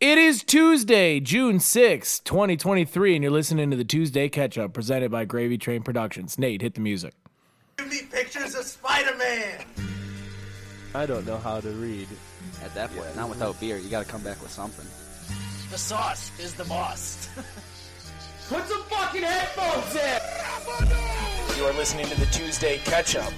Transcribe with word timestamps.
It 0.00 0.16
is 0.16 0.42
Tuesday, 0.42 1.20
June 1.20 1.60
sixth, 1.60 2.24
2023, 2.24 3.16
and 3.16 3.22
you're 3.22 3.30
listening 3.30 3.70
to 3.70 3.76
the 3.76 3.84
Tuesday 3.84 4.30
Ketchup 4.30 4.72
presented 4.72 5.10
by 5.10 5.26
Gravy 5.26 5.58
Train 5.58 5.82
Productions. 5.82 6.38
Nate, 6.38 6.62
hit 6.62 6.72
the 6.72 6.80
music. 6.80 7.12
Give 7.76 7.86
me 7.90 7.98
pictures 8.10 8.54
of 8.54 8.64
Spider-Man. 8.64 9.62
I 10.94 11.04
don't 11.04 11.26
know 11.26 11.36
how 11.36 11.60
to 11.60 11.68
read. 11.72 12.08
At 12.64 12.74
that 12.74 12.90
point, 12.96 13.14
not 13.14 13.28
without 13.28 13.60
beer. 13.60 13.76
You 13.76 13.90
got 13.90 14.06
to 14.06 14.10
come 14.10 14.22
back 14.22 14.40
with 14.40 14.50
something. 14.50 14.86
The 15.70 15.76
sauce 15.76 16.32
is 16.40 16.54
the 16.54 16.64
boss. 16.64 17.28
Put 18.48 18.66
some 18.68 18.82
fucking 18.84 19.22
headphones 19.22 19.96
in! 19.96 21.58
You 21.58 21.66
are 21.66 21.74
listening 21.74 22.06
to 22.06 22.18
the 22.18 22.26
Tuesday 22.32 22.78
Ketchup. 22.84 23.34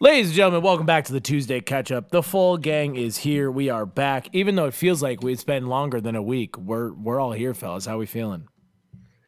Ladies 0.00 0.28
and 0.28 0.36
gentlemen, 0.36 0.62
welcome 0.62 0.86
back 0.86 1.06
to 1.06 1.12
the 1.12 1.20
Tuesday 1.20 1.60
Ketchup. 1.60 2.10
The 2.10 2.22
full 2.22 2.56
gang 2.56 2.94
is 2.94 3.16
here. 3.16 3.50
We 3.50 3.68
are 3.68 3.84
back. 3.84 4.28
Even 4.32 4.54
though 4.54 4.66
it 4.66 4.74
feels 4.74 5.02
like 5.02 5.24
it's 5.24 5.42
been 5.42 5.66
longer 5.66 6.00
than 6.00 6.14
a 6.14 6.22
week, 6.22 6.56
we're 6.56 6.92
we're 6.92 7.18
all 7.18 7.32
here, 7.32 7.52
fellas. 7.52 7.86
How 7.86 7.98
we 7.98 8.06
feeling? 8.06 8.46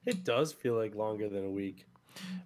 It 0.06 0.23
does 0.23 0.52
feel 0.52 0.77
like 0.77 0.95
longer 0.95 1.29
than 1.29 1.45
a 1.45 1.51
week. 1.51 1.87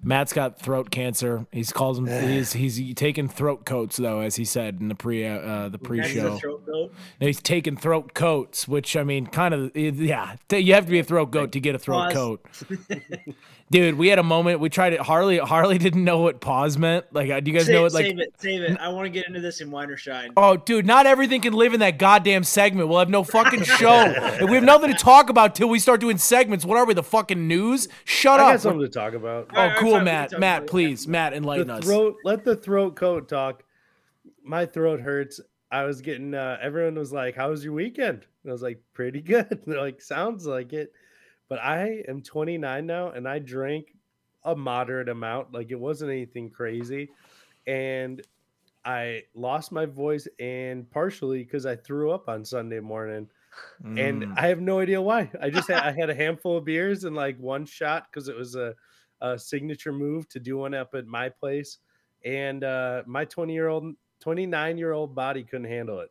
Matt's 0.02 0.33
got 0.33 0.59
throat 0.59 0.91
cancer. 0.91 1.47
He's 1.52 1.70
calls 1.70 1.98
him. 1.98 2.06
he's 2.28 2.55
he's 2.55 2.95
taking 2.95 3.28
throat 3.28 3.66
coats 3.66 3.98
though, 3.98 4.20
as 4.20 4.36
he 4.36 4.47
said 4.47 4.80
in 4.80 4.88
the 4.88 4.95
pre 4.95 5.27
uh, 5.27 5.69
the 5.69 5.78
pre 5.78 6.02
show. 6.02 6.41
He's 7.20 7.42
taking 7.42 7.77
throat 7.77 8.14
coats, 8.14 8.66
which 8.66 8.97
I 8.97 9.05
mean, 9.05 9.27
kind 9.27 9.52
of 9.52 9.77
yeah. 9.77 10.36
You 10.50 10.72
have 10.72 10.86
to 10.86 10.91
be 10.91 10.98
a 10.98 11.05
throat 11.05 11.30
goat 11.30 11.52
to 11.52 11.61
get 11.61 11.75
a 11.75 11.78
throat 11.78 12.11
Pause. 12.11 12.14
coat. 12.14 12.47
Dude, 13.70 13.96
we 13.96 14.09
had 14.09 14.18
a 14.18 14.23
moment. 14.23 14.60
We 14.60 14.68
tried 14.68 14.92
it. 14.92 15.00
Harley 15.00 15.38
Harley 15.38 15.78
didn't 15.86 16.05
know 16.05 16.18
what 16.18 16.41
pause 16.41 16.77
meant. 16.77 17.06
Like, 17.12 17.30
uh, 17.30 17.41
do 17.41 17.50
you 17.50 17.56
guys 17.56 17.66
Save, 17.66 17.74
know 17.74 17.82
what 17.82 17.92
like? 17.92 18.06
save 18.06 18.18
it, 18.20 18.34
save 18.38 18.62
it. 18.62 18.78
I 18.78 18.88
want 18.88 19.06
to 19.06 19.10
get 19.10 19.27
into 19.27 19.41
this 19.41 19.60
in 19.60 19.70
wine 19.70 19.91
or 19.91 19.96
shine. 19.96 20.33
Oh, 20.36 20.56
dude, 20.56 20.86
not 20.86 21.06
everything 21.06 21.41
can 21.41 21.55
live 21.55 21.72
in 21.74 21.80
that 21.80 21.98
goddamn 21.98 22.44
segment. 22.44 22.89
We'll 22.89 22.98
have 22.98 23.08
no 23.08 23.24
fucking 23.24 23.62
show. 23.64 23.89
and 23.89 24.48
we 24.48 24.55
have 24.56 24.64
nothing 24.64 24.92
to 24.92 24.97
talk 24.98 25.30
about 25.30 25.55
till 25.55 25.69
we 25.69 25.78
start 25.78 26.00
doing 26.00 26.19
segments. 26.19 26.64
What 26.64 26.77
are 26.77 26.84
we, 26.84 26.94
the 26.94 27.02
fucking 27.02 27.48
news? 27.48 27.89
Shut 28.05 28.39
I 28.39 28.42
up. 28.44 28.48
I 28.48 28.52
got 28.52 28.61
something 28.61 28.80
to 28.83 28.89
talk 28.89 29.14
about. 29.14 29.48
Oh, 29.55 29.58
Alright, 29.58 29.78
cool, 29.78 29.92
fine, 29.92 30.05
we 30.05 30.11
can 30.11 30.30
Matt. 30.30 30.39
Matt, 30.39 30.67
please. 30.67 31.08
Matt, 31.08 31.33
enlighten 31.33 31.69
The 31.69 31.74
us. 31.74 32.14
let 32.24 32.44
the 32.44 32.56
throat 32.56 32.96
coat 32.96 33.28
talk. 33.28 33.64
My 34.44 34.67
throat 34.67 35.00
hurts. 35.00 35.41
I 35.70 35.84
was 35.84 36.00
getting. 36.02 36.34
Uh, 36.34 36.58
everyone 36.61 36.94
was 36.96 37.12
like, 37.12 37.34
"How 37.34 37.50
was 37.50 37.64
your 37.64 37.72
weekend?" 37.72 38.27
And 38.42 38.50
I 38.50 38.52
was 38.52 38.62
like, 38.62 38.80
"Pretty 38.92 39.20
good." 39.20 39.62
They're 39.67 39.80
like, 39.80 40.00
"Sounds 40.00 40.46
like 40.46 40.72
it." 40.72 40.92
But 41.48 41.59
I 41.61 42.03
am 42.09 42.23
29 42.23 42.87
now, 42.87 43.11
and 43.11 43.28
I 43.28 43.39
drank 43.39 43.95
a 44.45 44.55
moderate 44.55 45.09
amount. 45.09 45.53
Like 45.53 45.70
it 45.70 45.78
wasn't 45.78 46.11
anything 46.11 46.51
crazy, 46.51 47.11
and 47.67 48.23
I 48.84 49.23
lost 49.34 49.73
my 49.73 49.86
voice, 49.86 50.28
and 50.39 50.91
partially 50.91 51.42
because 51.42 51.67
I 51.67 51.77
threw 51.77 52.11
up 52.11 52.28
on 52.28 52.45
Sunday 52.45 52.81
morning. 52.81 53.28
and 53.84 54.25
Mm. 54.25 54.34
I 54.36 54.48
have 54.48 54.61
no 54.61 54.81
idea 54.81 55.01
why. 55.01 55.31
I 55.41 55.48
just 55.48 55.69
had 55.69 55.83
I 55.83 55.92
had 55.98 56.11
a 56.11 56.14
handful 56.14 56.56
of 56.56 56.64
beers 56.64 57.05
and 57.05 57.14
like 57.14 57.39
one 57.39 57.64
shot 57.67 58.08
because 58.11 58.29
it 58.29 58.36
was 58.36 58.56
a, 58.56 58.75
a 59.20 59.39
signature 59.39 59.92
move 59.92 60.29
to 60.31 60.41
do 60.41 60.58
one 60.58 60.75
up 60.75 60.95
at 60.95 61.06
my 61.06 61.29
place, 61.29 61.79
and 62.25 62.64
uh, 62.64 63.03
my 63.06 63.25
twenty 63.25 63.55
year 63.55 63.69
old, 63.69 63.95
twenty 64.20 64.47
nine 64.47 64.77
year 64.77 64.92
old 64.92 65.14
body 65.14 65.45
couldn't 65.45 65.69
handle 65.69 66.01
it. 66.01 66.11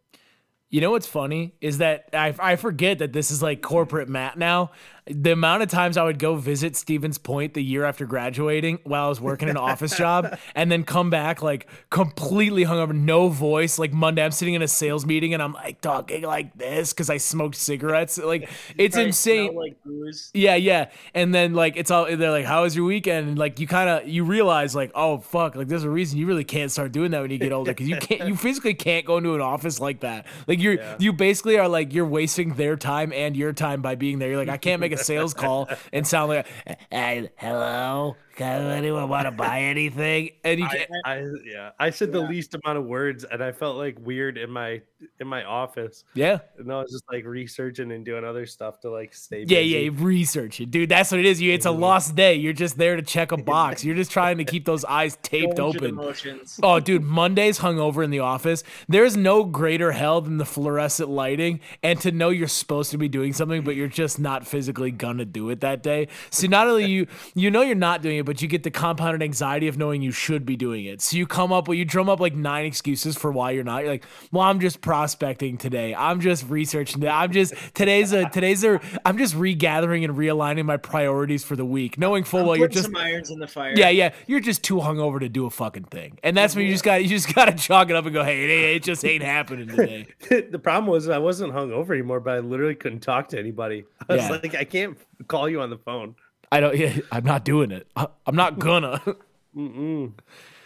You 0.73 0.81
know 0.81 0.89
what's 0.89 1.05
funny 1.05 1.53
is 1.61 1.77
that 1.77 2.09
I, 2.13 2.33
I 2.39 2.55
forget 2.55 2.97
that 2.97 3.13
this 3.13 3.29
is 3.29 3.43
like 3.43 3.61
corporate 3.61 4.09
Matt 4.09 4.39
now. 4.39 4.71
The 5.05 5.33
amount 5.33 5.63
of 5.63 5.69
times 5.69 5.97
I 5.97 6.03
would 6.03 6.17
go 6.17 6.35
visit 6.35 6.77
Stevens 6.77 7.17
Point 7.17 7.53
the 7.53 7.63
year 7.63 7.83
after 7.83 8.05
graduating 8.05 8.79
while 8.83 9.05
I 9.05 9.09
was 9.09 9.19
working 9.19 9.49
an 9.49 9.57
office 9.57 9.97
job 9.97 10.37
and 10.55 10.71
then 10.71 10.85
come 10.85 11.09
back 11.09 11.41
like 11.41 11.67
completely 11.89 12.63
hungover, 12.63 12.95
no 12.95 13.27
voice. 13.27 13.77
Like 13.77 13.91
Monday, 13.91 14.23
I'm 14.23 14.31
sitting 14.31 14.53
in 14.53 14.61
a 14.61 14.67
sales 14.67 15.05
meeting 15.05 15.33
and 15.33 15.43
I'm 15.43 15.53
like 15.53 15.81
talking 15.81 16.23
like 16.23 16.57
this 16.57 16.93
because 16.93 17.09
I 17.09 17.17
smoked 17.17 17.55
cigarettes. 17.55 18.17
Like 18.17 18.49
it's 18.77 18.95
insane. 18.95 19.53
like 19.55 19.75
booze. 19.83 20.31
Yeah, 20.33 20.55
yeah. 20.55 20.89
And 21.13 21.35
then 21.35 21.53
like 21.53 21.75
it's 21.75 21.91
all 21.91 22.05
they're 22.05 22.31
like, 22.31 22.45
How 22.45 22.63
was 22.63 22.73
your 22.73 22.85
weekend? 22.85 23.27
And 23.27 23.37
like 23.37 23.59
you 23.59 23.67
kind 23.67 23.89
of 23.89 24.07
you 24.07 24.23
realize 24.23 24.73
like, 24.73 24.91
oh 24.95 25.17
fuck, 25.17 25.55
like 25.55 25.67
there's 25.67 25.83
a 25.83 25.89
reason 25.89 26.17
you 26.17 26.27
really 26.27 26.45
can't 26.45 26.71
start 26.71 26.93
doing 26.93 27.11
that 27.11 27.21
when 27.21 27.31
you 27.31 27.37
get 27.37 27.51
older 27.51 27.71
because 27.71 27.89
you 27.89 27.97
can't 27.97 28.25
you 28.27 28.35
physically 28.37 28.73
can't 28.73 29.05
go 29.05 29.17
into 29.17 29.35
an 29.35 29.41
office 29.41 29.81
like 29.81 29.99
that. 29.99 30.27
Like 30.47 30.61
you're 30.61 30.77
you 30.97 31.11
basically 31.11 31.57
are 31.57 31.67
like 31.67 31.93
you're 31.93 32.07
wasting 32.07 32.53
their 32.53 32.77
time 32.77 33.11
and 33.11 33.35
your 33.35 33.51
time 33.51 33.81
by 33.81 33.95
being 33.95 34.19
there. 34.19 34.29
You're 34.29 34.37
like, 34.37 34.47
I 34.47 34.57
can't 34.57 34.79
make 34.79 34.92
a 34.93 34.97
sales 34.97 35.33
call 35.33 35.69
and 35.91 36.05
sound 36.07 36.29
like, 36.29 36.47
hey, 36.91 37.29
hello, 37.37 38.15
can 38.35 38.61
anyone 38.71 39.09
want 39.09 39.25
to 39.25 39.31
buy 39.31 39.61
anything? 39.61 40.31
And 40.43 40.59
you 40.59 40.67
can't. 40.67 40.89
I 41.05 41.23
yeah, 41.45 41.71
I 41.79 41.89
said 41.89 42.11
the 42.11 42.21
least 42.21 42.55
amount 42.55 42.79
of 42.79 42.85
words, 42.85 43.23
and 43.23 43.43
I 43.43 43.51
felt 43.51 43.77
like 43.77 43.97
weird 43.99 44.37
in 44.37 44.49
my 44.49 44.81
in 45.19 45.27
my 45.27 45.43
office, 45.43 46.03
Yeah. 46.13 46.39
and 46.57 46.71
I 46.71 46.81
was 46.81 46.91
just 46.91 47.03
like 47.11 47.25
researching 47.25 47.91
and 47.91 48.05
doing 48.05 48.23
other 48.23 48.45
stuff 48.45 48.79
to 48.81 48.89
like 48.89 49.13
stay. 49.13 49.39
Yeah, 49.39 49.59
busy. 49.59 49.65
yeah, 49.65 49.79
you 49.79 49.91
research 49.91 50.57
dude. 50.69 50.89
That's 50.89 51.11
what 51.11 51.19
it 51.19 51.25
is. 51.25 51.41
You, 51.41 51.53
it's 51.53 51.65
a 51.65 51.69
mm-hmm. 51.69 51.81
lost 51.81 52.15
day. 52.15 52.35
You're 52.35 52.53
just 52.53 52.77
there 52.77 52.95
to 52.95 53.01
check 53.01 53.31
a 53.31 53.37
box. 53.37 53.83
You're 53.83 53.95
just 53.95 54.11
trying 54.11 54.37
to 54.37 54.45
keep 54.45 54.65
those 54.65 54.85
eyes 54.85 55.17
taped 55.21 55.57
Going 55.57 55.73
through 55.73 55.91
the 55.91 56.01
open. 56.01 56.41
Oh, 56.61 56.79
dude, 56.79 57.03
Mondays 57.03 57.59
hungover 57.59 58.03
in 58.03 58.09
the 58.11 58.19
office. 58.19 58.63
There's 58.87 59.17
no 59.17 59.43
greater 59.43 59.91
hell 59.91 60.21
than 60.21 60.37
the 60.37 60.45
fluorescent 60.45 61.09
lighting 61.09 61.59
and 61.81 61.99
to 62.01 62.11
know 62.11 62.29
you're 62.29 62.47
supposed 62.47 62.91
to 62.91 62.97
be 62.97 63.07
doing 63.07 63.33
something, 63.33 63.63
but 63.63 63.75
you're 63.75 63.87
just 63.87 64.19
not 64.19 64.47
physically 64.47 64.91
gonna 64.91 65.25
do 65.25 65.49
it 65.49 65.61
that 65.61 65.83
day. 65.83 66.07
So 66.29 66.47
not 66.47 66.67
only 66.67 66.85
you 66.93 67.07
you 67.33 67.51
know 67.51 67.61
you're 67.61 67.75
not 67.75 68.01
doing 68.01 68.17
it, 68.17 68.22
but 68.23 68.41
you 68.41 68.47
get 68.47 68.63
the 68.63 68.71
compounded 68.71 69.21
anxiety 69.21 69.67
of 69.67 69.77
knowing 69.77 70.01
you 70.01 70.11
should 70.11 70.45
be 70.45 70.55
doing 70.55 70.85
it. 70.85 71.01
So 71.01 71.17
you 71.17 71.27
come 71.27 71.51
up 71.51 71.67
with 71.67 71.77
you 71.77 71.85
drum 71.85 72.09
up 72.09 72.19
like 72.19 72.35
nine 72.35 72.65
excuses 72.65 73.17
for 73.17 73.31
why 73.31 73.51
you're 73.51 73.63
not. 73.63 73.83
You're 73.83 73.91
like, 73.91 74.05
well, 74.31 74.43
I'm 74.43 74.59
just 74.59 74.81
prospecting 74.81 75.57
today. 75.57 75.93
I'm 75.95 76.19
just 76.21 76.47
researching. 76.49 77.01
That. 77.01 77.13
I'm 77.13 77.31
just 77.31 77.53
today's 77.73 78.11
a 78.11 78.29
today's 78.29 78.63
a. 78.63 78.79
I'm 79.05 79.17
just 79.17 79.35
regathering 79.35 80.03
and 80.05 80.15
realigning 80.15 80.65
my 80.65 80.77
priorities 80.77 81.43
for 81.43 81.55
the 81.55 81.65
week, 81.65 81.97
knowing 81.97 82.23
full 82.23 82.41
I'm 82.41 82.47
well 82.47 82.57
you're 82.57 82.67
just 82.67 82.85
some 82.85 82.95
irons 82.95 83.29
in 83.29 83.39
the 83.39 83.47
fire. 83.47 83.73
yeah, 83.75 83.89
yeah. 83.89 84.13
You're 84.27 84.39
just 84.39 84.63
too 84.63 84.77
hungover 84.77 85.19
to 85.19 85.29
do 85.29 85.45
a 85.45 85.49
fucking 85.49 85.85
thing, 85.85 86.19
and 86.23 86.35
that's 86.35 86.55
when 86.55 86.65
you 86.65 86.71
just 86.71 86.83
got 86.83 87.03
you 87.03 87.09
just 87.09 87.33
got 87.33 87.45
to 87.45 87.53
chalk 87.53 87.89
it 87.89 87.95
up 87.95 88.05
and 88.05 88.13
go, 88.13 88.23
hey, 88.23 88.43
it, 88.43 88.75
it 88.77 88.83
just 88.83 89.03
ain't 89.05 89.23
happening 89.23 89.67
today. 89.67 90.07
the 90.49 90.59
problem 90.59 90.87
was 90.87 91.09
I 91.09 91.17
wasn't 91.17 91.53
hungover 91.53 91.91
anymore, 91.91 92.19
but 92.19 92.35
I 92.35 92.39
literally 92.39 92.75
couldn't 92.75 93.01
talk 93.01 93.29
to 93.29 93.39
anybody. 93.39 93.85
I 94.09 94.13
was 94.15 94.23
Yeah. 94.23 94.29
like, 94.29 94.55
I 94.55 94.63
can't 94.63 94.97
call 95.27 95.47
you 95.49 95.61
on 95.61 95.69
the 95.69 95.77
phone. 95.77 96.15
I 96.53 96.59
don't. 96.59 96.75
Yeah, 96.77 96.97
I'm 97.11 97.23
not 97.25 97.45
doing 97.45 97.71
it. 97.71 97.87
I- 97.95 98.07
I'm 98.25 98.35
not 98.35 98.59
gonna. 98.59 99.01
Mm-mm. 99.55 100.13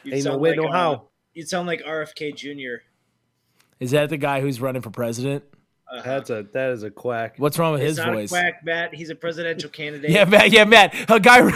You'd 0.03 0.13
Ain't 0.13 0.23
no 0.25 0.31
sound 0.31 0.41
way, 0.41 0.49
like, 0.51 0.59
no 0.59 0.67
uh, 0.67 0.71
how. 0.71 1.07
You'd 1.33 1.49
sound 1.49 1.67
like 1.67 1.83
RFK 1.83 2.35
Jr. 2.35 2.83
Is 3.79 3.91
that 3.91 4.09
the 4.09 4.17
guy 4.17 4.41
who's 4.41 4.59
running 4.61 4.81
for 4.81 4.89
president? 4.89 5.43
Uh-huh. 5.89 6.01
That's 6.03 6.29
a 6.29 6.45
that 6.53 6.71
is 6.71 6.83
a 6.83 6.89
quack. 6.91 7.35
What's 7.37 7.57
wrong 7.57 7.71
with 7.73 7.81
It's 7.81 7.91
his 7.91 7.97
not 7.99 8.13
voice? 8.13 8.29
a 8.29 8.33
quack, 8.33 8.65
Matt. 8.65 8.93
He's 8.93 9.09
a 9.09 9.15
presidential 9.15 9.69
candidate. 9.69 10.09
Yeah, 10.11 10.25
Matt. 10.25 10.51
Yeah, 10.51 10.65
Matt. 10.65 10.93
A 11.09 11.17
guy. 11.19 11.41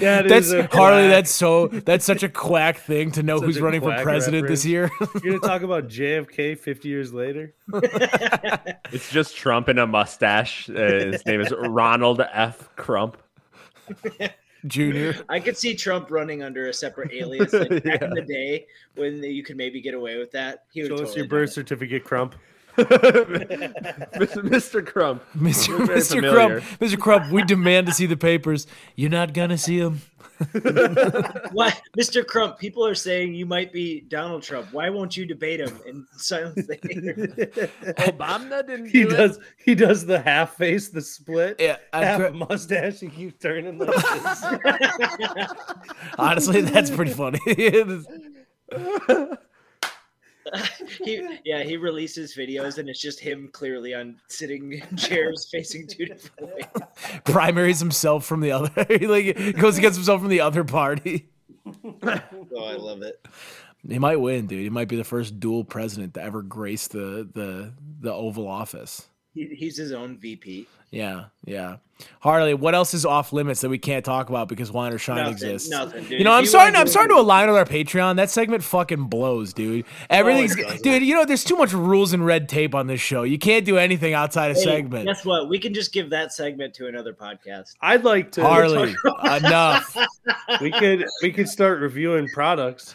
That 0.00 0.26
that's 0.28 0.46
is 0.46 0.52
a 0.52 0.66
Harley. 0.68 1.02
quack. 1.02 1.10
That's 1.10 1.30
so. 1.30 1.68
That's 1.68 2.04
such 2.04 2.22
a 2.22 2.28
quack 2.30 2.78
thing 2.78 3.10
to 3.12 3.22
know 3.22 3.36
Such 3.38 3.44
who's 3.46 3.60
running 3.60 3.80
for 3.82 3.88
quack 3.90 4.02
president 4.04 4.48
this 4.48 4.64
year. 4.64 4.90
You're 5.22 5.38
gonna 5.38 5.52
talk 5.52 5.62
about 5.62 5.88
JFK 5.88 6.58
50 6.58 6.88
years 6.88 7.12
later? 7.12 7.54
It's 8.92 9.10
just 9.10 9.36
Trump 9.36 9.68
in 9.68 9.78
a 9.78 9.86
mustache. 9.86 10.70
Uh, 10.70 10.72
his 11.12 11.26
name 11.26 11.40
is 11.42 11.52
Ronald 11.52 12.22
F. 12.32 12.74
Crump. 12.76 13.18
Junior. 14.66 15.14
I 15.28 15.40
could 15.40 15.56
see 15.56 15.74
Trump 15.74 16.10
running 16.10 16.42
under 16.42 16.68
a 16.68 16.74
separate 16.74 17.12
alias 17.12 17.52
like 17.52 17.82
back 17.84 18.02
in 18.02 18.10
the 18.14 18.22
day 18.22 18.66
when 18.96 19.22
you 19.22 19.42
could 19.42 19.56
maybe 19.56 19.80
get 19.80 19.94
away 19.94 20.18
with 20.18 20.32
that. 20.32 20.64
He 20.72 20.82
would 20.82 20.98
Show 20.98 21.04
us 21.04 21.16
your 21.16 21.26
birth 21.26 21.52
certificate, 21.52 22.04
Crump. 22.04 22.34
Mr. 22.78 24.86
Crump. 24.86 25.24
Mr. 25.36 25.86
Mr. 25.86 26.32
Crump, 26.32 26.62
Mr. 26.78 26.98
Crump, 26.98 27.32
we 27.32 27.42
demand 27.42 27.88
to 27.88 27.92
see 27.92 28.06
the 28.06 28.16
papers. 28.16 28.68
You're 28.94 29.10
not 29.10 29.34
gonna 29.34 29.58
see 29.58 29.80
them. 29.80 30.02
What, 31.52 31.80
Mr. 31.98 32.24
Crump? 32.26 32.58
People 32.58 32.86
are 32.86 32.94
saying 32.94 33.34
you 33.34 33.46
might 33.46 33.72
be 33.72 34.02
Donald 34.02 34.42
Trump. 34.42 34.72
Why 34.72 34.88
won't 34.90 35.16
you 35.16 35.26
debate 35.26 35.60
him 35.60 35.78
and 35.86 36.04
silence 36.16 36.66
the 36.66 36.78
haters? 36.82 37.68
Obama 37.98 38.66
didn't 38.66 38.86
he 38.86 39.02
do 39.02 39.08
it. 39.10 39.16
does 39.16 39.38
he 39.56 39.74
does 39.74 40.06
the 40.06 40.20
half 40.20 40.56
face, 40.56 40.88
the 40.88 41.00
split, 41.00 41.56
Yeah, 41.58 41.76
I 41.92 42.04
half 42.04 42.20
cr- 42.20 42.36
mustache, 42.36 43.02
and 43.02 43.12
keeps 43.12 43.42
turning 43.42 43.78
like 43.78 43.90
this. 43.94 44.44
honestly, 46.18 46.60
that's 46.62 46.90
pretty 46.90 47.12
funny. 47.12 47.38
he, 51.04 51.38
yeah, 51.44 51.62
he 51.62 51.76
releases 51.76 52.34
videos 52.34 52.78
and 52.78 52.88
it's 52.88 53.00
just 53.00 53.20
him 53.20 53.48
clearly 53.52 53.94
on 53.94 54.16
sitting 54.28 54.72
in 54.72 54.96
chairs 54.96 55.48
facing 55.50 55.86
two 55.86 56.06
different 56.06 56.54
ways. 56.54 56.64
primaries 57.24 57.80
himself 57.80 58.24
from 58.24 58.40
the 58.40 58.52
other. 58.52 58.86
he 58.88 59.06
like 59.06 59.56
goes 59.58 59.78
against 59.78 59.96
himself 59.96 60.20
from 60.20 60.30
the 60.30 60.40
other 60.40 60.64
party. 60.64 61.28
Oh, 61.66 62.64
I 62.64 62.76
love 62.76 63.02
it. 63.02 63.24
He 63.86 63.98
might 63.98 64.16
win, 64.16 64.46
dude. 64.46 64.62
He 64.62 64.70
might 64.70 64.88
be 64.88 64.96
the 64.96 65.04
first 65.04 65.38
dual 65.38 65.64
president 65.64 66.14
to 66.14 66.22
ever 66.22 66.42
grace 66.42 66.88
the 66.88 67.28
the 67.32 67.72
the 68.00 68.12
Oval 68.12 68.48
Office. 68.48 69.08
He, 69.34 69.46
he's 69.54 69.76
his 69.76 69.92
own 69.92 70.18
VP. 70.18 70.66
Yeah, 70.90 71.26
yeah. 71.44 71.76
Harley, 72.20 72.54
what 72.54 72.76
else 72.76 72.94
is 72.94 73.04
off 73.04 73.32
limits 73.32 73.60
that 73.62 73.70
we 73.70 73.78
can't 73.78 74.04
talk 74.04 74.28
about 74.28 74.48
because 74.48 74.70
Wine 74.70 74.92
or 74.92 74.98
Shine 74.98 75.16
Nothing, 75.16 75.32
exists? 75.32 75.68
nothing, 75.68 76.04
dude. 76.04 76.12
You 76.20 76.24
know, 76.24 76.30
If 76.30 76.36
I'm 76.38 76.42
you 76.44 76.48
starting. 76.48 76.72
wanna 76.74 76.78
I'm 76.82 76.86
do 76.86 76.90
starting 76.92 77.16
to 77.16 77.20
align 77.20 77.48
with 77.48 77.56
our 77.56 77.64
Patreon. 77.64 78.14
That 78.16 78.30
segment 78.30 78.62
fucking 78.62 79.08
blows, 79.08 79.52
dude. 79.52 79.84
Everything's, 80.08 80.56
oh, 80.56 80.62
doesn't. 80.62 80.82
dude. 80.84 81.02
You 81.02 81.14
know, 81.16 81.24
there's 81.24 81.42
too 81.42 81.56
much 81.56 81.72
rules 81.72 82.12
and 82.12 82.24
red 82.24 82.48
tape 82.48 82.72
on 82.72 82.86
this 82.86 83.00
show. 83.00 83.24
You 83.24 83.36
can't 83.36 83.64
do 83.64 83.78
anything 83.78 84.14
outside 84.14 84.52
of 84.52 84.56
Hey, 84.58 84.62
segment. 84.62 85.06
Guess 85.06 85.24
what? 85.24 85.48
We 85.48 85.58
can 85.58 85.74
just 85.74 85.92
give 85.92 86.08
that 86.10 86.32
segment 86.32 86.72
to 86.74 86.86
another 86.86 87.12
podcast. 87.12 87.74
I'd 87.80 88.04
like 88.04 88.30
to. 88.32 88.42
Harley, 88.42 88.94
enough. 89.24 89.96
We 90.60 90.70
could 90.70 91.06
we 91.22 91.30
could 91.32 91.48
start 91.48 91.80
reviewing 91.80 92.28
products. 92.28 92.94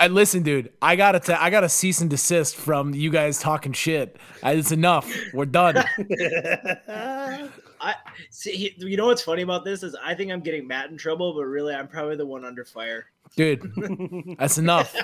And 0.00 0.14
listen, 0.14 0.42
dude, 0.42 0.70
I 0.82 0.96
got 0.96 1.22
to 1.24 1.42
I 1.42 1.48
gotta 1.50 1.68
cease 1.68 2.00
and 2.00 2.08
desist 2.10 2.56
from 2.56 2.94
you 2.94 3.10
guys 3.10 3.38
talking 3.38 3.72
shit. 3.72 4.16
I, 4.42 4.52
it's 4.52 4.72
enough. 4.72 5.10
We're 5.32 5.46
done. 5.46 5.76
I 7.84 7.94
see. 8.30 8.74
You 8.78 8.96
know 8.96 9.06
what's 9.06 9.22
funny 9.22 9.42
about 9.42 9.64
this 9.64 9.82
is 9.82 9.94
I 10.02 10.14
think 10.14 10.32
I'm 10.32 10.40
getting 10.40 10.66
Matt 10.66 10.90
in 10.90 10.96
trouble, 10.96 11.34
but 11.34 11.44
really 11.44 11.74
I'm 11.74 11.86
probably 11.88 12.16
the 12.16 12.26
one 12.26 12.44
under 12.44 12.64
fire. 12.64 13.06
dude 13.36 14.36
that's 14.38 14.58
enough 14.58 14.94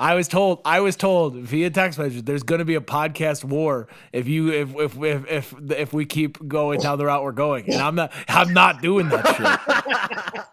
i 0.00 0.14
was 0.14 0.26
told 0.26 0.60
i 0.64 0.80
was 0.80 0.96
told 0.96 1.34
via 1.36 1.68
text 1.70 1.98
message 1.98 2.24
there's 2.24 2.42
going 2.42 2.58
to 2.60 2.64
be 2.64 2.74
a 2.74 2.80
podcast 2.80 3.44
war 3.44 3.86
if 4.12 4.26
you 4.26 4.50
if 4.50 4.74
if 4.74 4.96
if 5.02 5.30
if, 5.30 5.54
if 5.70 5.92
we 5.92 6.04
keep 6.06 6.38
going 6.48 6.80
down 6.80 6.98
the 6.98 7.04
route 7.04 7.22
we're 7.22 7.30
going 7.30 7.64
and 7.70 7.80
i'm 7.82 7.94
not 7.94 8.10
i'm 8.28 8.52
not 8.54 8.80
doing 8.82 9.08
that 9.10 10.48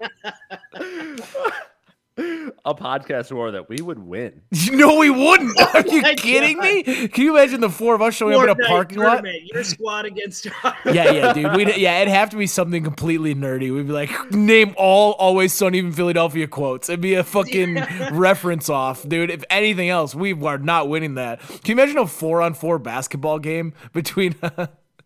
A 2.18 2.74
podcast 2.74 3.32
war 3.34 3.52
that 3.52 3.68
we 3.68 3.76
would 3.82 4.00
win. 4.00 4.42
shit 4.54 4.74
no 4.78 4.98
we 5.00 5.10
wouldn't 5.10 5.60
are 5.76 5.86
you 5.86 6.02
my 6.02 6.16
kidding 6.16 6.56
God. 6.56 6.64
me 6.64 7.08
can 7.10 7.24
you 7.26 7.36
imagine 7.38 7.60
the 7.60 7.70
four 7.70 7.94
of 7.94 8.02
us 8.02 8.16
showing 8.16 8.36
up 8.36 8.44
in 8.44 8.50
a 8.50 8.56
Fortnite 8.56 8.68
parking 8.68 8.98
lot 9.00 9.10
tournament, 9.16 9.44
Your 9.46 9.64
squad 9.66 10.06
against 10.06 10.48
ours. 10.64 10.74
yeah, 10.86 11.12
yeah, 11.12 11.34
dude. 11.34 11.54
We'd, 11.56 11.76
yeah, 11.76 12.00
it'd 12.02 12.14
have 12.14 12.30
to 12.30 12.38
be 12.38 12.48
something 12.48 12.84
completely 12.84 13.36
nerdy. 13.36 13.74
We'd 13.74 13.88
be 13.88 13.94
like, 13.94 14.32
name 14.32 14.74
all 14.78 15.12
Always 15.14 15.52
Sunny 15.52 15.80
in 15.80 15.92
Philadelphia 15.92 16.48
quotes. 16.48 16.88
It'd 16.90 17.02
be 17.02 17.16
a 17.16 17.24
fucking 17.24 17.76
reference 18.12 18.70
off, 18.70 19.08
dude. 19.08 19.30
If 19.30 19.44
anything 19.50 19.90
else, 19.90 20.16
we 20.16 20.34
are 20.46 20.58
not 20.58 20.88
winning 20.88 21.16
that. 21.16 21.40
Can 21.42 21.60
you 21.66 21.74
imagine 21.74 21.98
a 21.98 22.08
four 22.08 22.42
on 22.42 22.54
four 22.54 22.80
basketball 22.80 23.40
game 23.40 23.74
between? 23.94 24.36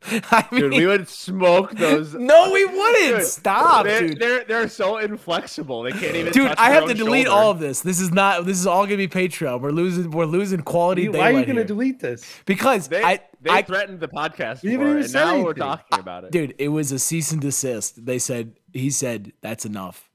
I 0.31 0.48
mean, 0.51 0.62
Dude, 0.62 0.74
we 0.74 0.86
would 0.86 1.10
smoke 1.10 1.72
those. 1.72 2.13
no, 2.16 2.51
we 2.54 2.63
wouldn't. 2.66 3.18
Dude, 3.18 3.24
Stop, 3.25 3.86
they're, 3.86 4.07
dude. 4.07 4.19
They're 4.19 4.44
they're 4.46 4.69
so 4.69 4.98
inflexible. 4.98 5.84
They 5.84 5.92
can't 5.92 6.16
even. 6.16 6.31
Dude, 6.31 6.48
touch 6.48 6.57
I 6.57 6.69
have 6.72 6.86
to 6.86 6.92
own 6.92 6.96
delete 6.98 7.28
shoulder. 7.28 7.42
all 7.42 7.51
of 7.51 7.60
this. 7.60 7.81
This 7.81 8.00
is 8.00 8.12
not. 8.12 8.46
This 8.46 8.57
is 8.57 8.66
all 8.66 8.86
gonna 8.86 8.98
be 8.98 9.07
Patreon. 9.10 9.60
We're 9.60 9.72
losing. 9.72 10.12
We're 10.12 10.25
losing 10.25 10.62
quality. 10.62 11.04
Dude, 11.06 11.16
Why 11.16 11.19
are 11.19 11.24
you 11.31 11.31
daylight 11.31 11.46
going 11.48 11.56
to 11.57 11.62
here. 11.62 11.68
delete 11.68 12.00
this? 12.00 12.25
Because 12.46 12.88
They 12.88 13.04
I, 13.04 13.19
they 13.42 13.50
I, 13.51 13.62
threatened 13.62 14.00
the 14.00 14.07
podcast 14.07 14.63
You 14.63 14.72
even 14.72 14.88
and 14.88 15.06
said 15.10 15.25
now 15.25 15.44
we're 15.44 15.54
talking 15.54 16.00
about 16.00 16.24
it. 16.24 16.31
dude, 16.31 16.56
it 16.57 16.69
was 16.69 16.92
a 16.94 17.00
cease 17.00 17.31
and 17.34 17.42
desist. 17.42 18.06
They 18.06 18.19
said 18.19 18.54
he 18.74 18.90
said 18.92 19.34
that's 19.42 19.66
enough. 19.66 20.08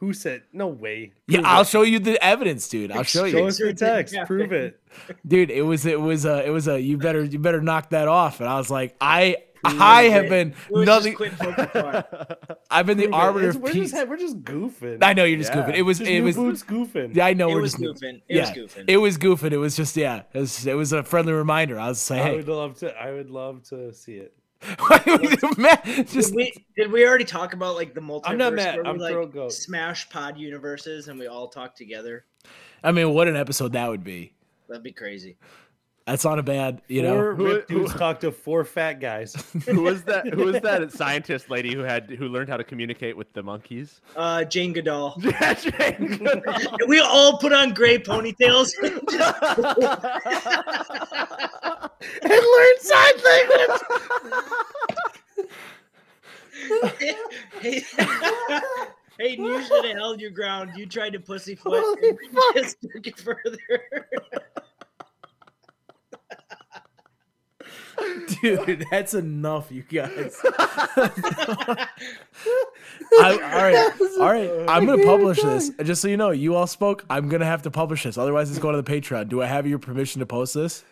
Who 0.00 0.12
said? 0.14 0.42
No 0.52 0.66
way. 0.68 1.12
Yeah, 1.28 1.38
Prove 1.40 1.46
I'll 1.46 1.60
it. 1.60 1.66
show 1.68 1.82
you 1.82 1.98
the 1.98 2.22
evidence, 2.24 2.68
dude. 2.68 2.90
I'll 2.90 3.02
show 3.02 3.28
Show 3.30 3.38
you. 3.38 3.46
us 3.46 3.60
your 3.60 3.72
text. 3.74 4.16
Prove 4.26 4.50
it. 4.52 4.80
dude 5.26 5.50
it 5.52 5.62
was 5.62 5.86
it 5.86 6.00
was 6.00 6.24
a 6.24 6.44
it 6.44 6.50
was 6.50 6.66
a 6.66 6.80
you 6.80 6.98
better 6.98 7.22
you 7.22 7.38
better 7.38 7.60
knock 7.60 7.90
that 7.90 8.08
off 8.08 8.40
and 8.40 8.48
i 8.48 8.56
was 8.56 8.68
like 8.72 8.96
i 9.00 9.36
i 9.64 10.02
have 10.04 10.28
been 10.28 10.52
It 10.68 10.84
nothing 10.84 11.12
just 11.12 11.16
quit 11.16 11.38
poking 11.38 11.66
fun. 11.68 12.02
i've 12.72 12.86
been 12.86 12.98
the 12.98 13.04
Prove 13.04 13.14
arbiter 13.14 13.48
It's- 13.50 13.54
of 13.54 13.62
we're 13.62 13.72
peace 13.72 13.92
just 13.92 14.08
we're 14.08 14.16
just 14.16 14.42
goofing. 14.42 15.00
i 15.00 15.12
know 15.12 15.22
you're 15.22 15.38
just 15.38 15.54
Yeah. 15.54 15.62
goofing 15.64 15.76
it 15.76 15.82
was 15.82 15.98
Just 16.00 16.10
it 16.10 16.22
was 16.22 16.34
boots 16.34 16.64
goofing. 16.64 17.14
yeah 17.14 17.24
i 17.26 17.34
know 17.34 17.50
It 17.50 17.54
we're 17.54 17.60
was 17.60 17.74
just 17.74 17.84
goofing. 18.02 18.14
It 18.28 18.34
yeah, 18.34 18.40
was 18.40 18.50
goofing. 18.50 18.84
it 18.88 18.96
was 18.96 19.16
goofing 19.18 19.52
it 19.52 19.58
was 19.58 19.76
just 19.76 19.96
yeah 19.96 20.22
it 20.34 20.40
was, 20.40 20.66
it 20.66 20.74
was 20.74 20.92
a 20.92 21.04
friendly 21.04 21.34
reminder 21.34 21.78
i 21.78 21.86
was 21.86 22.00
saying 22.00 22.26
I 22.26 22.32
would 22.34 22.48
love 22.48 22.74
to. 22.78 22.92
I 23.00 23.12
would 23.12 23.30
love 23.30 23.62
to 23.68 23.92
see 23.94 24.14
it. 24.14 24.34
why 24.78 25.02
would 25.06 25.22
you- 25.42 25.50
Matt, 25.56 25.84
just 25.84 26.28
Did 26.28 26.34
we 26.36 26.52
did 26.76 26.92
we 26.92 27.06
already 27.06 27.24
talk 27.24 27.54
about 27.54 27.76
like 27.76 27.94
the 27.94 28.00
multiverse? 28.00 28.22
I'm 28.26 28.38
not 28.38 28.52
mad. 28.54 28.78
I'm 28.84 28.98
like 28.98 29.12
throat 29.12 29.32
goat. 29.32 29.52
smash 29.52 30.08
pod 30.10 30.36
universes 30.38 31.08
and 31.08 31.18
we 31.18 31.26
all 31.26 31.48
talk 31.48 31.74
together. 31.74 32.24
i 32.84 32.92
mean 32.92 33.14
what 33.14 33.26
an 33.28 33.36
episode 33.36 33.72
that 33.72 33.88
would 33.88 34.04
be 34.04 34.32
That'd 34.68 34.82
be 34.84 34.92
crazy. 34.92 35.36
That's 36.10 36.24
not 36.24 36.38
a 36.38 36.42
bad 36.42 36.80
you 36.88 37.02
Four 37.02 37.10
know 37.10 37.16
ripped 37.20 37.70
Who- 37.70 37.80
dudes 37.80 37.94
talk 37.94 38.20
to 38.20 38.30
four 38.32 38.64
fat 38.64 38.94
guys. 39.00 39.34
who 39.66 39.82
was 39.82 40.02
that? 40.04 40.26
Who 40.28 40.44
was 40.46 40.60
that 40.60 40.92
scientist 41.00 41.50
lady 41.50 41.74
who 41.74 41.80
had 41.80 42.10
who 42.10 42.28
learned 42.28 42.48
how 42.48 42.56
to 42.56 42.64
communicate 42.64 43.16
with 43.16 43.32
the 43.32 43.42
monkeys? 43.42 44.00
Uh, 44.16 44.44
Jane 44.44 44.72
Goodall. 44.72 45.14
Yeah, 45.22 45.54
Jane 45.54 46.18
Goodall. 46.18 46.76
we 46.88 47.00
all 47.00 47.38
put 47.38 47.52
on 47.52 47.72
gray 47.74 47.98
ponytails. 47.98 48.72
and 48.82 48.94
learn 52.30 52.76
sign 52.80 53.12
language. 53.24 53.80
hey, 57.60 57.84
hey, 59.18 59.36
you 59.36 59.62
should 59.64 59.84
have 59.84 59.96
held 59.96 60.20
your 60.20 60.30
ground. 60.30 60.72
You 60.76 60.86
tried 60.86 61.12
to 61.14 61.20
pussyfoot. 61.20 61.72
Holy 61.74 62.08
and 62.10 62.18
fuck. 62.32 62.54
just 62.54 62.76
took 62.82 63.06
it 63.06 63.18
further. 63.18 63.58
Dude 68.40 68.86
that's 68.90 69.14
enough 69.14 69.70
you 69.70 69.82
guys. 69.82 70.36
I, 73.12 73.32
all 73.32 73.62
right 73.62 73.92
all 74.20 74.32
right 74.32 74.50
i'm 74.68 74.86
gonna 74.86 75.04
publish 75.04 75.42
this. 75.42 75.70
just 75.82 76.00
so 76.00 76.08
you 76.08 76.16
know 76.16 76.30
you 76.30 76.54
all 76.54 76.66
spoke 76.66 77.04
i'm 77.10 77.28
gonna 77.28 77.44
have 77.44 77.62
to 77.62 77.70
publish 77.70 78.04
this. 78.04 78.16
Otherwise 78.18 78.50
it's 78.50 78.58
going 78.58 78.76
to 78.76 78.82
the 78.82 79.00
patreon. 79.00 79.28
Do 79.28 79.42
i 79.42 79.46
have 79.46 79.66
your 79.66 79.78
permission 79.78 80.20
to 80.20 80.26
post 80.26 80.54
this 80.54 80.84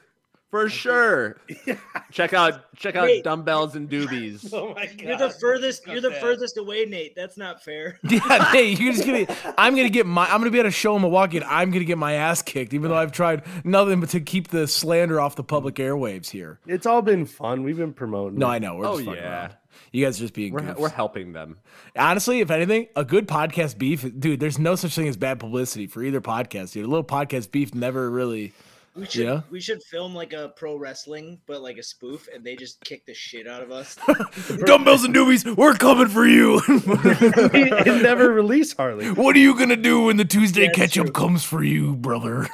For 0.50 0.70
sure. 0.70 1.36
Check 2.10 2.32
out 2.32 2.74
check 2.74 2.96
out 2.96 3.04
Wait. 3.04 3.22
dumbbells 3.22 3.76
and 3.76 3.88
doobies. 3.88 4.50
Oh 4.58 4.72
my 4.72 4.86
god. 4.86 5.00
You're 5.00 5.18
the 5.18 5.28
furthest. 5.30 5.86
You're 5.86 6.00
the 6.00 6.12
furthest 6.12 6.56
away, 6.56 6.86
Nate. 6.86 7.14
That's 7.14 7.36
not 7.36 7.62
fair. 7.62 7.98
Yeah, 8.08 8.50
hey, 8.52 8.70
you're 8.72 8.94
just 8.94 9.04
gonna. 9.06 9.26
I'm 9.58 9.76
gonna 9.76 9.90
get 9.90 10.06
my. 10.06 10.24
I'm 10.24 10.40
gonna 10.40 10.50
be 10.50 10.60
at 10.60 10.64
a 10.66 10.70
show 10.70 10.96
in 10.96 11.02
Milwaukee, 11.02 11.36
and 11.36 11.44
I'm 11.44 11.70
gonna 11.70 11.84
get 11.84 11.98
my 11.98 12.14
ass 12.14 12.40
kicked, 12.40 12.72
even 12.72 12.90
though 12.90 12.96
I've 12.96 13.12
tried 13.12 13.42
nothing 13.64 14.00
but 14.00 14.08
to 14.10 14.20
keep 14.20 14.48
the 14.48 14.66
slander 14.66 15.20
off 15.20 15.36
the 15.36 15.44
public 15.44 15.74
airwaves 15.74 16.30
here. 16.30 16.58
It's 16.66 16.86
all 16.86 17.02
been 17.02 17.26
fun. 17.26 17.62
We've 17.62 17.76
been 17.76 17.92
promoting. 17.92 18.38
No, 18.38 18.46
it. 18.46 18.54
I 18.54 18.58
know. 18.58 18.76
We're 18.76 18.86
Oh, 18.86 18.94
just 18.94 19.04
fucking 19.06 19.22
yeah. 19.22 19.40
around. 19.42 19.56
You 19.92 20.04
guys 20.04 20.16
are 20.18 20.20
just 20.22 20.34
being. 20.34 20.54
We're, 20.54 20.74
we're 20.78 20.88
helping 20.88 21.32
them. 21.34 21.58
Honestly, 21.94 22.40
if 22.40 22.50
anything, 22.50 22.88
a 22.96 23.04
good 23.04 23.28
podcast 23.28 23.76
beef, 23.76 24.02
dude. 24.18 24.40
There's 24.40 24.58
no 24.58 24.76
such 24.76 24.94
thing 24.94 25.08
as 25.08 25.16
bad 25.18 25.40
publicity 25.40 25.86
for 25.86 26.02
either 26.02 26.20
podcast, 26.22 26.72
dude. 26.72 26.84
A 26.86 26.88
little 26.88 27.04
podcast 27.04 27.50
beef 27.50 27.74
never 27.74 28.10
really. 28.10 28.54
We 28.98 29.06
should. 29.06 29.24
Yeah? 29.26 29.40
We 29.50 29.60
should 29.60 29.82
film 29.84 30.14
like 30.14 30.32
a 30.32 30.52
pro 30.56 30.76
wrestling, 30.76 31.38
but 31.46 31.62
like 31.62 31.78
a 31.78 31.82
spoof, 31.82 32.28
and 32.34 32.44
they 32.44 32.56
just 32.56 32.82
kick 32.84 33.06
the 33.06 33.14
shit 33.14 33.46
out 33.46 33.62
of 33.62 33.70
us. 33.70 33.96
Dumbbells 34.64 35.04
and 35.04 35.14
doobies, 35.14 35.56
we're 35.56 35.74
coming 35.74 36.08
for 36.08 36.26
you. 36.26 36.60
it 36.68 38.02
never 38.02 38.30
release 38.30 38.72
Harley. 38.72 39.10
what 39.12 39.36
are 39.36 39.40
you 39.40 39.56
gonna 39.56 39.76
do 39.76 40.04
when 40.04 40.16
the 40.16 40.24
Tuesday 40.24 40.66
That's 40.66 40.76
ketchup 40.76 41.06
true. 41.06 41.12
comes 41.12 41.44
for 41.44 41.62
you, 41.62 41.94
brother? 41.96 42.48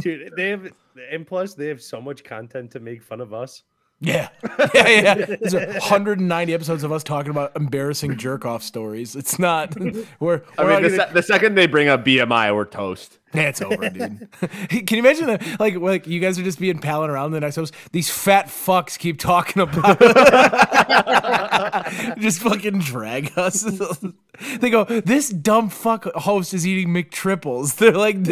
Dude, 0.00 0.32
they 0.36 0.48
have 0.50 0.72
and 1.10 1.26
plus 1.26 1.54
they 1.54 1.68
have 1.68 1.80
so 1.82 2.00
much 2.00 2.24
content 2.24 2.70
to 2.72 2.80
make 2.80 3.02
fun 3.02 3.20
of 3.20 3.32
us. 3.32 3.62
Yeah, 4.00 4.28
yeah, 4.74 4.88
yeah. 4.88 5.14
There's 5.40 5.54
190 5.54 6.54
episodes 6.54 6.84
of 6.84 6.92
us 6.92 7.02
talking 7.02 7.32
about 7.32 7.56
embarrassing 7.56 8.16
jerk 8.16 8.46
off 8.46 8.62
stories. 8.62 9.16
It's 9.16 9.40
not. 9.40 9.74
We're. 10.20 10.42
I 10.56 10.62
we're 10.62 10.74
mean, 10.74 10.82
the, 10.84 10.88
gonna- 10.90 11.06
se- 11.08 11.14
the 11.14 11.22
second 11.22 11.56
they 11.56 11.66
bring 11.66 11.88
up 11.88 12.04
BMI, 12.04 12.54
we're 12.54 12.64
toast. 12.64 13.18
Yeah, 13.34 13.42
it's 13.42 13.60
over, 13.60 13.90
dude. 13.90 14.28
Can 14.86 14.96
you 14.96 14.98
imagine 14.98 15.26
that? 15.26 15.60
Like, 15.60 15.76
like 15.76 16.06
you 16.06 16.18
guys 16.18 16.38
are 16.38 16.42
just 16.42 16.58
being 16.58 16.78
palling 16.78 17.10
around 17.10 17.32
the 17.32 17.40
next 17.40 17.56
host. 17.56 17.74
These 17.92 18.10
fat 18.10 18.46
fucks 18.46 18.98
keep 18.98 19.18
talking 19.18 19.62
about 19.62 20.00
just 22.18 22.40
fucking 22.40 22.80
drag 22.80 23.32
us. 23.36 23.62
they 24.60 24.70
go, 24.70 24.84
this 24.84 25.28
dumb 25.28 25.68
fuck 25.68 26.04
host 26.14 26.54
is 26.54 26.66
eating 26.66 26.88
McTriples. 26.88 27.76
They're 27.76 27.92
like, 27.92 28.24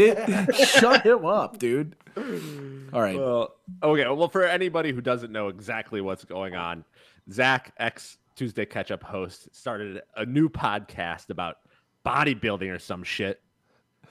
shut 0.55 1.05
him 1.05 1.27
up, 1.27 1.59
dude. 1.59 1.95
All 2.93 3.03
right. 3.03 3.19
Well, 3.19 3.55
okay. 3.83 4.09
Well, 4.09 4.29
for 4.29 4.45
anybody 4.45 4.93
who 4.93 5.03
doesn't 5.03 5.31
know 5.31 5.49
exactly 5.49 6.01
what's 6.01 6.25
going 6.25 6.55
on, 6.55 6.85
Zach, 7.31 7.75
ex 7.79 8.17
Tuesday 8.35 8.65
Ketchup 8.65 9.03
host, 9.03 9.55
started 9.55 10.01
a 10.17 10.25
new 10.25 10.49
podcast 10.49 11.29
about 11.29 11.57
bodybuilding 12.07 12.75
or 12.75 12.79
some 12.79 13.03
shit. 13.03 13.43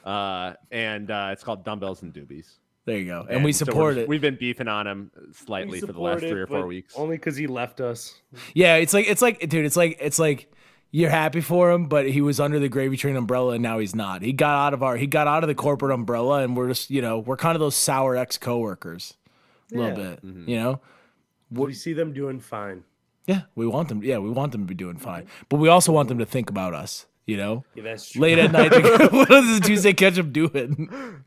Uh, 0.05 0.53
and 0.71 1.09
uh, 1.09 1.29
it's 1.31 1.43
called 1.43 1.63
Dumbbells 1.65 2.03
and 2.03 2.13
Doobies. 2.13 2.53
There 2.85 2.97
you 2.99 3.05
go. 3.05 3.25
And, 3.27 3.39
we 3.43 3.49
we're 3.49 3.53
support 3.53 3.95
just- 3.95 4.03
it. 4.03 4.07
We've 4.09 4.21
been 4.21 4.37
beefing 4.39 4.67
on 4.67 4.85
him 4.85 5.11
slightly 5.33 5.79
for 5.79 5.87
the 5.87 5.99
last 5.99 6.19
support 6.19 6.31
three 6.31 6.39
it, 6.41 6.43
or 6.43 6.47
four 6.47 6.67
weeks. 6.67 6.93
Only 6.95 7.17
because 7.17 7.35
he 7.35 7.47
left 7.47 7.81
us. 7.81 8.13
Yeah, 8.53 8.75
it's 8.75 8.93
like 8.93 9.07
it's 9.07 9.23
like 9.23 9.39
dude, 9.49 9.65
it's 9.65 9.75
like 9.75 9.97
it's 9.99 10.19
like 10.19 10.51
you're 10.91 11.09
happy 11.09 11.41
for 11.41 11.71
him, 11.71 11.87
but 11.87 12.07
he 12.07 12.21
was 12.21 12.39
under 12.39 12.59
the 12.59 12.69
gravy 12.69 12.95
train 12.95 13.15
umbrella 13.15 13.53
and 13.53 13.63
now 13.63 13.79
he's 13.79 13.95
not. 13.95 14.21
He 14.21 14.31
got 14.33 14.67
out 14.67 14.73
of 14.75 14.83
our 14.83 14.95
he 14.97 15.07
got 15.07 15.27
out 15.27 15.43
of 15.43 15.47
the 15.47 15.55
corporate 15.55 15.91
umbrella 15.91 16.43
and 16.43 16.55
we're 16.55 16.67
just, 16.69 16.91
you 16.91 17.01
know, 17.01 17.17
we're 17.17 17.37
kind 17.37 17.55
of 17.55 17.59
those 17.59 17.75
sour 17.75 18.15
ex 18.15 18.37
coworkers. 18.37 19.15
A 19.73 19.77
little 19.77 19.97
Yeah. 19.97 20.15
bit. 20.15 20.19
You 20.47 20.55
know? 20.57 20.81
We 21.49 21.73
see 21.73 21.93
them 21.93 22.13
doing 22.13 22.39
fine. 22.39 22.83
Yeah, 23.25 23.41
we 23.55 23.65
want 23.65 23.89
them 23.89 24.03
yeah, 24.03 24.19
we 24.19 24.29
want 24.29 24.51
them 24.51 24.61
to 24.61 24.67
be 24.67 24.75
doing 24.75 24.97
fine. 24.97 25.25
But 25.49 25.57
we 25.57 25.67
also 25.69 25.91
want 25.91 26.07
them 26.09 26.19
to 26.19 26.25
think 26.25 26.51
about 26.51 26.75
us 26.75 27.07
You 27.27 27.37
know, 27.37 27.65
Yeah, 27.73 27.81
that's 27.83 28.11
true. 28.11 28.21
late 28.21 28.37
at 28.37 28.51
night. 28.51 28.71
what 29.11 29.31
is 29.31 29.59
the 29.59 29.65
Tuesday 29.65 29.93
Ketchup 29.93 30.31
doing? 30.31 31.23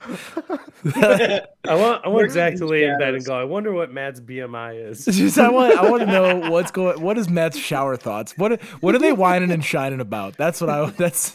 I 0.95 1.43
want 1.75 2.05
I 2.05 2.09
want 2.09 2.13
Working 2.15 2.31
Zach 2.31 2.53
in 2.53 2.59
to 2.61 2.67
lay 2.67 2.85
in 2.85 2.97
bed 2.99 3.15
and 3.15 3.25
go. 3.25 3.37
I 3.37 3.43
wonder 3.43 3.73
what 3.73 3.93
Matt's 3.93 4.21
BMI 4.21 4.91
is. 4.91 5.05
Just, 5.11 5.39
I 5.39 5.51
want 5.51 5.77
I 5.77 5.91
want 5.91 6.03
to 6.03 6.07
know 6.43 6.51
what's 6.51 6.71
going. 6.71 7.01
What 7.01 7.19
is 7.19 7.29
Matt's 7.29 7.59
shower 7.59 7.97
thoughts? 7.97 8.35
What 8.39 8.63
what 8.81 8.95
are 8.95 8.99
they 9.01 9.13
whining 9.13 9.51
and 9.51 9.65
shining 9.65 10.01
about? 10.01 10.37
That's 10.37 10.61
what 10.61 10.71
I. 10.71 10.89
That's 10.91 11.35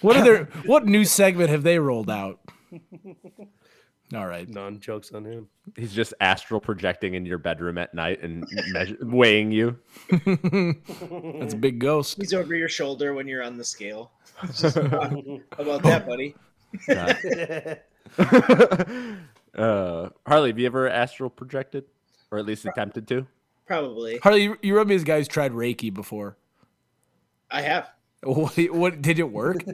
what 0.00 0.16
are 0.16 0.22
their 0.22 0.44
what 0.64 0.86
new 0.86 1.04
segment 1.04 1.50
have 1.50 1.64
they 1.64 1.80
rolled 1.80 2.10
out? 2.10 2.38
All 4.14 4.26
right. 4.26 4.48
Non 4.48 4.80
jokes 4.80 5.12
on 5.12 5.24
him. 5.24 5.48
He's 5.76 5.92
just 5.92 6.14
astral 6.20 6.60
projecting 6.60 7.14
in 7.14 7.26
your 7.26 7.36
bedroom 7.38 7.76
at 7.76 7.92
night 7.92 8.22
and 8.22 8.44
measure, 8.72 8.96
weighing 9.02 9.50
you. 9.52 9.78
That's 10.10 11.52
a 11.54 11.58
big 11.58 11.78
ghost. 11.78 12.16
He's 12.18 12.32
over 12.32 12.54
your 12.54 12.70
shoulder 12.70 13.12
when 13.12 13.28
you're 13.28 13.42
on 13.42 13.56
the 13.58 13.64
scale. 13.64 14.10
It's 14.44 14.60
just, 14.62 14.78
"Ah, 14.78 15.10
How 15.10 15.40
about 15.58 15.82
that, 15.82 16.06
buddy? 16.06 16.36
uh, 19.54 20.08
Harley, 20.26 20.50
have 20.50 20.58
you 20.58 20.66
ever 20.66 20.88
astral 20.88 21.28
projected, 21.30 21.84
or 22.30 22.38
at 22.38 22.46
least 22.46 22.64
attempted 22.64 23.08
to? 23.08 23.26
Probably. 23.66 24.18
Harley, 24.18 24.44
you, 24.44 24.56
you 24.62 24.74
remind 24.74 24.90
me 24.90 24.94
as 24.94 25.02
a 25.02 25.04
guy 25.04 25.18
who's 25.18 25.28
tried 25.28 25.52
Reiki 25.52 25.92
before. 25.92 26.36
I 27.50 27.62
have. 27.62 27.90
What, 28.22 28.56
what 28.70 29.02
did 29.02 29.18
it 29.18 29.30
work? 29.30 29.64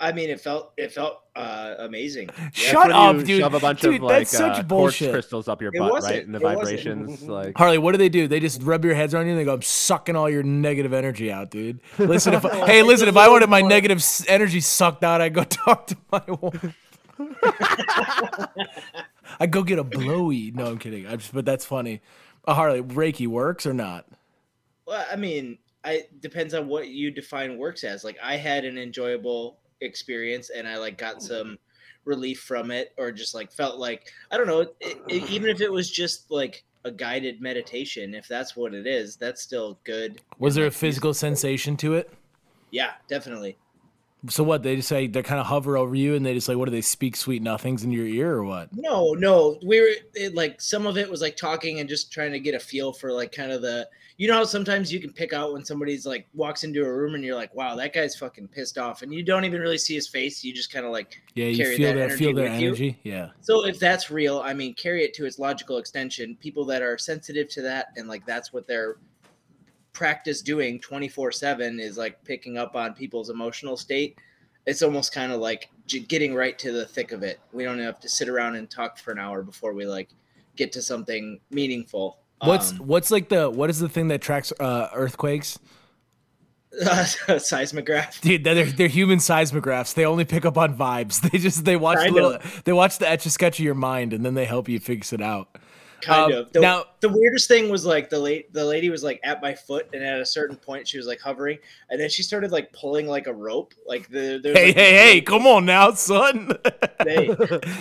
I 0.00 0.12
mean, 0.12 0.30
it 0.30 0.40
felt 0.40 0.72
it 0.78 0.92
felt 0.92 1.20
uh, 1.36 1.74
amazing. 1.78 2.30
Shut 2.52 2.86
When 2.88 2.96
up, 2.96 3.16
you 3.16 3.24
dude. 3.24 3.40
Shove 3.40 3.54
a 3.54 3.60
bunch 3.60 3.82
dude, 3.82 3.96
of 3.96 4.02
like 4.02 4.18
that's 4.20 4.30
such 4.30 4.40
uh, 4.40 4.54
quartz 4.54 4.68
bullshit. 4.68 5.12
crystals 5.12 5.46
up 5.46 5.60
your 5.60 5.72
butt, 5.72 6.02
right? 6.02 6.24
And 6.24 6.34
the 6.34 6.38
It 6.38 6.42
vibrations, 6.42 7.22
like 7.28 7.56
Harley, 7.56 7.76
what 7.78 7.92
do 7.92 7.98
they 7.98 8.08
do? 8.08 8.26
They 8.26 8.40
just 8.40 8.62
rub 8.62 8.84
your 8.84 8.94
heads 8.94 9.14
on 9.14 9.26
you 9.26 9.32
and 9.32 9.40
they 9.40 9.44
go, 9.44 9.52
I'm 9.54 9.62
sucking 9.62 10.16
all 10.16 10.30
your 10.30 10.42
negative 10.42 10.94
energy 10.94 11.30
out, 11.30 11.50
dude. 11.50 11.80
Listen, 11.98 12.32
if 12.32 12.42
hey, 12.66 12.82
listen, 12.82 13.08
if 13.08 13.16
I 13.16 13.28
wanted 13.28 13.50
my 13.50 13.60
negative 13.60 14.02
energy 14.26 14.60
sucked 14.60 15.04
out, 15.04 15.20
I'd 15.20 15.34
go 15.34 15.44
talk 15.44 15.86
to 15.88 15.96
my 16.10 16.22
wife. 16.26 16.74
I'd 19.38 19.50
go 19.50 19.62
get 19.62 19.78
a 19.78 19.84
blowy. 19.84 20.50
No, 20.50 20.66
I'm 20.66 20.78
kidding. 20.78 21.06
I 21.06 21.16
just, 21.16 21.32
but 21.32 21.44
that's 21.44 21.64
funny. 21.64 22.00
Uh, 22.46 22.54
Harley, 22.54 22.82
Reiki 22.82 23.26
works 23.26 23.66
or 23.66 23.74
not? 23.74 24.06
Well, 24.86 25.04
I 25.10 25.16
mean, 25.16 25.58
I 25.84 26.04
depends 26.20 26.54
on 26.54 26.68
what 26.68 26.88
you 26.88 27.10
define 27.10 27.58
works 27.58 27.84
as. 27.84 28.02
Like, 28.02 28.16
I 28.22 28.36
had 28.36 28.64
an 28.64 28.78
enjoyable 28.78 29.58
experience, 29.80 30.50
and 30.50 30.66
I 30.66 30.76
like 30.76 30.98
got 30.98 31.16
mm-hmm. 31.16 31.26
some 31.26 31.58
relief 32.04 32.40
from 32.40 32.70
it, 32.70 32.92
or 32.98 33.12
just 33.12 33.34
like 33.34 33.52
felt 33.52 33.78
like 33.78 34.10
I 34.30 34.36
don't 34.36 34.46
know. 34.46 34.60
It, 34.60 34.74
it- 35.08 35.30
even 35.30 35.50
if 35.50 35.60
it 35.60 35.72
was 35.72 35.90
just 35.90 36.30
like 36.30 36.64
a 36.84 36.90
guided 36.90 37.40
meditation, 37.40 38.14
if 38.14 38.26
that's 38.26 38.56
what 38.56 38.74
it 38.74 38.86
is, 38.86 39.16
that's 39.16 39.42
still 39.42 39.78
good. 39.84 40.20
Was 40.38 40.54
there 40.54 40.66
a 40.66 40.70
physical 40.70 41.12
sensation 41.12 41.76
to 41.78 41.94
it? 41.94 42.10
Yeah, 42.70 42.92
definitely. 43.08 43.58
So 44.28 44.44
what? 44.44 44.62
They 44.62 44.76
just 44.76 44.88
say 44.88 45.06
they 45.06 45.22
kind 45.22 45.40
of 45.40 45.46
hover 45.46 45.76
over 45.76 45.94
you 45.94 46.14
and 46.14 46.24
they 46.24 46.34
just 46.34 46.48
like, 46.48 46.58
what 46.58 46.66
do 46.66 46.70
they 46.70 46.82
speak 46.82 47.16
sweet 47.16 47.42
nothings 47.42 47.84
in 47.84 47.90
your 47.90 48.06
ear 48.06 48.34
or 48.34 48.44
what? 48.44 48.68
No, 48.74 49.14
no, 49.14 49.58
we 49.64 49.80
were 49.80 49.90
it, 50.14 50.34
like 50.34 50.60
some 50.60 50.86
of 50.86 50.98
it 50.98 51.10
was 51.10 51.22
like 51.22 51.36
talking 51.36 51.80
and 51.80 51.88
just 51.88 52.12
trying 52.12 52.32
to 52.32 52.40
get 52.40 52.54
a 52.54 52.60
feel 52.60 52.92
for 52.92 53.12
like 53.12 53.32
kind 53.32 53.50
of 53.50 53.62
the 53.62 53.88
you 54.20 54.28
know 54.28 54.34
how 54.34 54.44
sometimes 54.44 54.92
you 54.92 55.00
can 55.00 55.14
pick 55.14 55.32
out 55.32 55.54
when 55.54 55.64
somebody's 55.64 56.04
like 56.04 56.28
walks 56.34 56.62
into 56.62 56.84
a 56.84 56.92
room 56.92 57.14
and 57.14 57.24
you're 57.24 57.34
like, 57.34 57.54
wow, 57.54 57.74
that 57.76 57.94
guy's 57.94 58.14
fucking 58.14 58.48
pissed 58.48 58.76
off, 58.76 59.00
and 59.00 59.14
you 59.14 59.22
don't 59.22 59.46
even 59.46 59.62
really 59.62 59.78
see 59.78 59.94
his 59.94 60.08
face. 60.08 60.44
You 60.44 60.52
just 60.52 60.70
kind 60.70 60.84
of 60.84 60.92
like 60.92 61.22
Yeah, 61.34 61.46
you 61.46 61.64
feel 61.64 61.88
that 61.88 61.94
their 61.94 62.04
energy 62.04 62.24
feel 62.26 62.34
their 62.34 62.70
with 62.70 62.80
you. 62.80 62.94
Yeah. 63.02 63.30
So 63.40 63.64
if 63.64 63.78
that's 63.78 64.10
real, 64.10 64.40
I 64.40 64.52
mean, 64.52 64.74
carry 64.74 65.04
it 65.04 65.14
to 65.14 65.24
its 65.24 65.38
logical 65.38 65.78
extension. 65.78 66.36
People 66.38 66.66
that 66.66 66.82
are 66.82 66.98
sensitive 66.98 67.48
to 67.48 67.62
that 67.62 67.92
and 67.96 68.08
like 68.08 68.26
that's 68.26 68.52
what 68.52 68.66
they're 68.66 68.98
practice 69.94 70.42
doing 70.42 70.78
24/7 70.80 71.80
is 71.80 71.96
like 71.96 72.22
picking 72.22 72.58
up 72.58 72.76
on 72.76 72.92
people's 72.92 73.30
emotional 73.30 73.74
state. 73.74 74.18
It's 74.66 74.82
almost 74.82 75.14
kind 75.14 75.32
of 75.32 75.40
like 75.40 75.70
getting 76.08 76.34
right 76.34 76.58
to 76.58 76.72
the 76.72 76.84
thick 76.84 77.12
of 77.12 77.22
it. 77.22 77.40
We 77.54 77.64
don't 77.64 77.78
have 77.78 77.98
to 78.00 78.08
sit 78.10 78.28
around 78.28 78.56
and 78.56 78.70
talk 78.70 78.98
for 78.98 79.12
an 79.12 79.18
hour 79.18 79.42
before 79.42 79.72
we 79.72 79.86
like 79.86 80.10
get 80.56 80.72
to 80.72 80.82
something 80.82 81.40
meaningful. 81.50 82.19
What's 82.42 82.72
Um, 82.72 82.78
what's 82.78 83.10
like 83.10 83.28
the 83.28 83.50
what 83.50 83.70
is 83.70 83.78
the 83.78 83.88
thing 83.88 84.08
that 84.08 84.20
tracks 84.20 84.52
uh, 84.58 84.88
earthquakes? 84.94 85.58
seismograph? 87.38 88.20
Dude, 88.20 88.44
they're 88.44 88.64
they're 88.64 88.88
human 88.88 89.18
seismographs. 89.18 89.94
They 89.94 90.06
only 90.06 90.24
pick 90.24 90.44
up 90.44 90.56
on 90.56 90.76
vibes. 90.76 91.20
They 91.30 91.38
just 91.38 91.64
they 91.64 91.76
watch 91.76 92.08
little 92.10 92.38
they 92.64 92.72
watch 92.72 92.98
the 92.98 93.08
etch 93.08 93.26
a 93.26 93.30
sketch 93.30 93.58
of 93.58 93.64
your 93.64 93.74
mind 93.74 94.12
and 94.12 94.24
then 94.24 94.34
they 94.34 94.44
help 94.44 94.68
you 94.68 94.80
fix 94.80 95.12
it 95.12 95.20
out. 95.20 95.58
Kind 96.02 96.32
Um, 96.32 96.38
of. 96.38 96.52
The, 96.52 96.60
now- 96.60 96.84
the 97.00 97.08
weirdest 97.08 97.48
thing 97.48 97.68
was 97.70 97.84
like 97.86 98.10
the 98.10 98.18
late 98.18 98.52
the 98.52 98.64
lady 98.64 98.90
was 98.90 99.02
like 99.02 99.20
at 99.24 99.40
my 99.40 99.54
foot, 99.54 99.88
and 99.92 100.02
at 100.02 100.20
a 100.20 100.26
certain 100.26 100.56
point 100.56 100.86
she 100.86 100.98
was 100.98 101.06
like 101.06 101.20
hovering, 101.20 101.58
and 101.90 102.00
then 102.00 102.10
she 102.10 102.22
started 102.22 102.50
like 102.52 102.72
pulling 102.72 103.06
like 103.06 103.26
a 103.26 103.32
rope. 103.32 103.72
Like 103.86 104.08
the 104.08 104.38
there's, 104.42 104.56
Hey 104.56 104.66
like, 104.66 104.76
hey 104.76 104.92
this 104.92 105.12
hey, 105.12 105.20
come 105.22 105.46
on 105.46 105.64
now, 105.64 105.92
son. 105.92 106.52
they- 107.04 107.28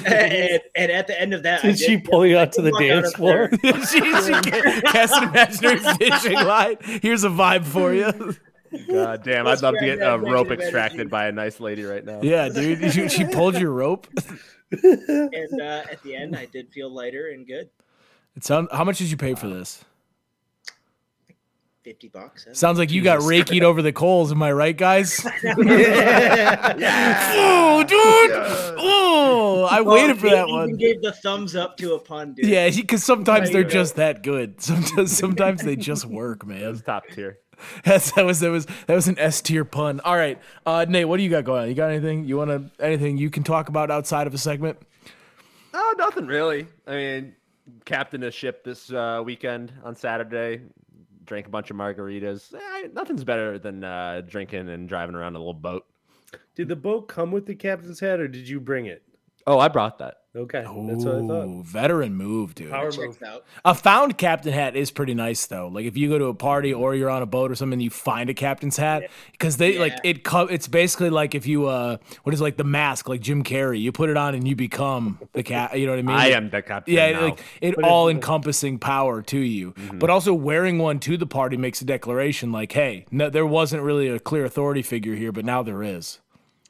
and, 0.05 0.61
and 0.75 0.91
at 0.91 1.07
the 1.07 1.19
end 1.19 1.33
of 1.33 1.43
that, 1.43 1.63
I 1.63 1.69
Did 1.69 1.79
she 1.79 1.95
did- 1.97 2.05
pull 2.05 2.25
you 2.25 2.37
out 2.37 2.51
to 2.53 2.61
the 2.61 2.71
dance 2.79 3.13
floor? 3.13 3.49
there. 3.61 3.73
she, 3.85 3.99
she 3.99 4.81
cast 4.91 5.15
an 5.15 5.29
imaginary 5.29 5.79
fishing 5.97 6.33
line. 6.33 6.77
Here's 6.81 7.23
a 7.23 7.29
vibe 7.29 7.65
for 7.65 7.93
you. 7.93 8.35
God 8.87 9.23
damn, 9.23 9.47
I'd 9.47 9.61
love 9.63 9.73
to 9.79 9.85
get 9.85 9.97
that 9.99 10.13
a 10.13 10.17
rope 10.19 10.51
extracted 10.51 11.09
by 11.09 11.25
a 11.27 11.31
nice 11.31 11.59
lady 11.59 11.83
right 11.83 12.05
now. 12.05 12.19
Yeah, 12.21 12.49
dude. 12.49 12.93
She, 12.93 13.09
she 13.09 13.25
pulled 13.25 13.57
your 13.57 13.71
rope. 13.71 14.07
And 14.71 15.59
uh, 15.61 15.83
at 15.91 16.01
the 16.03 16.15
end, 16.15 16.35
I 16.35 16.45
did 16.45 16.71
feel 16.71 16.89
lighter 16.93 17.29
and 17.29 17.47
good. 17.47 17.69
It 18.35 18.43
sound, 18.43 18.69
how 18.71 18.83
much 18.83 18.97
did 18.99 19.11
you 19.11 19.17
pay 19.17 19.35
for 19.35 19.47
this? 19.47 19.83
Fifty 21.83 22.09
bucks. 22.09 22.45
huh? 22.45 22.53
Sounds 22.53 22.77
like 22.77 22.91
you 22.91 23.01
got 23.01 23.19
rakied 23.21 23.63
over 23.63 23.81
the 23.81 23.93
coals. 23.93 24.31
Am 24.31 24.43
I 24.43 24.51
right, 24.51 24.75
guys? 24.77 25.25
Oh, 27.41 27.83
dude. 27.83 28.31
Oh, 28.77 29.67
I 29.71 29.81
waited 29.81 30.19
for 30.19 30.29
that 30.29 30.47
even 30.47 30.55
one. 30.55 30.75
Gave 30.75 31.01
the 31.01 31.13
thumbs 31.13 31.55
up 31.55 31.77
to 31.77 31.93
a 31.93 31.99
pun, 31.99 32.33
dude. 32.33 32.45
Yeah, 32.45 32.69
because 32.69 33.03
sometimes 33.03 33.49
There 33.49 33.61
they're 33.63 33.69
you 33.69 33.69
just 33.69 33.95
that 33.95 34.21
good. 34.23 34.59
Sometimes, 34.61 35.17
sometimes 35.17 35.61
they 35.63 35.75
just 35.77 36.05
work, 36.05 36.45
man. 36.45 36.61
That's 36.61 36.81
top 36.81 37.07
tier. 37.07 37.39
That's, 37.83 38.11
that 38.13 38.25
was 38.25 38.39
that 38.41 38.51
was 38.51 38.65
that 38.87 38.95
was 38.95 39.07
an 39.07 39.17
S 39.19 39.41
tier 39.41 39.63
pun. 39.65 39.99
All 40.01 40.15
right, 40.15 40.39
uh, 40.65 40.85
Nate, 40.87 41.07
what 41.07 41.17
do 41.17 41.23
you 41.23 41.29
got 41.29 41.43
going 41.45 41.63
on? 41.63 41.69
You 41.69 41.75
got 41.75 41.89
anything 41.89 42.25
you 42.25 42.37
want 42.37 42.49
to 42.49 42.83
anything 42.83 43.17
you 43.17 43.29
can 43.29 43.43
talk 43.43 43.69
about 43.69 43.89
outside 43.91 44.27
of 44.27 44.33
a 44.33 44.37
segment? 44.37 44.77
No, 45.73 45.91
nothing 45.97 46.25
really. 46.25 46.67
I 46.87 46.91
mean, 46.95 47.35
captained 47.85 48.23
a 48.23 48.31
ship 48.31 48.63
this 48.63 48.91
uh, 48.91 49.21
weekend 49.23 49.73
on 49.83 49.95
Saturday. 49.95 50.61
Drank 51.25 51.47
a 51.47 51.49
bunch 51.49 51.69
of 51.69 51.77
margaritas. 51.77 52.53
Eh, 52.53 52.87
nothing's 52.93 53.23
better 53.23 53.59
than 53.59 53.83
uh, 53.83 54.21
drinking 54.27 54.69
and 54.69 54.89
driving 54.89 55.15
around 55.15 55.35
a 55.35 55.39
little 55.39 55.53
boat. 55.53 55.85
Did 56.55 56.67
the 56.67 56.75
boat 56.75 57.07
come 57.07 57.31
with 57.31 57.45
the 57.45 57.55
captain's 57.55 57.99
hat, 57.99 58.19
or 58.19 58.27
did 58.27 58.47
you 58.47 58.59
bring 58.59 58.85
it? 58.85 59.03
Oh, 59.49 59.59
I 59.59 59.67
brought 59.67 59.97
that. 59.97 60.15
Okay, 60.35 60.61
that's 60.61 60.69
what 61.05 61.15
I 61.15 61.27
thought. 61.27 61.47
Ooh, 61.47 61.63
veteran 61.63 62.13
move, 62.13 62.53
dude. 62.53 62.69
Power 62.69 62.91
Checks 62.91 63.19
move. 63.19 63.23
out. 63.23 63.45
A 63.65 63.73
found 63.73 64.15
captain 64.19 64.53
hat 64.53 64.75
is 64.75 64.91
pretty 64.91 65.15
nice 65.15 65.47
though. 65.47 65.69
Like 65.69 65.85
if 65.87 65.97
you 65.97 66.07
go 66.07 66.19
to 66.19 66.25
a 66.25 66.35
party 66.35 66.71
or 66.71 66.93
you're 66.93 67.09
on 67.09 67.23
a 67.23 67.25
boat 67.25 67.49
or 67.49 67.55
something, 67.55 67.79
you 67.79 67.89
find 67.89 68.29
a 68.29 68.35
captain's 68.35 68.77
hat 68.77 69.09
because 69.31 69.57
they 69.57 69.79
like 69.79 69.95
it. 70.03 70.23
Co- 70.23 70.45
it's 70.45 70.67
basically 70.67 71.09
like 71.09 71.33
if 71.33 71.47
you 71.47 71.65
uh, 71.65 71.97
what 72.21 72.35
is 72.35 72.41
it, 72.41 72.43
like 72.43 72.57
the 72.57 72.63
mask, 72.63 73.09
like 73.09 73.21
Jim 73.21 73.43
Carrey. 73.43 73.81
You 73.81 73.91
put 73.91 74.11
it 74.11 74.17
on 74.17 74.35
and 74.35 74.47
you 74.47 74.55
become 74.55 75.17
the 75.33 75.41
cat. 75.41 75.77
You 75.79 75.87
know 75.87 75.93
what 75.93 75.99
I 75.99 76.03
mean? 76.03 76.15
I 76.15 76.25
Like, 76.25 76.33
am 76.35 76.49
the 76.51 76.61
captain. 76.61 76.93
Yeah, 76.93 77.11
now. 77.11 77.21
like 77.21 77.39
it 77.59 77.83
all 77.83 78.07
encompassing 78.07 78.77
power 78.77 79.23
to 79.23 79.39
you. 79.39 79.71
Mm-hmm. 79.71 79.97
But 79.97 80.11
also 80.11 80.35
wearing 80.35 80.77
one 80.77 80.99
to 80.99 81.17
the 81.17 81.25
party 81.25 81.57
makes 81.57 81.81
a 81.81 81.85
declaration 81.85 82.51
like, 82.51 82.71
hey, 82.71 83.05
no, 83.09 83.31
there 83.31 83.47
wasn't 83.47 83.81
really 83.81 84.07
a 84.09 84.19
clear 84.19 84.45
authority 84.45 84.83
figure 84.83 85.15
here, 85.15 85.31
but 85.31 85.43
now 85.43 85.63
there 85.63 85.81
is. 85.81 86.19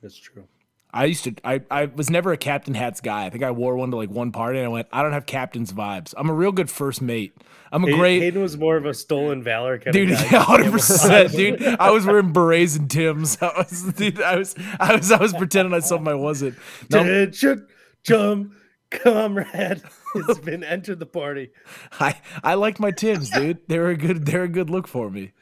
That's 0.02 0.16
true. 0.16 0.46
I 0.92 1.06
used 1.06 1.24
to. 1.26 1.36
I, 1.44 1.62
I 1.70 1.86
was 1.86 2.10
never 2.10 2.32
a 2.32 2.38
captain 2.38 2.74
hats 2.74 3.00
guy. 3.00 3.26
I 3.26 3.30
think 3.30 3.44
I 3.44 3.52
wore 3.52 3.76
one 3.76 3.92
to 3.92 3.98
like 3.98 4.10
one 4.10 4.32
party, 4.32 4.58
and 4.58 4.66
I 4.66 4.70
went. 4.70 4.88
I 4.92 5.04
don't 5.04 5.12
have 5.12 5.26
captain's 5.28 5.72
vibes. 5.72 6.14
I'm 6.18 6.30
a 6.30 6.34
real 6.34 6.52
good 6.52 6.70
first 6.70 7.02
mate. 7.02 7.34
I'm 7.72 7.84
a 7.84 7.88
Hay- 7.88 7.96
great 7.98 8.20
Hayden 8.22 8.42
was 8.42 8.58
more 8.58 8.76
of 8.76 8.86
a 8.88 8.94
stolen 8.96 9.44
valor 9.44 9.78
kind 9.78 9.94
dude. 9.94 10.12
of 10.12 10.18
guy. 10.18 10.24
Yeah, 10.32 10.44
hundred 10.44 10.72
percent, 10.72 11.32
dude. 11.32 11.62
I 11.62 11.92
was 11.92 12.06
wearing 12.08 12.34
berets 12.34 12.76
and 12.76 12.90
Tims. 12.90 13.38
I 13.40 13.54
was, 13.56 13.84
dude. 13.94 14.20
I 14.20 14.36
was, 14.38 14.56
I 14.80 14.96
was, 14.96 15.12
I 15.12 15.18
was 15.22 15.34
pretending 15.34 15.76
I 15.76 15.80
something 15.80 16.08
I 16.08 16.16
wasn't. 16.16 16.56
No, 16.90 17.02
Attention, 17.02 17.68
chum, 18.04 18.56
comrade 18.90 19.84
It's 20.16 20.40
been 20.40 20.64
entered 20.64 20.98
the 20.98 21.06
party. 21.06 21.52
I, 22.00 22.20
I 22.44 22.56
liked 22.56 22.80
my 22.80 22.90
Tims, 22.90 23.30
dude. 23.30 23.60
They 23.68 23.78
were 23.78 23.90
a 23.90 23.98
good. 23.98 24.26
They're 24.26 24.44
a 24.44 24.48
good 24.48 24.72
look 24.72 24.88
for 24.88 25.12
me. 25.12 25.34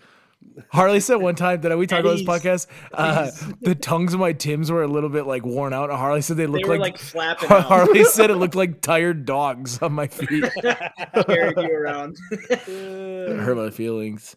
Harley 0.72 1.00
said 1.00 1.16
one 1.16 1.36
time 1.36 1.62
that 1.62 1.78
we 1.78 1.88
talked 1.88 2.02
about 2.02 2.18
this 2.18 2.24
podcast. 2.28 2.68
Uh, 2.94 3.32
the 3.62 3.76
tongues 3.76 4.14
of 4.14 4.20
my 4.20 4.34
Tims 4.34 4.72
were 4.72 4.84
a 4.84 4.88
little 4.88 5.10
bit 5.10 5.26
like 5.26 5.46
worn 5.46 5.74
out. 5.74 5.90
Harley 5.90 6.22
said 6.22 6.38
they 6.38 6.46
They 6.46 6.52
looked 6.52 6.68
were 6.68 6.78
like, 6.78 6.94
like 6.94 6.98
flapping 6.98 7.52
out, 7.52 7.64
Harley 7.64 8.04
said 8.04 8.30
it 8.30 8.36
looked 8.36 8.56
like 8.56 8.82
tired 8.82 9.26
dogs 9.26 9.80
on 9.82 9.94
my 9.94 10.08
feet. 10.08 10.46
carrying 11.26 11.58
you 11.58 11.76
around. 11.76 12.18
It 12.32 13.40
hurt 13.40 13.58
my 13.58 13.70
feelings. 13.70 14.36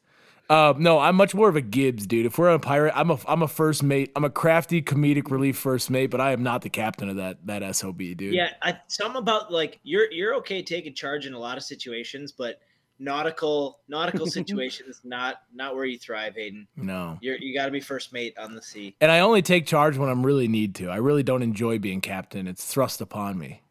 Uh, 0.51 0.75
no, 0.77 0.99
I'm 0.99 1.15
much 1.15 1.33
more 1.33 1.49
of 1.49 1.55
a 1.55 1.61
Gibbs 1.61 2.09
dude. 2.09 2.27
If 2.27 2.37
we're 2.37 2.49
on 2.49 2.57
a 2.57 2.59
pirate, 2.59 2.93
I'm 2.97 3.13
a 3.13 3.19
I'm 3.29 3.41
a 3.41 3.47
first 3.47 3.85
mate. 3.85 4.11
I'm 4.17 4.25
a 4.25 4.31
crafty 4.31 4.83
comedic 4.83 5.31
relief 5.31 5.57
first 5.57 5.91
mate, 5.91 6.09
but 6.09 6.21
I 6.21 6.33
am 6.33 6.43
not 6.43 6.63
the 6.63 6.71
captain 6.71 7.09
of 7.09 7.17
that 7.17 7.47
that 7.47 7.77
sob, 7.77 7.99
dude. 7.99 8.21
yeah, 8.21 8.49
I, 8.61 8.77
something 8.89 9.17
about 9.17 9.53
like 9.53 9.79
you're 9.85 10.11
you're 10.11 10.35
okay 10.39 10.61
taking 10.61 10.93
charge 10.93 11.25
in 11.25 11.35
a 11.35 11.39
lot 11.39 11.57
of 11.57 11.63
situations, 11.63 12.33
but 12.33 12.59
nautical 13.01 13.81
nautical 13.89 14.27
situations 14.39 15.01
not 15.03 15.41
not 15.53 15.75
where 15.75 15.87
you 15.87 15.99
thrive, 15.99 16.35
Hayden. 16.37 16.69
No. 16.77 17.19
You're 17.21 17.37
you 17.37 17.55
got 17.55 17.65
to 17.67 17.73
be 17.73 17.81
first 17.81 18.13
mate 18.13 18.39
on 18.39 18.55
the 18.55 18.63
sea. 18.63 18.95
And 19.01 19.11
I 19.11 19.21
only 19.21 19.43
take 19.43 19.67
charge 19.67 19.97
when 19.97 20.09
I'm 20.09 20.25
really 20.25 20.47
need 20.47 20.75
to. 20.77 20.91
I 20.91 20.97
really 20.97 21.23
don't 21.23 21.43
enjoy 21.43 21.79
being 21.79 22.01
captain. 22.01 22.47
It's 22.47 22.65
thrust 22.65 23.01
upon 23.01 23.39
me. 23.39 23.63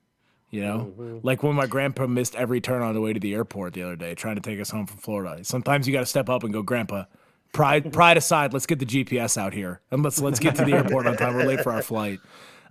You 0.49 0.61
know, 0.61 0.93
mm-hmm. 0.97 1.19
like 1.21 1.43
when 1.43 1.55
my 1.55 1.67
grandpa 1.67 2.07
missed 2.07 2.35
every 2.35 2.59
turn 2.59 2.81
on 2.81 2.95
the 2.95 3.01
way 3.01 3.13
to 3.13 3.19
the 3.19 3.35
airport 3.35 3.73
the 3.73 3.83
other 3.83 3.95
day, 3.95 4.15
trying 4.15 4.33
to 4.33 4.41
take 4.41 4.59
us 4.59 4.71
home 4.71 4.87
from 4.87 4.97
Florida. 4.97 5.43
Sometimes 5.45 5.85
you 5.87 5.93
got 5.93 5.99
to 5.99 6.07
step 6.07 6.27
up 6.27 6.43
and 6.43 6.51
go, 6.51 6.63
Grandpa, 6.63 7.03
pride 7.53 7.93
pride 7.93 8.17
aside, 8.17 8.51
let's 8.51 8.65
get 8.65 8.79
the 8.79 8.85
GPS 8.85 9.37
out 9.37 9.53
here 9.53 9.81
and 9.91 10.01
let's 10.01 10.19
let's 10.19 10.39
get 10.39 10.55
to 10.55 10.65
the 10.65 10.73
airport 10.73 11.05
on 11.05 11.15
time. 11.17 11.35
We're 11.35 11.45
late 11.45 11.61
for 11.61 11.71
our 11.71 11.83
flight. 11.83 12.19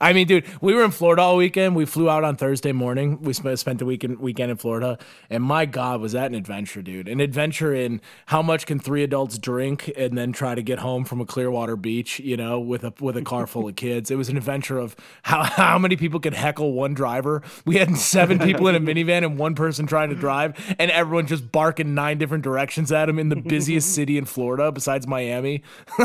I 0.01 0.13
mean, 0.13 0.27
dude, 0.29 0.45
we 0.61 0.75
were 0.75 0.85
in 0.85 0.93
Florida 0.93 1.23
all 1.23 1.37
weekend. 1.37 1.75
We 1.75 1.85
flew 1.85 2.09
out 2.09 2.23
on 2.23 2.37
Thursday 2.37 2.73
morning. 2.73 3.21
We 3.21 3.33
spent, 3.33 3.59
spent 3.59 3.79
the 3.81 3.85
weekend 3.85 4.21
weekend 4.21 4.51
in 4.51 4.57
Florida, 4.57 4.99
and 5.29 5.43
my 5.43 5.67
God, 5.67 6.01
was 6.01 6.13
that 6.13 6.27
an 6.27 6.35
adventure, 6.37 6.83
dude? 6.83 7.09
An 7.09 7.21
adventure 7.21 7.75
in 7.75 8.01
how 8.27 8.41
much 8.41 8.65
can 8.67 8.79
three 8.79 9.03
adults 9.03 9.39
drink 9.39 9.91
and 9.97 10.17
then 10.17 10.33
try 10.33 10.55
to 10.55 10.63
get 10.63 10.79
home 10.79 11.05
from 11.05 11.21
a 11.21 11.27
Clearwater 11.27 11.75
beach, 11.77 12.21
you 12.21 12.37
know, 12.37 12.61
with 12.61 12.85
a 12.85 12.93
with 13.01 13.17
a 13.17 13.23
car 13.23 13.47
full 13.47 13.67
of 13.69 13.75
kids. 13.75 14.11
It 14.11 14.17
was 14.17 14.29
an 14.29 14.37
adventure 14.37 14.79
of 14.79 14.95
how 15.23 15.43
how 15.43 15.79
many 15.79 15.97
people 15.97 16.21
could 16.21 16.35
heckle 16.35 16.73
one 16.75 16.95
driver. 16.95 17.43
We 17.65 17.77
had 17.77 17.97
seven 17.97 18.39
people 18.39 18.69
in 18.69 18.77
a 18.77 18.81
minivan 18.81 19.25
and 19.25 19.37
one 19.37 19.55
person 19.57 19.87
trying 19.87 20.11
to 20.11 20.15
drive, 20.15 20.55
and 20.79 20.91
everyone 20.93 21.27
just 21.27 21.51
barking 21.51 21.95
nine 21.95 22.19
different 22.19 22.45
directions 22.45 22.93
at 22.93 23.09
him 23.09 23.19
in 23.19 23.31
the 23.31 23.37
busiest 23.37 23.95
city 23.95 24.17
in 24.17 24.27
Florida 24.27 24.71
besides 24.71 25.07
Miami. 25.09 25.63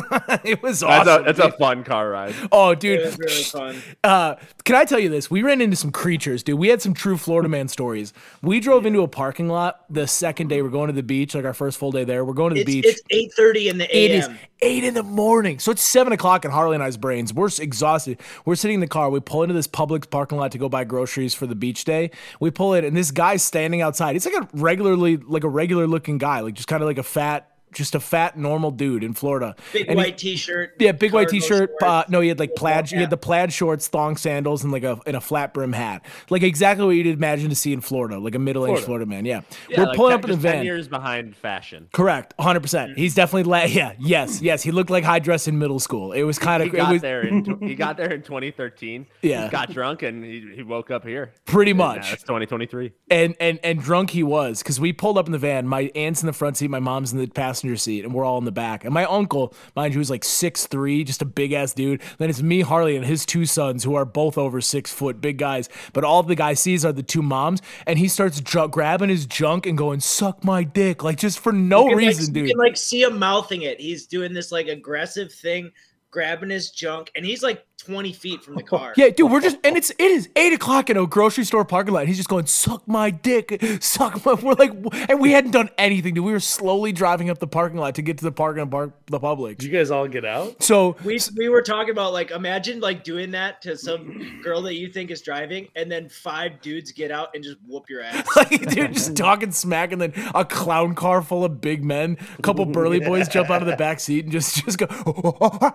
it 0.44 0.64
was 0.64 0.80
That's 0.80 1.08
awesome. 1.08 1.22
a 1.22 1.26
that's 1.34 1.40
a 1.40 1.52
fun 1.58 1.84
car 1.84 2.10
ride. 2.10 2.34
Oh, 2.52 2.72
It 2.72 2.80
dude, 2.80 3.06
was 3.06 3.18
really 3.20 3.44
fun. 3.44 3.83
uh, 4.04 4.36
can 4.64 4.76
I 4.76 4.86
tell 4.86 5.00
you 5.00 5.10
this? 5.10 5.30
We 5.30 5.42
ran 5.42 5.62
into 5.62 5.76
some 5.76 5.92
creatures, 5.92 6.44
dude. 6.44 6.60
We 6.60 6.70
had 6.70 6.82
some 6.82 6.94
true 6.94 7.18
Florida 7.18 7.50
man 7.50 7.68
stories. 7.68 8.14
We 8.42 8.60
drove 8.60 8.86
into 8.86 9.02
a 9.02 9.08
parking 9.08 9.48
lot 9.50 9.86
the 9.90 10.08
second 10.08 10.48
day. 10.48 10.62
We're 10.62 10.70
going 10.70 10.88
to 10.88 10.94
the 10.94 11.04
beach, 11.04 11.36
like 11.36 11.46
our 11.46 11.54
first 11.54 11.78
full 11.78 11.92
day 11.92 12.04
there. 12.04 12.24
We're 12.26 12.34
going 12.34 12.50
to 12.56 12.56
the 12.56 12.62
It's 12.62 12.72
beach. 12.72 12.86
it's 12.86 13.02
eight 13.10 13.34
thirty 13.34 13.70
in 13.70 13.78
the 13.78 13.86
It 13.96 14.12
is 14.12 14.28
a.m. 14.28 14.40
eight 14.62 14.84
in 14.84 14.94
the 14.94 15.04
morning. 15.04 15.60
So 15.60 15.72
it's 15.72 15.82
seven 15.84 16.14
o'clock 16.14 16.46
in 16.46 16.52
Harley 16.52 16.76
and 16.76 16.84
I's 16.84 16.98
brains. 16.98 17.34
We're 17.34 17.50
exhausted. 17.60 18.20
We're 18.46 18.56
sitting 18.56 18.76
in 18.76 18.82
the 18.82 18.88
car. 18.88 19.10
We 19.10 19.20
pull 19.20 19.44
into 19.44 19.54
this 19.54 19.68
public 19.68 20.10
parking 20.10 20.38
lot 20.38 20.52
to 20.54 20.58
go 20.58 20.70
buy 20.70 20.84
groceries 20.84 21.34
for 21.34 21.48
the 21.48 21.56
beach 21.56 21.86
day. 21.86 22.12
We 22.40 22.52
pull 22.52 22.74
in, 22.74 22.86
and 22.86 22.96
this 22.96 23.12
guy's 23.12 23.44
standing 23.44 23.82
outside. 23.82 24.14
He's 24.14 24.26
like 24.26 24.36
a 24.36 24.48
regularly, 24.54 25.18
like 25.18 25.44
a 25.44 25.50
regular 25.50 25.88
looking 25.88 26.18
guy, 26.18 26.40
like 26.42 26.54
just 26.56 26.68
kind 26.68 26.82
of 26.84 26.88
like 26.88 26.98
a 26.98 27.04
fat, 27.04 27.50
just 27.74 27.96
a 27.96 28.00
fat, 28.00 28.38
normal 28.38 28.72
dude 28.72 29.04
in 29.04 29.14
Florida. 29.14 29.56
Big 29.72 29.88
And 29.88 29.92
he- 29.92 29.96
white 30.06 30.18
t-shirt. 30.18 30.74
yeah, 30.80 30.92
big 30.92 31.14
white 31.14 31.30
t-shirt. 31.30 31.72
Uh, 31.82 32.04
no, 32.10 32.22
he 32.22 32.30
had 32.30 32.40
like 32.40 32.56
plaid. 32.56 32.90
He 32.90 32.98
had 32.98 33.10
the 33.10 33.18
plaid 33.18 33.52
shorts, 33.54 33.88
thong 33.88 34.18
sandals, 34.18 34.64
and 34.64 34.72
like 34.72 34.84
a 34.84 35.00
and 35.06 35.16
a 35.16 35.22
flat 35.22 35.54
brim 35.54 35.74
hat. 35.74 36.06
Like 36.30 36.44
exactly 36.44 36.86
what 36.86 36.92
you'd 36.96 37.08
imagine 37.08 37.50
to 37.50 37.56
see 37.56 37.74
in 37.74 37.82
Florida, 37.82 38.18
like 38.20 38.36
a 38.36 38.40
middle-aged 38.40 38.84
Florida, 38.84 39.06
man. 39.06 39.26
Yeah, 39.26 39.42
Yeah, 39.70 39.80
we're 39.82 39.86
like 39.88 39.96
pulling 39.96 40.12
ten- 40.12 40.20
up 40.20 40.26
in 40.26 40.30
the 40.32 40.36
just 40.38 40.44
ten 40.46 40.56
van. 40.58 40.66
years 40.66 40.88
behind 40.88 41.36
fashion. 41.36 41.88
Correct, 41.94 42.34
100. 42.38 42.60
percent 42.62 42.98
He's 42.98 43.16
definitely 43.16 43.44
la- 43.50 43.64
yeah, 43.64 43.94
yes, 44.00 44.42
yes. 44.42 44.64
He 44.64 44.72
looked 44.72 44.90
like 44.90 45.04
high 45.04 45.20
dress 45.20 45.48
in 45.48 45.58
middle 45.60 45.80
school. 45.80 46.12
It 46.12 46.24
was 46.24 46.38
kind 46.40 46.62
He 46.64 46.70
of 46.70 46.74
it 46.76 46.78
got 46.78 46.92
was 46.94 47.02
there 47.02 47.22
in 47.26 47.44
he 47.62 47.76
got 47.76 47.98
there 47.98 48.12
in 48.12 48.22
2013. 48.22 49.06
Yeah. 49.22 49.50
got 49.50 49.72
drunk 49.72 50.04
and 50.04 50.24
he, 50.24 50.52
he 50.56 50.64
woke 50.64 50.92
up 50.92 51.06
here. 51.06 51.34
pretty 51.46 51.72
And, 51.72 51.82
uh, 51.82 51.86
much. 51.88 52.10
That's 52.10 52.24
2023. 52.24 52.92
and 53.10 53.36
and 53.40 53.60
and 53.64 53.82
drunk 53.82 54.10
he 54.12 54.24
was 54.24 54.60
because 54.62 54.80
we 54.80 54.94
pulled 54.94 55.18
up 55.18 55.26
in 55.28 55.32
the 55.32 55.38
van. 55.38 55.68
My 55.68 55.92
aunt's 55.96 56.22
in 56.22 56.28
the 56.28 56.34
front 56.34 56.58
seat, 56.58 56.70
my 56.70 56.80
mom's 56.80 57.12
in 57.14 57.20
the 57.20 57.28
passenger 57.28 57.63
seat, 57.78 58.04
and 58.06 58.14
we're 58.14 58.26
all 58.26 58.38
in 58.38 58.46
the 58.46 58.52
back. 58.52 58.84
And 58.86 58.94
my 58.94 59.06
uncle, 59.06 59.54
mind 59.76 59.94
you, 59.94 60.00
was 60.00 60.10
like 60.10 60.24
six 60.24 60.68
three, 60.68 61.04
just 61.04 61.22
a 61.22 61.26
big 61.26 61.54
ass 61.54 61.74
dude. 61.74 62.02
Then 62.18 62.30
it's 62.30 62.42
me, 62.42 62.62
Harley, 62.62 62.96
and 62.96 63.06
his 63.06 63.26
two 63.26 63.46
sons, 63.46 63.84
who 63.84 63.96
are 63.96 64.06
both 64.06 64.38
over 64.38 64.62
six 64.62 64.92
foot, 64.92 65.22
big 65.22 65.38
guys. 65.38 65.70
But 65.94 66.04
all 66.04 66.24
the 66.24 66.36
guy 66.36 66.54
sees 66.54 66.86
are 66.86 66.92
the 66.94 67.04
two 67.04 67.22
moms, 67.22 67.62
and 67.88 67.98
he 67.98 68.08
starts 68.08 68.40
ju- 68.42 68.68
grabbing 68.68 69.10
his 69.10 69.26
junk 69.26 69.66
and 69.66 69.78
going, 69.78 70.00
"Suck 70.00 70.44
my 70.44 70.64
dick," 70.64 71.04
like 71.04 71.18
just 71.18 71.40
for 71.40 71.52
no 71.52 71.84
You 71.84 71.90
can, 71.90 71.98
like, 71.98 72.08
reason, 72.08 72.36
You 72.36 72.42
dude. 72.42 72.50
can 72.52 72.60
like 72.60 72.78
see 72.78 73.02
him 73.02 73.18
mouthing 73.20 73.64
it. 73.64 73.80
He's 73.80 74.06
doing 74.08 74.34
this 74.34 74.52
like 74.52 74.68
aggressive 74.68 75.34
thing, 75.34 75.72
grabbing 76.12 76.50
his 76.50 76.72
junk, 76.72 77.12
and 77.16 77.26
he's 77.26 77.44
like 77.44 77.66
20 77.86 78.14
feet 78.14 78.44
from 78.44 78.56
the 78.56 78.64
oh, 78.64 78.66
car. 78.66 78.94
Yeah, 78.96 79.10
dude, 79.10 79.32
we're 79.32 79.42
just 79.42 79.58
and 79.64 79.76
it's 79.76 79.90
it 79.92 80.00
is 80.00 80.30
eight 80.36 80.54
o'clock 80.54 80.90
in 80.90 80.98
a 80.98 81.06
grocery 81.06 81.44
store 81.44 81.66
parking 81.66 81.94
lot. 81.94 82.02
And 82.02 82.08
he's 82.08 82.18
just 82.18 82.30
going, 82.30 82.46
suck 82.46 82.88
my 82.88 83.10
dick, 83.10 83.62
suck 83.82 84.26
my. 84.26 84.34
We're 84.34 84.54
like, 84.54 84.72
and 85.10 85.20
we 85.20 85.32
hadn't 85.32 85.52
done 85.52 85.70
anything. 85.78 86.14
Dude, 86.14 86.24
we 86.24 86.32
were 86.32 86.40
slowly 86.40 86.92
driving 86.92 87.30
up 87.30 87.40
the 87.40 87.48
parking 87.48 87.80
lot 87.80 87.96
to 87.96 88.02
get 88.02 88.18
to 88.20 88.24
the 88.24 88.32
parking 88.32 88.70
park 88.70 88.94
the 89.08 89.20
public. 89.20 89.58
Did 89.58 89.72
you 89.72 89.78
guys 89.78 89.92
all 89.92 90.08
get 90.08 90.26
out? 90.26 90.64
So 90.64 90.96
We, 91.04 91.20
we 91.36 91.50
were 91.50 91.62
talking 91.62 91.92
about 91.92 92.14
like 92.14 92.32
imagine 92.32 92.80
like 92.80 93.04
doing 93.04 93.32
that 93.32 93.62
to 93.64 93.78
some 93.78 94.42
girl 94.44 94.62
that 94.64 94.76
you 94.76 94.88
think 94.90 95.12
is 95.12 95.22
driving, 95.22 95.68
and 95.76 95.92
then 95.92 96.10
five 96.10 96.62
dudes 96.62 96.92
get 96.92 97.12
out 97.12 97.30
and 97.34 97.44
just 97.44 97.58
whoop 97.68 97.90
your 97.90 98.02
ass. 98.02 98.28
like, 98.36 98.68
dude, 98.70 98.94
just 98.94 99.16
talking 99.16 99.52
smack, 99.52 99.92
and 99.92 100.02
then 100.02 100.14
a 100.34 100.46
clown 100.46 100.96
car 100.96 101.22
full 101.22 101.44
of 101.44 101.60
big 101.60 101.84
men, 101.84 102.18
a 102.38 102.42
couple 102.42 102.66
burly 102.66 103.00
boys 103.00 103.28
jump 103.28 103.50
out 103.50 103.62
of 103.62 103.68
the 103.68 103.76
back 103.76 104.00
seat 104.00 104.26
and 104.26 104.32
just 104.32 104.64
just 104.64 104.78
go. 104.78 104.88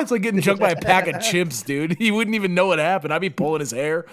it's 0.00 0.10
like 0.10 0.22
getting 0.22 0.40
jumped 0.40 0.60
by 0.60 0.70
a 0.70 0.76
pack 0.76 1.06
of 1.06 1.20
dude. 1.48 1.96
He 2.04 2.10
wouldn't 2.10 2.34
even 2.34 2.54
know 2.54 2.66
what 2.66 2.78
happened. 2.78 3.14
I'd 3.14 3.20
be 3.20 3.30
pulling 3.30 3.60
his 3.60 3.70
hair, 3.70 4.04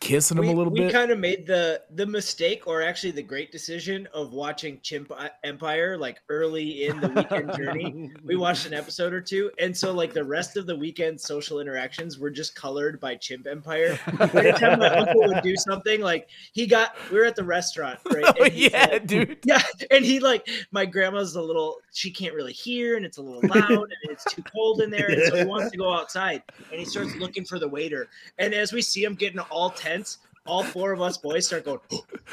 kissing 0.00 0.38
him 0.38 0.46
we, 0.46 0.52
a 0.52 0.56
little 0.56 0.72
we 0.72 0.80
bit. 0.80 0.86
We 0.86 0.92
kind 0.92 1.10
of 1.10 1.18
made 1.18 1.46
the 1.46 1.82
the 1.94 2.06
mistake 2.06 2.66
or 2.66 2.82
actually 2.82 3.12
the 3.12 3.22
great 3.22 3.52
decision 3.52 4.08
of 4.12 4.32
watching 4.32 4.80
chimp 4.82 5.12
uh, 5.16 5.28
empire 5.44 5.96
like 5.96 6.20
early 6.28 6.86
in 6.86 7.00
the 7.00 7.08
weekend 7.08 7.54
journey 7.54 8.10
we 8.24 8.36
watched 8.36 8.66
an 8.66 8.74
episode 8.74 9.12
or 9.12 9.20
two 9.20 9.50
and 9.58 9.76
so 9.76 9.92
like 9.92 10.12
the 10.12 10.24
rest 10.24 10.56
of 10.56 10.66
the 10.66 10.76
weekend 10.76 11.20
social 11.20 11.60
interactions 11.60 12.18
were 12.18 12.30
just 12.30 12.54
colored 12.54 12.98
by 13.00 13.14
chimp 13.14 13.46
empire 13.46 13.98
every 14.20 14.52
time 14.52 14.78
my 14.78 14.88
uncle 14.88 15.22
would 15.26 15.42
do 15.42 15.56
something 15.56 16.00
like 16.00 16.28
he 16.52 16.66
got 16.66 16.94
we 17.10 17.18
were 17.18 17.24
at 17.24 17.36
the 17.36 17.44
restaurant 17.44 17.98
right 18.10 18.24
oh 18.40 18.44
yeah, 18.46 18.86
like- 18.92 19.06
dude. 19.06 19.38
yeah, 19.44 19.62
and 19.90 20.04
he 20.04 20.18
like 20.20 20.48
my 20.70 20.84
grandma's 20.84 21.34
a 21.36 21.42
little 21.42 21.78
she 21.92 22.10
can't 22.10 22.34
really 22.34 22.52
hear 22.52 22.96
and 22.96 23.04
it's 23.04 23.18
a 23.18 23.22
little 23.22 23.42
loud 23.48 23.70
and 23.70 24.10
it's 24.10 24.24
too 24.24 24.42
cold 24.42 24.80
in 24.80 24.90
there 24.90 25.10
and 25.10 25.22
so 25.24 25.36
he 25.36 25.44
wants 25.44 25.70
to 25.70 25.76
go 25.76 25.92
outside 25.92 26.41
and 26.70 26.80
he 26.80 26.84
starts 26.84 27.14
looking 27.16 27.44
for 27.44 27.58
the 27.58 27.68
waiter. 27.68 28.08
And 28.38 28.54
as 28.54 28.72
we 28.72 28.82
see 28.82 29.04
him 29.04 29.14
getting 29.14 29.38
all 29.38 29.70
tense 29.70 30.18
all 30.46 30.64
four 30.64 30.92
of 30.92 31.00
us 31.00 31.16
boys 31.18 31.46
start 31.46 31.64
going 31.64 31.78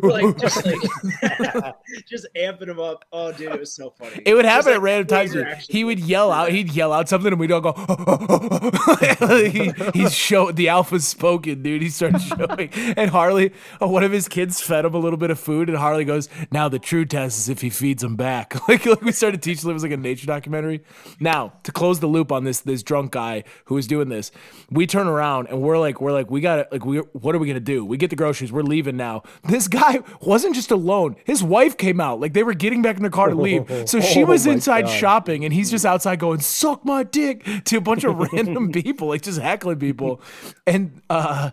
like 0.02 0.36
just 0.38 0.64
like 0.66 0.78
just 2.08 2.26
amping 2.36 2.68
him 2.68 2.80
up 2.80 3.04
oh 3.12 3.30
dude 3.32 3.52
it 3.52 3.60
was 3.60 3.72
so 3.72 3.90
funny 3.90 4.20
It 4.26 4.34
would 4.34 4.44
Just, 4.44 4.52
happen 4.54 4.72
like, 4.72 4.76
at 4.76 4.82
random 4.82 5.06
times. 5.06 5.32
dude. 5.32 5.46
He 5.68 5.84
would 5.84 6.00
yell 6.00 6.32
out. 6.32 6.50
He'd 6.50 6.72
yell 6.72 6.92
out 6.92 7.08
something, 7.08 7.32
and 7.32 7.38
we'd 7.40 7.52
all 7.52 7.60
go. 7.60 7.72
he, 9.50 9.72
he's 9.94 10.14
show 10.14 10.50
the 10.52 10.68
alpha's 10.68 11.06
spoken, 11.06 11.62
dude. 11.62 11.82
He 11.82 11.88
starts 11.88 12.22
showing, 12.24 12.70
and 12.96 13.10
Harley, 13.10 13.52
uh, 13.80 13.86
one 13.86 14.04
of 14.04 14.12
his 14.12 14.28
kids, 14.28 14.60
fed 14.60 14.84
him 14.84 14.94
a 14.94 14.98
little 14.98 15.16
bit 15.18 15.30
of 15.30 15.38
food, 15.38 15.68
and 15.68 15.78
Harley 15.78 16.04
goes, 16.04 16.28
"Now 16.50 16.68
the 16.68 16.78
true 16.78 17.04
test 17.04 17.38
is 17.38 17.48
if 17.48 17.60
he 17.60 17.70
feeds 17.70 18.02
him 18.02 18.16
back." 18.16 18.56
like, 18.68 18.84
like 18.86 19.02
we 19.02 19.12
started 19.12 19.42
teaching 19.42 19.64
him 19.64 19.70
it 19.70 19.74
was 19.74 19.82
like 19.82 19.92
a 19.92 19.96
nature 19.96 20.26
documentary. 20.26 20.82
Now 21.20 21.52
to 21.64 21.72
close 21.72 22.00
the 22.00 22.06
loop 22.08 22.32
on 22.32 22.44
this 22.44 22.60
this 22.60 22.82
drunk 22.82 23.12
guy 23.12 23.44
who 23.66 23.74
was 23.76 23.86
doing 23.86 24.08
this, 24.08 24.30
we 24.70 24.86
turn 24.86 25.06
around 25.06 25.48
and 25.48 25.60
we're 25.62 25.78
like, 25.78 26.00
we're 26.00 26.12
like, 26.12 26.30
we 26.30 26.39
got 26.40 26.56
to 26.56 26.68
like, 26.72 26.84
we 26.84 26.98
what 26.98 27.34
are 27.34 27.38
we 27.38 27.46
gonna 27.46 27.60
do? 27.60 27.84
We 27.84 27.96
get 27.96 28.10
the 28.10 28.16
groceries. 28.16 28.52
We're 28.52 28.62
leaving 28.62 28.96
now. 28.96 29.22
This 29.44 29.68
guy 29.68 30.00
wasn't 30.20 30.54
just 30.54 30.70
alone. 30.70 31.16
His 31.24 31.42
wife 31.42 31.76
came 31.76 32.00
out. 32.00 32.20
Like 32.20 32.32
they 32.32 32.42
were 32.42 32.54
getting 32.54 32.82
back 32.82 32.96
in 32.96 33.02
the 33.02 33.10
car 33.10 33.28
to 33.28 33.34
leave. 33.34 33.88
So 33.88 34.00
she 34.10 34.22
Oh 34.24 34.26
was 34.26 34.46
inside 34.46 34.82
God. 34.86 34.90
shopping, 34.90 35.44
and 35.44 35.52
he's 35.54 35.70
just 35.70 35.84
outside 35.84 36.18
going, 36.18 36.40
"Suck 36.40 36.84
my 36.84 37.02
dick" 37.02 37.44
to 37.64 37.76
a 37.76 37.80
bunch 37.80 38.04
of 38.04 38.16
random 38.32 38.72
people, 38.72 39.08
like 39.08 39.22
just 39.22 39.40
heckling 39.40 39.78
people. 39.78 40.20
And 40.66 41.00
uh, 41.10 41.50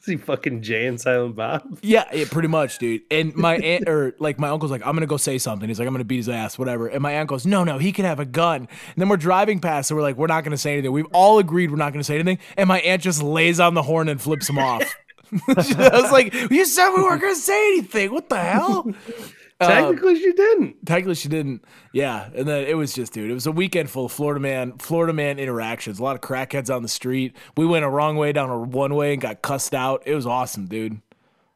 Is 0.00 0.06
he 0.06 0.16
fucking 0.16 0.62
Jay 0.62 0.86
and 0.86 0.98
Silent 0.98 1.36
Bob? 1.36 1.78
yeah, 1.82 2.04
yeah, 2.10 2.24
pretty 2.30 2.48
much, 2.48 2.78
dude. 2.78 3.02
And 3.10 3.34
my 3.36 3.56
aunt 3.56 3.86
or 3.86 4.14
like 4.18 4.38
my 4.38 4.48
uncle's 4.48 4.70
like, 4.70 4.80
I'm 4.86 4.94
gonna 4.94 5.06
go 5.06 5.18
say 5.18 5.36
something. 5.36 5.68
He's 5.68 5.78
like, 5.78 5.86
I'm 5.86 5.92
gonna 5.92 6.04
beat 6.04 6.16
his 6.16 6.28
ass, 6.30 6.58
whatever. 6.58 6.86
And 6.88 7.02
my 7.02 7.12
aunt 7.12 7.28
goes, 7.28 7.44
No, 7.44 7.64
no, 7.64 7.76
he 7.76 7.92
can 7.92 8.06
have 8.06 8.18
a 8.18 8.24
gun. 8.24 8.62
And 8.62 8.96
then 8.96 9.10
we're 9.10 9.18
driving 9.18 9.60
past, 9.60 9.88
so 9.88 9.94
we're 9.94 10.00
like, 10.00 10.16
We're 10.16 10.26
not 10.26 10.42
gonna 10.42 10.56
say 10.56 10.72
anything. 10.72 10.92
We've 10.92 11.06
all 11.12 11.38
agreed 11.38 11.70
we're 11.70 11.76
not 11.76 11.92
gonna 11.92 12.04
say 12.04 12.14
anything. 12.14 12.38
And 12.56 12.66
my 12.66 12.80
aunt 12.80 13.02
just 13.02 13.22
lays 13.22 13.60
on 13.60 13.74
the 13.74 13.82
horn 13.82 14.08
and 14.08 14.20
flips 14.20 14.48
him 14.48 14.58
off. 14.58 14.82
I 15.48 16.00
was 16.00 16.10
like, 16.10 16.32
You 16.50 16.64
said 16.64 16.90
we 16.96 17.02
weren't 17.02 17.20
gonna 17.20 17.34
say 17.34 17.72
anything. 17.72 18.10
What 18.12 18.30
the 18.30 18.38
hell? 18.38 18.90
Um, 19.60 19.68
Technically, 19.68 20.16
she 20.18 20.32
didn't. 20.32 20.86
Technically, 20.86 21.14
she 21.14 21.28
didn't. 21.28 21.64
Yeah, 21.92 22.30
and 22.34 22.48
then 22.48 22.64
it 22.64 22.76
was 22.76 22.94
just, 22.94 23.12
dude. 23.12 23.30
It 23.30 23.34
was 23.34 23.46
a 23.46 23.52
weekend 23.52 23.90
full 23.90 24.06
of 24.06 24.12
Florida 24.12 24.40
man, 24.40 24.78
Florida 24.78 25.12
man 25.12 25.38
interactions. 25.38 25.98
A 25.98 26.02
lot 26.02 26.16
of 26.16 26.22
crackheads 26.22 26.74
on 26.74 26.82
the 26.82 26.88
street. 26.88 27.36
We 27.56 27.66
went 27.66 27.84
a 27.84 27.90
wrong 27.90 28.16
way 28.16 28.32
down 28.32 28.48
a 28.48 28.58
one 28.58 28.94
way 28.94 29.12
and 29.12 29.20
got 29.20 29.42
cussed 29.42 29.74
out. 29.74 30.02
It 30.06 30.14
was 30.14 30.26
awesome, 30.26 30.66
dude. 30.66 31.02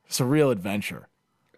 It's 0.06 0.20
a 0.20 0.24
real 0.26 0.50
adventure. 0.50 1.08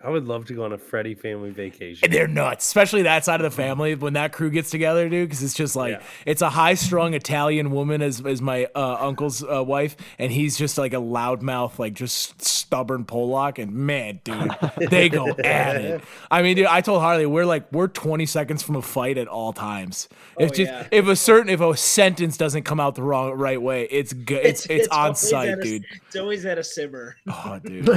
I 0.07 0.11
would 0.11 0.29
love 0.29 0.45
to 0.47 0.55
go 0.55 0.65
on 0.65 0.73
a 0.73 0.79
Freddy 0.79 1.17
family 1.17 1.51
vacation. 1.51 2.09
They're 2.13 2.29
nuts, 2.29 2.65
especially 2.65 3.03
that 3.03 3.25
side 3.25 3.41
of 3.41 3.45
the 3.45 3.51
family 3.51 3.97
when 3.97 4.13
that 4.13 4.33
crew 4.33 4.51
gets 4.51 4.71
together, 4.71 5.09
dude. 5.09 5.29
Because 5.29 5.43
it's 5.43 5.55
just 5.55 5.75
like 5.75 5.95
Yeah. 5.95 6.03
it's 6.25 6.43
a 6.43 6.51
high-strung 6.51 7.15
Italian 7.15 7.73
woman 7.73 8.03
as 8.03 8.25
as 8.25 8.41
my 8.41 8.67
uh, 8.77 8.99
uncle's 9.01 9.43
uh, 9.43 9.65
wife, 9.65 9.97
and 10.21 10.31
he's 10.31 10.57
just 10.57 10.79
like 10.79 10.93
a 10.93 10.97
loudmouth, 10.99 11.81
like 11.81 11.95
just 11.95 12.41
stubborn 12.41 13.05
pole 13.05 13.29
lock, 13.31 13.59
and 13.59 13.73
man, 13.73 14.21
dude, 14.23 14.53
they 14.91 15.09
go 15.09 15.31
at 15.45 15.77
it. 15.77 16.01
I 16.31 16.43
mean, 16.43 16.55
dude, 16.57 16.67
I 16.67 16.83
told 16.83 17.01
Harley 17.01 17.27
we're 17.27 17.45
like 17.45 17.71
we're 17.73 17.89
20 17.89 18.27
seconds 18.27 18.63
from 18.63 18.77
a 18.77 18.83
fight 18.83 19.19
at 19.19 19.27
all 19.27 19.53
times. 19.53 20.09
If 20.39 20.51
Oh, 20.51 20.55
just 20.55 20.71
yeah. 20.71 20.87
if 20.93 21.09
a 21.09 21.17
certain 21.17 21.51
if 21.51 21.61
a 21.61 21.77
sentence 21.77 22.37
doesn't 22.37 22.63
come 22.63 22.79
out 22.79 22.95
the 22.95 23.03
wrong 23.03 23.33
right 23.33 23.61
way, 23.61 23.89
it's 23.91 24.13
good. 24.13 24.47
It's 24.47 24.67
it's, 24.67 24.87
on 24.89 25.17
site, 25.17 25.49
at 25.49 25.59
a- 25.59 25.63
dude. 25.63 25.85
It's 26.07 26.15
always 26.17 26.45
at 26.47 26.59
a 26.59 26.65
simmer. 26.65 27.17
Oh, 27.27 27.59
dude. 27.65 27.87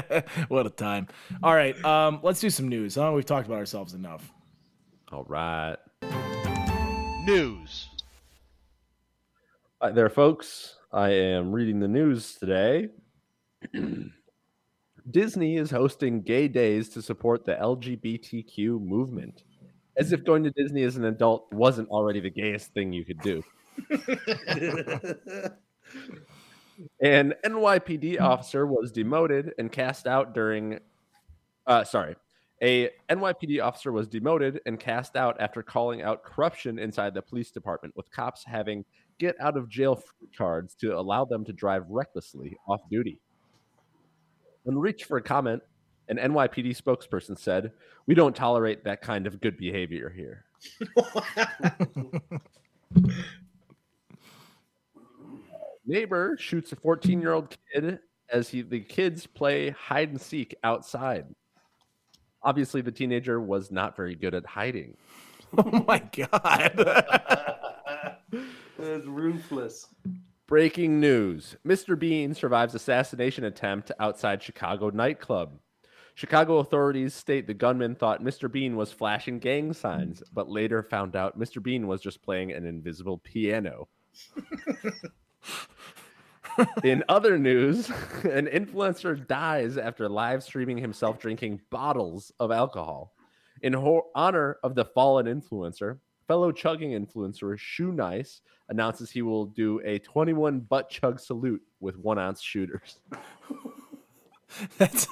All 0.09 0.17
over. 0.17 0.45
what 0.47 0.65
a 0.65 0.69
time. 0.69 1.07
All 1.43 1.53
right, 1.53 1.83
um, 1.85 2.19
let's 2.23 2.39
do 2.39 2.49
some 2.49 2.67
news. 2.67 2.95
Huh? 2.95 3.11
We've 3.13 3.25
talked 3.25 3.47
about 3.47 3.57
ourselves 3.59 3.93
enough. 3.93 4.31
All 5.11 5.25
right. 5.27 5.77
News. 7.25 7.87
Hi 9.81 9.91
there, 9.91 10.09
folks. 10.09 10.75
I 10.91 11.09
am 11.09 11.51
reading 11.51 11.79
the 11.79 11.87
news 11.87 12.35
today. 12.35 12.89
Disney 15.09 15.57
is 15.57 15.71
hosting 15.71 16.21
gay 16.21 16.47
days 16.47 16.89
to 16.89 17.01
support 17.01 17.45
the 17.45 17.55
LGBTQ 17.55 18.79
movement. 18.81 19.43
As 19.97 20.13
if 20.13 20.23
going 20.23 20.43
to 20.43 20.51
Disney 20.51 20.83
as 20.83 20.95
an 20.97 21.05
adult 21.05 21.51
wasn't 21.51 21.89
already 21.89 22.19
the 22.19 22.29
gayest 22.29 22.73
thing 22.73 22.93
you 22.93 23.03
could 23.03 23.19
do. 23.21 23.43
An 27.01 27.33
NYPD 27.45 28.19
officer 28.19 28.65
was 28.65 28.91
demoted 28.91 29.53
and 29.57 29.71
cast 29.71 30.07
out 30.07 30.33
during. 30.33 30.79
Uh, 31.67 31.83
sorry. 31.83 32.15
A 32.63 32.89
NYPD 33.09 33.63
officer 33.63 33.91
was 33.91 34.07
demoted 34.07 34.59
and 34.67 34.79
cast 34.79 35.15
out 35.15 35.35
after 35.39 35.63
calling 35.63 36.03
out 36.03 36.23
corruption 36.23 36.77
inside 36.77 37.15
the 37.15 37.21
police 37.21 37.49
department, 37.49 37.95
with 37.97 38.11
cops 38.11 38.43
having 38.45 38.85
get 39.17 39.35
out 39.39 39.57
of 39.57 39.67
jail 39.67 40.01
cards 40.37 40.75
to 40.75 40.97
allow 40.97 41.25
them 41.25 41.43
to 41.45 41.53
drive 41.53 41.85
recklessly 41.89 42.55
off 42.67 42.81
duty. 42.89 43.19
When 44.63 44.77
reached 44.77 45.05
for 45.05 45.17
a 45.17 45.21
comment, 45.23 45.63
an 46.07 46.17
NYPD 46.17 46.79
spokesperson 46.79 47.37
said, 47.37 47.71
We 48.05 48.13
don't 48.13 48.35
tolerate 48.35 48.83
that 48.83 49.01
kind 49.01 49.25
of 49.25 49.41
good 49.41 49.57
behavior 49.57 50.13
here. 50.15 50.45
Neighbor 55.85 56.35
shoots 56.39 56.71
a 56.71 56.75
14 56.75 57.21
year 57.21 57.33
old 57.33 57.55
kid 57.73 57.99
as 58.31 58.49
he 58.49 58.61
the 58.61 58.79
kids 58.79 59.27
play 59.27 59.69
hide 59.69 60.09
and 60.09 60.21
seek 60.21 60.55
outside. 60.63 61.25
Obviously, 62.43 62.81
the 62.81 62.91
teenager 62.91 63.39
was 63.39 63.71
not 63.71 63.95
very 63.95 64.15
good 64.15 64.33
at 64.33 64.45
hiding. 64.45 64.97
Oh 65.57 65.83
my 65.85 65.99
god. 65.99 66.71
That's 68.79 69.05
ruthless. 69.05 69.85
Breaking 70.47 71.01
news 71.01 71.57
Mr. 71.67 71.99
Bean 71.99 72.33
survives 72.33 72.73
assassination 72.73 73.43
attempt 73.43 73.91
outside 73.99 74.41
Chicago 74.41 74.91
nightclub. 74.91 75.59
Chicago 76.15 76.59
authorities 76.59 77.13
state 77.13 77.47
the 77.47 77.53
gunman 77.53 77.95
thought 77.95 78.23
Mr. 78.23 78.49
Bean 78.49 78.77
was 78.77 78.93
flashing 78.93 79.39
gang 79.39 79.73
signs, 79.73 80.23
but 80.31 80.49
later 80.49 80.83
found 80.83 81.17
out 81.17 81.37
Mr. 81.37 81.61
Bean 81.61 81.85
was 81.85 81.99
just 81.99 82.21
playing 82.21 82.53
an 82.53 82.65
invisible 82.65 83.17
piano. 83.17 83.89
In 86.83 87.03
other 87.07 87.37
news, 87.37 87.89
an 88.23 88.47
influencer 88.47 89.25
dies 89.27 89.77
after 89.77 90.09
live 90.09 90.43
streaming 90.43 90.77
himself 90.77 91.19
drinking 91.19 91.61
bottles 91.69 92.31
of 92.39 92.51
alcohol. 92.51 93.13
In 93.61 93.73
ho- 93.73 94.07
honor 94.15 94.57
of 94.63 94.75
the 94.75 94.85
fallen 94.85 95.27
influencer, 95.27 95.99
fellow 96.27 96.51
chugging 96.51 96.91
influencer 96.91 97.57
Shoenice 97.57 98.41
announces 98.69 99.11
he 99.11 99.21
will 99.21 99.45
do 99.45 99.81
a 99.83 99.99
21 99.99 100.61
butt 100.61 100.89
chug 100.89 101.19
salute 101.19 101.61
with 101.79 101.97
one 101.97 102.17
ounce 102.17 102.41
shooters. 102.41 102.99
That's 104.77 105.09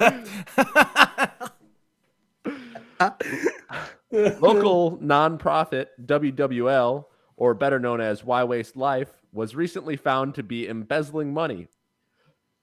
Local 4.12 4.98
nonprofit 4.98 5.86
WWL, 6.04 7.04
or 7.36 7.54
better 7.54 7.78
known 7.78 8.00
as 8.00 8.24
Why 8.24 8.44
Waste 8.44 8.76
Life, 8.76 9.19
was 9.32 9.54
recently 9.54 9.96
found 9.96 10.34
to 10.34 10.42
be 10.42 10.68
embezzling 10.68 11.32
money. 11.32 11.68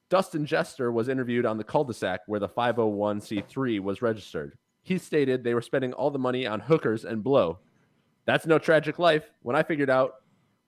Dustin 0.10 0.46
Jester 0.46 0.92
was 0.92 1.10
interviewed 1.10 1.46
on 1.46 1.58
the 1.58 1.64
cul-de-sac 1.64 2.22
where 2.28 2.40
the 2.40 2.48
501c3 2.48 3.80
was 3.82 4.02
registered. 4.02 4.58
He 4.84 4.98
stated 4.98 5.44
they 5.44 5.54
were 5.54 5.62
spending 5.62 5.94
all 5.94 6.12
the 6.12 6.20
money 6.20 6.48
on 6.48 6.62
hookers 6.62 7.04
and 7.04 7.24
blow. 7.24 7.60
That's 8.26 8.46
no 8.46 8.58
tragic 8.58 9.00
life. 9.00 9.30
When 9.42 9.56
I 9.56 9.64
figured 9.64 9.90
out 9.90 10.16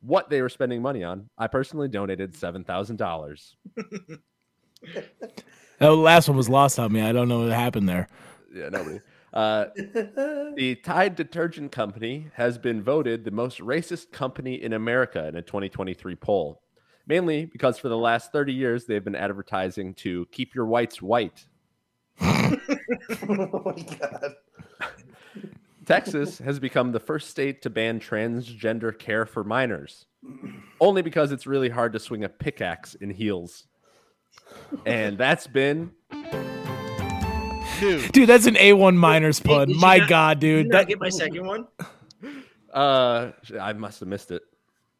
what 0.01 0.29
they 0.29 0.41
were 0.41 0.49
spending 0.49 0.81
money 0.81 1.03
on, 1.03 1.29
I 1.38 1.47
personally 1.47 1.88
donated 1.88 2.33
$7,000. 2.33 3.55
that 5.79 5.93
last 5.93 6.27
one 6.27 6.38
was 6.38 6.49
lost 6.49 6.79
on 6.79 6.91
me. 6.91 7.01
I 7.01 7.12
don't 7.12 7.29
know 7.29 7.41
what 7.43 7.51
happened 7.51 7.88
there. 7.88 8.07
Yeah, 8.53 8.69
nobody. 8.69 8.99
Uh, 9.34 9.65
the 9.76 10.80
Tide 10.84 11.15
Detergent 11.15 11.72
Company 11.72 12.28
has 12.34 12.58
been 12.58 12.82
voted 12.82 13.24
the 13.24 13.32
most 13.32 13.60
racist 13.60 14.12
company 14.12 14.62
in 14.62 14.74
America 14.74 15.28
in 15.28 15.36
a 15.36 15.42
2023 15.42 16.15
poll, 16.15 16.62
mainly 17.08 17.46
because 17.46 17.78
for 17.78 17.89
the 17.89 17.98
last 17.98 18.32
30 18.32 18.54
years 18.54 18.86
they've 18.86 19.04
been 19.04 19.15
advertising 19.15 19.94
to 19.96 20.26
keep 20.32 20.56
your 20.56 20.65
whites 20.65 21.02
white. 21.02 21.46
oh 22.22 23.62
my 23.65 23.86
god. 24.00 24.36
Texas 25.86 26.38
has 26.38 26.60
become 26.60 26.92
the 26.92 27.00
first 27.00 27.30
state 27.30 27.63
to 27.63 27.70
ban 27.70 28.00
transgender 28.00 28.98
care 28.98 29.26
for 29.26 29.44
minors, 29.44 30.06
only 30.80 31.02
because 31.02 31.32
it's 31.32 31.48
really 31.48 31.70
hard 31.70 31.94
to 31.94 32.00
swing 32.00 32.24
a 32.24 32.30
pickaxe 32.30 32.94
in 32.96 33.10
heels. 33.10 33.65
And 34.86 35.18
that's 35.18 35.48
been 35.48 35.92
News. 37.82 38.10
Dude, 38.12 38.30
that's 38.30 38.46
an 38.46 38.56
A1 38.56 38.96
miners 38.96 39.39
pun. 39.39 39.68
did 39.68 39.76
you 39.76 39.82
My 39.82 39.98
not- 39.98 40.10
god, 40.10 40.39
dude. 40.39 40.68
not 40.68 40.80
That 40.80 40.88
get 40.88 41.00
my 41.00 41.10
second 41.10 41.46
one? 41.46 41.68
uh 42.74 43.32
I 43.60 43.74
must 43.74 44.00
have 44.02 44.10
missed 44.10 44.30
it. 44.32 44.44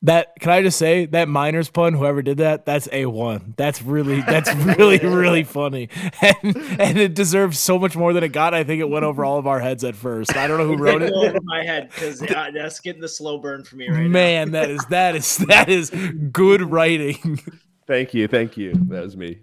that 0.02 0.34
can 0.40 0.50
I 0.52 0.62
just 0.64 0.80
say 0.80 1.06
that 1.08 1.28
miners 1.28 1.70
pun, 1.70 1.94
whoever 1.94 2.22
did 2.24 2.38
that, 2.38 2.66
that's 2.66 2.88
A1. 2.88 3.56
That's 3.58 3.82
really 3.84 4.22
that's 4.22 4.52
really, 4.78 4.98
really 5.00 5.44
funny. 5.44 5.90
And 6.22 6.58
and 6.80 6.98
it 6.98 7.14
deserves 7.14 7.60
so 7.60 7.78
much 7.78 7.96
more 7.96 8.12
than 8.14 8.24
it 8.24 8.30
got. 8.30 8.54
I 8.56 8.64
think 8.64 8.80
it 8.82 8.90
went 8.90 9.06
over 9.06 9.24
all 9.24 9.38
of 9.38 9.46
our 9.46 9.60
heads 9.60 9.84
at 9.84 9.96
first. 9.96 10.36
I 10.36 10.48
don't 10.48 10.58
know 10.58 10.66
who 10.66 10.78
wrote 10.78 11.02
it. 11.04 11.14
over 11.14 11.38
my 11.44 11.64
head 11.64 11.90
because 11.94 12.20
that's 12.22 12.80
getting 12.80 13.02
the 13.02 13.08
slow 13.10 13.38
burn 13.38 13.64
for 13.64 13.76
me 13.76 13.88
right 13.90 14.04
now. 14.04 14.08
Man, 14.08 14.52
that 14.52 14.70
is 14.72 14.84
that 14.86 15.16
is 15.16 15.38
that 15.50 15.70
is 15.70 15.92
good 16.32 16.62
writing. 16.64 17.40
Thank 17.86 18.14
you, 18.14 18.28
thank 18.28 18.56
you. 18.58 18.74
That 18.88 19.04
was 19.04 19.18
me. 19.18 19.40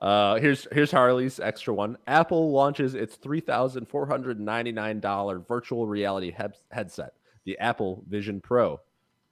Uh, 0.00 0.36
here's 0.36 0.66
here's 0.72 0.90
Harley's 0.90 1.38
extra 1.40 1.74
one. 1.74 1.98
Apple 2.06 2.52
launches 2.52 2.94
its 2.94 3.16
three 3.16 3.40
thousand 3.40 3.86
four 3.86 4.06
hundred 4.06 4.40
ninety 4.40 4.72
nine 4.72 4.98
dollar 5.00 5.38
virtual 5.38 5.86
reality 5.86 6.30
head- 6.30 6.56
headset, 6.70 7.12
the 7.44 7.58
Apple 7.58 8.02
Vision 8.08 8.40
Pro, 8.40 8.80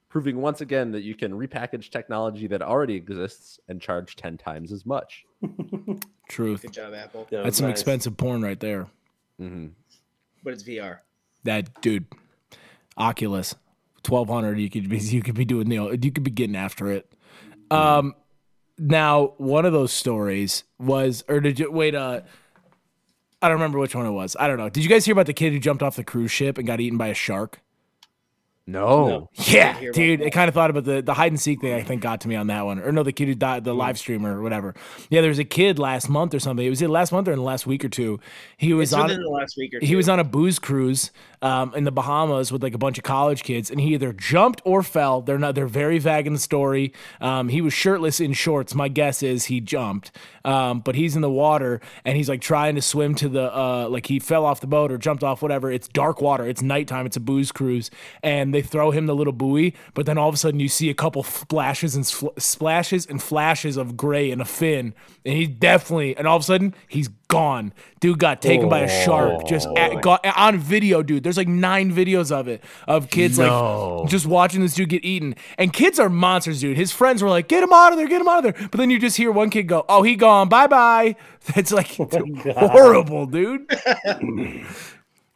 proving 0.09 0.37
once 0.41 0.61
again 0.61 0.91
that 0.91 1.01
you 1.01 1.15
can 1.15 1.31
repackage 1.31 1.89
technology 1.89 2.45
that 2.47 2.61
already 2.61 2.93
exists 2.95 3.59
and 3.67 3.81
charge 3.81 4.15
ten 4.15 4.37
times 4.37 4.71
as 4.71 4.85
much. 4.85 5.25
Truth. 6.29 6.61
Good 6.61 6.73
job, 6.73 6.93
Apple. 6.93 7.25
That 7.31 7.43
That's 7.45 7.57
some 7.57 7.67
nice. 7.67 7.73
expensive 7.79 8.15
porn 8.15 8.41
right 8.43 8.59
there. 8.59 8.87
hmm 9.39 9.67
But 10.43 10.53
it's 10.53 10.63
VR. 10.63 10.99
That 11.45 11.81
dude, 11.81 12.05
Oculus, 12.95 13.55
twelve 14.03 14.29
hundred. 14.29 14.59
You 14.59 14.69
could 14.69 14.87
be 14.87 14.99
you 14.99 15.23
could 15.23 15.33
be 15.35 15.45
doing 15.45 15.67
the 15.69 15.97
you 15.99 16.11
could 16.11 16.23
be 16.23 16.29
getting 16.31 16.55
after 16.55 16.91
it. 16.91 17.11
Um, 17.71 18.13
now 18.79 19.33
one 19.37 19.65
of 19.65 19.73
those 19.73 19.91
stories 19.91 20.63
was, 20.79 21.23
or 21.27 21.39
did 21.39 21.59
you 21.59 21.71
wait? 21.71 21.95
Uh, 21.95 22.21
I 23.41 23.47
don't 23.47 23.55
remember 23.55 23.79
which 23.79 23.95
one 23.95 24.05
it 24.05 24.11
was. 24.11 24.35
I 24.39 24.47
don't 24.47 24.57
know. 24.57 24.69
Did 24.69 24.83
you 24.83 24.89
guys 24.89 25.05
hear 25.05 25.13
about 25.13 25.25
the 25.25 25.33
kid 25.33 25.53
who 25.53 25.59
jumped 25.59 25.83
off 25.83 25.95
the 25.95 26.03
cruise 26.03 26.31
ship 26.31 26.57
and 26.57 26.67
got 26.67 26.79
eaten 26.79 26.97
by 26.97 27.07
a 27.07 27.13
shark? 27.13 27.61
No. 28.71 29.29
Yeah, 29.47 29.79
dude. 29.91 30.21
I 30.21 30.29
kind 30.29 30.47
of 30.47 30.53
thought 30.53 30.69
about 30.69 30.83
the 30.85 31.01
the 31.01 31.13
hide 31.13 31.31
and 31.31 31.39
seek 31.39 31.61
thing. 31.61 31.73
I 31.73 31.81
think 31.83 32.01
got 32.01 32.21
to 32.21 32.27
me 32.27 32.35
on 32.35 32.47
that 32.47 32.65
one, 32.65 32.79
or 32.79 32.91
no, 32.91 33.03
the 33.03 33.11
kid 33.11 33.27
who 33.27 33.35
died, 33.35 33.63
the 33.63 33.73
live 33.73 33.97
streamer 33.97 34.37
or 34.37 34.41
whatever. 34.41 34.75
Yeah, 35.09 35.21
there 35.21 35.29
was 35.29 35.39
a 35.39 35.43
kid 35.45 35.79
last 35.79 36.09
month 36.09 36.33
or 36.33 36.39
something. 36.39 36.65
It 36.65 36.69
was 36.69 36.81
it 36.81 36.89
last 36.89 37.11
month 37.11 37.27
or 37.27 37.31
in 37.31 37.37
the 37.39 37.43
last 37.43 37.65
week 37.65 37.83
or 37.83 37.89
two. 37.89 38.19
He 38.57 38.73
was 38.73 38.93
It's 38.93 39.01
on. 39.01 39.07
the 39.09 39.17
last 39.29 39.55
week 39.57 39.73
or 39.73 39.79
two. 39.79 39.85
He 39.85 39.95
was 39.95 40.07
on 40.09 40.19
a 40.19 40.23
booze 40.23 40.59
cruise 40.59 41.11
um, 41.41 41.73
in 41.75 41.83
the 41.83 41.91
Bahamas 41.91 42.51
with 42.51 42.61
like 42.63 42.73
a 42.73 42.77
bunch 42.77 42.97
of 42.97 43.03
college 43.03 43.43
kids, 43.43 43.71
and 43.71 43.79
he 43.79 43.93
either 43.93 44.13
jumped 44.13 44.61
or 44.65 44.83
fell. 44.83 45.21
They're 45.21 45.39
not. 45.39 45.55
They're 45.55 45.65
very 45.67 45.99
vague 45.99 46.27
in 46.27 46.33
the 46.33 46.39
story. 46.39 46.93
Um, 47.21 47.49
he 47.49 47.61
was 47.61 47.73
shirtless 47.73 48.19
in 48.19 48.33
shorts. 48.33 48.75
My 48.75 48.87
guess 48.87 49.23
is 49.23 49.45
he 49.45 49.59
jumped, 49.61 50.11
um, 50.49 50.79
but 50.79 50.95
he's 50.95 51.15
in 51.15 51.21
the 51.21 51.29
water 51.29 51.79
and 52.03 52.17
he's 52.17 52.27
like 52.27 52.41
trying 52.41 52.73
to 52.73 52.81
swim 52.81 53.13
to 53.13 53.29
the 53.29 53.55
uh, 53.55 53.87
like 53.87 54.07
he 54.07 54.17
fell 54.17 54.45
off 54.45 54.61
the 54.61 54.67
boat 54.67 54.91
or 54.91 54.97
jumped 54.97 55.23
off 55.23 55.43
whatever. 55.43 55.69
It's 55.69 55.87
dark 55.87 56.21
water. 56.21 56.47
It's 56.47 56.63
nighttime. 56.63 57.05
It's 57.05 57.17
a 57.17 57.19
booze 57.19 57.51
cruise, 57.51 57.91
and 58.23 58.51
they 58.51 58.63
throw 58.63 58.89
him 58.89 59.05
the 59.05 59.13
little 59.13 59.31
buoy, 59.31 59.75
but 59.93 60.07
then 60.07 60.17
all 60.17 60.27
of 60.27 60.33
a 60.33 60.37
sudden 60.37 60.59
you 60.59 60.67
see 60.67 60.89
a 60.89 60.95
couple 60.95 61.21
splashes 61.21 61.95
and 61.95 62.03
sfl- 62.03 62.41
splashes 62.41 63.05
and 63.05 63.21
flashes 63.21 63.77
of 63.77 63.95
gray 63.95 64.31
and 64.31 64.41
a 64.41 64.45
fin, 64.45 64.95
and 65.23 65.37
he's 65.37 65.49
definitely 65.49 66.17
and 66.17 66.27
all 66.27 66.37
of 66.37 66.41
a 66.41 66.45
sudden 66.45 66.73
he's 66.87 67.09
gone. 67.27 67.71
Dude 67.99 68.17
got 68.17 68.41
taken 68.41 68.69
by 68.69 68.79
a 68.79 69.03
shark 69.05 69.45
just 69.45 69.67
at, 69.75 69.91
oh. 69.91 69.99
got, 69.99 70.25
on 70.25 70.57
video, 70.57 71.03
dude. 71.03 71.23
There's 71.23 71.35
like 71.35 71.49
nine 71.49 71.91
videos 71.93 72.31
of 72.31 72.47
it 72.47 72.63
of 72.87 73.09
kids 73.09 73.37
No. 73.37 73.97
like 73.97 74.09
just 74.09 74.25
watching 74.25 74.61
this 74.61 74.73
dude 74.73 74.89
get 74.89 75.03
eaten. 75.03 75.35
And 75.57 75.73
kids 75.73 75.99
are 75.99 76.09
monsters, 76.09 76.61
dude. 76.61 76.77
His 76.77 76.91
friends 76.91 77.21
were 77.21 77.29
like, 77.29 77.47
"Get 77.49 77.61
him 77.61 77.73
out 77.73 77.91
of 77.91 77.97
there, 77.97 78.07
get 78.07 78.21
him 78.21 78.27
out 78.29 78.45
of 78.45 78.55
there." 78.55 78.67
But 78.69 78.77
then 78.77 78.89
you 78.89 78.99
just 78.99 79.17
hear 79.17 79.31
one 79.31 79.49
kid 79.49 79.63
go, 79.63 79.85
"Oh, 79.89 80.03
he 80.03 80.15
gone. 80.15 80.49
Bye 80.49 80.67
bye." 80.67 81.15
It's 81.55 81.71
like 81.71 81.97
oh 81.99 82.05
horrible, 82.67 83.25
dude. 83.25 83.65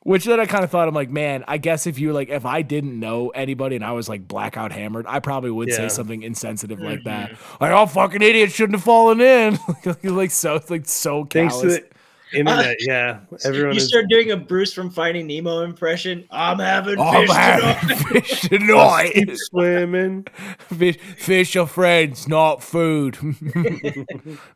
Which 0.04 0.26
then 0.26 0.40
I 0.40 0.46
kind 0.46 0.66
of 0.66 0.70
thought 0.70 0.90
I'm 0.90 0.94
like, 0.94 1.10
man, 1.10 1.46
I 1.48 1.58
guess 1.58 1.88
if 1.88 1.98
you 1.98 2.12
like, 2.12 2.28
if 2.28 2.46
I 2.46 2.62
didn't 2.62 3.00
know 3.00 3.30
anybody 3.30 3.78
and 3.78 3.86
I 3.86 3.94
was 3.94 4.10
like 4.10 4.28
blackout 4.28 4.74
hammered, 4.74 5.06
I 5.08 5.20
probably 5.20 5.50
would 5.50 5.72
say 5.72 5.88
something 5.88 6.24
insensitive 6.24 6.82
like 6.82 7.06
that. 7.06 7.32
Mm-hmm. 7.32 7.64
Like, 7.64 7.72
oh, 7.72 7.86
fucking 7.86 8.22
idiot 8.22 8.52
shouldn't 8.52 8.76
have 8.76 8.84
fallen 8.84 9.22
in. 9.22 9.58
like 10.04 10.32
so, 10.32 10.62
like 10.70 10.88
so 10.88 11.24
Thanks 11.24 11.56
to 11.56 11.62
callous. 11.62 11.80
the 11.80 11.86
internet, 12.34 12.78
yeah. 12.80 13.20
Everyone 13.46 13.74
you 13.74 13.78
is 13.78 13.88
start 13.88 14.06
doing 14.10 14.32
a 14.32 14.38
Bruce 14.38 14.74
from 14.74 14.90
Finding 14.90 15.28
Nemo 15.28 15.62
impression. 15.62 16.26
I'm 16.32 16.60
having 16.60 16.96
Oh, 17.00 17.12
fish 17.12 17.30
man, 17.30 17.60
tonight." 17.60 17.98
fish 18.24 18.42
tonight. 18.42 19.38
swimming. 19.38 20.26
fish, 20.70 20.98
fish 20.98 21.56
are 21.56 21.68
friends, 21.68 22.28
not 22.28 22.64
food. 22.64 23.18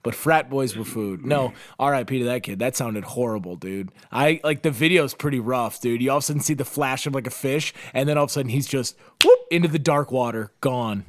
but 0.03 0.15
frat 0.15 0.49
boys 0.49 0.75
were 0.75 0.85
food. 0.85 1.25
No, 1.25 1.53
R.I.P. 1.79 2.19
to 2.19 2.25
that 2.25 2.43
kid. 2.43 2.59
That 2.59 2.75
sounded 2.75 3.03
horrible, 3.03 3.55
dude. 3.55 3.91
I 4.11 4.39
like 4.43 4.61
the 4.61 4.71
video's 4.71 5.13
pretty 5.13 5.39
rough, 5.39 5.79
dude. 5.81 6.01
You 6.01 6.11
all 6.11 6.17
of 6.17 6.23
a 6.23 6.25
sudden 6.25 6.41
see 6.41 6.53
the 6.53 6.65
flash 6.65 7.05
of 7.07 7.15
like 7.15 7.27
a 7.27 7.31
fish, 7.31 7.73
and 7.93 8.07
then 8.07 8.17
all 8.17 8.25
of 8.25 8.29
a 8.29 8.33
sudden 8.33 8.49
he's 8.49 8.67
just 8.67 8.97
whoop 9.23 9.39
into 9.51 9.67
the 9.67 9.79
dark 9.79 10.11
water, 10.11 10.51
gone. 10.61 11.05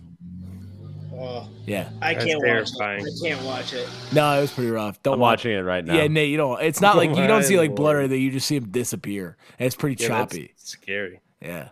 Oh, 1.20 1.48
Yeah, 1.66 1.88
I 2.00 2.14
can't 2.14 2.40
terrifying. 2.42 3.00
watch 3.02 3.09
it. 3.09 3.24
I 3.24 3.28
can't 3.28 3.44
watch 3.46 3.72
it. 3.72 3.88
no, 4.12 4.38
it 4.38 4.40
was 4.42 4.52
pretty 4.52 4.70
rough. 4.70 5.02
Don't 5.02 5.14
I'm 5.14 5.20
watch. 5.20 5.40
watching 5.40 5.52
it 5.52 5.61
right 5.62 5.85
now. 5.85 5.94
Yeah, 5.96 6.07
Nate, 6.07 6.28
you 6.31 6.37
don't. 6.37 6.62
It's 6.62 6.81
not 6.81 6.96
like 6.96 7.11
you 7.16 7.26
don't 7.26 7.42
see 7.42 7.59
like 7.59 7.74
blood 7.74 7.96
or 7.96 7.98
lord. 8.00 8.04
anything. 8.11 8.22
You 8.22 8.31
just 8.31 8.46
see 8.46 8.57
him 8.57 8.70
disappear, 8.70 9.37
and 9.59 9.66
it's 9.66 9.74
pretty 9.76 10.02
Yeah, 10.02 10.09
that's 10.11 10.33
choppy. 10.33 10.52
Scary. 10.57 11.20
Yeah. 11.42 11.70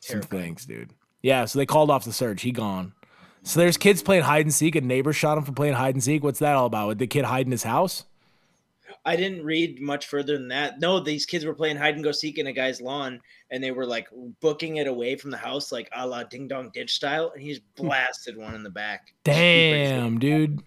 Some 0.00 0.22
things, 0.22 0.64
dude. 0.66 0.90
Yeah, 1.22 1.44
so 1.44 1.58
they 1.58 1.66
called 1.66 1.90
off 1.90 2.04
the 2.04 2.12
search. 2.12 2.42
He 2.42 2.50
gone. 2.52 2.94
So 3.42 3.60
there's 3.60 3.76
kids 3.76 4.02
playing 4.02 4.22
hide 4.24 4.44
and 4.46 4.52
seek. 4.54 4.74
A 4.74 4.80
neighbor 4.80 5.12
shot 5.12 5.38
him 5.38 5.44
for 5.44 5.52
playing 5.52 5.74
hide 5.74 5.94
and 5.94 6.02
seek. 6.02 6.22
What's 6.22 6.38
that 6.40 6.56
all 6.56 6.66
about? 6.66 6.88
Did 6.90 6.98
the 6.98 7.06
kid 7.06 7.24
hide 7.26 7.46
in 7.46 7.52
his 7.52 7.62
house? 7.64 8.04
I 9.04 9.16
didn't 9.16 9.44
read 9.44 9.80
much 9.80 10.06
further 10.06 10.36
than 10.36 10.48
that. 10.48 10.80
No, 10.80 11.00
these 11.00 11.24
kids 11.24 11.44
were 11.44 11.54
playing 11.54 11.76
hide 11.76 11.94
and 11.94 12.04
go 12.04 12.12
seek 12.12 12.38
in 12.38 12.46
a 12.46 12.52
guy's 12.52 12.80
lawn, 12.80 13.20
and 13.50 13.64
they 13.64 13.70
were 13.70 13.86
like 13.86 14.08
booking 14.40 14.76
it 14.76 14.86
away 14.86 15.16
from 15.16 15.30
the 15.30 15.36
house, 15.36 15.72
like 15.72 15.88
a 15.94 16.06
la 16.06 16.22
Ding 16.24 16.48
Dong 16.48 16.70
Ditch 16.74 16.94
style, 16.94 17.30
and 17.34 17.42
he 17.42 17.50
just 17.50 17.62
blasted 17.76 18.36
one 18.36 18.54
in 18.54 18.62
the 18.62 18.70
back. 18.70 19.14
Damn, 19.24 20.18
dude. 20.18 20.62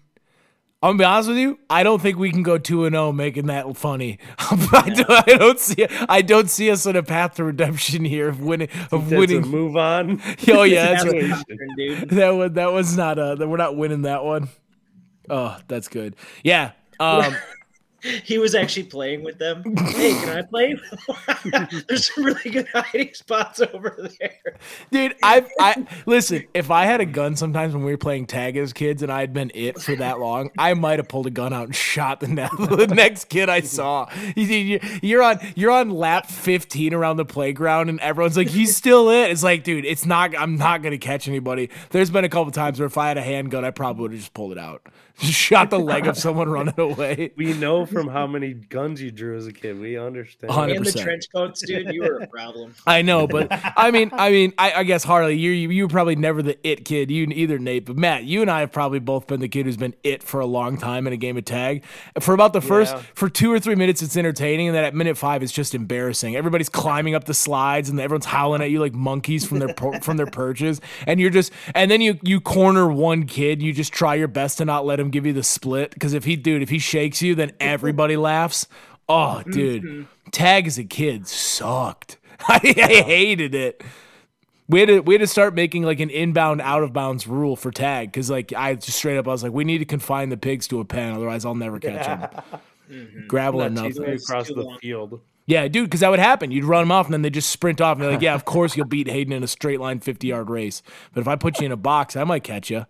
I'm 0.82 0.98
gonna 0.98 0.98
be 0.98 1.04
honest 1.04 1.28
with 1.30 1.38
you. 1.38 1.58
I 1.70 1.82
don't 1.82 2.02
think 2.02 2.18
we 2.18 2.30
can 2.30 2.42
go 2.42 2.58
two 2.58 2.84
and 2.84 2.92
zero 2.92 3.10
making 3.10 3.46
that 3.46 3.74
funny. 3.74 4.18
I, 4.38 4.90
don't, 4.94 5.10
I 5.10 5.36
don't 5.38 5.58
see. 5.58 5.86
I 6.10 6.20
don't 6.20 6.50
see 6.50 6.70
us 6.70 6.84
on 6.86 6.94
a 6.94 7.02
path 7.02 7.36
to 7.36 7.44
redemption 7.44 8.04
here 8.04 8.28
of 8.28 8.40
winning. 8.42 8.68
Of 8.92 9.10
winning. 9.10 9.48
move 9.48 9.76
on. 9.78 10.20
Oh 10.48 10.64
yeah, 10.64 10.88
that's 10.88 11.04
That's 11.04 11.14
right. 11.14 11.30
what 11.30 11.76
dude. 11.78 12.10
That 12.10 12.28
was 12.30 12.52
that 12.52 12.72
was 12.72 12.96
not. 12.98 13.18
Uh, 13.18 13.36
we're 13.38 13.56
not 13.56 13.76
winning 13.76 14.02
that 14.02 14.24
one. 14.24 14.48
Oh, 15.30 15.56
that's 15.68 15.88
good. 15.88 16.16
Yeah. 16.42 16.72
Um, 17.00 17.34
He 18.24 18.38
was 18.38 18.54
actually 18.54 18.84
playing 18.84 19.22
with 19.24 19.38
them. 19.38 19.62
Hey, 19.76 20.12
can 20.12 20.28
I 20.38 20.42
play? 20.42 20.78
There's 21.88 22.12
some 22.14 22.24
really 22.24 22.50
good 22.50 22.68
hiding 22.72 23.14
spots 23.14 23.60
over 23.60 24.10
there. 24.20 24.56
Dude, 24.90 25.14
I 25.22 25.46
I 25.58 25.86
listen. 26.06 26.44
If 26.54 26.70
I 26.70 26.84
had 26.84 27.00
a 27.00 27.06
gun, 27.06 27.36
sometimes 27.36 27.74
when 27.74 27.84
we 27.84 27.90
were 27.92 27.98
playing 27.98 28.26
tag 28.26 28.56
as 28.56 28.72
kids, 28.72 29.02
and 29.02 29.10
I 29.10 29.20
had 29.20 29.32
been 29.32 29.50
it 29.54 29.80
for 29.80 29.96
that 29.96 30.20
long, 30.20 30.50
I 30.58 30.74
might 30.74 30.98
have 30.98 31.08
pulled 31.08 31.26
a 31.26 31.30
gun 31.30 31.52
out 31.52 31.66
and 31.66 31.74
shot 31.74 32.20
the, 32.20 32.28
ne- 32.28 32.48
the 32.76 32.92
next 32.94 33.26
kid 33.26 33.48
I 33.48 33.60
saw. 33.60 34.08
You- 34.36 34.44
you- 34.44 34.80
You're 35.02 35.22
on 35.22 35.38
you're 35.54 35.70
on 35.70 35.90
lap 35.90 36.26
15 36.26 36.92
around 36.94 37.16
the 37.16 37.24
playground, 37.24 37.88
and 37.88 38.00
everyone's 38.00 38.36
like, 38.36 38.48
"He's 38.48 38.76
still 38.76 39.08
it." 39.10 39.30
It's 39.30 39.42
like, 39.42 39.64
dude, 39.64 39.84
it's 39.84 40.04
not. 40.06 40.36
I'm 40.38 40.56
not 40.56 40.82
gonna 40.82 40.98
catch 40.98 41.26
anybody. 41.28 41.70
There's 41.90 42.10
been 42.10 42.24
a 42.24 42.28
couple 42.28 42.50
times 42.52 42.78
where 42.78 42.86
if 42.86 42.98
I 42.98 43.08
had 43.08 43.18
a 43.18 43.22
handgun, 43.22 43.64
I 43.64 43.70
probably 43.70 44.02
would 44.02 44.10
have 44.12 44.20
just 44.20 44.34
pulled 44.34 44.52
it 44.52 44.58
out, 44.58 44.82
shot 45.20 45.70
the 45.70 45.78
leg 45.78 46.06
of 46.06 46.16
someone 46.18 46.48
running 46.48 46.74
away. 46.78 47.32
We 47.36 47.52
know 47.54 47.86
from 47.86 48.08
how 48.08 48.26
many 48.26 48.52
guns 48.54 49.00
you 49.00 49.10
drew 49.10 49.36
as 49.36 49.46
a 49.46 49.52
kid. 49.52 49.78
We 49.78 49.96
understand. 49.98 50.52
Hundred 50.52 50.76
And 50.78 50.86
the 50.86 50.92
trench 50.92 51.26
coats, 51.32 51.64
dude, 51.64 51.92
you 51.92 52.02
were 52.02 52.18
a 52.18 52.26
problem. 52.26 52.74
I 52.86 53.02
know, 53.02 53.26
but 53.26 53.48
I 53.50 53.90
mean, 53.90 54.10
I 54.12 54.30
mean, 54.30 54.52
I, 54.58 54.72
I 54.72 54.84
guess 54.84 55.04
Harley, 55.04 55.36
you 55.36 55.50
you 55.50 55.70
you 55.70 55.84
were 55.84 55.88
probably 55.88 56.16
never 56.16 56.42
the 56.42 56.58
it 56.66 56.84
kid. 56.84 57.10
You 57.10 57.26
either 57.26 57.58
Nate, 57.58 57.86
but 57.86 57.96
Matt, 57.96 58.24
you 58.24 58.42
and 58.42 58.50
I 58.50 58.60
have 58.60 58.72
probably 58.72 58.98
both 58.98 59.26
been 59.26 59.40
the 59.40 59.48
kid 59.48 59.66
who's 59.66 59.76
been 59.76 59.94
it 60.02 60.22
for 60.22 60.40
a 60.40 60.46
long 60.46 60.78
time 60.78 61.06
in 61.06 61.12
a 61.12 61.16
game 61.16 61.36
of 61.36 61.44
tag. 61.44 61.84
For 62.20 62.34
about 62.34 62.52
the 62.52 62.60
first 62.60 62.94
Yeah. 62.94 63.02
for 63.14 63.28
two 63.28 63.52
or 63.52 63.60
three 63.60 63.74
minutes, 63.74 64.02
it's 64.02 64.16
entertaining, 64.16 64.68
and 64.68 64.76
then 64.76 64.84
at 64.84 64.94
minute 64.94 65.16
five, 65.16 65.42
it's 65.42 65.52
just 65.52 65.74
embarrassing. 65.74 66.36
Everybody's 66.36 66.68
climbing 66.68 67.14
up 67.14 67.24
the 67.24 67.34
slides, 67.34 67.88
and 67.88 68.00
everyone's 68.00 68.26
howling 68.26 68.62
at 68.62 68.70
you 68.70 68.80
like 68.80 68.94
monkeys 68.94 69.46
from 69.46 69.58
their 69.60 69.74
from 70.00 70.16
their 70.16 70.26
perches, 70.26 70.80
and 71.06 71.20
you're 71.20 71.30
just 71.30 71.52
and 71.74 71.90
then 71.90 72.00
you 72.00 72.18
you 72.22 72.40
corner 72.40 72.90
one 72.90 73.24
kid. 73.24 73.62
You 73.62 73.72
just 73.72 73.92
try 73.92 74.14
your 74.14 74.28
best 74.28 74.58
to 74.58 74.64
not 74.64 74.84
let 74.84 75.00
him 75.00 75.03
give 75.10 75.26
you 75.26 75.32
the 75.32 75.42
split 75.42 75.92
because 75.92 76.14
if 76.14 76.24
he 76.24 76.36
dude 76.36 76.62
if 76.62 76.70
he 76.70 76.78
shakes 76.78 77.22
you, 77.22 77.34
then 77.34 77.52
everybody 77.60 78.16
laughs. 78.16 78.66
Oh, 79.08 79.42
dude, 79.42 79.82
mm-hmm. 79.82 80.30
tag 80.30 80.66
as 80.66 80.78
a 80.78 80.84
kid 80.84 81.26
sucked. 81.26 82.18
I, 82.48 82.60
I 82.76 83.02
hated 83.02 83.54
it. 83.54 83.82
We 84.68 84.80
had 84.80 84.88
to 84.88 85.00
we 85.00 85.14
had 85.14 85.20
to 85.20 85.26
start 85.26 85.54
making 85.54 85.82
like 85.82 86.00
an 86.00 86.10
inbound 86.10 86.62
out 86.62 86.82
of 86.82 86.92
bounds 86.92 87.26
rule 87.26 87.54
for 87.54 87.70
tag 87.70 88.10
because 88.10 88.30
like 88.30 88.52
I 88.54 88.74
just 88.74 88.96
straight 88.96 89.18
up 89.18 89.28
I 89.28 89.30
was 89.30 89.42
like 89.42 89.52
we 89.52 89.64
need 89.64 89.78
to 89.78 89.84
confine 89.84 90.30
the 90.30 90.38
pigs 90.38 90.66
to 90.68 90.80
a 90.80 90.84
pen 90.84 91.12
otherwise 91.12 91.44
I'll 91.44 91.54
never 91.54 91.78
catch 91.78 92.06
them. 92.06 92.60
Mm-hmm. 92.90 93.28
Gravel 93.28 93.62
or 93.62 93.70
Not 93.70 93.86
chasing 93.86 94.02
nothing. 94.02 94.16
across 94.16 94.48
the 94.48 94.62
long. 94.62 94.78
field. 94.78 95.20
Yeah, 95.46 95.68
dude, 95.68 95.86
because 95.86 96.00
that 96.00 96.10
would 96.10 96.18
happen. 96.18 96.50
You'd 96.50 96.64
run 96.64 96.82
them 96.82 96.92
off 96.92 97.06
and 97.06 97.12
then 97.12 97.22
they 97.22 97.30
just 97.30 97.50
sprint 97.50 97.80
off 97.80 97.96
and 97.96 98.04
they're 98.04 98.12
like, 98.12 98.22
yeah, 98.22 98.34
of 98.34 98.44
course 98.44 98.76
you'll 98.76 98.86
beat 98.86 99.08
Hayden 99.08 99.32
in 99.32 99.42
a 99.42 99.46
straight 99.48 99.80
line 99.80 100.00
fifty 100.00 100.28
yard 100.28 100.50
race. 100.50 100.82
But 101.12 101.20
if 101.20 101.28
I 101.28 101.36
put 101.36 101.60
you 101.60 101.66
in 101.66 101.72
a 101.72 101.76
box, 101.76 102.16
I 102.16 102.24
might 102.24 102.44
catch 102.44 102.70
you. 102.70 102.86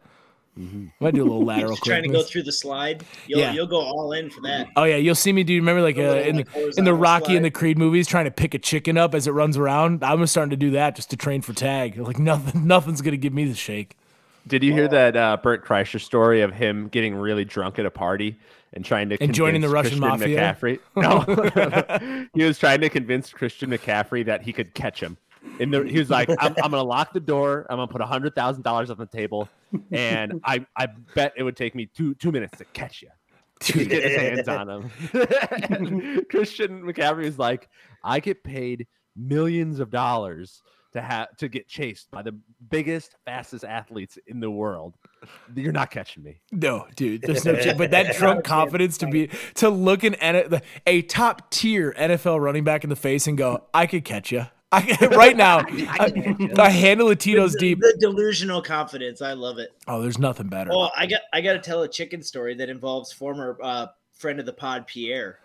I 0.56 0.90
might 1.00 1.14
do 1.14 1.22
a 1.22 1.24
little 1.24 1.44
lateral 1.44 1.70
Just 1.74 1.84
trying 1.84 2.02
to 2.04 2.08
go 2.08 2.22
through 2.22 2.44
the 2.44 2.52
slide. 2.52 3.04
You'll 3.26 3.40
Yeah. 3.40 3.52
you'll 3.52 3.66
go 3.66 3.80
all 3.80 4.12
in 4.12 4.30
for 4.30 4.40
that. 4.42 4.68
Oh 4.76 4.84
yeah, 4.84 4.96
you'll 4.96 5.14
see 5.14 5.32
me, 5.32 5.42
dude. 5.42 5.60
Remember, 5.62 5.82
like 5.82 5.96
uh, 5.98 6.02
little, 6.02 6.16
in 6.22 6.36
the 6.36 6.42
like, 6.44 6.46
in 6.46 6.54
the 6.56 6.60
horizontal 6.60 6.94
Rocky 6.94 7.36
and 7.36 7.44
the. 7.44 7.50
Creed 7.50 7.78
movies, 7.78 8.06
trying 8.06 8.24
to 8.26 8.30
pick 8.30 8.54
a 8.54 8.58
chicken 8.58 8.96
up 8.98 9.14
as 9.14 9.26
it 9.26 9.32
runs 9.32 9.56
around. 9.56 10.04
I'm 10.04 10.24
starting 10.26 10.50
to 10.50 10.56
do 10.56 10.70
that 10.72 10.96
just 10.96 11.10
to 11.10 11.16
train 11.16 11.40
for 11.42 11.52
tag. 11.52 11.96
Like 12.04 12.18
nothing, 12.18 12.66
nothing's 12.66 13.00
gonna 13.00 13.16
give 13.16 13.32
me 13.32 13.44
the 13.46 13.54
shake. 13.54 13.96
Did 14.46 14.62
you 14.62 14.72
hear 14.72 14.86
that 14.88 15.16
uh, 15.16 15.38
Bert 15.42 15.64
Kreischer 15.64 16.00
story 16.00 16.42
of 16.42 16.52
him 16.52 16.88
getting 16.88 17.14
really 17.14 17.44
drunk 17.46 17.78
at 17.78 17.86
a 17.86 17.90
party 17.90 18.36
and 18.74 18.84
trying 18.84 19.08
to 19.08 19.16
And 19.22 19.32
joining 19.32 19.62
the 19.62 19.68
Russian 19.70 20.00
Christian 20.00 20.36
mafia? 20.36 20.54
McCaffrey? 20.54 20.78
No, 20.96 22.26
he 22.34 22.44
was 22.44 22.58
trying 22.58 22.80
to 22.82 22.90
convince 22.90 23.32
Christian 23.32 23.70
McCaffrey 23.70 24.24
that 24.26 24.42
he 24.42 24.52
could 24.52 24.74
catch 24.74 25.00
him. 25.00 25.16
In 25.60 25.70
the, 25.70 25.84
he 25.84 25.98
was 25.98 26.10
like, 26.10 26.28
I'm, 26.30 26.54
"I'm 26.62 26.70
gonna 26.70 26.82
lock 26.82 27.12
the 27.12 27.20
door. 27.20 27.66
I'm 27.70 27.76
gonna 27.76 27.86
put 27.86 28.00
a 28.00 28.06
hundred 28.06 28.34
thousand 28.34 28.62
dollars 28.62 28.90
on 28.90 28.96
the 28.96 29.06
table, 29.06 29.48
and 29.92 30.40
I 30.44 30.66
I 30.76 30.88
bet 31.14 31.32
it 31.36 31.42
would 31.42 31.56
take 31.56 31.74
me 31.74 31.86
two 31.86 32.14
two 32.14 32.32
minutes 32.32 32.58
to 32.58 32.64
catch 32.66 33.02
you." 33.02 33.08
to 33.60 33.84
get 33.84 34.02
his 34.02 34.16
hands 34.16 34.48
on 34.48 34.68
him. 34.68 36.24
Christian 36.30 36.82
McCaffrey 36.82 37.24
is 37.24 37.38
like, 37.38 37.68
I 38.02 38.18
get 38.18 38.42
paid 38.42 38.86
millions 39.16 39.78
of 39.78 39.90
dollars 39.90 40.60
to 40.92 41.00
have 41.00 41.36
to 41.36 41.48
get 41.48 41.68
chased 41.68 42.10
by 42.10 42.22
the 42.22 42.36
biggest, 42.68 43.14
fastest 43.24 43.64
athletes 43.64 44.18
in 44.26 44.40
the 44.40 44.50
world. 44.50 44.96
You're 45.54 45.72
not 45.72 45.90
catching 45.90 46.22
me. 46.24 46.40
No, 46.52 46.86
dude, 46.96 47.22
there's 47.22 47.44
no. 47.44 47.54
ch- 47.56 47.76
But 47.78 47.92
that 47.92 48.16
drunk 48.16 48.44
confidence 48.44 48.98
to 48.98 49.06
be 49.06 49.30
to 49.54 49.70
look 49.70 50.02
an 50.04 50.14
a 50.86 51.02
top 51.02 51.50
tier 51.50 51.94
NFL 51.96 52.40
running 52.40 52.64
back 52.64 52.84
in 52.84 52.90
the 52.90 52.96
face 52.96 53.26
and 53.26 53.38
go, 53.38 53.64
I 53.72 53.86
could 53.86 54.04
catch 54.04 54.30
you. 54.32 54.46
I 54.74 55.06
right 55.16 55.36
now. 55.36 55.58
I, 55.68 56.52
I 56.58 56.70
handle 56.70 57.08
the 57.08 57.16
Tito's 57.16 57.54
deep. 57.56 57.80
The 57.80 57.96
delusional 58.00 58.62
confidence. 58.62 59.22
I 59.22 59.32
love 59.32 59.58
it. 59.58 59.70
Oh, 59.86 60.00
there's 60.02 60.18
nothing 60.18 60.48
better. 60.48 60.70
Oh, 60.72 60.90
I 60.96 61.06
got 61.06 61.22
I 61.32 61.40
got 61.40 61.54
to 61.54 61.60
tell 61.60 61.82
a 61.82 61.88
chicken 61.88 62.22
story 62.22 62.54
that 62.56 62.68
involves 62.68 63.12
former 63.12 63.58
uh, 63.62 63.86
friend 64.12 64.40
of 64.40 64.46
the 64.46 64.52
pod, 64.52 64.86
Pierre. 64.86 65.38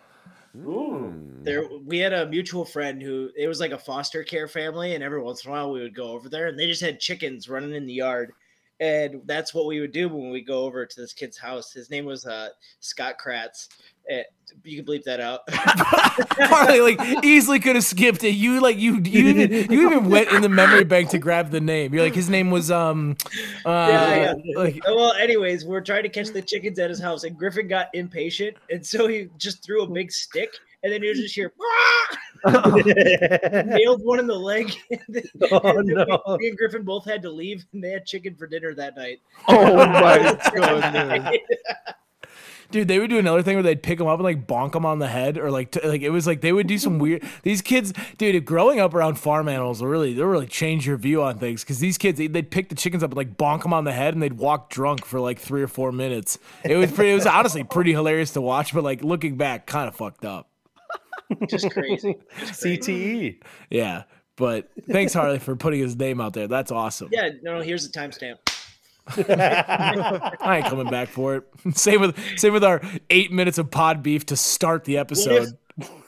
Ooh. 0.56 1.14
There, 1.42 1.68
we 1.86 1.98
had 1.98 2.12
a 2.12 2.26
mutual 2.26 2.64
friend 2.64 3.00
who 3.00 3.30
it 3.36 3.46
was 3.46 3.60
like 3.60 3.70
a 3.70 3.78
foster 3.78 4.24
care 4.24 4.48
family, 4.48 4.94
and 4.94 5.04
every 5.04 5.22
once 5.22 5.44
in 5.44 5.50
a 5.50 5.52
while 5.52 5.70
we 5.70 5.80
would 5.80 5.94
go 5.94 6.10
over 6.10 6.28
there, 6.28 6.48
and 6.48 6.58
they 6.58 6.66
just 6.66 6.82
had 6.82 6.98
chickens 6.98 7.48
running 7.48 7.74
in 7.74 7.86
the 7.86 7.92
yard, 7.92 8.32
and 8.80 9.20
that's 9.26 9.52
what 9.52 9.66
we 9.66 9.78
would 9.80 9.92
do 9.92 10.08
when 10.08 10.30
we 10.30 10.40
go 10.40 10.64
over 10.64 10.86
to 10.86 11.00
this 11.00 11.12
kid's 11.12 11.36
house. 11.36 11.72
His 11.72 11.90
name 11.90 12.06
was 12.06 12.26
uh, 12.26 12.48
Scott 12.80 13.16
Kratz. 13.22 13.68
Eh, 14.08 14.22
you 14.64 14.82
can 14.82 14.86
bleep 14.86 15.04
that 15.04 15.20
out. 15.20 15.40
Harley 15.50 16.80
like 16.80 17.24
easily 17.24 17.60
could 17.60 17.76
have 17.76 17.84
skipped 17.84 18.24
it. 18.24 18.30
You 18.30 18.60
like 18.60 18.78
you 18.78 18.96
you 18.96 19.28
even, 19.28 19.70
you 19.70 19.86
even 19.86 20.08
went 20.08 20.32
in 20.32 20.40
the 20.40 20.48
memory 20.48 20.84
bank 20.84 21.10
to 21.10 21.18
grab 21.18 21.50
the 21.50 21.60
name. 21.60 21.92
You're 21.94 22.02
like 22.02 22.14
his 22.14 22.30
name 22.30 22.50
was 22.50 22.70
um 22.70 23.16
uh 23.66 23.86
Yeah, 23.90 24.34
yeah. 24.42 24.58
like 24.58 24.82
well, 24.86 25.12
anyways, 25.12 25.66
we're 25.66 25.82
trying 25.82 26.02
to 26.04 26.08
catch 26.08 26.28
the 26.28 26.42
chickens 26.42 26.78
at 26.78 26.88
his 26.88 26.98
house, 26.98 27.24
and 27.24 27.38
Griffin 27.38 27.68
got 27.68 27.88
impatient, 27.92 28.56
and 28.70 28.84
so 28.84 29.06
he 29.06 29.28
just 29.36 29.62
threw 29.62 29.82
a 29.82 29.86
big 29.86 30.10
stick 30.10 30.54
and 30.82 30.92
then 30.92 31.02
you 31.02 31.14
just 31.14 31.34
hear 31.34 31.52
nailed 32.46 34.02
one 34.04 34.18
in 34.18 34.26
the 34.26 34.34
leg. 34.34 34.72
Oh, 35.52 35.78
And 35.78 35.88
then 35.88 35.96
no. 36.08 36.22
Me 36.38 36.48
and 36.48 36.56
Griffin 36.56 36.82
both 36.84 37.04
had 37.04 37.22
to 37.22 37.30
leave, 37.30 37.64
and 37.72 37.82
they 37.82 37.90
had 37.90 38.06
chicken 38.06 38.34
for 38.34 38.46
dinner 38.46 38.74
that 38.74 38.96
night. 38.96 39.20
Oh, 39.48 39.72
oh 39.72 39.86
my 39.86 40.18
goodness. 40.52 41.28
Dude, 42.70 42.86
they 42.86 43.00
would 43.00 43.10
do 43.10 43.18
another 43.18 43.42
thing 43.42 43.56
where 43.56 43.64
they'd 43.64 43.82
pick 43.82 43.98
them 43.98 44.06
up 44.06 44.14
and 44.20 44.22
like 44.22 44.46
bonk 44.46 44.72
them 44.72 44.86
on 44.86 45.00
the 45.00 45.08
head, 45.08 45.38
or 45.38 45.50
like 45.50 45.72
t- 45.72 45.80
like 45.86 46.02
it 46.02 46.10
was 46.10 46.26
like 46.28 46.40
they 46.40 46.52
would 46.52 46.68
do 46.68 46.78
some 46.78 47.00
weird. 47.00 47.24
These 47.42 47.62
kids, 47.62 47.92
dude, 48.16 48.44
growing 48.44 48.78
up 48.78 48.94
around 48.94 49.16
farm 49.16 49.48
animals 49.48 49.82
will 49.82 49.88
really 49.88 50.14
they'll 50.14 50.26
really 50.26 50.46
change 50.46 50.86
your 50.86 50.96
view 50.96 51.20
on 51.22 51.38
things 51.38 51.64
because 51.64 51.80
these 51.80 51.98
kids 51.98 52.18
they, 52.18 52.28
they'd 52.28 52.48
pick 52.50 52.68
the 52.68 52.76
chickens 52.76 53.02
up 53.02 53.10
and 53.10 53.16
like 53.16 53.36
bonk 53.36 53.64
them 53.64 53.72
on 53.72 53.82
the 53.84 53.92
head 53.92 54.14
and 54.14 54.22
they'd 54.22 54.34
walk 54.34 54.70
drunk 54.70 55.04
for 55.04 55.18
like 55.18 55.40
three 55.40 55.62
or 55.62 55.68
four 55.68 55.90
minutes. 55.90 56.38
It 56.62 56.76
was 56.76 56.92
pretty. 56.92 57.10
It 57.10 57.16
was 57.16 57.26
honestly 57.26 57.64
pretty 57.64 57.90
hilarious 57.90 58.30
to 58.34 58.40
watch, 58.40 58.72
but 58.72 58.84
like 58.84 59.02
looking 59.02 59.36
back, 59.36 59.66
kind 59.66 59.88
of 59.88 59.96
fucked 59.96 60.24
up. 60.24 60.49
Just 61.48 61.70
crazy. 61.70 62.16
Just 62.38 62.60
crazy. 62.62 62.78
CTE. 62.78 63.42
Yeah, 63.70 64.04
but 64.36 64.68
thanks 64.90 65.12
Harley 65.14 65.38
for 65.38 65.56
putting 65.56 65.80
his 65.80 65.96
name 65.96 66.20
out 66.20 66.32
there. 66.32 66.48
That's 66.48 66.70
awesome. 66.72 67.08
Yeah, 67.12 67.30
no, 67.42 67.56
no, 67.58 67.60
here's 67.62 67.88
the 67.88 67.98
timestamp. 67.98 68.36
I 69.28 70.58
ain't 70.58 70.66
coming 70.66 70.88
back 70.88 71.08
for 71.08 71.36
it. 71.36 71.44
same 71.76 72.00
with 72.00 72.16
same 72.38 72.52
with 72.52 72.64
our 72.64 72.80
eight 73.10 73.32
minutes 73.32 73.58
of 73.58 73.70
pod 73.70 74.02
beef 74.02 74.26
to 74.26 74.36
start 74.36 74.84
the 74.84 74.96
What 74.96 75.00
if, 75.10 75.18
episode. 75.18 75.58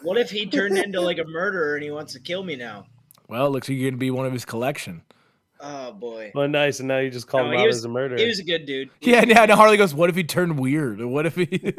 what 0.02 0.18
if 0.18 0.30
he 0.30 0.46
turned 0.46 0.78
into 0.78 1.00
like 1.00 1.18
a 1.18 1.24
murderer 1.24 1.74
and 1.74 1.82
he 1.84 1.90
wants 1.90 2.12
to 2.12 2.20
kill 2.20 2.42
me 2.44 2.54
now? 2.56 2.86
Well, 3.28 3.46
it 3.46 3.50
looks 3.50 3.68
like 3.68 3.78
you're 3.78 3.90
gonna 3.90 3.98
be 3.98 4.10
one 4.10 4.26
of 4.26 4.32
his 4.32 4.44
collection. 4.44 5.02
Oh 5.58 5.92
boy. 5.92 6.32
Well, 6.34 6.48
nice. 6.48 6.80
And 6.80 6.88
now 6.88 6.98
you 6.98 7.10
just 7.10 7.26
called 7.28 7.46
No, 7.46 7.52
him 7.52 7.60
out 7.60 7.66
was- 7.66 7.76
as 7.78 7.84
a 7.84 7.88
murderer. 7.88 8.18
He 8.18 8.26
was 8.26 8.38
a 8.40 8.44
good 8.44 8.66
dude. 8.66 8.90
Yeah, 9.00 9.24
yeah. 9.26 9.46
No, 9.46 9.56
Harley 9.56 9.76
goes, 9.76 9.94
"What 9.94 10.10
if 10.10 10.16
he 10.16 10.24
turned 10.24 10.58
weird? 10.58 11.00
What 11.02 11.26
if 11.26 11.36
he?" 11.36 11.72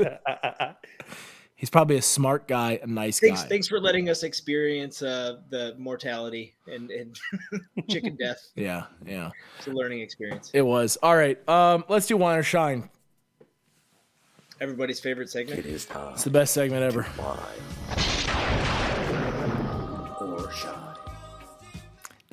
He's 1.63 1.69
probably 1.69 1.95
a 1.95 2.02
smart 2.02 2.45
guy, 2.45 2.78
a 2.84 2.88
nice 2.88 3.21
Thanks, 3.21 3.41
guy. 3.43 3.47
thanks 3.47 3.69
for 3.69 3.80
letting 3.80 4.10
us 4.10 4.23
experience 4.23 5.02
uh, 5.02 5.38
the 5.49 5.73
mortality 5.80 6.56
and, 6.67 6.91
and 6.91 7.17
chicken 7.89 8.17
death. 8.17 8.49
Yeah, 8.54 8.88
yeah. 9.06 9.32
It's 9.60 9.67
a 9.67 9.71
learning 9.71 10.02
experience. 10.02 10.52
It 10.54 10.63
was 10.63 10.97
all 11.02 11.15
right. 11.15 11.39
Um, 11.47 11.86
let's 11.88 12.06
do 12.06 12.17
wine 12.17 12.38
or 12.38 12.43
shine. 12.43 12.89
Everybody's 14.60 14.99
favorite 14.99 15.30
segment. 15.30 15.65
It's 15.65 15.86
time. 15.86 16.12
It's 16.15 16.26
the 16.26 16.32
best 16.32 16.54
segment 16.54 16.84
ever. 16.84 17.08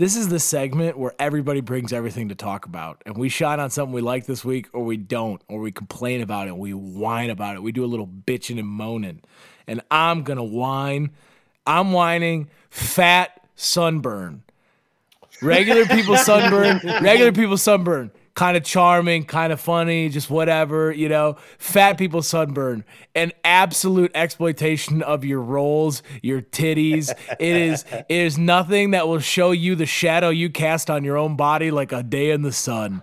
This 0.01 0.17
is 0.17 0.31
the 0.31 0.41
segment 0.41 0.97
where 0.97 1.13
everybody 1.19 1.61
brings 1.61 1.93
everything 1.93 2.31
to 2.31 2.35
talk 2.35 2.65
about, 2.65 3.03
and 3.05 3.19
we 3.19 3.29
shine 3.29 3.61
on 3.61 3.69
something 3.69 3.93
we 3.93 4.01
like 4.01 4.25
this 4.25 4.43
week, 4.43 4.69
or 4.73 4.83
we 4.83 4.97
don't, 4.97 5.43
or 5.47 5.61
we 5.61 5.73
complain 5.73 6.23
about 6.23 6.49
it, 6.49 6.57
we 6.57 6.73
whine 6.73 7.29
about 7.29 7.55
it, 7.55 7.63
we 7.63 7.71
do 7.71 7.85
a 7.85 7.87
little 7.87 8.07
bitching 8.07 8.59
and 8.59 8.67
moaning. 8.67 9.21
And 9.67 9.83
I'm 9.91 10.23
gonna 10.23 10.43
whine. 10.43 11.11
I'm 11.67 11.93
whining 11.93 12.49
fat 12.71 13.47
sunburn. 13.57 14.43
Regular 15.43 15.85
people 15.85 16.17
sunburn, 16.31 16.81
regular 17.03 17.33
people 17.33 17.59
sunburn. 17.59 18.11
Kind 18.35 18.57
of 18.57 18.65
charming, 18.65 19.25
kind 19.25 19.53
of 19.53 19.61
funny, 19.61 20.09
just 20.09 20.31
whatever, 20.31 20.93
you 20.93 21.09
know. 21.09 21.37
Fat 21.59 21.99
people 21.99 22.23
sunburn. 22.23 22.85
An 23.15 23.33
absolute 23.45 24.13
exploitation 24.15 25.03
of 25.03 25.25
your 25.25 25.41
rolls, 25.41 26.03
your 26.23 26.41
titties. 26.41 27.13
It 27.39 27.57
is 27.57 27.85
it 27.91 28.07
is 28.09 28.39
nothing 28.39 28.93
that 28.93 29.09
will 29.09 29.19
show 29.19 29.51
you 29.51 29.75
the 29.75 29.85
shadow 29.85 30.29
you 30.29 30.49
cast 30.49 30.91
on 30.91 31.03
your 31.05 31.17
own 31.17 31.37
body 31.37 31.71
like 31.71 31.93
a 31.93 32.03
day 32.03 32.31
in 32.31 32.43
the 32.43 32.53
sun. 32.53 33.03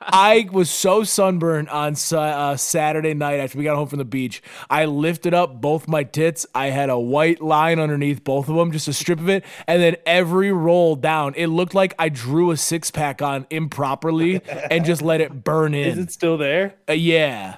I 0.00 0.48
was 0.52 0.68
so 0.70 1.02
sunburned 1.02 1.70
on 1.70 1.96
uh, 2.12 2.56
Saturday 2.56 3.14
night 3.14 3.40
after 3.40 3.56
we 3.56 3.64
got 3.64 3.76
home 3.76 3.88
from 3.88 3.98
the 3.98 4.04
beach. 4.04 4.42
I 4.68 4.84
lifted 4.84 5.32
up 5.32 5.60
both 5.60 5.88
my 5.88 6.04
tits. 6.04 6.46
I 6.54 6.66
had 6.66 6.90
a 6.90 6.98
white 6.98 7.40
line 7.40 7.78
underneath 7.78 8.22
both 8.22 8.48
of 8.48 8.56
them, 8.56 8.70
just 8.70 8.86
a 8.86 8.92
strip 8.92 9.18
of 9.18 9.28
it, 9.28 9.44
and 9.66 9.80
then 9.80 9.96
every 10.04 10.52
roll 10.52 10.94
down, 10.94 11.34
it 11.36 11.46
looked 11.46 11.74
like 11.74 11.94
I 11.98 12.10
drew 12.10 12.50
a 12.50 12.56
six 12.56 12.90
pack 12.90 13.22
on 13.22 13.46
improperly 13.50 14.25
and 14.70 14.84
just 14.84 15.02
let 15.02 15.20
it 15.20 15.44
burn 15.44 15.74
in. 15.74 15.88
Is 15.88 15.98
it 15.98 16.12
still 16.12 16.36
there? 16.38 16.74
Uh, 16.88 16.92
yeah. 16.92 17.56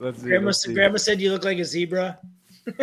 Let's 0.00 0.20
see. 0.20 0.26
Grandma, 0.28 0.46
let's 0.46 0.62
see. 0.64 0.74
Grandma 0.74 0.96
said 0.98 1.20
you 1.20 1.30
look 1.32 1.44
like 1.44 1.58
a 1.58 1.64
zebra. 1.64 2.18
Uh, 2.66 2.72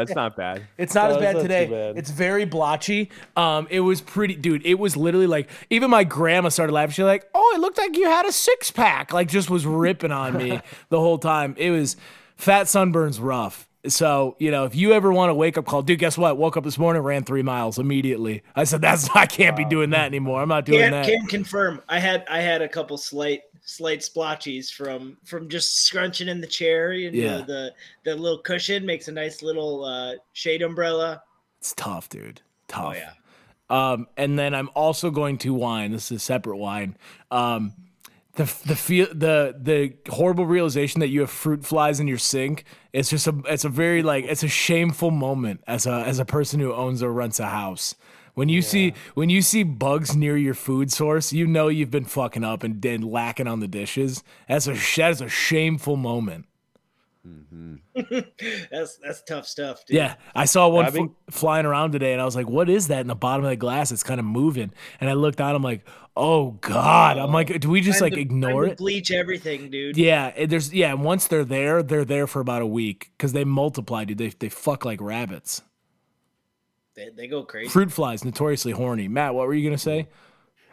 it's 0.00 0.14
not 0.14 0.34
bad. 0.34 0.62
It's 0.78 0.94
not 0.94 1.10
No, 1.10 1.16
as 1.16 1.22
bad 1.22 1.34
not 1.36 1.42
today. 1.42 1.66
bad. 1.66 1.98
It's 1.98 2.10
very 2.10 2.46
blotchy. 2.46 3.10
Um, 3.36 3.66
it 3.70 3.80
was 3.80 4.00
pretty, 4.00 4.34
dude. 4.34 4.64
It 4.64 4.78
was 4.78 4.96
literally 4.96 5.26
like 5.26 5.50
even 5.68 5.90
my 5.90 6.04
grandma 6.04 6.48
started 6.48 6.72
laughing. 6.72 6.92
She's 6.92 7.04
like, 7.04 7.28
"Oh, 7.34 7.52
it 7.54 7.60
looked 7.60 7.76
like 7.78 7.96
you 7.96 8.06
had 8.06 8.24
a 8.26 8.32
six 8.32 8.70
pack." 8.70 9.12
Like 9.12 9.28
just 9.28 9.50
was 9.50 9.66
ripping 9.66 10.10
on 10.12 10.38
me 10.38 10.60
the 10.88 10.98
whole 10.98 11.18
time. 11.18 11.54
It 11.58 11.70
was 11.70 11.96
fat 12.36 12.64
sunburns 12.66 13.18
rough. 13.20 13.68
So 13.88 14.36
you 14.38 14.50
know, 14.52 14.64
if 14.64 14.76
you 14.76 14.92
ever 14.92 15.12
want 15.12 15.32
a 15.32 15.34
wake 15.34 15.58
up 15.58 15.66
call, 15.66 15.82
dude, 15.82 15.98
guess 15.98 16.16
what? 16.16 16.36
Woke 16.38 16.56
up 16.56 16.62
this 16.62 16.78
morning, 16.78 17.02
ran 17.02 17.24
three 17.24 17.42
miles 17.42 17.78
immediately. 17.78 18.42
I 18.54 18.62
said, 18.64 18.80
"That's 18.80 19.08
I 19.14 19.26
can't 19.26 19.56
be 19.56 19.64
doing 19.64 19.90
that 19.90 20.04
anymore. 20.06 20.40
I'm 20.40 20.48
not 20.48 20.64
doing 20.64 20.80
Can, 20.80 20.90
that." 20.92 21.06
can 21.06 21.26
confirm. 21.26 21.82
I 21.88 21.98
had 21.98 22.24
I 22.30 22.40
had 22.40 22.62
a 22.62 22.68
couple 22.68 22.96
slight 22.96 23.40
slight 23.64 24.02
splotches 24.04 24.70
from 24.70 25.16
from 25.24 25.48
just 25.48 25.84
scrunching 25.84 26.28
in 26.28 26.40
the 26.40 26.46
chair. 26.46 26.92
You 26.92 27.10
know, 27.10 27.18
Yeah. 27.18 27.44
the 27.44 27.74
the 28.04 28.14
little 28.14 28.38
cushion 28.38 28.86
makes 28.86 29.08
a 29.08 29.12
nice 29.12 29.42
little 29.42 29.84
uh, 29.84 30.14
shade 30.32 30.62
umbrella. 30.62 31.22
It's 31.58 31.74
tough, 31.74 32.08
dude. 32.08 32.40
Tough. 32.68 32.84
Oh 32.86 32.92
yeah. 32.92 33.12
Um, 33.68 34.06
and 34.16 34.38
then 34.38 34.54
I'm 34.54 34.68
also 34.74 35.10
going 35.10 35.38
to 35.38 35.54
wine. 35.54 35.92
This 35.92 36.12
is 36.12 36.18
a 36.18 36.20
separate 36.20 36.58
wine. 36.58 36.96
Um, 37.32 37.72
the 38.34 38.44
the 38.66 38.76
feel 38.76 39.06
the 39.12 39.56
the 39.60 39.94
horrible 40.12 40.46
realization 40.46 41.00
that 41.00 41.08
you 41.08 41.20
have 41.20 41.30
fruit 41.30 41.64
flies 41.64 41.98
in 41.98 42.06
your 42.06 42.18
sink. 42.18 42.64
It's 42.92 43.10
just 43.10 43.26
a 43.26 43.34
it's 43.46 43.64
a 43.64 43.68
very 43.70 44.02
like 44.02 44.24
it's 44.24 44.42
a 44.42 44.48
shameful 44.48 45.10
moment 45.10 45.62
as 45.66 45.86
a 45.86 45.92
as 46.06 46.18
a 46.18 46.24
person 46.24 46.60
who 46.60 46.72
owns 46.74 47.02
or 47.02 47.12
rents 47.12 47.40
a 47.40 47.46
house. 47.46 47.94
When 48.34 48.48
you 48.48 48.62
see 48.62 48.94
when 49.14 49.30
you 49.30 49.42
see 49.42 49.62
bugs 49.62 50.16
near 50.16 50.36
your 50.36 50.54
food 50.54 50.92
source, 50.92 51.32
you 51.32 51.46
know 51.46 51.68
you've 51.68 51.90
been 51.90 52.04
fucking 52.04 52.44
up 52.44 52.62
and 52.62 52.80
then 52.80 53.02
lacking 53.02 53.46
on 53.46 53.60
the 53.60 53.68
dishes. 53.68 54.22
That's 54.48 54.66
a 54.66 54.74
that 54.74 55.10
is 55.10 55.20
a 55.20 55.28
shameful 55.28 55.96
moment. 55.96 56.46
Mm-hmm. 57.26 57.76
That's 58.72 58.96
that's 58.96 59.22
tough 59.22 59.46
stuff, 59.46 59.86
dude. 59.86 59.96
Yeah, 59.96 60.16
I 60.34 60.44
saw 60.44 60.66
one 60.68 60.90
fl- 60.90 61.04
flying 61.30 61.66
around 61.66 61.92
today, 61.92 62.12
and 62.12 62.20
I 62.20 62.24
was 62.24 62.34
like, 62.34 62.48
"What 62.48 62.68
is 62.68 62.88
that 62.88 63.00
in 63.00 63.06
the 63.06 63.14
bottom 63.14 63.44
of 63.44 63.50
the 63.50 63.56
glass? 63.56 63.92
It's 63.92 64.02
kind 64.02 64.18
of 64.18 64.26
moving." 64.26 64.72
And 65.00 65.08
I 65.08 65.12
looked 65.12 65.40
out, 65.40 65.54
I'm 65.54 65.62
like, 65.62 65.86
"Oh 66.16 66.52
God!" 66.62 67.18
I'm 67.18 67.30
like, 67.32 67.60
"Do 67.60 67.70
we 67.70 67.80
just 67.80 68.00
Time 68.00 68.06
like 68.06 68.14
to- 68.14 68.20
ignore 68.20 68.64
it?" 68.64 68.78
Bleach 68.78 69.12
everything, 69.12 69.70
dude. 69.70 69.96
Yeah, 69.96 70.46
there's 70.46 70.74
yeah. 70.74 70.94
Once 70.94 71.28
they're 71.28 71.44
there, 71.44 71.80
they're 71.84 72.04
there 72.04 72.26
for 72.26 72.40
about 72.40 72.60
a 72.60 72.66
week 72.66 73.12
because 73.16 73.32
they 73.32 73.44
multiply, 73.44 74.04
dude. 74.04 74.18
They 74.18 74.30
they 74.30 74.48
fuck 74.48 74.84
like 74.84 75.00
rabbits. 75.00 75.62
They, 76.94 77.08
they 77.16 77.28
go 77.28 77.44
crazy. 77.44 77.68
Fruit 77.70 77.92
flies 77.92 78.24
notoriously 78.24 78.72
horny. 78.72 79.06
Matt, 79.06 79.34
what 79.34 79.46
were 79.46 79.54
you 79.54 79.64
gonna 79.68 79.78
say? 79.78 80.00
I 80.00 80.06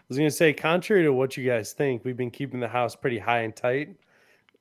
was 0.09 0.17
gonna 0.17 0.31
say, 0.31 0.53
contrary 0.53 1.03
to 1.03 1.13
what 1.13 1.37
you 1.37 1.45
guys 1.47 1.73
think, 1.73 2.03
we've 2.03 2.17
been 2.17 2.31
keeping 2.31 2.59
the 2.59 2.67
house 2.67 2.95
pretty 2.95 3.19
high 3.19 3.41
and 3.41 3.55
tight, 3.55 3.89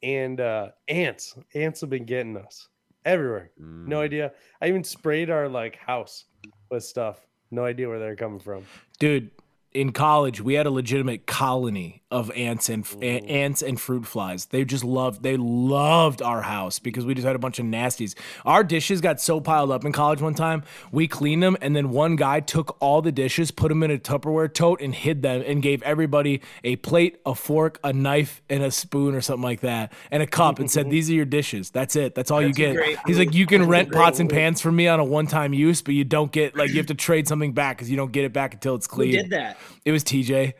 and 0.02 0.40
uh, 0.40 0.68
ants, 0.88 1.36
ants 1.54 1.80
have 1.80 1.90
been 1.90 2.04
getting 2.04 2.36
us 2.36 2.68
everywhere. 3.04 3.50
No 3.58 4.00
idea. 4.00 4.32
I 4.60 4.68
even 4.68 4.84
sprayed 4.84 5.30
our 5.30 5.48
like 5.48 5.76
house 5.76 6.24
with 6.70 6.84
stuff. 6.84 7.26
No 7.50 7.64
idea 7.64 7.88
where 7.88 7.98
they're 7.98 8.16
coming 8.16 8.40
from. 8.40 8.64
dude 8.98 9.30
in 9.72 9.92
college 9.92 10.40
we 10.40 10.54
had 10.54 10.66
a 10.66 10.70
legitimate 10.70 11.26
colony 11.26 12.02
of 12.10 12.30
ants 12.30 12.70
and 12.70 12.86
ants 13.02 13.60
and 13.60 13.78
fruit 13.78 14.06
flies. 14.06 14.46
They 14.46 14.64
just 14.64 14.82
loved 14.82 15.22
they 15.22 15.36
loved 15.36 16.22
our 16.22 16.40
house 16.40 16.78
because 16.78 17.04
we 17.04 17.12
just 17.12 17.26
had 17.26 17.36
a 17.36 17.38
bunch 17.38 17.58
of 17.58 17.66
nasties. 17.66 18.14
Our 18.46 18.64
dishes 18.64 19.02
got 19.02 19.20
so 19.20 19.42
piled 19.42 19.70
up 19.70 19.84
in 19.84 19.92
college 19.92 20.22
one 20.22 20.32
time 20.32 20.62
we 20.90 21.06
cleaned 21.06 21.42
them 21.42 21.56
and 21.60 21.76
then 21.76 21.90
one 21.90 22.16
guy 22.16 22.40
took 22.40 22.78
all 22.80 23.02
the 23.02 23.12
dishes 23.12 23.50
put 23.50 23.68
them 23.68 23.82
in 23.82 23.90
a 23.90 23.98
tupperware 23.98 24.52
tote 24.52 24.80
and 24.80 24.94
hid 24.94 25.20
them 25.20 25.44
and 25.46 25.62
gave 25.62 25.82
everybody 25.82 26.40
a 26.64 26.76
plate 26.76 27.20
a 27.26 27.34
fork 27.34 27.78
a 27.84 27.92
knife 27.92 28.40
and 28.48 28.62
a 28.62 28.70
spoon 28.70 29.14
or 29.14 29.20
something 29.20 29.42
like 29.42 29.60
that 29.60 29.92
and 30.10 30.22
a 30.22 30.26
cup 30.26 30.58
and 30.58 30.70
said 30.70 30.84
mm-hmm. 30.84 30.92
these 30.92 31.10
are 31.10 31.14
your 31.14 31.26
dishes. 31.26 31.68
That's 31.70 31.94
it. 31.94 32.14
That's 32.14 32.30
all 32.30 32.40
That's 32.40 32.58
you 32.58 32.66
get. 32.66 32.74
great 32.74 32.98
he's 33.06 33.18
like 33.18 33.34
you 33.34 33.44
can 33.44 33.66
rent 33.66 33.92
pots 33.92 34.18
and 34.18 34.30
pans 34.30 34.62
from 34.62 34.76
me 34.76 34.88
on 34.88 34.98
a 34.98 35.04
one-time 35.04 35.52
use 35.52 35.82
but 35.82 35.92
you 35.92 36.04
don't 36.04 36.32
get 36.32 36.56
like 36.56 36.70
you 36.70 36.76
have 36.76 36.86
to 36.86 36.94
trade 36.94 37.28
something 37.28 37.52
back 37.52 37.76
because 37.76 37.90
you 37.90 37.98
don't 37.98 38.12
get 38.12 38.24
it 38.24 38.32
back 38.32 38.54
until 38.54 38.74
it's 38.74 38.86
clean. 38.86 39.12
did 39.12 39.30
that? 39.30 39.57
It 39.84 39.92
was 39.92 40.04
TJ. 40.04 40.54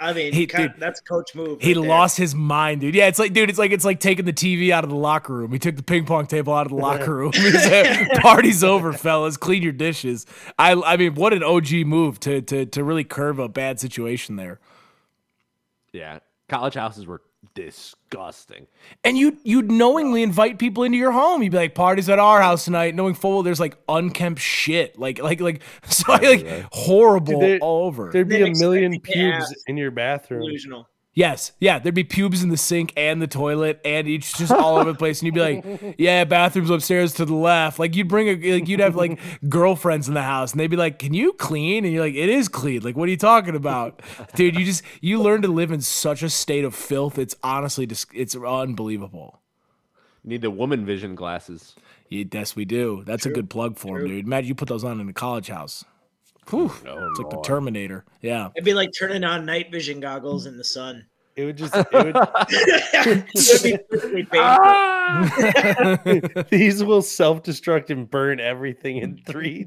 I 0.00 0.12
mean, 0.12 0.32
He- 0.32 0.46
kind- 0.46 0.72
dude, 0.72 0.80
that's 0.80 1.00
coach 1.00 1.34
move. 1.34 1.62
He 1.62 1.72
right 1.72 1.86
lost 1.86 2.18
his 2.18 2.34
mind, 2.34 2.80
dude. 2.80 2.94
Yeah, 2.94 3.06
it's 3.06 3.18
like, 3.18 3.32
dude, 3.32 3.48
it's 3.48 3.58
like 3.58 3.70
it's 3.70 3.84
like 3.84 4.00
taking 4.00 4.24
the 4.24 4.32
TV 4.32 4.70
out 4.70 4.84
of 4.84 4.90
the 4.90 4.96
locker 4.96 5.32
room. 5.32 5.52
He 5.52 5.58
took 5.58 5.76
the 5.76 5.82
ping 5.84 6.04
pong 6.04 6.26
table 6.26 6.52
out 6.52 6.66
of 6.66 6.70
the 6.70 6.76
locker 6.78 7.14
room. 7.14 7.32
He 7.34 7.50
said, 7.52 8.08
Party's 8.20 8.62
over, 8.64 8.92
fellas. 8.92 9.36
Clean 9.36 9.62
your 9.62 9.72
dishes. 9.72 10.26
I, 10.58 10.72
I 10.72 10.96
mean, 10.96 11.14
what 11.14 11.32
an 11.32 11.42
OG 11.44 11.72
move 11.86 12.18
to 12.20 12.42
to 12.42 12.66
to 12.66 12.84
really 12.84 13.04
curve 13.04 13.38
a 13.38 13.48
bad 13.48 13.78
situation 13.80 14.36
there. 14.36 14.58
Yeah, 15.92 16.18
college 16.48 16.74
houses 16.74 17.06
were 17.06 17.22
disgusting. 17.54 18.66
And 19.04 19.16
you 19.18 19.38
you'd 19.44 19.70
knowingly 19.70 20.22
invite 20.22 20.58
people 20.58 20.84
into 20.84 20.98
your 20.98 21.12
home. 21.12 21.42
You'd 21.42 21.52
be 21.52 21.58
like, 21.58 21.74
parties 21.74 22.08
at 22.08 22.18
our 22.18 22.40
house 22.40 22.64
tonight, 22.64 22.94
knowing 22.94 23.14
full 23.14 23.34
well 23.34 23.42
there's 23.42 23.60
like 23.60 23.76
unkempt 23.88 24.40
shit, 24.40 24.98
like 24.98 25.18
like 25.22 25.40
like 25.40 25.62
so 25.88 26.12
like 26.12 26.46
horrible 26.72 27.34
Dude, 27.34 27.42
there- 27.42 27.58
all 27.60 27.86
over. 27.86 28.10
There'd 28.12 28.28
be 28.28 28.42
a 28.42 28.50
million 28.50 28.94
expect 28.94 29.14
pubes 29.14 29.36
ask. 29.50 29.54
in 29.68 29.76
your 29.76 29.90
bathroom. 29.90 30.40
Delusional. 30.42 30.88
Yes, 31.16 31.52
yeah, 31.60 31.78
there'd 31.78 31.94
be 31.94 32.02
pubes 32.02 32.42
in 32.42 32.48
the 32.48 32.56
sink 32.56 32.92
and 32.96 33.22
the 33.22 33.28
toilet, 33.28 33.80
and 33.84 34.08
each 34.08 34.34
just 34.34 34.50
all 34.50 34.78
over 34.78 34.90
the 34.90 34.98
place. 34.98 35.20
And 35.20 35.26
you'd 35.26 35.34
be 35.34 35.40
like, 35.40 35.94
"Yeah, 35.98 36.24
bathrooms 36.24 36.70
upstairs 36.70 37.14
to 37.14 37.24
the 37.24 37.34
left." 37.34 37.78
Like 37.78 37.94
you'd 37.94 38.08
bring 38.08 38.28
a, 38.28 38.54
like 38.54 38.68
you'd 38.68 38.80
have 38.80 38.96
like 38.96 39.20
girlfriends 39.48 40.08
in 40.08 40.14
the 40.14 40.22
house, 40.22 40.50
and 40.50 40.60
they'd 40.60 40.66
be 40.66 40.76
like, 40.76 40.98
"Can 40.98 41.14
you 41.14 41.32
clean?" 41.34 41.84
And 41.84 41.94
you're 41.94 42.04
like, 42.04 42.16
"It 42.16 42.28
is 42.28 42.48
clean." 42.48 42.82
Like, 42.82 42.96
what 42.96 43.06
are 43.06 43.10
you 43.10 43.16
talking 43.16 43.54
about, 43.54 44.02
dude? 44.34 44.56
You 44.56 44.64
just 44.64 44.82
you 45.00 45.22
learn 45.22 45.42
to 45.42 45.48
live 45.48 45.70
in 45.70 45.80
such 45.82 46.24
a 46.24 46.28
state 46.28 46.64
of 46.64 46.74
filth. 46.74 47.16
It's 47.16 47.36
honestly 47.44 47.86
just 47.86 48.08
it's 48.12 48.34
unbelievable. 48.34 49.40
You 50.24 50.30
need 50.30 50.42
the 50.42 50.50
woman 50.50 50.84
vision 50.84 51.14
glasses. 51.14 51.76
Yeah, 52.08 52.24
yes, 52.32 52.56
we 52.56 52.64
do. 52.64 53.02
That's 53.06 53.24
a 53.24 53.30
good 53.30 53.48
plug 53.48 53.78
for 53.78 54.00
him, 54.00 54.08
dude. 54.08 54.26
Imagine 54.26 54.48
you 54.48 54.54
put 54.54 54.68
those 54.68 54.84
on 54.84 55.00
in 55.00 55.06
the 55.06 55.12
college 55.12 55.48
house. 55.48 55.84
Whew, 56.50 56.72
it's 56.84 57.18
like 57.18 57.30
the 57.30 57.42
Terminator. 57.44 58.04
Yeah. 58.20 58.50
It'd 58.54 58.64
be 58.64 58.74
like 58.74 58.90
turning 58.98 59.24
on 59.24 59.46
night 59.46 59.70
vision 59.70 60.00
goggles 60.00 60.46
in 60.46 60.56
the 60.56 60.64
sun. 60.64 61.06
It 61.36 61.44
would 61.46 61.56
just 61.56 61.74
it 61.74 61.86
would 61.92 62.16
It'd 63.34 63.62
be 63.62 63.78
perfectly 63.90 64.24
painful. 66.20 66.44
these 66.50 66.84
will 66.84 67.02
self-destruct 67.02 67.90
and 67.90 68.08
burn 68.08 68.38
everything 68.38 68.98
in 68.98 69.18
three. 69.26 69.66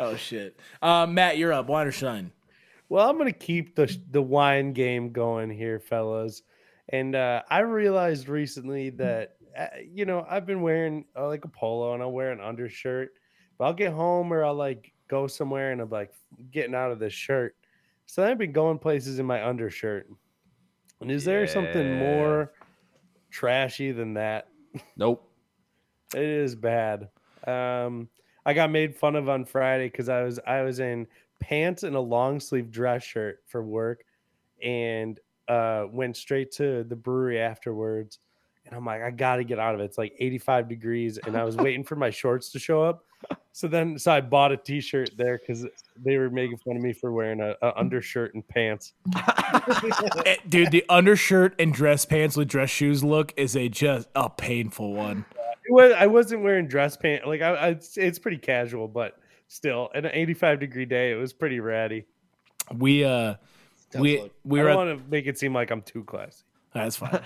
Oh 0.00 0.16
shit. 0.16 0.58
Uh, 0.80 1.06
Matt, 1.06 1.38
you're 1.38 1.52
up. 1.52 1.66
Wine 1.68 1.86
or 1.86 1.92
shine? 1.92 2.32
Well, 2.88 3.08
I'm 3.08 3.18
gonna 3.18 3.32
keep 3.32 3.74
the 3.74 3.94
the 4.10 4.22
wine 4.22 4.72
game 4.72 5.12
going 5.12 5.50
here, 5.50 5.78
fellas. 5.80 6.42
And 6.88 7.14
uh, 7.14 7.42
I 7.50 7.60
realized 7.60 8.28
recently 8.28 8.90
that 8.90 9.36
uh, 9.56 9.66
you 9.84 10.04
know 10.04 10.24
I've 10.28 10.46
been 10.46 10.62
wearing 10.62 11.04
uh, 11.16 11.26
like 11.26 11.44
a 11.44 11.48
polo 11.48 11.94
and 11.94 12.02
I'll 12.02 12.12
wear 12.12 12.30
an 12.32 12.40
undershirt, 12.40 13.10
but 13.58 13.66
I'll 13.66 13.74
get 13.74 13.92
home 13.92 14.32
or 14.32 14.44
I'll 14.44 14.54
like 14.54 14.92
go 15.08 15.26
somewhere 15.26 15.72
and 15.72 15.80
I'm 15.80 15.90
like 15.90 16.12
getting 16.52 16.74
out 16.74 16.92
of 16.92 16.98
this 16.98 17.12
shirt. 17.12 17.56
So 18.06 18.24
I've 18.24 18.38
been 18.38 18.52
going 18.52 18.78
places 18.78 19.18
in 19.18 19.26
my 19.26 19.46
undershirt. 19.46 20.08
And 21.00 21.10
is 21.10 21.24
there 21.24 21.46
something 21.46 21.98
more 21.98 22.52
trashy 23.30 23.92
than 23.92 24.14
that? 24.14 24.48
Nope. 24.96 25.24
It 26.14 26.22
is 26.22 26.54
bad. 26.56 27.10
Um, 27.46 28.08
I 28.46 28.54
got 28.54 28.70
made 28.70 28.96
fun 28.96 29.14
of 29.14 29.28
on 29.28 29.44
Friday 29.44 29.90
because 29.90 30.08
I 30.08 30.22
was 30.22 30.40
I 30.46 30.62
was 30.62 30.80
in 30.80 31.06
pants 31.38 31.82
and 31.82 31.94
a 31.94 32.00
long 32.00 32.40
sleeve 32.40 32.70
dress 32.70 33.04
shirt 33.04 33.42
for 33.46 33.62
work, 33.62 34.04
and 34.62 35.20
uh, 35.48 35.84
went 35.90 36.16
straight 36.16 36.50
to 36.52 36.82
the 36.84 36.96
brewery 36.96 37.38
afterwards. 37.38 38.20
And 38.68 38.76
I'm 38.76 38.84
like, 38.84 39.02
I 39.02 39.10
got 39.10 39.36
to 39.36 39.44
get 39.44 39.58
out 39.58 39.74
of 39.74 39.80
it. 39.80 39.84
It's 39.84 39.96
like 39.98 40.14
85 40.18 40.68
degrees, 40.68 41.18
and 41.18 41.36
I 41.36 41.44
was 41.44 41.56
waiting 41.56 41.84
for 41.84 41.96
my 41.96 42.10
shorts 42.10 42.50
to 42.50 42.58
show 42.58 42.82
up. 42.82 43.04
So 43.52 43.66
then, 43.66 43.98
so 43.98 44.12
I 44.12 44.20
bought 44.20 44.52
a 44.52 44.56
t-shirt 44.56 45.10
there 45.16 45.38
because 45.38 45.66
they 45.96 46.18
were 46.18 46.30
making 46.30 46.58
fun 46.58 46.76
of 46.76 46.82
me 46.82 46.92
for 46.92 47.10
wearing 47.10 47.40
a, 47.40 47.56
a 47.62 47.76
undershirt 47.76 48.34
and 48.34 48.46
pants. 48.46 48.92
Eh, 50.26 50.36
Dude, 50.46 50.70
the 50.70 50.84
undershirt 50.90 51.54
and 51.58 51.72
dress 51.72 52.04
pants 52.04 52.36
with 52.36 52.48
dress 52.48 52.68
shoes 52.68 53.02
look 53.02 53.32
is 53.38 53.56
a 53.56 53.68
just 53.70 54.06
a 54.14 54.28
painful 54.28 54.92
one. 54.92 55.24
It 55.64 55.72
was, 55.72 55.92
I 55.96 56.06
wasn't 56.06 56.42
wearing 56.42 56.68
dress 56.68 56.96
pants. 56.98 57.26
Like 57.26 57.40
I, 57.40 57.54
I, 57.54 57.68
it's, 57.68 57.96
it's 57.96 58.18
pretty 58.18 58.36
casual, 58.36 58.86
but 58.88 59.18
still, 59.48 59.88
an 59.94 60.04
85 60.06 60.60
degree 60.60 60.84
day, 60.84 61.12
it 61.12 61.14
was 61.14 61.32
pretty 61.32 61.60
ratty. 61.60 62.04
We 62.74 63.04
uh 63.04 63.36
we 63.98 64.20
look. 64.20 64.32
we 64.44 64.60
I 64.60 64.62
were 64.62 64.68
don't 64.68 64.76
want 64.76 64.98
to 64.98 65.10
make 65.10 65.26
it 65.26 65.38
seem 65.38 65.54
like 65.54 65.70
I'm 65.70 65.82
too 65.82 66.04
classy. 66.04 66.44
That's 66.84 66.96
fine. 66.96 67.20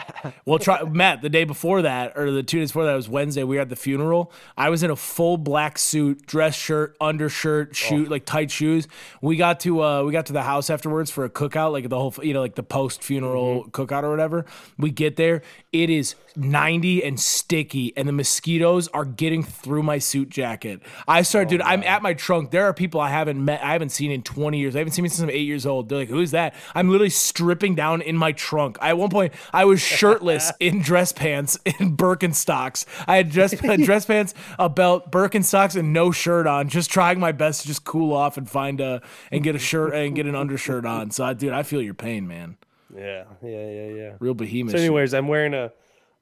Well, 0.44 0.58
try 0.58 0.82
Matt. 0.88 1.22
The 1.22 1.28
day 1.28 1.44
before 1.44 1.82
that, 1.82 2.12
or 2.16 2.30
the 2.30 2.42
two 2.42 2.58
days 2.58 2.70
before 2.70 2.84
that, 2.84 2.94
was 2.94 3.08
Wednesday. 3.08 3.44
We 3.44 3.56
had 3.56 3.68
the 3.68 3.76
funeral. 3.76 4.32
I 4.56 4.70
was 4.70 4.82
in 4.82 4.90
a 4.90 4.96
full 4.96 5.36
black 5.36 5.78
suit, 5.78 6.26
dress 6.26 6.54
shirt, 6.54 6.96
undershirt, 7.00 7.76
shoe, 7.76 8.04
like 8.04 8.24
tight 8.24 8.50
shoes. 8.50 8.88
We 9.20 9.36
got 9.36 9.60
to 9.60 9.82
uh 9.82 10.02
we 10.04 10.12
got 10.12 10.26
to 10.26 10.32
the 10.32 10.42
house 10.42 10.70
afterwards 10.70 11.10
for 11.10 11.24
a 11.24 11.30
cookout, 11.30 11.72
like 11.72 11.88
the 11.88 11.98
whole 11.98 12.14
you 12.22 12.32
know 12.32 12.40
like 12.40 12.54
the 12.54 12.62
post 12.62 13.02
funeral 13.02 13.64
cookout 13.70 14.02
or 14.02 14.10
whatever. 14.10 14.44
We 14.78 14.90
get 14.90 15.16
there, 15.16 15.42
it 15.72 15.90
is 15.90 16.14
ninety 16.36 17.02
and 17.04 17.18
sticky, 17.18 17.92
and 17.96 18.08
the 18.08 18.12
mosquitoes 18.12 18.88
are 18.88 19.04
getting 19.04 19.42
through 19.42 19.82
my 19.82 19.98
suit 19.98 20.28
jacket. 20.28 20.80
I 21.06 21.22
start, 21.22 21.48
dude. 21.48 21.62
I'm 21.62 21.82
at 21.82 22.02
my 22.02 22.14
trunk. 22.14 22.50
There 22.50 22.64
are 22.64 22.74
people 22.74 23.00
I 23.00 23.10
haven't 23.10 23.44
met, 23.44 23.62
I 23.62 23.72
haven't 23.72 23.90
seen 23.90 24.10
in 24.10 24.22
twenty 24.22 24.58
years. 24.58 24.74
I 24.76 24.78
haven't 24.78 24.92
seen 24.92 25.02
me 25.02 25.08
since 25.08 25.20
I'm 25.20 25.30
eight 25.30 25.46
years 25.46 25.66
old. 25.66 25.88
They're 25.88 25.98
like, 25.98 26.08
"Who's 26.08 26.30
that?" 26.30 26.54
I'm 26.74 26.88
literally 26.88 27.10
stripping 27.10 27.74
down 27.74 28.02
in 28.02 28.16
my 28.16 28.32
trunk. 28.32 28.78
I, 28.80 28.90
at 28.90 28.98
one 28.98 29.10
point, 29.10 29.32
I 29.52 29.64
was 29.64 29.80
shirtless 29.80 30.52
in 30.60 30.82
dress 30.82 31.12
pants 31.12 31.58
in 31.64 31.96
Birkenstocks. 31.96 32.84
I 33.06 33.16
had 33.16 33.30
dress 33.30 33.52
dress 33.84 34.04
pants, 34.04 34.34
a 34.58 34.68
belt, 34.68 35.10
Birkenstocks, 35.10 35.76
and 35.76 35.92
no 35.92 36.10
shirt 36.10 36.46
on. 36.46 36.68
Just 36.68 36.90
trying 36.90 37.20
my 37.20 37.32
best 37.32 37.62
to 37.62 37.66
just 37.66 37.84
cool 37.84 38.12
off 38.12 38.36
and 38.36 38.48
find 38.48 38.80
a 38.80 39.02
and 39.30 39.42
get 39.42 39.54
a 39.54 39.58
shirt 39.58 39.94
and 39.94 40.14
get 40.14 40.26
an 40.26 40.34
undershirt 40.34 40.84
on. 40.84 41.10
So, 41.10 41.24
I, 41.24 41.34
dude, 41.34 41.52
I 41.52 41.62
feel 41.62 41.82
your 41.82 41.94
pain, 41.94 42.26
man. 42.26 42.56
Yeah, 42.94 43.24
yeah, 43.42 43.70
yeah, 43.70 43.88
yeah. 43.88 44.12
Real 44.20 44.34
behemoth. 44.34 44.72
So, 44.72 44.78
shit. 44.78 44.86
anyways, 44.86 45.14
I'm 45.14 45.28
wearing 45.28 45.54
a, 45.54 45.72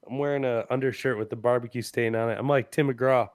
I'm 0.09 0.17
wearing 0.17 0.45
a 0.45 0.65
undershirt 0.69 1.17
with 1.17 1.29
the 1.29 1.35
barbecue 1.35 1.81
stain 1.81 2.15
on 2.15 2.29
it. 2.29 2.37
I'm 2.37 2.47
like 2.47 2.71
Tim 2.71 2.91
McGraw. 2.91 3.29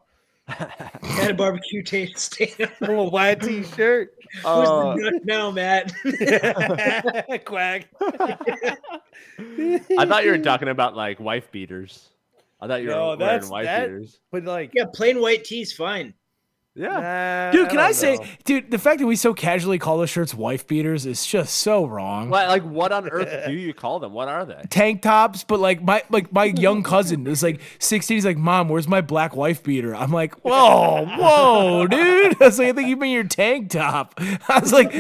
Had 1.03 1.31
a 1.31 1.35
barbecue 1.35 1.83
taste 1.83 2.19
stand. 2.19 2.53
A 2.61 2.71
little 2.87 3.11
white 3.11 3.41
t-shirt. 3.41 4.15
Who's 4.35 4.45
Uh, 4.45 4.95
the 4.95 5.11
nut 5.11 5.25
now, 5.25 5.51
Matt? 5.51 5.93
Quack. 7.45 7.89
I 9.41 10.07
thought 10.07 10.25
you 10.25 10.31
were 10.31 10.39
talking 10.39 10.69
about 10.69 10.95
like 10.97 11.19
wife 11.21 11.51
beaters. 11.51 12.11
I 12.61 12.69
thought 12.69 12.83
you 12.83 12.89
No, 12.89 13.11
were 13.11 13.17
that's- 13.17 13.51
wearing 13.51 13.51
wife 13.51 13.65
that- 13.65 13.87
beaters. 13.89 14.21
But 14.31 14.45
like, 14.45 14.71
yeah, 14.75 14.85
plain 14.93 15.21
white 15.21 15.45
tee's 15.45 15.73
fine. 15.73 16.15
Yeah. 16.77 16.89
nah, 16.89 17.51
Dude, 17.53 17.71
can 17.71 17.79
I, 17.79 17.85
don't 17.85 17.95
say, 17.95 18.17
know. 18.17 18.25
dude, 18.45 18.71
the 18.71 18.79
fact 18.79 19.01
that 19.01 19.07
we 19.07 19.17
so 19.17 19.33
casually 19.33 19.79
call 19.79 19.97
the 19.99 20.07
shirts 20.07 20.35
wife 20.35 20.67
beaters 20.67 21.07
is 21.07 21.25
just 21.25 21.55
so 21.55 21.87
wrong. 21.87 22.29
What, 22.29 22.49
like 22.49 22.63
what 22.65 22.93
on 22.93 23.09
earth 23.09 23.45
do 23.47 23.53
you 23.55 23.73
call 23.73 23.99
them? 23.99 24.13
What 24.13 24.29
are 24.29 24.45
they? 24.45 24.63
Tank 24.69 25.01
tops, 25.01 25.43
but 25.43 25.59
like 25.59 25.83
my 25.83 26.03
like 26.11 26.31
my 26.33 26.45
young 26.45 26.83
cousin 26.83 27.27
is 27.27 27.43
like 27.43 27.63
16. 27.79 28.15
He's 28.17 28.27
like, 28.27 28.37
Mom, 28.37 28.69
where's 28.69 28.87
my 28.87 29.01
black 29.01 29.35
wife 29.35 29.63
beater? 29.63 29.97
I'm 29.97 30.13
like, 30.13 30.35
Whoa, 30.45 31.07
whoa, 31.17 31.87
dude. 31.87 32.37
I 32.43 32.45
was 32.45 32.59
like, 32.59 32.69
I 32.69 32.73
think 32.73 32.89
you 32.89 32.97
mean 32.97 33.13
your 33.15 33.25
tank 33.25 33.71
top. 33.71 34.13
I 34.19 34.59
was 34.61 34.73
like, 34.73 34.93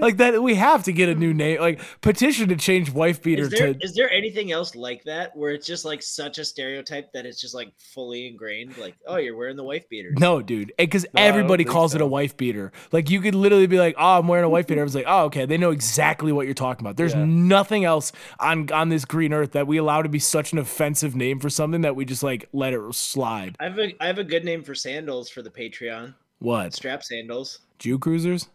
like 0.00 0.18
that. 0.18 0.40
We 0.40 0.54
have 0.54 0.84
to 0.84 0.92
get 0.92 1.08
a 1.08 1.16
new 1.16 1.34
name, 1.34 1.60
like 1.60 1.80
petition 2.00 2.48
to 2.50 2.56
change 2.56 2.90
wife 2.90 3.22
beater 3.22 3.42
Is 3.44 3.50
there, 3.50 3.74
to. 3.74 3.80
is 3.84 3.94
there 3.94 4.10
anything 4.10 4.52
else 4.52 4.76
like 4.76 5.02
that 5.04 5.34
where 5.36 5.50
it's 5.50 5.66
just 5.66 5.84
like 5.84 6.00
such 6.02 6.38
a 6.38 6.44
stereotype 6.44 7.12
that 7.12 7.26
it's 7.26 7.40
just 7.40 7.54
like 7.54 7.72
fully 7.78 8.28
ingrained? 8.28 8.76
Like, 8.78 8.94
oh, 9.06 9.16
you're 9.16 9.36
wearing 9.36 9.56
the 9.56 9.64
wife 9.64 9.88
beater. 9.88 10.12
No, 10.16 10.40
dude, 10.40 10.72
because 10.78 11.04
I 11.14 11.23
don't 11.23 11.23
everybody 11.24 11.64
calls 11.64 11.94
it 11.94 12.00
a 12.00 12.06
wife 12.06 12.36
beater. 12.36 12.72
Like 12.92 13.10
you 13.10 13.20
could 13.20 13.34
literally 13.34 13.66
be 13.66 13.78
like, 13.78 13.94
"Oh, 13.98 14.18
I'm 14.18 14.28
wearing 14.28 14.44
a 14.44 14.48
wife 14.48 14.66
beater." 14.66 14.80
I 14.80 14.84
was 14.84 14.94
like, 14.94 15.06
"Oh, 15.06 15.24
okay." 15.24 15.46
They 15.46 15.58
know 15.58 15.70
exactly 15.70 16.32
what 16.32 16.46
you're 16.46 16.54
talking 16.54 16.84
about. 16.84 16.96
There's 16.96 17.14
Yeah. 17.14 17.24
nothing 17.26 17.84
else 17.84 18.12
on 18.40 18.70
on 18.72 18.88
this 18.88 19.04
green 19.04 19.32
earth 19.32 19.52
that 19.52 19.66
we 19.66 19.76
allow 19.76 20.02
to 20.02 20.08
be 20.08 20.18
such 20.18 20.52
an 20.52 20.58
offensive 20.58 21.14
name 21.14 21.40
for 21.40 21.50
something 21.50 21.80
that 21.82 21.96
we 21.96 22.04
just 22.04 22.22
like 22.22 22.48
let 22.52 22.72
it 22.72 22.80
slide. 22.94 23.56
I 23.60 23.64
have 23.64 23.78
a 23.78 23.94
I 24.02 24.06
have 24.06 24.18
a 24.18 24.24
good 24.24 24.44
name 24.44 24.62
for 24.62 24.74
sandals 24.74 25.28
for 25.28 25.42
the 25.42 25.50
Patreon. 25.50 26.14
What 26.38 26.74
Strap 26.74 27.02
sandals. 27.02 27.60
Jew 27.78 27.98
cruisers? 27.98 28.48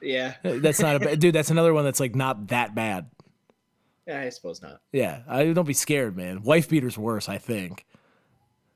Yeah, 0.00 0.34
uh, 0.44 0.54
That's 0.56 0.80
not 0.80 0.96
a 0.96 1.00
bad 1.00 1.20
dude. 1.20 1.34
That's 1.34 1.50
another 1.50 1.72
one 1.74 1.84
that's 1.84 2.00
like 2.00 2.14
not 2.16 2.48
that 2.48 2.74
bad. 2.74 3.08
yeah 4.06 4.20
I 4.20 4.28
suppose 4.30 4.60
not. 4.62 4.80
Yeah, 4.92 5.20
I 5.28 5.52
don't 5.52 5.66
be 5.66 5.72
scared, 5.74 6.16
man. 6.16 6.42
Wife 6.42 6.68
beater's 6.68 6.98
worse, 6.98 7.28
I 7.28 7.38
think. 7.38 7.86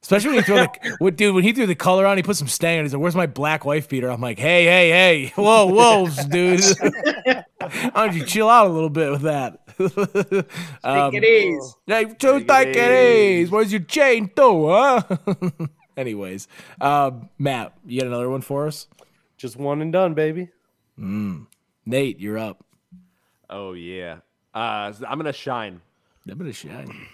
Especially 0.07 0.29
when 0.29 0.39
he 0.39 0.43
threw 0.45 0.57
the 0.59 0.97
what, 1.01 1.17
dude. 1.17 1.35
When 1.35 1.43
he 1.43 1.53
threw 1.53 1.67
the 1.67 1.75
color 1.75 2.07
on, 2.07 2.17
he 2.17 2.23
put 2.23 2.37
some 2.37 2.47
stang 2.47 2.79
on. 2.79 2.85
He's 2.85 2.95
like, 2.95 3.03
"Where's 3.03 3.17
my 3.17 3.27
black 3.27 3.65
wife 3.65 3.89
beater?" 3.89 4.09
I'm 4.09 4.21
like, 4.21 4.39
"Hey, 4.39 4.65
hey, 4.65 4.89
hey, 4.91 5.33
whoa, 5.35 5.67
whoa, 5.67 6.07
dude. 6.31 6.61
Why 6.79 7.91
don't 7.93 8.15
you 8.15 8.25
chill 8.25 8.49
out 8.49 8.69
a 8.69 8.71
little 8.71 8.89
bit 8.89 9.11
with 9.11 9.23
that?" 9.23 9.59
um, 10.85 11.11
Take 11.11 11.25
it 11.25 11.27
easy. 11.27 11.71
Hey, 11.89 12.05
two 12.05 12.37
it 12.37 12.47
take 12.47 12.69
it 12.69 12.77
easy. 12.77 13.43
easy. 13.43 13.51
Where's 13.51 13.73
your 13.73 13.81
chain, 13.81 14.31
though, 14.37 14.69
huh? 14.69 15.17
Anyways, 15.97 16.47
um, 16.81 17.29
Matt, 17.37 17.73
you 17.85 18.01
got 18.01 18.07
another 18.07 18.31
one 18.31 18.43
for 18.43 18.69
us? 18.69 18.87
Just 19.37 19.57
one 19.57 19.83
and 19.83 19.93
done, 19.93 20.15
baby. 20.15 20.51
Nate, 20.97 22.21
you're 22.21 22.39
up. 22.39 22.65
Oh 23.51 23.73
yeah. 23.73 24.19
Uh, 24.55 24.93
I'm 25.09 25.19
gonna 25.19 25.33
shine. 25.33 25.81
I'm 26.31 26.39
gonna 26.39 26.53
shine. 26.53 27.09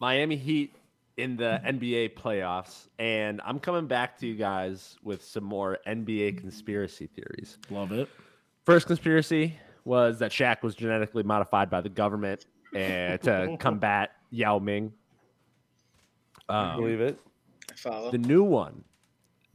Miami 0.00 0.36
Heat 0.36 0.72
in 1.16 1.36
the 1.36 1.60
NBA 1.64 2.14
playoffs, 2.14 2.88
and 2.98 3.40
I'm 3.44 3.58
coming 3.58 3.86
back 3.86 4.18
to 4.18 4.26
you 4.26 4.34
guys 4.34 4.96
with 5.02 5.24
some 5.24 5.44
more 5.44 5.78
NBA 5.86 6.38
conspiracy 6.38 7.06
theories. 7.06 7.58
Love 7.70 7.92
it. 7.92 8.08
First 8.64 8.86
conspiracy 8.86 9.58
was 9.84 10.18
that 10.18 10.30
Shaq 10.30 10.62
was 10.62 10.74
genetically 10.74 11.22
modified 11.22 11.70
by 11.70 11.80
the 11.80 11.88
government 11.88 12.46
and 12.74 13.20
to 13.22 13.56
combat 13.60 14.10
Yao 14.30 14.58
Ming. 14.58 14.92
Um, 16.48 16.80
Believe 16.80 17.00
it. 17.00 17.18
Follow. 17.76 18.10
the 18.10 18.18
new 18.18 18.42
one, 18.42 18.84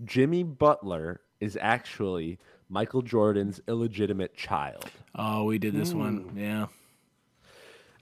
Jimmy 0.06 0.44
Butler 0.44 1.22
is 1.40 1.58
actually 1.60 2.40
Michael 2.70 3.02
Jordan's 3.02 3.60
illegitimate 3.68 4.36
child. 4.36 4.86
Oh, 5.16 5.46
we 5.46 5.58
did 5.58 5.74
this 5.74 5.94
one. 5.94 6.32
Yeah. 6.36 6.68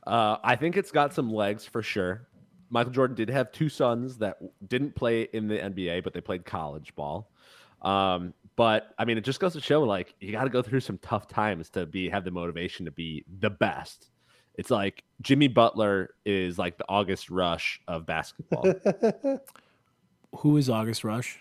Uh, 0.06 0.38
I 0.44 0.56
think 0.56 0.78
it's 0.78 0.92
got 0.92 1.14
some 1.14 1.32
legs 1.32 1.66
for 1.66 1.82
sure. 1.82 2.28
Michael 2.70 2.92
Jordan 2.92 3.16
did 3.16 3.30
have 3.30 3.52
two 3.52 3.70
sons 3.70 4.18
that 4.18 4.38
didn't 4.68 4.96
play 4.96 5.24
in 5.34 5.48
the 5.48 5.58
NBA, 5.58 6.04
but 6.04 6.14
they 6.14 6.22
played 6.22 6.46
college 6.46 6.94
ball. 6.96 7.32
Um, 7.82 8.34
But 8.56 8.94
I 8.98 9.06
mean, 9.06 9.18
it 9.18 9.24
just 9.24 9.40
goes 9.40 9.54
to 9.54 9.62
show 9.62 9.84
like 9.84 10.14
you 10.20 10.32
got 10.34 10.44
to 10.44 10.50
go 10.50 10.62
through 10.62 10.82
some 10.82 10.98
tough 11.00 11.28
times 11.28 11.70
to 11.72 11.86
be 11.86 12.10
have 12.10 12.26
the 12.26 12.32
motivation 12.32 12.86
to 12.86 12.92
be 12.92 13.24
the 13.40 13.50
best. 13.50 14.10
It's 14.56 14.70
like 14.70 15.04
Jimmy 15.22 15.48
Butler 15.48 16.10
is 16.26 16.58
like 16.60 16.78
the 16.78 16.84
August 16.90 17.30
Rush 17.30 17.80
of 17.88 18.06
basketball. 18.06 18.74
Who 20.40 20.58
is 20.58 20.70
August 20.70 21.04
Rush? 21.06 21.40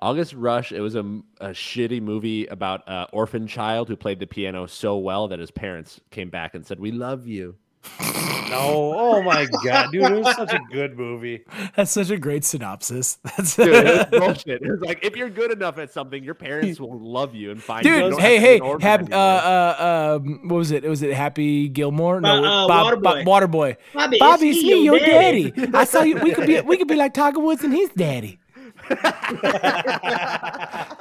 August 0.00 0.34
Rush, 0.34 0.70
it 0.72 0.80
was 0.80 0.94
a, 0.94 1.00
a 1.40 1.48
shitty 1.50 2.00
movie 2.02 2.46
about 2.46 2.82
an 2.86 3.06
orphan 3.12 3.46
child 3.46 3.88
who 3.88 3.96
played 3.96 4.18
the 4.18 4.26
piano 4.26 4.66
so 4.66 4.98
well 4.98 5.28
that 5.28 5.38
his 5.38 5.50
parents 5.50 6.00
came 6.10 6.30
back 6.30 6.54
and 6.54 6.64
said, 6.66 6.78
"We 6.78 6.92
love 6.92 7.26
you." 7.26 7.56
No, 8.50 8.92
oh 8.96 9.22
my 9.22 9.46
god, 9.64 9.92
dude, 9.92 10.02
it 10.02 10.24
was 10.24 10.34
such 10.34 10.52
a 10.52 10.58
good 10.72 10.98
movie. 10.98 11.44
That's 11.76 11.92
such 11.92 12.10
a 12.10 12.18
great 12.18 12.44
synopsis. 12.44 13.18
That's 13.22 13.54
Dude, 13.54 13.68
it 13.68 13.84
was 13.84 14.06
bullshit. 14.20 14.62
It 14.62 14.68
was 14.68 14.80
like 14.80 15.04
if 15.04 15.14
you're 15.14 15.30
good 15.30 15.52
enough 15.52 15.78
at 15.78 15.92
something, 15.92 16.24
your 16.24 16.34
parents 16.34 16.80
will 16.80 16.98
love 16.98 17.32
you 17.32 17.52
and 17.52 17.62
find 17.62 17.86
you. 17.86 17.94
You 17.94 18.10
Dude, 18.10 18.18
hey, 18.18 18.38
have 18.38 18.42
to 18.42 18.76
be 18.76 18.82
hey, 18.82 18.88
hap, 18.88 19.12
uh, 19.12 19.14
uh, 19.14 20.18
um, 20.20 20.48
what 20.48 20.56
was 20.56 20.72
it? 20.72 20.82
Was 20.82 21.00
it 21.02 21.14
Happy 21.14 21.68
Gilmore? 21.68 22.16
Uh, 22.16 22.40
uh, 22.40 22.66
Waterboy. 22.66 23.24
Waterboy. 23.24 23.76
Bobby, 23.94 24.16
Bobby, 24.18 24.48
it's 24.48 24.58
it's 24.58 24.66
me, 24.66 24.74
me, 24.74 24.84
your 24.84 24.96
your 24.96 25.06
daddy. 25.06 25.52
I 25.72 25.84
saw 25.84 26.02
you. 26.02 26.16
We 26.16 26.34
could 26.34 26.48
be, 26.48 26.60
we 26.60 26.76
could 26.76 26.88
be 26.88 26.96
like 26.96 27.14
Tiger 27.14 27.38
Woods 27.38 27.62
and 27.62 27.72
his 27.72 27.90
daddy. 27.90 28.40
I 28.90 30.96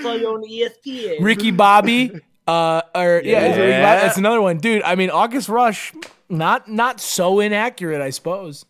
saw 0.00 0.14
you 0.14 0.28
on 0.28 0.44
ESPN. 0.48 1.16
Ricky 1.20 1.50
Bobby. 1.50 2.12
Uh, 2.46 2.82
or 2.94 3.22
yeah, 3.24 3.40
it's 3.46 3.56
Ricky 3.56 3.70
Bobby. 3.70 3.70
Yeah. 3.70 4.00
that's 4.00 4.18
another 4.18 4.40
one, 4.42 4.58
dude. 4.58 4.82
I 4.82 4.94
mean, 4.94 5.10
August 5.10 5.48
Rush, 5.48 5.92
not 6.28 6.68
not 6.68 7.00
so 7.00 7.40
inaccurate, 7.40 8.00
I 8.02 8.10
suppose. 8.10 8.64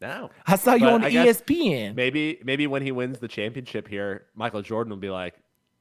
no. 0.00 0.30
I 0.46 0.56
saw 0.56 0.74
you 0.74 0.80
But 0.80 0.92
on 0.92 1.04
I 1.04 1.10
ESPN. 1.12 1.94
Maybe 1.94 2.38
maybe 2.44 2.66
when 2.66 2.82
he 2.82 2.92
wins 2.92 3.18
the 3.18 3.28
championship 3.28 3.86
here, 3.88 4.26
Michael 4.34 4.62
Jordan 4.62 4.90
will 4.90 4.98
be 4.98 5.10
like, 5.10 5.34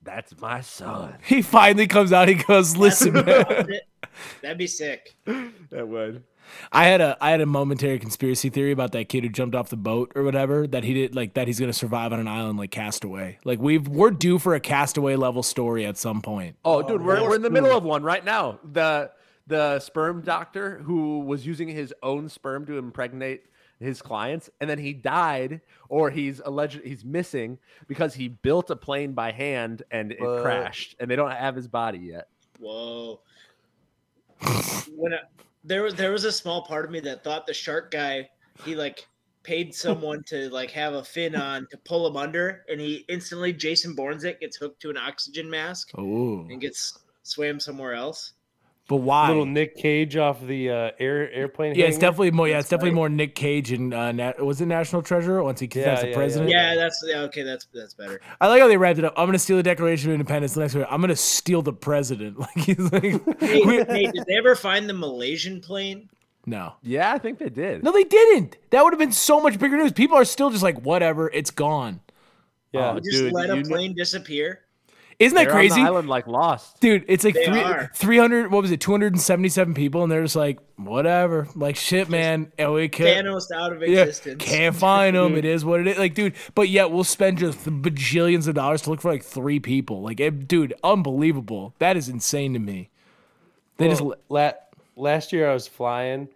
"That's 0.03 0.39
my 0.39 0.61
son." 0.61 1.15
He 1.25 1.41
finally 1.41 1.87
comes 1.87 2.11
out. 2.13 2.27
He 2.27 2.35
goes, 2.35 2.75
"Listen, 2.77 3.13
man." 3.13 3.67
That'd 4.41 4.57
be 4.57 4.67
sick. 4.67 5.15
That 5.71 5.87
would. 5.87 6.23
I 6.71 6.85
had 6.85 7.01
a 7.01 7.17
I 7.21 7.31
had 7.31 7.41
a 7.41 7.45
momentary 7.45 7.99
conspiracy 7.99 8.49
theory 8.49 8.71
about 8.71 8.91
that 8.93 9.09
kid 9.09 9.23
who 9.23 9.29
jumped 9.29 9.55
off 9.55 9.69
the 9.69 9.77
boat 9.77 10.11
or 10.15 10.23
whatever 10.23 10.67
that 10.67 10.83
he 10.83 10.93
did 10.93 11.15
like 11.15 11.33
that 11.35 11.47
he's 11.47 11.59
gonna 11.59 11.73
survive 11.73 12.13
on 12.13 12.19
an 12.19 12.27
island 12.27 12.57
like 12.57 12.71
Castaway. 12.71 13.39
Like 13.43 13.59
we've 13.59 13.87
we're 13.87 14.11
due 14.11 14.39
for 14.39 14.55
a 14.55 14.59
Castaway 14.59 15.15
level 15.15 15.43
story 15.43 15.85
at 15.85 15.97
some 15.97 16.21
point. 16.21 16.55
Oh, 16.65 16.81
dude, 16.81 17.01
we're, 17.01 17.21
we're 17.21 17.35
in 17.35 17.41
the 17.41 17.49
middle 17.49 17.75
of 17.75 17.83
one 17.83 18.03
right 18.03 18.23
now. 18.23 18.59
The 18.63 19.11
the 19.47 19.79
sperm 19.79 20.21
doctor 20.21 20.79
who 20.79 21.19
was 21.19 21.45
using 21.45 21.67
his 21.67 21.93
own 22.01 22.29
sperm 22.29 22.65
to 22.65 22.77
impregnate 22.77 23.45
his 23.79 24.01
clients, 24.01 24.49
and 24.61 24.69
then 24.69 24.79
he 24.79 24.93
died, 24.93 25.61
or 25.89 26.09
he's 26.09 26.41
alleged 26.43 26.81
he's 26.83 27.03
missing 27.03 27.59
because 27.87 28.13
he 28.13 28.27
built 28.27 28.69
a 28.69 28.75
plane 28.75 29.13
by 29.13 29.31
hand 29.31 29.83
and 29.91 30.11
it 30.11 30.21
What? 30.21 30.41
crashed, 30.41 30.95
and 30.99 31.09
they 31.11 31.15
don't 31.15 31.31
have 31.31 31.55
his 31.55 31.67
body 31.67 31.99
yet. 31.99 32.27
Whoa. 32.59 33.19
when 34.95 35.13
I, 35.13 35.19
there 35.65 35.83
was 35.83 35.95
there 35.95 36.11
was 36.11 36.23
a 36.23 36.31
small 36.31 36.61
part 36.61 36.85
of 36.85 36.91
me 36.91 36.99
that 37.01 37.23
thought 37.23 37.47
the 37.47 37.53
shark 37.53 37.91
guy 37.91 38.29
he 38.63 38.75
like 38.75 39.07
paid 39.43 39.73
someone 39.75 40.23
to 40.23 40.49
like 40.49 40.71
have 40.71 40.93
a 40.93 41.03
fin 41.03 41.35
on 41.35 41.67
to 41.69 41.77
pull 41.77 42.07
him 42.07 42.17
under, 42.17 42.63
and 42.69 42.79
he 42.81 43.05
instantly 43.07 43.53
Jason 43.53 43.93
Bourne's 43.93 44.23
it 44.23 44.39
gets 44.39 44.57
hooked 44.57 44.81
to 44.81 44.89
an 44.89 44.97
oxygen 44.97 45.49
mask 45.49 45.91
Oh, 45.97 46.45
and 46.49 46.61
gets 46.61 46.99
swam 47.23 47.59
somewhere 47.59 47.93
else. 47.93 48.33
But 48.87 48.97
why? 48.97 49.29
Little 49.29 49.45
Nick 49.47 49.75
Cage 49.75 50.15
off 50.15 50.39
the 50.45 50.69
uh, 50.69 50.91
air 50.99 51.31
airplane. 51.31 51.73
yeah, 51.75 51.85
it's 51.85 51.97
definitely 51.97 52.31
more. 52.31 52.47
Yeah, 52.47 52.59
it's 52.59 52.69
definitely 52.69 52.91
right. 52.91 52.95
more 52.95 53.09
Nick 53.09 53.33
Cage 53.35 53.71
and 53.71 53.93
uh, 53.93 54.11
Nat, 54.11 54.39
was 54.45 54.61
it 54.61 54.67
National 54.67 55.01
Treasure 55.01 55.41
once 55.41 55.59
he 55.59 55.65
Yeah, 55.65 55.81
becomes 55.81 56.01
the 56.01 56.07
yeah, 56.09 56.13
president. 56.15 56.49
Yeah, 56.51 56.75
that's 56.75 57.03
yeah, 57.07 57.19
okay. 57.21 57.41
That's 57.43 57.65
that's 57.73 57.93
better. 57.95 58.21
I 58.39 58.47
like 58.47 58.61
how 58.61 58.67
they 58.67 58.77
wrapped 58.77 58.99
it 58.99 59.05
up. 59.05 59.13
I'm 59.17 59.27
gonna 59.27 59.39
steal 59.39 59.57
the 59.57 59.63
Declaration 59.63 60.11
of 60.11 60.13
Independence. 60.13 60.53
The 60.53 60.59
next 60.61 60.75
one, 60.75 60.85
I'm 60.89 61.01
gonna 61.01 61.15
steal 61.15 61.61
the 61.61 61.73
president. 61.73 62.37
Like 62.39 62.51
he's 62.57 62.79
like, 62.91 63.39
Hey, 63.39 63.61
hey, 63.87 64.11
did 64.11 64.23
they 64.27 64.35
ever 64.37 64.55
find 64.55 64.87
the 64.87 64.93
Malaysian 64.93 65.61
plane? 65.61 66.09
no. 66.45 66.73
Yeah, 66.83 67.11
I 67.11 67.17
think 67.17 67.39
they 67.39 67.49
did. 67.49 67.83
No, 67.83 67.91
they 67.91 68.03
didn't. 68.03 68.57
That 68.69 68.83
would 68.83 68.93
have 68.93 68.99
been 68.99 69.11
so 69.11 69.41
much 69.41 69.57
bigger 69.57 69.77
news. 69.77 69.91
People 69.93 70.15
are 70.17 70.25
still 70.25 70.51
just 70.51 70.61
like, 70.61 70.79
whatever, 70.81 71.29
it's 71.31 71.49
gone. 71.49 72.01
Yeah, 72.71 72.91
Oh, 72.91 72.95
Just 72.99 73.09
Dude, 73.11 73.33
let 73.33 73.49
a 73.49 73.55
you 73.55 73.63
kn- 73.63 73.69
plane 73.69 73.95
disappear. 73.95 74.64
Isn't 75.17 75.35
that 75.35 75.45
They're 75.45 75.53
on 75.53 75.61
the 75.63 75.69
crazy? 75.69 75.81
island 75.81 76.09
like 76.09 76.27
lost. 76.27 76.81
Dude, 76.81 77.05
it's 77.07 77.23
like 77.23 77.35
three, 77.35 77.63
300, 77.93 78.51
what 78.51 78.61
was 78.61 78.71
it, 78.71 78.81
277 78.81 79.73
people, 79.73 80.03
and 80.03 80.11
they're 80.11 80.23
just 80.23 80.35
like, 80.35 80.59
whatever. 80.75 81.47
Like, 81.55 81.77
shit, 81.77 82.09
man. 82.09 82.51
And 82.57 82.73
we 82.73 82.89
can't, 82.89 83.25
Thanos 83.25 83.49
out 83.49 83.71
of 83.71 83.81
yeah, 83.81 84.01
existence. 84.01 84.43
can't 84.43 84.75
find 84.75 85.15
them. 85.15 85.35
It 85.37 85.45
is 85.45 85.63
what 85.63 85.79
it 85.79 85.87
is. 85.87 85.97
Like, 85.97 86.15
dude, 86.15 86.33
but 86.53 86.67
yet 86.67 86.91
we'll 86.91 87.05
spend 87.05 87.37
just 87.37 87.59
bajillions 87.59 88.47
of 88.49 88.55
dollars 88.55 88.81
to 88.83 88.89
look 88.89 88.99
for 88.99 89.09
like 89.11 89.23
three 89.23 89.59
people. 89.61 90.01
Like, 90.01 90.19
it, 90.19 90.49
dude, 90.49 90.73
unbelievable. 90.83 91.73
That 91.79 91.95
is 91.95 92.09
insane 92.09 92.51
to 92.53 92.59
me. 92.59 92.89
They 93.77 93.87
just, 93.87 94.01
Well, 94.01 94.15
la- 94.27 94.51
last 94.97 95.31
year 95.31 95.49
I 95.49 95.53
was 95.53 95.67
flying 95.67 96.27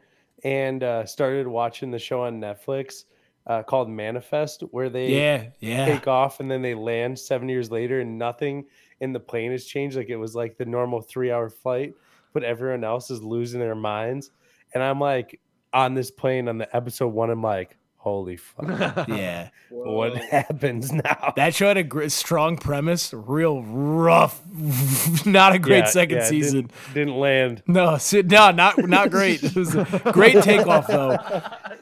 and 0.46 0.84
uh, 0.84 1.06
started 1.06 1.48
watching 1.48 1.92
the 1.92 2.00
show 2.00 2.22
on 2.24 2.40
Netflix 2.40 3.04
uh, 3.50 3.64
called 3.64 3.90
Manifest, 3.90 4.62
where 4.72 4.90
they 4.90 5.10
yeah, 5.10 5.48
yeah. 5.60 5.86
take 5.86 6.08
off 6.08 6.40
and 6.40 6.50
then 6.50 6.62
they 6.62 6.76
land 6.76 7.18
seven 7.18 7.50
years 7.50 7.72
later 7.72 8.00
and 8.00 8.18
nothing 8.18 8.66
in 9.02 9.12
the 9.12 9.20
plane 9.20 9.52
has 9.52 9.66
changed. 9.66 9.98
Like 9.98 10.10
it 10.10 10.18
was 10.18 10.36
like 10.36 10.58
the 10.58 10.66
normal 10.66 11.02
three 11.02 11.32
hour 11.32 11.50
flight, 11.50 11.96
but 12.32 12.44
everyone 12.44 12.84
else 12.84 13.10
is 13.10 13.24
losing 13.24 13.60
their 13.60 13.76
minds. 13.76 14.30
And 14.74 14.84
I'm 14.84 15.00
like 15.00 15.42
on 15.74 15.96
this 15.96 16.12
plane 16.12 16.48
on 16.48 16.60
the 16.60 16.74
episode 16.76 17.08
one, 17.08 17.32
I'm 17.32 17.42
like, 17.42 17.76
holy 18.10 18.38
fuck, 18.38 19.08
Yeah. 19.08 19.50
what 19.70 20.16
happens 20.18 20.92
now? 20.92 21.34
That 21.36 21.54
show 21.56 21.68
had 21.68 21.78
a 21.78 21.84
gr- 21.84 22.08
strong 22.08 22.58
premise, 22.58 23.14
real 23.14 23.62
rough, 23.64 24.42
not 25.26 25.54
a 25.56 25.60
great 25.60 25.80
Yeah, 25.80 25.86
second 25.86 26.18
yeah, 26.18 26.26
season. 26.26 26.62
Didn't, 26.62 26.94
didn't 26.94 27.16
land. 27.18 27.64
No, 27.68 27.98
sit 27.98 28.28
down. 28.28 28.56
Not 28.56 28.78
not 28.88 29.12
great. 29.12 29.44
It 29.44 29.56
was 29.56 29.76
a 29.76 29.86
great 30.14 30.42
takeoff 30.44 30.88
though. 30.88 31.18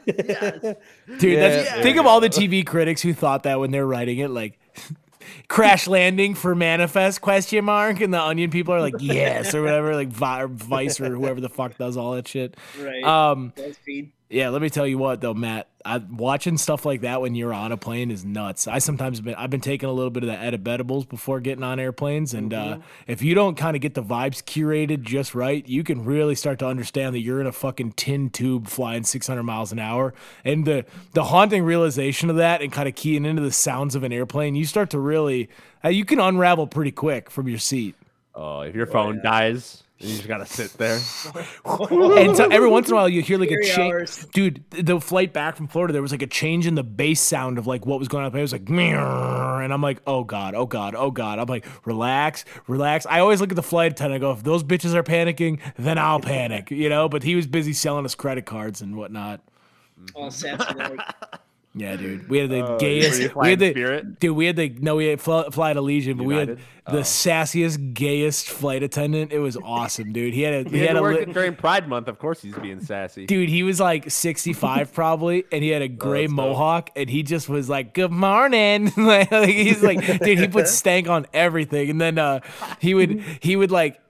Dude, 0.06 0.16
Yeah, 0.16 1.48
that's, 1.48 1.70
there 1.72 1.82
think 1.82 1.94
you 1.96 2.00
of 2.00 2.06
all 2.06 2.20
the. 2.20 2.28
TV 2.28 2.64
critics 2.64 3.00
who 3.02 3.14
thought 3.14 3.42
that 3.44 3.58
when 3.58 3.70
they're 3.70 3.86
writing 3.86 4.18
it, 4.18 4.28
like 4.28 4.58
crash 5.48 5.86
landing 5.88 6.34
for 6.34 6.54
manifest 6.54 7.20
question 7.20 7.64
mark, 7.64 8.00
and 8.00 8.12
the 8.14 8.20
Onion 8.20 8.50
people 8.50 8.74
are 8.74 8.80
like 8.80 8.94
yes 9.00 9.54
or 9.54 9.62
whatever, 9.62 9.94
like 9.94 10.08
Vi- 10.08 10.46
Vice 10.46 11.00
or 11.00 11.14
whoever 11.14 11.40
the 11.40 11.48
fuck 11.48 11.76
does 11.78 11.96
all 11.96 12.12
that 12.12 12.28
shit. 12.28 12.56
Right. 12.80 13.02
Um, 13.02 13.52
BuzzFeed. 13.56 14.10
Yeah, 14.30 14.50
let 14.50 14.60
me 14.60 14.68
tell 14.68 14.86
you 14.86 14.98
what 14.98 15.20
though, 15.20 15.34
Matt. 15.34 15.68
I, 15.84 15.98
watching 15.98 16.58
stuff 16.58 16.84
like 16.84 17.00
that 17.00 17.22
when 17.22 17.34
you're 17.34 17.54
on 17.54 17.72
a 17.72 17.78
plane 17.78 18.10
is 18.10 18.22
nuts. 18.22 18.66
I 18.68 18.78
sometimes 18.78 19.22
been 19.22 19.34
I've 19.36 19.48
been 19.48 19.62
taking 19.62 19.88
a 19.88 19.92
little 19.92 20.10
bit 20.10 20.22
of 20.22 20.28
the 20.28 20.38
edibles 20.38 21.06
before 21.06 21.40
getting 21.40 21.64
on 21.64 21.80
airplanes, 21.80 22.34
and 22.34 22.52
uh, 22.52 22.78
if 23.06 23.22
you 23.22 23.34
don't 23.34 23.56
kind 23.56 23.74
of 23.74 23.80
get 23.80 23.94
the 23.94 24.02
vibes 24.02 24.42
curated 24.42 25.00
just 25.00 25.34
right, 25.34 25.66
you 25.66 25.82
can 25.82 26.04
really 26.04 26.34
start 26.34 26.58
to 26.58 26.66
understand 26.66 27.14
that 27.14 27.20
you're 27.20 27.40
in 27.40 27.46
a 27.46 27.52
fucking 27.52 27.92
tin 27.92 28.28
tube 28.28 28.68
flying 28.68 29.04
600 29.04 29.42
miles 29.44 29.72
an 29.72 29.78
hour. 29.78 30.12
And 30.44 30.66
the 30.66 30.84
the 31.12 31.24
haunting 31.24 31.62
realization 31.62 32.28
of 32.28 32.36
that, 32.36 32.60
and 32.60 32.70
kind 32.70 32.86
of 32.88 32.94
keying 32.94 33.24
into 33.24 33.40
the 33.40 33.52
sounds 33.52 33.94
of 33.94 34.02
an 34.02 34.12
airplane, 34.12 34.56
you 34.56 34.66
start 34.66 34.90
to 34.90 34.98
really 34.98 35.48
uh, 35.82 35.88
you 35.88 36.04
can 36.04 36.20
unravel 36.20 36.66
pretty 36.66 36.92
quick 36.92 37.30
from 37.30 37.48
your 37.48 37.58
seat. 37.58 37.94
Oh, 38.34 38.60
if 38.60 38.74
your 38.74 38.86
phone 38.86 39.20
dies, 39.22 39.84
you 40.00 40.16
just 40.16 40.28
gotta 40.28 40.46
sit 40.46 40.72
there. 40.74 40.94
and 41.64 42.36
so 42.36 42.48
every 42.50 42.68
once 42.68 42.88
in 42.88 42.92
a 42.92 42.96
while 42.96 43.08
you 43.08 43.20
hear 43.20 43.38
like 43.38 43.50
a 43.50 43.62
change 43.62 44.30
dude 44.30 44.64
the 44.70 45.00
flight 45.00 45.32
back 45.32 45.56
from 45.56 45.66
florida 45.66 45.92
there 45.92 46.02
was 46.02 46.12
like 46.12 46.22
a 46.22 46.26
change 46.26 46.66
in 46.66 46.74
the 46.76 46.84
bass 46.84 47.20
sound 47.20 47.58
of 47.58 47.66
like 47.66 47.84
what 47.84 47.98
was 47.98 48.08
going 48.08 48.24
on. 48.24 48.36
It 48.36 48.40
was 48.40 48.52
like 48.52 48.68
"Meow," 48.68 49.58
and 49.58 49.72
i'm 49.72 49.82
like 49.82 50.00
oh 50.06 50.24
god 50.24 50.54
oh 50.54 50.66
god 50.66 50.94
oh 50.94 51.10
god. 51.10 51.38
I'm 51.38 51.46
like 51.46 51.66
relax 51.84 52.44
relax. 52.66 53.06
I 53.06 53.20
always 53.20 53.40
look 53.40 53.50
at 53.50 53.56
the 53.56 53.62
flight 53.62 53.92
attendant 53.92 54.22
i 54.22 54.26
go 54.26 54.32
if 54.32 54.42
those 54.42 54.62
bitches 54.62 54.94
are 54.94 55.02
panicking 55.02 55.60
then 55.76 55.98
i'll 55.98 56.20
panic 56.20 56.70
you 56.70 56.88
know? 56.88 57.08
But 57.08 57.22
he 57.22 57.34
was 57.34 57.46
busy 57.46 57.72
selling 57.72 58.04
us 58.04 58.14
credit 58.14 58.46
cards 58.46 58.80
and 58.80 58.96
whatnot. 58.96 59.40
All 60.14 60.30
sassy 60.30 60.74
like. 60.74 61.00
Yeah 61.74 61.96
dude 61.96 62.28
we 62.28 62.38
had 62.38 62.50
the 62.50 62.64
Oh, 62.64 62.72
were 62.72 62.78
gayest 62.78 63.34
we 63.36 63.50
had 63.50 63.58
the 63.58 63.70
Spirit? 63.70 64.18
dude 64.20 64.36
we 64.36 64.46
had 64.46 64.56
the 64.56 64.70
no 64.80 64.96
we 64.96 65.06
had 65.06 65.20
fly, 65.20 65.48
fly 65.50 65.72
to 65.74 65.80
legion 65.80 66.16
but 66.16 66.24
we 66.24 66.34
had 66.34 66.58
the 66.90 67.00
sassiest 67.00 67.92
gayest 67.92 68.48
flight 68.48 68.82
attendant 68.82 69.30
it 69.32 69.38
was 69.40 69.56
awesome 69.62 70.12
dude 70.12 70.32
he 70.32 70.40
had 70.42 70.66
a 70.66 70.70
He 70.70 70.76
he 70.78 70.80
had 70.86 70.96
had 70.96 70.96
a 70.96 71.02
li- 71.02 71.24
during 71.26 71.54
Pride 71.54 71.86
Month. 71.86 72.08
Of 72.08 72.18
course, 72.18 72.40
he's 72.40 72.56
being 72.56 72.80
sassy. 72.80 73.26
Dude, 73.26 73.50
he 73.50 73.62
was 73.62 73.78
like 73.78 74.10
65 74.10 74.92
probably, 74.94 75.44
and 75.52 75.62
he 75.62 75.68
had 75.68 75.82
a 75.82 75.88
gray 75.88 76.22
that's 76.22 76.32
dope. 76.32 76.36
mohawk, 76.48 76.90
and 76.96 77.10
he 77.10 77.22
just 77.22 77.48
was 77.50 77.68
like, 77.68 77.92
"Good 77.92 78.10
morning." 78.10 78.90
like 78.96 79.28
he's 79.30 79.82
like, 79.82 80.00
dude, 80.20 80.38
he 80.38 80.48
put 80.48 80.66
stank 80.68 81.08
on 81.08 81.26
everything, 81.34 81.90
and 81.90 82.00
then 82.00 82.18
uh, 82.18 82.40
he 82.80 82.94
would 82.94 83.20
he 83.42 83.54
would 83.56 83.70
like 83.70 84.00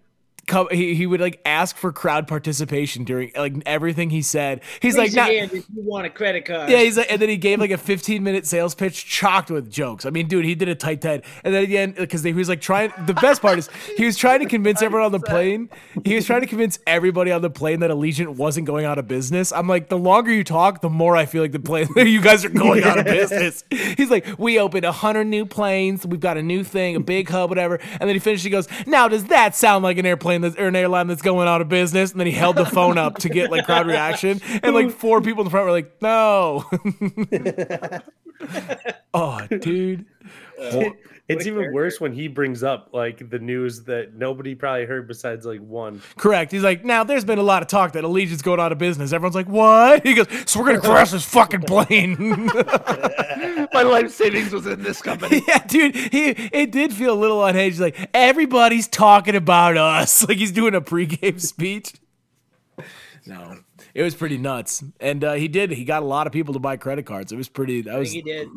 come. 0.48 0.68
He, 0.70 0.94
he 0.94 1.06
would 1.06 1.20
like 1.20 1.40
ask 1.44 1.76
for 1.76 1.92
crowd 1.92 2.26
participation 2.26 3.04
during 3.04 3.30
like 3.36 3.54
everything 3.66 4.10
he 4.10 4.22
said. 4.22 4.62
He's 4.80 4.96
Raise 4.96 5.14
like, 5.14 5.30
your 5.30 5.40
hand 5.40 5.52
if 5.52 5.66
you 5.74 5.82
want 5.82 6.06
a 6.06 6.10
credit 6.10 6.44
card. 6.44 6.70
Yeah, 6.70 6.78
he's 6.78 6.96
like, 6.96 7.10
and 7.10 7.20
then 7.20 7.28
he 7.28 7.36
gave 7.36 7.60
like 7.60 7.70
a 7.70 7.78
15 7.78 8.22
minute 8.22 8.46
sales 8.46 8.74
pitch 8.74 9.06
chocked 9.06 9.50
with 9.50 9.70
jokes. 9.70 10.06
I 10.06 10.10
mean, 10.10 10.26
dude, 10.26 10.44
he 10.44 10.54
did 10.54 10.68
a 10.68 10.74
tight 10.74 11.02
head. 11.02 11.24
And 11.44 11.54
then 11.54 11.62
again, 11.62 11.92
because 11.92 12.22
he 12.22 12.32
was 12.32 12.48
like 12.48 12.60
trying, 12.60 12.92
the 13.06 13.14
best 13.14 13.42
part 13.42 13.58
is 13.58 13.68
he 13.96 14.04
was 14.04 14.16
trying 14.16 14.40
to 14.40 14.46
convince 14.46 14.82
everyone 14.82 15.06
on 15.06 15.12
the 15.12 15.20
plane. 15.20 15.68
He 16.04 16.14
was 16.14 16.26
trying 16.26 16.40
to 16.40 16.46
convince 16.46 16.78
everybody 16.86 17.30
on 17.30 17.42
the 17.42 17.50
plane 17.50 17.80
that 17.80 17.90
Allegiant 17.90 18.36
wasn't 18.36 18.66
going 18.66 18.84
out 18.84 18.98
of 18.98 19.06
business. 19.06 19.52
I'm 19.52 19.68
like, 19.68 19.88
the 19.88 19.98
longer 19.98 20.32
you 20.32 20.44
talk, 20.44 20.80
the 20.80 20.90
more 20.90 21.16
I 21.16 21.26
feel 21.26 21.42
like 21.42 21.52
the 21.52 21.60
plane, 21.60 21.88
you 21.96 22.20
guys 22.20 22.44
are 22.44 22.50
going 22.50 22.84
out 22.84 22.98
of 22.98 23.04
business. 23.04 23.64
He's 23.70 24.10
like, 24.10 24.26
we 24.38 24.58
opened 24.58 24.84
100 24.84 25.24
new 25.24 25.46
planes. 25.46 26.06
We've 26.06 26.20
got 26.20 26.36
a 26.36 26.42
new 26.42 26.64
thing, 26.64 26.96
a 26.96 27.00
big 27.00 27.28
hub, 27.28 27.50
whatever. 27.50 27.76
And 27.76 28.00
then 28.00 28.14
he 28.14 28.18
finished, 28.18 28.44
he 28.44 28.50
goes, 28.50 28.68
now 28.86 29.08
does 29.08 29.24
that 29.24 29.54
sound 29.54 29.84
like 29.84 29.98
an 29.98 30.06
airplane 30.06 30.37
that's, 30.40 30.56
or 30.56 30.68
an 30.68 30.76
airline 30.76 31.06
that's 31.06 31.22
going 31.22 31.48
out 31.48 31.60
of 31.60 31.68
business? 31.68 32.12
And 32.12 32.20
then 32.20 32.26
he 32.26 32.32
held 32.32 32.56
the 32.56 32.64
phone 32.66 32.98
up 32.98 33.18
to 33.18 33.28
get 33.28 33.50
like 33.50 33.66
crowd 33.66 33.86
reaction. 33.86 34.40
And 34.62 34.74
like 34.74 34.90
four 34.90 35.20
people 35.20 35.42
in 35.42 35.44
the 35.46 35.50
front 35.50 35.66
were 35.66 35.72
like, 35.72 36.00
no. 36.00 36.64
oh, 39.14 39.46
dude. 39.46 40.06
Uh, 40.60 40.90
It's 41.28 41.46
even 41.46 41.58
character. 41.58 41.74
worse 41.74 42.00
when 42.00 42.14
he 42.14 42.26
brings 42.26 42.62
up 42.62 42.88
like 42.94 43.28
the 43.28 43.38
news 43.38 43.82
that 43.84 44.14
nobody 44.14 44.54
probably 44.54 44.86
heard 44.86 45.06
besides 45.06 45.44
like 45.44 45.60
one. 45.60 46.00
Correct. 46.16 46.50
He's 46.50 46.62
like, 46.62 46.86
now 46.86 47.04
there's 47.04 47.24
been 47.24 47.38
a 47.38 47.42
lot 47.42 47.60
of 47.60 47.68
talk 47.68 47.92
that 47.92 48.04
Allegiant's 48.04 48.40
going 48.40 48.60
out 48.60 48.72
of 48.72 48.78
business. 48.78 49.12
Everyone's 49.12 49.34
like, 49.34 49.48
what? 49.48 50.02
He 50.08 50.14
goes, 50.14 50.26
so 50.46 50.60
we're 50.60 50.66
gonna 50.66 50.80
crash 50.80 51.10
this 51.10 51.26
fucking 51.26 51.62
plane. 51.62 52.16
My 53.74 53.82
life 53.82 54.10
savings 54.10 54.52
was 54.52 54.66
in 54.66 54.82
this 54.82 55.02
company. 55.02 55.42
yeah, 55.48 55.58
dude. 55.66 55.94
He 55.94 56.30
it 56.30 56.72
did 56.72 56.94
feel 56.94 57.12
a 57.12 57.20
little 57.20 57.44
unhinged. 57.44 57.74
He's 57.74 57.80
like, 57.80 58.08
everybody's 58.14 58.88
talking 58.88 59.36
about 59.36 59.76
us. 59.76 60.26
Like 60.26 60.38
he's 60.38 60.52
doing 60.52 60.74
a 60.74 60.80
pregame 60.80 61.38
speech. 61.40 61.92
No, 63.26 63.58
it 63.94 64.02
was 64.02 64.14
pretty 64.14 64.38
nuts, 64.38 64.82
and 64.98 65.22
uh, 65.22 65.34
he 65.34 65.48
did. 65.48 65.72
He 65.72 65.84
got 65.84 66.02
a 66.02 66.06
lot 66.06 66.26
of 66.26 66.32
people 66.32 66.54
to 66.54 66.60
buy 66.60 66.78
credit 66.78 67.04
cards. 67.04 67.32
It 67.32 67.36
was 67.36 67.50
pretty. 67.50 67.82
That 67.82 67.96
I 67.96 67.98
was 67.98 68.12
he 68.12 68.22
did. 68.22 68.48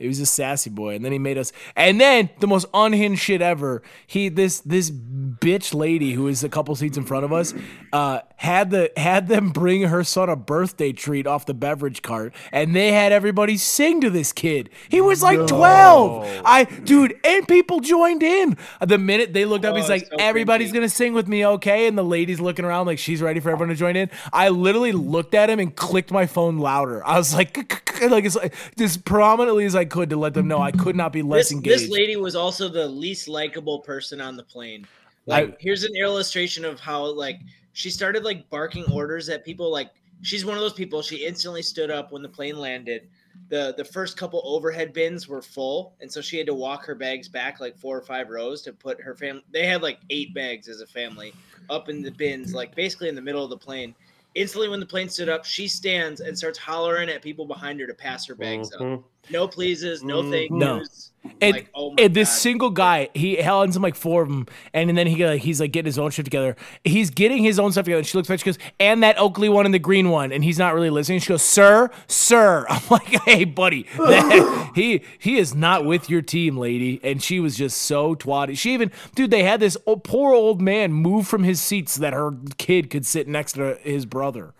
It 0.00 0.08
was 0.08 0.18
a 0.18 0.26
sassy 0.26 0.70
boy, 0.70 0.94
and 0.96 1.04
then 1.04 1.12
he 1.12 1.18
made 1.18 1.36
us. 1.38 1.52
And 1.76 2.00
then 2.00 2.30
the 2.40 2.46
most 2.46 2.66
unhinged 2.72 3.20
shit 3.22 3.42
ever. 3.42 3.82
He 4.06 4.30
this 4.30 4.60
this 4.60 4.90
bitch 4.90 5.74
lady 5.74 6.12
who 6.12 6.26
is 6.26 6.42
a 6.42 6.48
couple 6.48 6.74
seats 6.74 6.96
in 6.96 7.04
front 7.04 7.24
of 7.26 7.32
us 7.34 7.52
uh, 7.92 8.20
had 8.36 8.70
the 8.70 8.90
had 8.96 9.28
them 9.28 9.50
bring 9.50 9.82
her 9.82 10.02
son 10.02 10.30
a 10.30 10.36
birthday 10.36 10.92
treat 10.92 11.26
off 11.26 11.44
the 11.44 11.52
beverage 11.52 12.00
cart, 12.00 12.34
and 12.50 12.74
they 12.74 12.92
had 12.92 13.12
everybody 13.12 13.58
sing 13.58 14.00
to 14.00 14.08
this 14.08 14.32
kid. 14.32 14.70
He 14.88 15.02
was 15.02 15.22
like 15.22 15.46
twelve. 15.46 16.26
I 16.46 16.64
dude, 16.64 17.14
and 17.22 17.46
people 17.46 17.80
joined 17.80 18.22
in. 18.22 18.56
The 18.80 18.96
minute 18.96 19.34
they 19.34 19.44
looked 19.44 19.66
up, 19.66 19.74
Oh, 19.74 19.76
he's 19.76 19.90
like, 19.90 20.06
so 20.06 20.16
"Everybody's 20.18 20.70
cringy. 20.70 20.74
gonna 20.74 20.88
sing 20.88 21.12
with 21.12 21.28
me, 21.28 21.44
okay?" 21.44 21.86
And 21.86 21.98
the 21.98 22.02
lady's 22.02 22.40
looking 22.40 22.64
around 22.64 22.86
like 22.86 22.98
she's 22.98 23.20
ready 23.20 23.38
for 23.40 23.50
everyone 23.50 23.68
to 23.68 23.74
join 23.74 23.96
in. 23.96 24.08
I 24.32 24.48
literally 24.48 24.92
looked 24.92 25.34
at 25.34 25.50
him 25.50 25.60
and 25.60 25.76
clicked 25.76 26.10
my 26.10 26.24
phone 26.26 26.56
louder. 26.58 27.06
I 27.06 27.18
was 27.18 27.34
like, 27.34 27.52
like 28.08 28.24
it's 28.24 28.36
like 28.36 28.54
as 28.80 28.96
prominently 28.96 29.64
as 29.64 29.74
I 29.74 29.84
could 29.84 30.10
to 30.10 30.16
let 30.16 30.34
them 30.34 30.48
know 30.48 30.60
I 30.60 30.72
could 30.72 30.96
not 30.96 31.12
be 31.12 31.22
less 31.22 31.46
This, 31.48 31.52
engaged. 31.52 31.82
this 31.84 31.90
lady 31.90 32.16
was 32.16 32.34
also 32.36 32.68
the 32.68 32.86
least 32.86 33.28
likable 33.28 33.80
person 33.80 34.20
on 34.20 34.36
the 34.36 34.42
plane. 34.44 34.86
Like, 35.26 35.50
I- 35.50 35.56
here's 35.60 35.84
an 35.84 35.94
illustration 35.96 36.64
of 36.64 36.80
how 36.80 37.04
like 37.04 37.40
she 37.72 37.90
started 37.90 38.24
like 38.24 38.48
barking 38.50 38.84
orders 38.90 39.28
at 39.28 39.44
people. 39.44 39.70
Like, 39.70 39.90
she's 40.22 40.44
one 40.44 40.56
of 40.56 40.60
those 40.62 40.72
people. 40.72 41.02
She 41.02 41.24
instantly 41.26 41.62
stood 41.62 41.90
up 41.90 42.10
when 42.12 42.22
the 42.22 42.28
plane 42.28 42.58
landed. 42.58 43.08
the 43.48 43.74
The 43.76 43.84
first 43.84 44.16
couple 44.16 44.42
overhead 44.44 44.92
bins 44.92 45.28
were 45.28 45.40
full, 45.42 45.94
and 46.00 46.10
so 46.10 46.20
she 46.20 46.36
had 46.36 46.46
to 46.46 46.54
walk 46.54 46.84
her 46.86 46.94
bags 46.96 47.28
back 47.28 47.60
like 47.60 47.76
four 47.78 47.96
or 47.96 48.02
five 48.02 48.28
rows 48.28 48.60
to 48.62 48.72
put 48.72 49.00
her 49.00 49.14
family. 49.14 49.42
They 49.52 49.66
had 49.66 49.82
like 49.82 49.98
eight 50.10 50.34
bags 50.34 50.68
as 50.68 50.80
a 50.80 50.86
family 50.86 51.32
up 51.68 51.88
in 51.88 52.02
the 52.02 52.10
bins, 52.10 52.52
like 52.54 52.74
basically 52.74 53.08
in 53.08 53.14
the 53.14 53.22
middle 53.22 53.44
of 53.44 53.50
the 53.50 53.56
plane. 53.58 53.94
Instantly, 54.34 54.68
when 54.68 54.80
the 54.80 54.86
plane 54.86 55.08
stood 55.08 55.28
up, 55.28 55.44
she 55.44 55.66
stands 55.66 56.20
and 56.20 56.36
starts 56.36 56.58
hollering 56.58 57.08
at 57.08 57.22
people 57.22 57.46
behind 57.46 57.80
her 57.80 57.86
to 57.86 57.94
pass 57.94 58.26
her 58.26 58.34
bags 58.34 58.72
up. 58.72 58.80
Mm-hmm. 58.80 59.02
No 59.30 59.46
pleases, 59.48 60.02
no 60.02 60.22
Mhm. 60.22 60.30
thank 60.30 60.50
No. 60.50 60.76
yous. 60.78 61.06
And, 61.42 61.52
like, 61.56 61.68
oh 61.74 61.94
and 61.98 62.14
this 62.14 62.30
God. 62.30 62.34
single 62.38 62.70
guy, 62.70 63.10
he 63.12 63.36
hands 63.36 63.76
him 63.76 63.82
like 63.82 63.94
four 63.94 64.22
of 64.22 64.28
them, 64.30 64.46
and, 64.72 64.96
then 64.96 65.06
he 65.06 65.22
like 65.26 65.42
he's 65.42 65.60
like 65.60 65.70
getting 65.70 65.84
his 65.86 65.98
own 65.98 66.10
shit 66.10 66.24
together. 66.24 66.56
He's 66.82 67.10
getting 67.10 67.42
his 67.44 67.58
own 67.58 67.72
stuff 67.72 67.84
together. 67.84 67.98
And 67.98 68.06
she 68.06 68.16
looks 68.16 68.26
back, 68.28 68.38
she 68.38 68.46
goes, 68.46 68.56
"And 68.80 69.02
that 69.02 69.18
Oakley 69.18 69.50
one 69.50 69.66
and 69.66 69.74
the 69.74 69.78
green 69.78 70.08
one," 70.08 70.32
and 70.32 70.42
he's 70.42 70.58
not 70.58 70.72
really 70.74 70.88
listening. 70.88 71.18
She 71.18 71.28
goes, 71.28 71.42
"Sir, 71.42 71.90
sir," 72.06 72.64
I'm 72.70 72.80
like, 72.90 73.06
"Hey, 73.26 73.44
buddy, 73.44 73.84
that- 73.98 74.70
he 74.74 75.02
he 75.18 75.36
is 75.36 75.54
not 75.54 75.84
with 75.84 76.08
your 76.08 76.22
team, 76.22 76.56
lady." 76.56 76.98
And 77.04 77.22
she 77.22 77.38
was 77.38 77.54
just 77.54 77.82
so 77.82 78.14
twatty. 78.14 78.56
She 78.56 78.72
even, 78.72 78.90
dude, 79.14 79.30
they 79.30 79.42
had 79.42 79.60
this 79.60 79.76
o- 79.86 79.96
poor 79.96 80.32
old 80.32 80.62
man 80.62 80.90
move 80.90 81.26
from 81.28 81.44
his 81.44 81.60
seat 81.60 81.90
so 81.90 82.00
that 82.00 82.14
her 82.14 82.32
kid 82.56 82.88
could 82.88 83.04
sit 83.04 83.28
next 83.28 83.52
to 83.52 83.76
his 83.82 84.06
brother. 84.06 84.54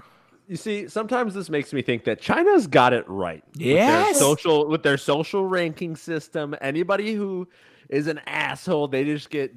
You 0.50 0.56
see, 0.56 0.88
sometimes 0.88 1.32
this 1.32 1.48
makes 1.48 1.72
me 1.72 1.80
think 1.80 2.02
that 2.04 2.20
China's 2.20 2.66
got 2.66 2.92
it 2.92 3.04
right. 3.08 3.44
With 3.54 3.62
their 3.62 3.76
Yes. 3.76 4.18
social 4.18 4.66
with 4.66 4.82
their 4.82 4.98
social 4.98 5.46
ranking 5.46 5.94
system. 5.94 6.56
Anybody 6.60 7.14
who 7.14 7.46
is 7.88 8.08
an 8.08 8.18
asshole, 8.26 8.88
they 8.88 9.04
just 9.04 9.30
get 9.30 9.54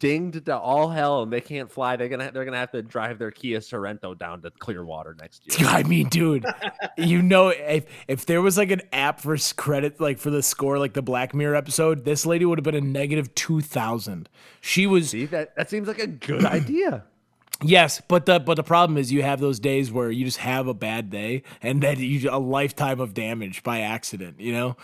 dinged 0.00 0.46
to 0.46 0.56
all 0.58 0.88
hell 0.88 1.22
and 1.22 1.32
they 1.32 1.40
can't 1.40 1.70
fly. 1.70 1.94
They're 1.94 2.08
gonna 2.08 2.32
they're 2.32 2.44
gonna 2.44 2.56
have 2.56 2.72
to 2.72 2.82
drive 2.82 3.20
their 3.20 3.30
Kia 3.30 3.60
Sorento 3.60 4.18
down 4.18 4.42
to 4.42 4.50
Clearwater 4.50 5.14
next 5.20 5.60
year. 5.60 5.68
I 5.70 5.84
mean, 5.84 6.08
dude, 6.08 6.44
you 6.98 7.22
know, 7.22 7.50
if 7.50 7.86
if 8.08 8.26
there 8.26 8.42
was 8.42 8.58
like 8.58 8.72
an 8.72 8.82
app 8.92 9.20
for 9.20 9.36
credit, 9.56 10.00
like 10.00 10.18
for 10.18 10.30
the 10.30 10.42
score, 10.42 10.76
like 10.76 10.94
the 10.94 11.02
Black 11.02 11.36
Mirror 11.36 11.54
episode, 11.54 12.04
this 12.04 12.26
lady 12.26 12.44
would 12.44 12.58
have 12.58 12.64
been 12.64 12.74
a 12.74 12.80
negative 12.80 13.32
two 13.36 13.60
thousand. 13.60 14.28
She 14.60 14.88
was 14.88 15.10
See 15.10 15.26
that 15.26 15.54
that 15.54 15.70
seems 15.70 15.86
like 15.86 16.00
a 16.00 16.08
good 16.08 16.44
idea. 16.44 17.04
Yes, 17.62 18.02
but 18.08 18.26
the 18.26 18.40
but 18.40 18.54
the 18.54 18.62
problem 18.62 18.96
is 18.96 19.12
you 19.12 19.22
have 19.22 19.40
those 19.40 19.58
days 19.60 19.90
where 19.90 20.10
you 20.10 20.24
just 20.24 20.38
have 20.38 20.66
a 20.66 20.74
bad 20.74 21.10
day 21.10 21.42
and 21.60 21.82
then 21.82 21.98
you 21.98 22.28
a 22.30 22.38
lifetime 22.38 23.00
of 23.00 23.14
damage 23.14 23.62
by 23.62 23.80
accident. 23.80 24.40
You 24.40 24.52
know, 24.52 24.76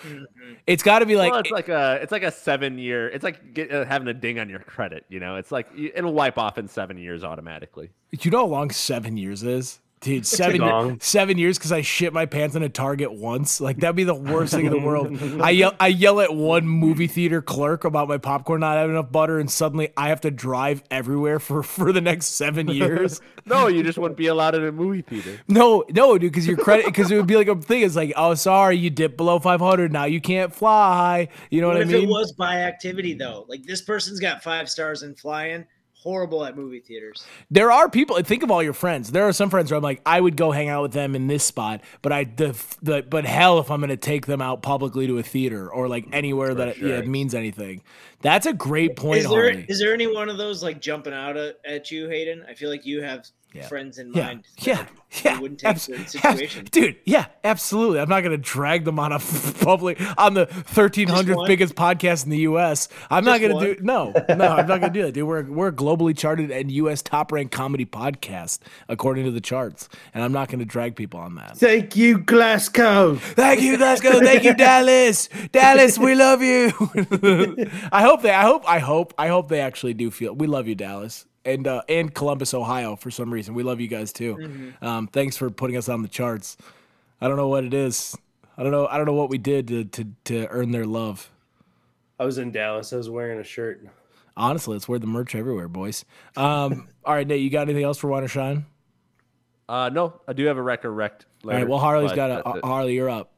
it's 0.67 0.83
got 0.83 1.01
to 1.01 1.07
be 1.07 1.17
like 1.17 1.33
well, 1.33 1.41
it's 1.41 1.51
like 1.51 1.69
a 1.69 1.99
it's 2.03 2.13
like 2.13 2.23
a 2.23 2.31
seven 2.31 2.79
year. 2.79 3.09
It's 3.09 3.25
like 3.25 3.55
get, 3.55 3.73
uh, 3.73 3.85
having 3.85 4.09
a 4.09 4.15
ding 4.15 4.39
on 4.39 4.49
your 4.49 4.61
credit. 4.61 5.05
You 5.09 5.21
know, 5.21 5.37
it's 5.37 5.53
like 5.53 5.69
it'll 5.77 6.15
wipe 6.15 6.39
off 6.39 6.59
in 6.59 6.69
seven 6.69 6.99
years 6.99 7.25
automatically. 7.25 7.91
you 8.13 8.31
know 8.31 8.39
how 8.39 8.47
long 8.47 8.71
seven 8.71 9.17
years 9.17 9.43
is. 9.43 9.81
Dude, 10.01 10.25
seven 10.27 10.61
long. 10.61 11.01
seven 11.01 11.39
years 11.39 11.59
because 11.59 11.73
I 11.73 11.81
shit 11.81 12.13
my 12.13 12.25
pants 12.25 12.55
in 12.55 12.63
a 12.63 12.69
Target 12.69 13.13
once. 13.13 13.61
Like 13.61 13.79
that'd 13.79 13.97
be 13.97 14.05
the 14.05 14.15
worst 14.15 14.55
thing 14.55 14.67
in 14.67 14.73
the 14.73 14.79
world. 14.79 15.19
I 15.43 15.51
yell 15.51 15.75
I 15.81 15.89
yell 15.89 16.21
at 16.21 16.33
one 16.33 16.67
movie 16.69 17.09
theater 17.09 17.43
clerk 17.43 17.85
about 17.85 18.07
my 18.09 18.19
popcorn 18.19 18.61
not 18.61 18.77
having 18.77 18.95
enough 18.95 19.11
butter, 19.11 19.41
and 19.41 19.51
suddenly 19.51 19.91
I 19.97 20.09
have 20.11 20.21
to 20.21 20.31
drive 20.31 20.85
everywhere 20.91 21.41
for 21.41 21.63
for 21.65 21.93
the 21.93 22.01
next 22.01 22.27
seven 22.27 22.69
years. 22.69 23.21
No, 23.45 23.67
you 23.67 23.83
just 23.83 23.99
wouldn't 23.99 24.19
be 24.19 24.29
allowed 24.29 24.55
in 24.55 24.65
a 24.65 24.71
movie 24.71 25.03
theater. 25.03 25.41
no, 25.49 25.85
no, 25.91 26.17
dude, 26.17 26.31
because 26.33 26.47
your 26.47 26.57
credit 26.59 26.87
because 26.87 27.11
it 27.11 27.17
would 27.17 27.27
be 27.27 27.37
like 27.37 27.49
a 27.49 27.57
thing. 27.57 27.83
It's 27.83 27.97
like, 27.97 28.13
oh, 28.17 28.35
sorry, 28.35 28.77
you 28.77 28.91
dipped 28.91 29.17
below 29.17 29.39
five 29.41 29.59
hundred. 29.61 29.93
Now 29.93 30.05
you 30.05 30.21
can't 30.21 30.55
fly. 30.55 31.29
You 31.51 31.61
know 31.61 31.69
What 31.69 31.75
what 31.75 31.81
I 31.81 31.83
if 31.83 31.89
mean? 31.89 32.05
it 32.05 32.09
was 32.09 32.33
by 32.33 32.59
activity 32.63 33.15
though? 33.15 33.47
Like 33.49 33.65
this 33.65 33.83
person's 33.83 34.21
got 34.21 34.43
five 34.45 34.69
stars 34.71 35.03
in 35.03 35.15
flying, 35.17 35.67
horrible 36.01 36.45
at 36.45 36.57
movie 36.57 36.81
theaters. 36.81 37.25
There 37.51 37.73
are 37.73 37.89
people. 37.89 38.17
Think 38.23 38.43
of 38.43 38.51
all 38.51 38.63
your 38.63 38.73
friends. 38.73 39.11
There 39.11 39.27
are 39.27 39.33
some 39.33 39.51
friends 39.51 39.71
where 39.71 39.77
I'm 39.77 39.83
like, 39.83 40.01
I 40.07 40.21
would 40.21 40.37
go 40.37 40.53
hang 40.53 40.69
out 40.69 40.83
with 40.83 40.93
them 40.93 41.15
in 41.15 41.27
this 41.27 41.45
spot, 41.45 41.83
but 42.03 42.13
I 42.13 42.25
the, 42.25 42.61
the 42.83 43.03
but 43.03 43.25
hell 43.25 43.59
if 43.59 43.71
I'm 43.71 43.81
going 43.81 43.91
to 43.91 43.97
take 43.97 44.27
them 44.27 44.41
out 44.41 44.63
publicly 44.63 45.07
to 45.07 45.19
a 45.19 45.23
theater 45.23 45.71
or 45.71 45.89
like 45.89 46.07
anywhere 46.13 46.55
that 46.55 46.77
sure. 46.77 46.89
yeah, 46.89 46.99
it 46.99 47.09
means 47.09 47.35
anything. 47.35 47.83
That's 48.21 48.47
a 48.47 48.53
great 48.53 48.97
point, 48.97 49.21
Is 49.21 49.29
there 49.29 49.65
there 49.79 49.95
any 49.95 50.13
one 50.13 50.29
of 50.29 50.39
those 50.39 50.63
like 50.63 50.81
jumping 50.81 51.13
out 51.13 51.37
at, 51.37 51.59
at 51.65 51.91
you, 51.91 52.09
Hayden? 52.09 52.45
I 52.49 52.55
feel 52.55 52.71
like 52.71 52.85
you 52.85 53.03
have 53.03 53.27
Yeah. 53.59 53.69
friends 53.69 53.99
in 53.99 54.13
yeah, 54.13 54.27
mind. 54.27 54.45
yeah, 54.59 54.77
that 54.85 54.91
yeah. 55.25 55.41
wouldn't 55.41 55.61
take 55.61 55.71
abs- 55.71 55.83
certain 55.83 56.03
abs- 56.03 56.13
situations. 56.13 56.71
dude. 56.71 56.97
Yeah, 57.05 57.27
absolutely. 57.45 58.01
I'm 58.01 58.09
not 58.09 58.23
going 58.23 58.37
to 58.37 58.43
drag 58.43 58.85
them 58.85 58.99
on 58.99 59.13
a 59.13 59.19
public 59.61 60.01
on 60.19 60.35
the 60.35 60.47
1300th 60.47 61.47
biggest 61.47 61.75
podcast 61.75 62.25
in 62.25 62.31
the 62.31 62.39
U.S. 62.41 62.89
I'm 63.11 63.25
not 63.25 63.41
going 63.41 63.59
to 63.59 63.75
do 63.75 63.83
no, 63.83 64.13
no. 64.29 64.47
I'm 64.49 64.67
not 64.67 64.81
going 64.81 64.93
to 64.93 64.99
do 64.99 65.03
that, 65.03 65.13
dude. 65.13 65.27
We're 65.27 65.45
we're 65.45 65.69
a 65.69 65.73
globally 65.73 66.17
charted 66.17 66.51
and 66.51 66.71
U.S. 66.73 67.03
top 67.03 67.33
ranked 67.33 67.53
comedy 67.53 67.87
podcast 67.87 68.61
according 68.89 69.25
to 69.25 69.31
the 69.31 69.41
charts, 69.41 69.89
and 70.15 70.23
I'm 70.23 70.33
not 70.33 70.49
going 70.49 70.61
to 70.61 70.65
drag 70.65 70.97
people 70.97 71.21
on 71.21 71.35
that. 71.37 71.57
Thank 71.57 71.97
you, 71.97 72.19
Glasgow. 72.19 73.17
Thank 73.17 73.61
you, 73.63 73.77
Glasgow. 73.77 74.21
Thank 74.21 74.45
you, 74.45 74.55
Dallas. 74.55 75.29
Dallas, 75.53 75.99
we 75.99 76.15
love 76.15 76.43
you. 76.43 76.69
I 77.93 78.03
hope 78.03 78.23
they. 78.23 78.31
I 78.31 78.43
hope. 78.43 78.69
I 78.69 78.79
hope. 78.79 79.15
I 79.19 79.29
hope 79.29 79.49
they 79.49 79.61
actually 79.61 79.95
do 79.95 80.11
feel. 80.11 80.35
We 80.35 80.47
love 80.47 80.69
you, 80.69 80.75
Dallas, 80.75 81.27
and 81.49 81.67
uh, 81.67 81.83
and 81.89 82.15
Columbus, 82.15 82.55
Ohio. 82.55 82.97
For 82.97 83.11
some 83.11 83.33
reason, 83.33 83.55
we 83.55 83.63
love 83.63 83.81
you 83.81 83.89
guys 83.89 84.13
too. 84.13 84.73
Um, 84.83 85.09
thanks 85.09 85.37
for 85.37 85.51
putting 85.51 85.77
us 85.77 85.89
on 85.89 86.03
the 86.03 86.09
charts. 86.09 86.57
I 87.21 87.29
don't 87.29 87.37
know 87.37 87.49
what 87.49 87.65
it 87.65 87.75
is. 87.75 88.17
I 88.57 88.63
don't 88.63 88.73
know. 88.73 88.87
I 88.87 88.97
don't 88.97 89.07
know 89.07 89.15
what 89.15 89.31
we 89.31 89.39
did 89.39 89.69
to 89.69 89.85
to, 89.85 90.05
to 90.25 90.47
earn 90.49 90.71
their 90.71 90.87
love. 90.87 91.31
I 92.21 92.25
was 92.25 92.39
in 92.39 92.51
Dallas. 92.51 92.93
I 92.93 92.97
was 92.97 93.09
wearing 93.09 93.39
a 93.39 93.45
shirt. 93.45 93.87
Honestly, 94.37 94.75
let's 94.75 94.89
wear 94.89 94.99
the 94.99 95.07
merch 95.07 95.35
everywhere, 95.35 95.69
boys. 95.69 96.05
Um, 96.37 96.89
all 97.05 97.15
right, 97.15 97.27
Nate, 97.27 97.41
you 97.41 97.51
got 97.51 97.63
anything 97.63 97.85
else 97.85 97.99
for 97.99 98.09
Water 98.09 98.29
Shine? 98.29 98.67
Uh, 99.69 99.89
no, 99.89 100.21
I 100.27 100.33
do 100.33 100.45
have 100.47 100.57
a 100.57 100.63
record 100.63 100.93
wrecked. 100.93 101.27
All 101.45 101.51
right. 101.51 101.69
Well, 101.69 101.79
Harley's 101.79 102.13
got 102.13 102.31
a. 102.31 102.43
that's 102.45 102.59
it. 102.59 102.65
Harley, 102.65 102.95
you're 102.95 103.11
up. 103.11 103.33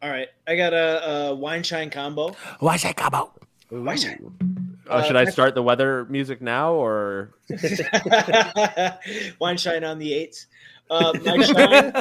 All 0.00 0.10
right, 0.10 0.28
I 0.46 0.56
got 0.56 0.72
a, 0.72 1.08
a 1.08 1.34
wine 1.34 1.64
shine 1.64 1.90
combo. 1.90 2.36
Why 2.60 2.76
should 2.76 2.90
I 2.90 2.92
come? 2.92 3.28
Wine 3.70 3.96
shine. 3.96 4.57
Uh, 4.88 5.02
should 5.02 5.16
I 5.16 5.26
start 5.26 5.54
the 5.54 5.62
weather 5.62 6.06
music 6.06 6.40
now 6.40 6.72
or 6.72 7.34
Wine 9.38 9.56
shine 9.56 9.84
on 9.84 9.98
the 9.98 10.12
eights. 10.14 10.46
Uh, 10.90 11.12
my 11.24 11.42
shine, 11.44 11.92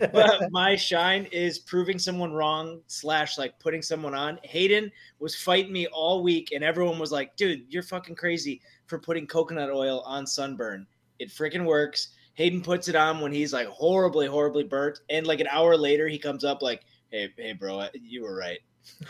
uh, 0.00 0.48
my 0.50 0.76
shine 0.76 1.26
is 1.32 1.58
proving 1.58 1.98
someone 1.98 2.32
wrong 2.32 2.80
slash 2.86 3.38
like 3.38 3.58
putting 3.58 3.82
someone 3.82 4.14
on. 4.14 4.38
Hayden 4.42 4.90
was 5.18 5.34
fighting 5.34 5.72
me 5.72 5.86
all 5.88 6.22
week, 6.22 6.52
and 6.52 6.62
everyone 6.62 6.98
was 6.98 7.12
like, 7.12 7.34
"Dude, 7.36 7.64
you're 7.68 7.82
fucking 7.82 8.16
crazy 8.16 8.60
for 8.86 8.98
putting 8.98 9.26
coconut 9.26 9.70
oil 9.70 10.00
on 10.00 10.26
sunburn. 10.26 10.86
It 11.18 11.30
freaking 11.30 11.64
works." 11.64 12.08
Hayden 12.34 12.60
puts 12.60 12.88
it 12.88 12.96
on 12.96 13.20
when 13.20 13.32
he's 13.32 13.54
like 13.54 13.68
horribly, 13.68 14.26
horribly 14.26 14.64
burnt, 14.64 15.00
and 15.08 15.26
like 15.26 15.40
an 15.40 15.48
hour 15.50 15.76
later, 15.76 16.06
he 16.06 16.18
comes 16.18 16.44
up 16.44 16.60
like, 16.60 16.82
"Hey, 17.10 17.32
hey, 17.38 17.54
bro, 17.54 17.86
you 17.94 18.22
were 18.22 18.36
right." 18.36 18.58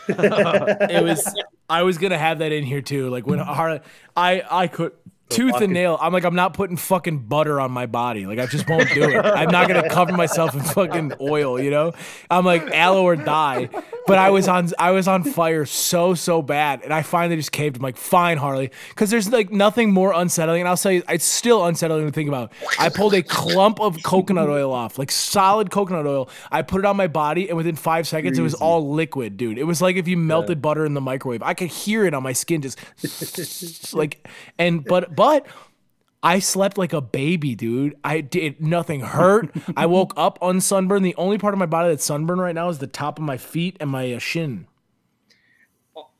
it 0.07 1.03
was 1.03 1.35
I 1.69 1.83
was 1.83 1.97
gonna 1.97 2.17
have 2.17 2.39
that 2.39 2.51
in 2.51 2.63
here 2.63 2.81
too. 2.81 3.09
Like 3.09 3.27
when 3.27 3.39
mm-hmm. 3.39 3.51
Har- 3.51 3.81
I 4.15 4.43
I 4.49 4.67
could 4.67 4.93
tooth 5.29 5.61
and 5.61 5.73
nail. 5.73 5.97
I'm 5.99 6.13
like 6.13 6.23
I'm 6.23 6.35
not 6.35 6.53
putting 6.53 6.77
fucking 6.77 7.19
butter 7.19 7.59
on 7.59 7.71
my 7.71 7.85
body. 7.85 8.25
Like 8.25 8.39
I 8.39 8.45
just 8.45 8.69
won't 8.69 8.89
do 8.93 9.03
it. 9.03 9.25
I'm 9.25 9.49
not 9.49 9.67
gonna 9.67 9.89
cover 9.89 10.13
myself 10.13 10.53
in 10.53 10.61
fucking 10.61 11.13
oil. 11.21 11.61
You 11.61 11.71
know. 11.71 11.93
I'm 12.29 12.45
like 12.45 12.69
aloe 12.71 13.03
or 13.03 13.15
die. 13.15 13.69
But 14.07 14.17
I 14.17 14.29
was 14.29 14.47
on 14.47 14.69
I 14.79 14.91
was 14.91 15.07
on 15.07 15.23
fire 15.23 15.65
so 15.65 16.13
so 16.13 16.41
bad, 16.41 16.81
and 16.83 16.93
I 16.93 17.01
finally 17.01 17.35
just 17.35 17.51
caved. 17.51 17.75
I'm 17.75 17.81
like, 17.81 17.97
fine, 17.97 18.37
Harley, 18.37 18.71
because 18.89 19.09
there's 19.09 19.29
like 19.29 19.51
nothing 19.51 19.91
more 19.91 20.13
unsettling. 20.13 20.61
And 20.61 20.69
I'll 20.69 20.77
tell 20.77 20.93
you, 20.93 21.03
it's 21.09 21.25
still 21.25 21.65
unsettling 21.65 22.05
to 22.05 22.11
think 22.11 22.29
about. 22.29 22.53
I 22.79 22.87
pulled 22.87 23.13
a 23.13 23.21
clump 23.21 23.81
of 23.81 24.01
coconut 24.03 24.47
oil 24.47 24.71
off, 24.71 24.97
like 24.97 25.11
solid 25.11 25.71
coconut 25.71 26.07
oil. 26.07 26.29
I 26.49 26.61
put 26.61 26.79
it 26.79 26.85
on 26.85 26.95
my 26.95 27.07
body, 27.07 27.49
and 27.49 27.57
within 27.57 27.75
five 27.75 28.07
seconds, 28.07 28.39
it 28.39 28.41
was 28.41 28.53
all 28.53 28.93
liquid, 28.93 29.35
dude. 29.35 29.57
It 29.57 29.65
was 29.65 29.81
like 29.81 29.97
if 29.97 30.07
you 30.07 30.15
melted 30.15 30.61
butter 30.61 30.85
in 30.85 30.93
the 30.93 31.01
microwave. 31.01 31.43
I 31.43 31.53
could 31.53 31.67
hear 31.67 32.05
it 32.05 32.13
on 32.13 32.23
my 32.23 32.33
skin, 32.33 32.61
just 32.61 33.93
like 33.93 34.25
and 34.57 34.85
but 34.85 35.16
but. 35.17 35.45
I 36.23 36.39
slept 36.39 36.79
like 36.79 36.93
a 36.93 36.99
baby, 36.99 37.53
dude. 37.53 37.95
I 38.03 38.21
did 38.21 38.59
nothing 38.59 39.01
hurt. 39.01 39.55
I 39.77 39.85
woke 39.85 40.13
up 40.17 40.39
unsunburned. 40.41 41.05
The 41.05 41.15
only 41.15 41.37
part 41.37 41.53
of 41.53 41.59
my 41.59 41.67
body 41.67 41.89
that's 41.89 42.03
sunburned 42.03 42.41
right 42.41 42.55
now 42.55 42.69
is 42.69 42.79
the 42.79 42.87
top 42.87 43.19
of 43.19 43.23
my 43.23 43.37
feet 43.37 43.77
and 43.79 43.91
my 43.91 44.11
uh, 44.11 44.17
shin. 44.17 44.65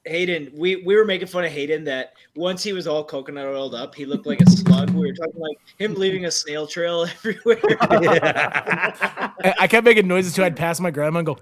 Hayden, 0.07 0.51
we, 0.55 0.77
we 0.77 0.95
were 0.95 1.05
making 1.05 1.27
fun 1.27 1.43
of 1.45 1.51
Hayden 1.51 1.83
that 1.85 2.13
once 2.35 2.63
he 2.63 2.73
was 2.73 2.87
all 2.87 3.03
coconut 3.03 3.45
oiled 3.45 3.75
up, 3.75 3.93
he 3.93 4.05
looked 4.05 4.25
like 4.25 4.41
a 4.41 4.49
slug. 4.49 4.89
We 4.91 5.07
were 5.07 5.13
talking 5.13 5.39
like 5.39 5.57
him 5.77 5.95
leaving 5.95 6.25
a 6.25 6.31
snail 6.31 6.67
trail 6.67 7.03
everywhere. 7.25 7.59
I, 7.81 9.53
I 9.59 9.67
kept 9.67 9.85
making 9.85 10.07
noises 10.07 10.33
too. 10.33 10.43
I'd 10.43 10.55
pass 10.55 10.79
my 10.79 10.91
grandma 10.91 11.19
and 11.19 11.25
go. 11.25 11.37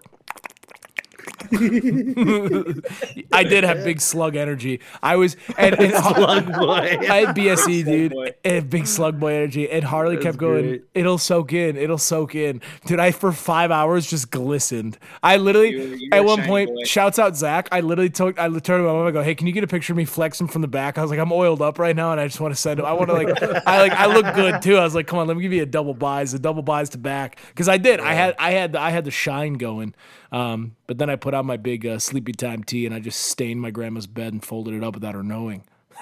I 3.31 3.43
did 3.43 3.63
have 3.63 3.83
big 3.83 4.01
slug 4.01 4.35
energy. 4.35 4.79
I 5.01 5.15
was 5.15 5.35
and, 5.57 5.75
and 5.79 5.93
Slug 6.15 6.53
boy. 6.53 6.97
I 7.09 7.25
had 7.25 7.35
BSE, 7.35 7.85
dude. 7.85 8.35
And 8.43 8.69
big 8.69 8.87
slug 8.87 9.19
boy 9.19 9.33
energy. 9.33 9.69
And 9.69 9.83
Harley 9.83 10.17
kept 10.17 10.37
going, 10.37 10.65
great. 10.67 10.83
it'll 10.93 11.17
soak 11.17 11.53
in, 11.53 11.77
it'll 11.77 11.97
soak 11.97 12.35
in. 12.35 12.61
Dude, 12.85 12.99
I 12.99 13.11
for 13.11 13.31
five 13.31 13.71
hours 13.71 14.09
just 14.09 14.31
glistened. 14.31 14.97
I 15.23 15.37
literally 15.37 15.71
You- 15.71 15.95
you're 15.99 16.13
at 16.15 16.25
one 16.25 16.43
point, 16.43 16.69
boy. 16.69 16.83
shouts 16.85 17.19
out 17.19 17.35
Zach. 17.35 17.67
I 17.71 17.81
literally 17.81 18.09
took 18.09 18.39
I 18.39 18.47
turned 18.47 18.63
to 18.63 18.77
my 18.79 18.91
mom, 18.93 19.07
I 19.07 19.11
go, 19.11 19.23
Hey, 19.23 19.35
can 19.35 19.47
you 19.47 19.53
get 19.53 19.63
a 19.63 19.67
picture 19.67 19.93
of 19.93 19.97
me 19.97 20.05
flexing 20.05 20.47
from 20.47 20.61
the 20.61 20.67
back? 20.67 20.97
I 20.97 21.01
was 21.01 21.11
like, 21.11 21.19
I'm 21.19 21.31
oiled 21.31 21.61
up 21.61 21.79
right 21.79 21.95
now, 21.95 22.11
and 22.11 22.19
I 22.21 22.27
just 22.27 22.39
want 22.39 22.53
to 22.53 22.59
send 22.59 22.79
him. 22.79 22.85
I 22.85 22.93
want 22.93 23.07
to 23.09 23.13
like 23.13 23.41
I 23.67 23.81
like 23.81 23.91
I 23.93 24.05
look 24.07 24.33
good 24.35 24.61
too. 24.61 24.77
I 24.77 24.83
was 24.83 24.95
like, 24.95 25.07
come 25.07 25.19
on, 25.19 25.27
let 25.27 25.35
me 25.37 25.43
give 25.43 25.53
you 25.53 25.63
a 25.63 25.65
double 25.67 25.93
buys, 25.93 26.33
a 26.33 26.39
double 26.39 26.61
buys 26.61 26.89
to 26.89 26.97
back. 26.97 27.39
Because 27.49 27.67
I 27.69 27.77
did. 27.77 27.99
I 27.99 28.13
had 28.13 28.35
I 28.39 28.51
had 28.51 28.73
the, 28.73 28.79
I 28.79 28.89
had 28.91 29.05
the 29.05 29.11
shine 29.11 29.53
going. 29.53 29.93
Um, 30.31 30.75
but 30.87 30.97
then 30.97 31.09
I 31.09 31.15
put 31.15 31.33
on 31.33 31.45
my 31.45 31.57
big 31.57 31.85
uh, 31.85 31.99
sleepy 31.99 32.33
time 32.33 32.63
tea 32.63 32.85
and 32.85 32.93
I 32.95 32.99
just 32.99 33.21
stained 33.21 33.61
my 33.61 33.71
grandma's 33.71 34.07
bed 34.07 34.33
and 34.33 34.43
folded 34.43 34.73
it 34.73 34.83
up 34.83 34.95
without 34.95 35.13
her 35.15 35.23
knowing. 35.23 35.63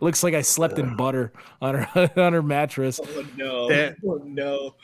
Looks 0.00 0.22
like 0.22 0.34
I 0.34 0.42
slept 0.42 0.78
in 0.78 0.96
butter 0.96 1.32
on 1.62 1.74
her 1.76 2.10
on 2.16 2.32
her 2.32 2.42
mattress. 2.42 3.00
oh 3.02 3.26
no! 3.36 3.68
That- 3.68 3.96
oh 4.06 4.20
no! 4.24 4.74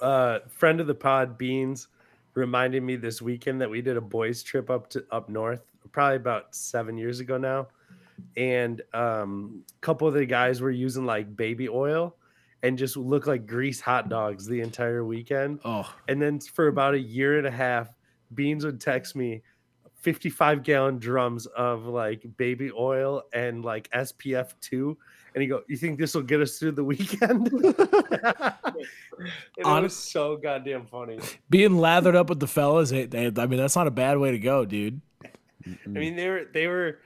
uh, 0.00 0.40
friend 0.48 0.80
of 0.80 0.86
the 0.86 0.94
pod, 0.94 1.38
Beans, 1.38 1.88
reminded 2.34 2.82
me 2.82 2.96
this 2.96 3.22
weekend 3.22 3.60
that 3.60 3.70
we 3.70 3.80
did 3.80 3.96
a 3.96 4.00
boys 4.00 4.42
trip 4.42 4.70
up 4.70 4.88
to 4.90 5.04
up 5.10 5.28
north, 5.28 5.62
probably 5.92 6.16
about 6.16 6.54
seven 6.54 6.96
years 6.98 7.20
ago 7.20 7.38
now, 7.38 7.68
and 8.36 8.82
um, 8.92 9.62
a 9.76 9.80
couple 9.80 10.08
of 10.08 10.14
the 10.14 10.26
guys 10.26 10.60
were 10.60 10.70
using 10.70 11.06
like 11.06 11.36
baby 11.36 11.68
oil 11.68 12.16
and 12.64 12.76
just 12.76 12.96
look 12.96 13.28
like 13.28 13.46
grease 13.46 13.80
hot 13.80 14.08
dogs 14.08 14.44
the 14.46 14.60
entire 14.60 15.04
weekend. 15.04 15.60
Oh, 15.64 15.88
And 16.08 16.20
then 16.20 16.40
for 16.40 16.66
about 16.66 16.94
a 16.94 16.98
year 16.98 17.38
and 17.38 17.46
a 17.46 17.50
half, 17.50 17.88
Beans 18.34 18.64
would 18.64 18.80
text 18.80 19.14
me 19.14 19.42
55 20.00 20.64
gallon 20.64 20.98
drums 20.98 21.46
of 21.46 21.84
like 21.86 22.24
baby 22.36 22.72
oil 22.76 23.22
and 23.32 23.64
like 23.64 23.88
SPF 23.92 24.52
2. 24.62 24.96
And 25.34 25.42
he 25.42 25.48
go, 25.48 25.62
You 25.68 25.76
think 25.76 25.98
this 25.98 26.14
will 26.14 26.22
get 26.22 26.40
us 26.40 26.58
through 26.58 26.72
the 26.72 26.84
weekend? 26.84 27.50
it 27.64 27.76
Hon- 29.64 29.82
was 29.82 29.96
so 29.96 30.36
goddamn 30.36 30.86
funny. 30.86 31.18
being 31.50 31.76
lathered 31.78 32.16
up 32.16 32.28
with 32.28 32.40
the 32.40 32.46
fellas. 32.46 32.92
I 32.92 33.06
mean, 33.06 33.34
that's 33.34 33.76
not 33.76 33.86
a 33.86 33.90
bad 33.92 34.18
way 34.18 34.30
to 34.32 34.38
go, 34.38 34.64
dude. 34.64 35.00
I 35.66 35.88
mean, 35.88 36.16
they 36.16 36.28
were 36.28 36.44
they 36.52 36.66
were 36.66 36.98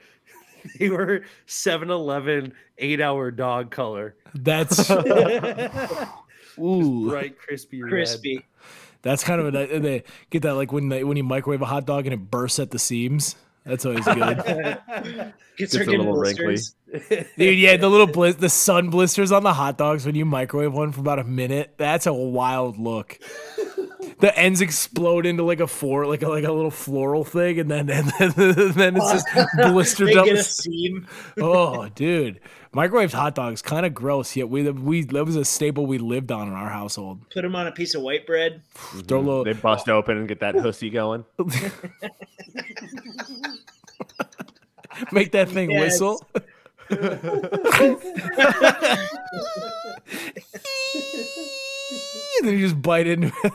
they 0.79 0.89
were 0.89 1.23
7-Eleven 1.47 2.53
eight 2.77 3.01
hour 3.01 3.31
dog 3.31 3.71
color. 3.71 4.15
That's 4.33 4.89
ooh, 6.59 7.09
Bright, 7.09 7.37
crispy, 7.37 7.81
red. 7.83 7.89
Crispy. 7.89 8.45
that's 9.01 9.23
kind 9.23 9.41
of 9.41 9.53
a 9.53 9.79
they 9.79 10.03
get 10.29 10.43
that 10.43 10.55
like 10.55 10.71
when 10.71 10.89
they, 10.89 11.03
when 11.03 11.17
you 11.17 11.23
microwave 11.23 11.61
a 11.61 11.65
hot 11.65 11.85
dog 11.85 12.05
and 12.05 12.13
it 12.13 12.31
bursts 12.31 12.59
at 12.59 12.71
the 12.71 12.79
seams. 12.79 13.35
That's 13.65 13.85
always 13.85 14.05
good. 14.05 14.15
Gets 15.57 15.73
Gets 15.73 15.75
her 15.75 15.83
a 15.83 15.85
little 15.85 16.15
wrinkly. 16.15 16.57
Dude, 17.37 17.59
yeah, 17.59 17.77
the 17.77 17.89
little 17.89 18.07
blis- 18.07 18.37
the 18.39 18.49
sun 18.49 18.89
blisters 18.89 19.31
on 19.31 19.43
the 19.43 19.53
hot 19.53 19.77
dogs 19.77 20.05
when 20.05 20.15
you 20.15 20.25
microwave 20.25 20.73
one 20.73 20.91
for 20.91 21.01
about 21.01 21.19
a 21.19 21.23
minute. 21.23 21.73
That's 21.77 22.07
a 22.07 22.13
wild 22.13 22.79
look. 22.79 23.19
The 24.19 24.37
ends 24.37 24.59
explode 24.59 25.25
into 25.25 25.43
like 25.43 25.61
a 25.61 25.67
four, 25.67 26.05
like 26.05 26.21
a 26.23 26.27
like 26.27 26.43
a 26.43 26.51
little 26.51 26.71
floral 26.71 27.23
thing, 27.23 27.57
and 27.59 27.71
then 27.71 27.89
and 27.89 28.07
then, 28.09 28.71
then 28.73 28.97
it's 28.97 29.11
just 29.11 29.27
blistered 29.55 30.09
They 30.09 30.15
up. 30.15 30.25
get 30.25 30.35
a 30.37 30.43
seam. 30.43 31.07
Oh, 31.41 31.87
dude, 31.89 32.41
microwaved 32.73 33.13
hot 33.13 33.33
dogs 33.35 33.61
kind 33.61 33.85
of 33.85 33.93
gross. 33.93 34.35
Yet 34.35 34.49
we 34.49 34.69
we 34.71 35.03
that 35.03 35.25
was 35.25 35.37
a 35.37 35.45
staple 35.45 35.85
we 35.85 35.99
lived 35.99 36.33
on 36.33 36.49
in 36.49 36.53
our 36.53 36.67
household. 36.69 37.21
Put 37.29 37.43
them 37.43 37.55
on 37.55 37.67
a 37.67 37.71
piece 37.71 37.95
of 37.95 38.01
white 38.01 38.27
bread. 38.27 38.61
Throw 38.73 39.19
a 39.19 39.23
mm, 39.23 39.25
little, 39.25 39.43
they 39.45 39.53
bust 39.53 39.87
open 39.87 40.17
and 40.17 40.27
get 40.27 40.41
that 40.41 40.55
hussy 40.55 40.89
going? 40.89 41.23
make 45.13 45.31
that 45.31 45.47
thing 45.49 45.71
Yes. 45.71 45.81
whistle. 46.01 46.25
and 46.89 46.99
then 52.43 52.53
you 52.53 52.59
just 52.67 52.81
bite 52.81 53.07
into 53.07 53.31
it. 53.43 53.53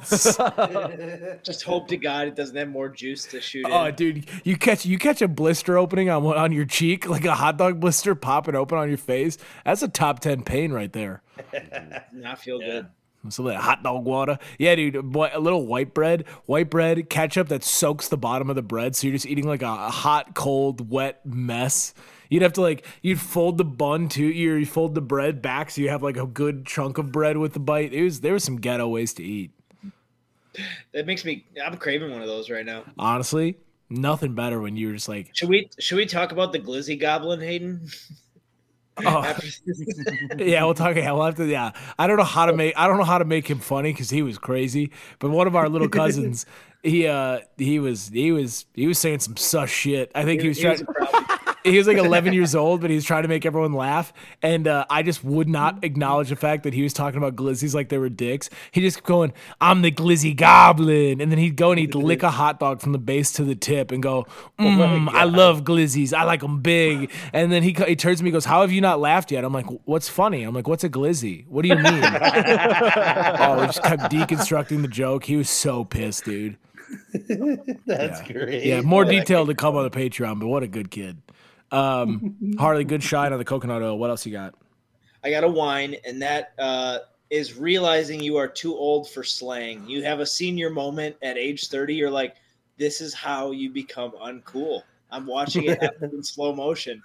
Just 1.42 1.62
hope 1.62 1.88
to 1.88 1.96
God 1.96 2.28
it 2.28 2.34
doesn't 2.34 2.56
have 2.56 2.68
more 2.68 2.88
juice 2.88 3.26
to 3.26 3.40
shoot 3.40 3.66
oh, 3.66 3.68
in. 3.68 3.74
Oh, 3.74 3.90
dude, 3.90 4.26
you 4.44 4.56
catch 4.56 4.86
you 4.86 4.98
catch 4.98 5.20
a 5.20 5.28
blister 5.28 5.76
opening 5.76 6.08
on 6.08 6.24
on 6.24 6.52
your 6.52 6.64
cheek, 6.64 7.08
like 7.08 7.24
a 7.24 7.34
hot 7.34 7.58
dog 7.58 7.80
blister 7.80 8.14
popping 8.14 8.54
open 8.54 8.78
on 8.78 8.88
your 8.88 8.98
face. 8.98 9.38
That's 9.64 9.82
a 9.82 9.88
top 9.88 10.20
ten 10.20 10.42
pain 10.42 10.72
right 10.72 10.92
there. 10.92 11.22
Not 12.12 12.38
feel 12.38 12.58
good. 12.58 12.86
Some 13.28 13.46
of 13.46 13.52
that 13.52 13.60
hot 13.60 13.82
dog 13.82 14.04
water. 14.04 14.38
Yeah, 14.58 14.74
dude. 14.74 15.12
boy, 15.12 15.30
A 15.32 15.38
little 15.38 15.64
white 15.64 15.94
bread, 15.94 16.24
white 16.46 16.70
bread, 16.70 17.08
ketchup 17.08 17.48
that 17.48 17.62
soaks 17.62 18.08
the 18.08 18.16
bottom 18.16 18.50
of 18.50 18.56
the 18.56 18.62
bread. 18.62 18.96
So 18.96 19.06
you're 19.06 19.14
just 19.14 19.26
eating 19.26 19.46
like 19.46 19.62
a, 19.62 19.66
a 19.66 19.90
hot, 19.90 20.34
cold, 20.34 20.90
wet 20.90 21.24
mess. 21.24 21.94
You'd 22.30 22.42
have 22.42 22.54
to 22.54 22.62
like 22.62 22.86
you'd 23.02 23.20
fold 23.20 23.58
the 23.58 23.64
bun 23.64 24.08
too. 24.08 24.24
You 24.24 24.54
you 24.54 24.66
fold 24.66 24.94
the 24.94 25.02
bread 25.02 25.42
back 25.42 25.70
so 25.70 25.82
you 25.82 25.90
have 25.90 26.02
like 26.02 26.16
a 26.16 26.26
good 26.26 26.66
chunk 26.66 26.98
of 26.98 27.12
bread 27.12 27.36
with 27.36 27.52
the 27.52 27.60
bite. 27.60 27.92
It 27.92 28.02
was 28.02 28.22
there 28.22 28.32
was 28.32 28.42
some 28.42 28.56
ghetto 28.56 28.88
ways 28.88 29.12
to 29.14 29.22
eat. 29.22 29.52
That 30.92 31.06
makes 31.06 31.24
me. 31.24 31.46
I'm 31.64 31.76
craving 31.76 32.10
one 32.10 32.20
of 32.22 32.28
those 32.28 32.50
right 32.50 32.66
now. 32.66 32.84
Honestly, 32.98 33.56
nothing 33.90 34.34
better 34.34 34.60
when 34.60 34.76
you're 34.76 34.92
just 34.92 35.08
like, 35.08 35.30
Should 35.34 35.48
we? 35.48 35.70
Should 35.78 35.96
we 35.96 36.06
talk 36.06 36.32
about 36.32 36.52
the 36.52 36.58
Glizzy 36.58 36.98
Goblin, 37.00 37.40
Hayden? 37.40 37.88
oh, 39.04 39.34
yeah, 40.38 40.64
we'll 40.64 40.74
talk. 40.74 40.96
Yeah, 40.96 41.12
we'll 41.12 41.24
have 41.24 41.36
to. 41.36 41.46
Yeah, 41.46 41.72
I 41.98 42.06
don't 42.06 42.16
know 42.18 42.24
how 42.24 42.46
to 42.46 42.52
make. 42.52 42.74
I 42.76 42.86
don't 42.86 42.98
know 42.98 43.04
how 43.04 43.18
to 43.18 43.24
make 43.24 43.48
him 43.48 43.58
funny 43.58 43.92
because 43.92 44.10
he 44.10 44.22
was 44.22 44.38
crazy. 44.38 44.90
But 45.18 45.30
one 45.30 45.46
of 45.46 45.56
our 45.56 45.68
little 45.68 45.88
cousins, 46.00 46.44
he 46.82 47.06
uh, 47.06 47.40
he 47.56 47.78
was 47.78 48.08
he 48.08 48.32
was 48.32 48.66
he 48.74 48.86
was 48.86 48.98
saying 48.98 49.20
some 49.20 49.36
sus 49.36 49.70
shit. 49.70 50.12
I 50.14 50.24
think 50.24 50.42
he 50.42 50.48
was 50.48 50.58
He 50.58 50.66
was 50.66 50.82
trying. 50.82 50.94
problem. 51.10 51.38
He 51.64 51.78
was 51.78 51.86
like 51.86 51.96
11 51.98 52.32
years 52.32 52.54
old, 52.54 52.80
but 52.80 52.90
he 52.90 52.96
was 52.96 53.04
trying 53.04 53.22
to 53.22 53.28
make 53.28 53.44
everyone 53.46 53.72
laugh. 53.72 54.12
And 54.42 54.66
uh, 54.68 54.84
I 54.90 55.02
just 55.02 55.22
would 55.24 55.48
not 55.48 55.84
acknowledge 55.84 56.28
the 56.30 56.36
fact 56.36 56.62
that 56.64 56.74
he 56.74 56.82
was 56.82 56.92
talking 56.92 57.18
about 57.18 57.36
glizzies 57.36 57.74
like 57.74 57.88
they 57.88 57.98
were 57.98 58.08
dicks. 58.08 58.50
He 58.70 58.80
just 58.80 58.96
kept 58.98 59.06
going, 59.06 59.32
I'm 59.60 59.82
the 59.82 59.90
glizzy 59.92 60.36
goblin. 60.36 61.20
And 61.20 61.30
then 61.30 61.38
he'd 61.38 61.56
go 61.56 61.70
and 61.70 61.78
he'd 61.78 61.94
lick 61.94 62.22
a 62.22 62.30
hot 62.30 62.60
dog 62.60 62.80
from 62.80 62.92
the 62.92 62.98
base 62.98 63.32
to 63.32 63.44
the 63.44 63.54
tip 63.54 63.90
and 63.92 64.02
go, 64.02 64.26
mm, 64.58 65.08
I 65.10 65.24
love 65.24 65.62
glizzies. 65.64 66.12
I 66.12 66.24
like 66.24 66.40
them 66.40 66.60
big. 66.60 67.10
And 67.32 67.52
then 67.52 67.62
he, 67.62 67.76
he 67.86 67.96
turns 67.96 68.18
to 68.18 68.24
me 68.24 68.30
and 68.30 68.34
goes, 68.34 68.44
How 68.44 68.62
have 68.62 68.72
you 68.72 68.80
not 68.80 69.00
laughed 69.00 69.30
yet? 69.32 69.44
I'm 69.44 69.52
like, 69.52 69.66
What's 69.84 70.08
funny? 70.08 70.42
I'm 70.42 70.54
like, 70.54 70.68
What's 70.68 70.84
a 70.84 70.88
glizzy? 70.90 71.46
What 71.48 71.62
do 71.62 71.68
you 71.68 71.76
mean? 71.76 71.84
oh, 72.04 73.58
we 73.60 73.66
just 73.66 73.82
kept 73.82 74.12
deconstructing 74.12 74.82
the 74.82 74.88
joke. 74.88 75.24
He 75.24 75.36
was 75.36 75.48
so 75.50 75.84
pissed, 75.84 76.24
dude. 76.24 76.56
That's 77.86 78.20
Yeah. 78.20 78.32
great. 78.32 78.64
Yeah, 78.64 78.80
more 78.82 79.04
detail 79.04 79.46
to 79.46 79.54
come 79.54 79.76
on 79.76 79.84
the 79.84 79.90
Patreon, 79.90 80.38
but 80.40 80.46
what 80.48 80.62
a 80.62 80.68
good 80.68 80.90
kid. 80.90 81.22
Um, 81.72 82.56
Harley, 82.58 82.84
good 82.84 83.02
shine 83.02 83.32
on 83.32 83.38
the 83.38 83.44
coconut 83.44 83.82
oil. 83.82 83.98
What 83.98 84.10
else 84.10 84.24
you 84.24 84.32
got? 84.32 84.54
I 85.24 85.30
got 85.30 85.44
a 85.44 85.48
wine, 85.48 85.96
and 86.04 86.20
that 86.22 86.52
uh, 86.58 86.98
is 87.30 87.56
realizing 87.56 88.20
you 88.20 88.36
are 88.36 88.48
too 88.48 88.76
old 88.76 89.08
for 89.10 89.24
slang. 89.24 89.88
You 89.88 90.04
have 90.04 90.20
a 90.20 90.26
senior 90.26 90.70
moment 90.70 91.16
at 91.22 91.38
age 91.38 91.68
30. 91.68 91.94
You're 91.94 92.10
like, 92.10 92.36
this 92.76 93.00
is 93.00 93.14
how 93.14 93.52
you 93.52 93.70
become 93.70 94.12
uncool. 94.12 94.82
I'm 95.10 95.26
watching 95.26 95.64
it 95.64 95.82
happen 95.82 96.10
in 96.12 96.22
slow 96.22 96.54
motion. 96.54 97.02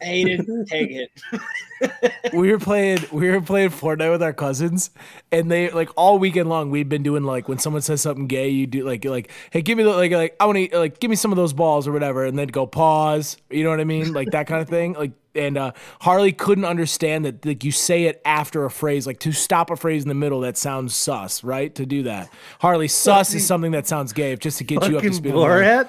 It, 0.00 0.66
take 0.68 0.90
it. 0.90 2.32
we 2.32 2.50
were 2.50 2.58
playing 2.58 2.98
we 3.12 3.30
were 3.30 3.40
playing 3.40 3.70
Fortnite 3.70 4.10
with 4.10 4.22
our 4.22 4.32
cousins, 4.32 4.90
and 5.32 5.50
they 5.50 5.70
like 5.70 5.90
all 5.96 6.18
weekend 6.18 6.48
long 6.48 6.70
we'd 6.70 6.88
been 6.88 7.02
doing 7.02 7.24
like 7.24 7.48
when 7.48 7.58
someone 7.58 7.82
says 7.82 8.00
something 8.00 8.26
gay, 8.26 8.48
you 8.48 8.66
do 8.66 8.84
like 8.84 9.04
like 9.04 9.30
hey 9.50 9.62
give 9.62 9.78
me 9.78 9.84
the 9.84 9.90
like 9.90 10.12
like 10.12 10.36
I 10.40 10.46
want 10.46 10.70
to 10.70 10.78
like 10.78 11.00
give 11.00 11.10
me 11.10 11.16
some 11.16 11.32
of 11.32 11.36
those 11.36 11.52
balls 11.52 11.86
or 11.86 11.92
whatever, 11.92 12.24
and 12.24 12.38
they'd 12.38 12.52
go 12.52 12.66
pause, 12.66 13.36
you 13.50 13.64
know 13.64 13.70
what 13.70 13.80
I 13.80 13.84
mean, 13.84 14.12
like 14.12 14.30
that 14.30 14.46
kind 14.46 14.62
of 14.62 14.68
thing, 14.68 14.94
like. 14.94 15.12
And 15.38 15.56
uh, 15.56 15.72
Harley 16.00 16.32
couldn't 16.32 16.64
understand 16.64 17.24
that 17.24 17.44
like 17.46 17.64
you 17.64 17.72
say 17.72 18.04
it 18.04 18.20
after 18.24 18.64
a 18.64 18.70
phrase, 18.70 19.06
like 19.06 19.20
to 19.20 19.32
stop 19.32 19.70
a 19.70 19.76
phrase 19.76 20.02
in 20.02 20.08
the 20.08 20.14
middle 20.14 20.40
that 20.40 20.56
sounds 20.56 20.94
sus, 20.94 21.44
right? 21.44 21.74
To 21.76 21.86
do 21.86 22.02
that, 22.04 22.32
Harley 22.60 22.88
sus 22.88 23.34
is 23.34 23.46
something 23.46 23.72
that 23.72 23.86
sounds 23.86 24.12
gay, 24.12 24.36
just 24.36 24.58
to 24.58 24.64
get 24.64 24.88
you 24.88 24.96
up 24.96 25.02
to 25.02 25.12
speed. 25.12 25.32
Borat. 25.32 25.88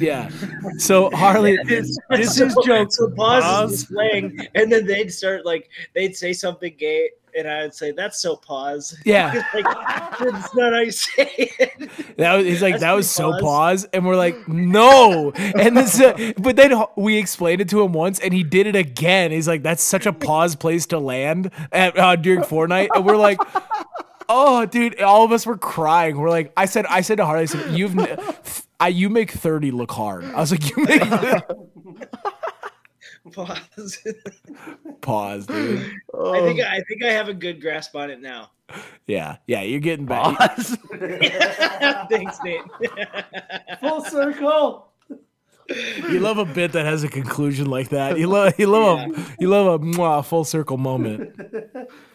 Yeah. 0.00 0.30
So 0.78 1.10
Harley, 1.10 1.58
This, 1.64 1.96
this 2.10 2.36
so, 2.36 2.46
is 2.46 2.56
joke. 2.64 2.88
So 2.90 3.10
pause, 3.10 3.72
is 3.72 3.80
slang, 3.86 4.46
and 4.54 4.72
then 4.72 4.86
they'd 4.86 5.12
start 5.12 5.44
like 5.44 5.68
they'd 5.94 6.16
say 6.16 6.32
something 6.32 6.74
gay, 6.78 7.10
and 7.36 7.48
I'd 7.48 7.74
say 7.74 7.92
that's 7.92 8.20
so 8.20 8.36
pause. 8.36 8.96
Yeah. 9.04 9.42
like 9.54 9.64
that's 10.18 10.54
not 10.54 10.72
how 10.72 10.80
you 10.80 10.90
say 10.90 11.30
it. 11.36 11.90
That 12.16 12.34
was, 12.36 12.46
he's 12.46 12.62
like, 12.62 12.74
That's 12.74 12.82
that 12.82 12.92
was 12.92 13.10
so 13.10 13.30
pause. 13.32 13.40
pause. 13.40 13.84
And 13.92 14.06
we're 14.06 14.16
like, 14.16 14.48
no. 14.48 15.32
And 15.32 15.76
this, 15.76 16.00
uh, 16.00 16.32
but 16.38 16.56
then 16.56 16.72
we 16.96 17.16
explained 17.16 17.60
it 17.60 17.68
to 17.70 17.82
him 17.82 17.92
once 17.92 18.18
and 18.20 18.32
he 18.34 18.42
did 18.42 18.66
it 18.66 18.76
again. 18.76 19.30
He's 19.30 19.48
like, 19.48 19.62
that's 19.62 19.82
such 19.82 20.06
a 20.06 20.12
pause 20.12 20.54
place 20.56 20.86
to 20.86 20.98
land 20.98 21.50
at, 21.72 21.98
uh, 21.98 22.16
during 22.16 22.40
Fortnite. 22.40 22.88
And 22.94 23.04
we're 23.04 23.16
like, 23.16 23.38
oh, 24.28 24.66
dude, 24.66 25.00
all 25.00 25.24
of 25.24 25.32
us 25.32 25.46
were 25.46 25.58
crying. 25.58 26.18
We're 26.18 26.30
like, 26.30 26.52
I 26.56 26.66
said, 26.66 26.86
I 26.86 27.00
said 27.00 27.16
to 27.16 27.24
Harley, 27.26 27.42
I 27.42 27.46
said, 27.46 27.76
you've, 27.76 27.98
n- 27.98 28.18
I, 28.78 28.88
you 28.88 29.08
make 29.10 29.30
30 29.30 29.70
look 29.72 29.90
hard. 29.90 30.24
I 30.24 30.36
was 30.40 30.50
like, 30.52 30.68
you 30.76 30.84
make 30.84 31.02
Pause. 33.32 33.98
pause, 35.02 35.46
dude. 35.46 35.92
Oh. 36.14 36.32
I 36.32 36.40
think 36.40 36.60
I 36.60 36.80
think 36.82 37.04
I 37.04 37.12
have 37.12 37.28
a 37.28 37.34
good 37.34 37.60
grasp 37.60 37.94
on 37.94 38.10
it 38.10 38.20
now. 38.20 38.50
Yeah. 39.06 39.36
Yeah. 39.46 39.62
You're 39.62 39.80
getting 39.80 40.06
back. 40.06 40.38
Pause. 40.38 40.78
Thanks, 42.10 42.38
Nate. 42.42 42.62
Full 43.80 44.04
circle. 44.04 44.92
You 45.68 46.18
love 46.18 46.38
a 46.38 46.44
bit 46.44 46.72
that 46.72 46.84
has 46.84 47.04
a 47.04 47.08
conclusion 47.08 47.66
like 47.66 47.90
that. 47.90 48.18
You 48.18 48.26
love, 48.26 48.54
you 48.58 48.66
love, 48.66 48.98
a, 48.98 49.36
you 49.38 49.48
love 49.48 49.80
a 49.80 49.84
mwah, 49.84 50.24
full 50.24 50.44
circle 50.44 50.76
moment. 50.76 51.32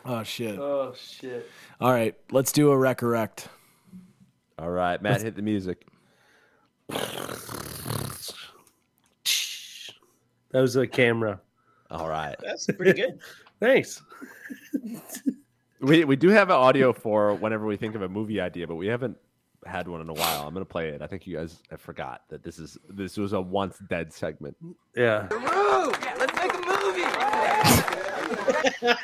Oh, 0.04 0.24
shit. 0.24 0.60
Oh 0.60 0.94
shit. 0.98 1.50
All 1.80 1.92
right. 1.92 2.16
Let's 2.32 2.52
do 2.52 2.72
a 2.72 2.76
recorrect. 2.76 3.48
All 4.58 4.70
right, 4.70 5.02
Matt, 5.02 5.22
hit 5.22 5.36
the 5.36 5.42
music. 5.42 5.86
That 10.56 10.62
was 10.62 10.76
a 10.78 10.88
camera. 10.88 11.42
All 11.92 12.08
right. 12.08 12.34
That's 12.42 12.66
pretty 12.68 12.94
good. 12.94 13.20
Thanks. 13.60 14.02
We 15.82 16.06
we 16.06 16.16
do 16.16 16.30
have 16.30 16.50
an 16.50 16.56
audio 16.56 16.94
for 16.94 17.34
whenever 17.34 17.66
we 17.66 17.76
think 17.76 17.94
of 17.94 18.04
a 18.04 18.08
movie 18.08 18.40
idea, 18.40 18.66
but 18.66 18.76
we 18.76 18.88
haven't 18.88 19.18
had 19.66 19.90
one 19.90 20.00
in 20.00 20.08
a 20.08 20.14
while. 20.14 20.48
I'm 20.48 20.54
gonna 20.54 20.64
play 20.64 20.92
it. 20.92 21.02
I 21.02 21.08
think 21.08 21.28
you 21.28 21.36
guys 21.36 21.62
have 21.72 21.82
forgot 21.82 22.22
that 22.30 22.42
this 22.42 22.58
is 22.58 22.78
this 22.88 23.18
was 23.18 23.34
a 23.34 23.42
once 23.42 23.80
dead 23.90 24.14
segment. 24.14 24.56
Yeah. 24.96 25.28
Let's 25.30 26.34
make 26.36 26.54
a 26.54 26.62
movie. 26.66 27.04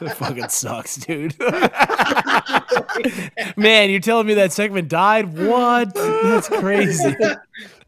It 0.00 0.14
fucking 0.14 0.48
sucks, 0.48 0.96
dude. 0.96 1.38
Man, 3.56 3.90
you're 3.90 4.00
telling 4.00 4.26
me 4.26 4.34
that 4.34 4.50
segment 4.50 4.88
died? 4.88 5.38
What? 5.38 5.94
That's 5.94 6.48
crazy. 6.48 7.14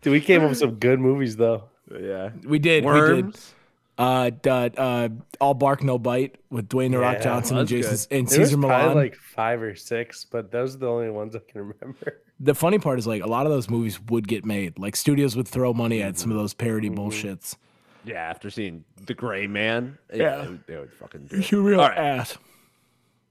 Dude, 0.01 0.13
we 0.13 0.21
came 0.21 0.43
up 0.43 0.51
with 0.51 0.59
some 0.59 0.77
good 0.77 1.01
movies 1.01 1.35
though. 1.35 1.65
Yeah. 1.91 2.31
We 2.45 2.59
did. 2.59 2.85
We 2.85 2.93
did. 3.23 3.37
Uh, 3.97 4.31
d- 4.31 4.51
uh, 4.51 5.09
all 5.41 5.55
bark, 5.55 5.83
no 5.85 5.99
bite 5.99 6.37
with 6.51 6.69
Dwayne 6.69 6.91
the 6.91 6.99
Rock 6.99 7.21
Johnson 7.21 7.59
and 7.59 7.69
Jason 7.69 7.93
good. 7.93 8.19
and 8.19 8.29
There 8.29 8.41
was 8.41 8.49
Cesar 8.51 8.59
probably 8.61 8.79
Millan. 8.89 8.97
like 8.99 9.15
five 9.15 9.63
or 9.63 9.77
six, 9.77 10.25
but 10.25 10.51
those 10.51 10.75
are 10.75 10.79
the 10.79 10.89
only 10.89 11.11
ones 11.11 11.37
I 11.37 11.39
can 11.39 11.61
remember. 11.81 12.21
the 12.41 12.55
funny 12.57 12.81
part 12.81 12.99
is 12.99 13.07
like 13.07 13.23
a 13.23 13.29
lot 13.29 13.47
of 13.47 13.53
those 13.53 13.71
movies 13.71 14.01
would 14.09 14.27
get 14.27 14.45
made. 14.45 14.79
Like 14.81 14.97
studios 14.97 15.37
would 15.37 15.47
throw 15.47 15.73
money 15.73 16.03
at 16.03 16.19
some 16.19 16.33
of 16.33 16.37
those 16.37 16.55
parody 16.55 16.91
bullshits. 16.91 17.55
Yeah, 18.05 18.17
after 18.17 18.51
seeing 18.51 18.85
The 19.07 19.15
Gray 19.15 19.47
Man, 19.47 19.97
yeah, 20.13 20.17
Yeah. 20.23 20.37
they, 20.43 20.49
would, 20.49 20.67
they 20.67 20.77
would 20.77 20.93
fucking 20.95 21.27
do 21.27 21.37
it. 21.37 21.53
You 21.53 21.63
real 21.63 21.81
All 21.81 21.89
right. 21.89 21.97
ass. 21.97 22.37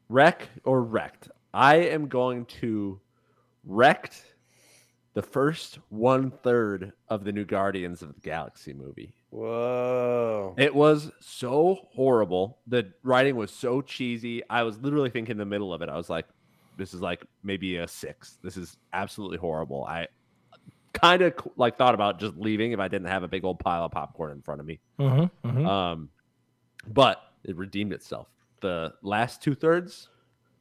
Wreck 0.10 0.48
or 0.64 0.82
wrecked? 0.82 1.30
I 1.54 1.76
am 1.76 2.08
going 2.08 2.46
to 2.62 3.00
wrecked 3.66 4.24
the 5.14 5.22
first 5.22 5.80
one 5.90 6.32
third 6.32 6.94
of 7.10 7.24
the 7.24 7.32
new 7.32 7.46
Guardians 7.46 8.02
of 8.02 8.14
the 8.14 8.22
Galaxy 8.22 8.74
movie. 8.74 9.14
Whoa. 9.30 10.56
It 10.58 10.74
was 10.74 11.12
so 11.20 11.88
horrible. 11.94 12.60
The 12.68 12.92
writing 13.04 13.36
was 13.36 13.52
so 13.52 13.82
cheesy. 13.82 14.42
I 14.50 14.64
was 14.64 14.80
literally 14.80 15.10
thinking 15.10 15.34
in 15.34 15.38
the 15.38 15.46
middle 15.46 15.74
of 15.74 15.82
it, 15.82 15.90
I 15.90 15.98
was 15.98 16.10
like, 16.10 16.26
this 16.78 16.94
is 16.94 17.02
like 17.02 17.24
maybe 17.44 17.78
a 17.78 17.88
six. 17.88 18.38
This 18.44 18.58
is 18.58 18.78
absolutely 18.94 19.38
horrible. 19.38 19.86
I 19.86 20.08
kind 20.94 21.22
of 21.22 21.34
like 21.58 21.78
thought 21.78 21.94
about 21.94 22.20
just 22.20 22.36
leaving 22.38 22.72
if 22.72 22.80
I 22.80 22.88
didn't 22.88 23.08
have 23.08 23.24
a 23.24 23.28
big 23.28 23.44
old 23.44 23.60
pile 23.60 23.86
of 23.86 23.92
popcorn 23.92 24.32
in 24.32 24.42
front 24.42 24.62
of 24.62 24.68
me. 24.68 24.80
Mm-hmm, 25.00 25.48
mm-hmm. 25.48 25.68
Um, 25.68 26.10
but 26.88 27.22
it 27.44 27.56
redeemed 27.56 27.94
itself. 27.94 28.28
The 28.62 28.94
last 29.02 29.44
two 29.44 29.54
thirds, 29.54 30.10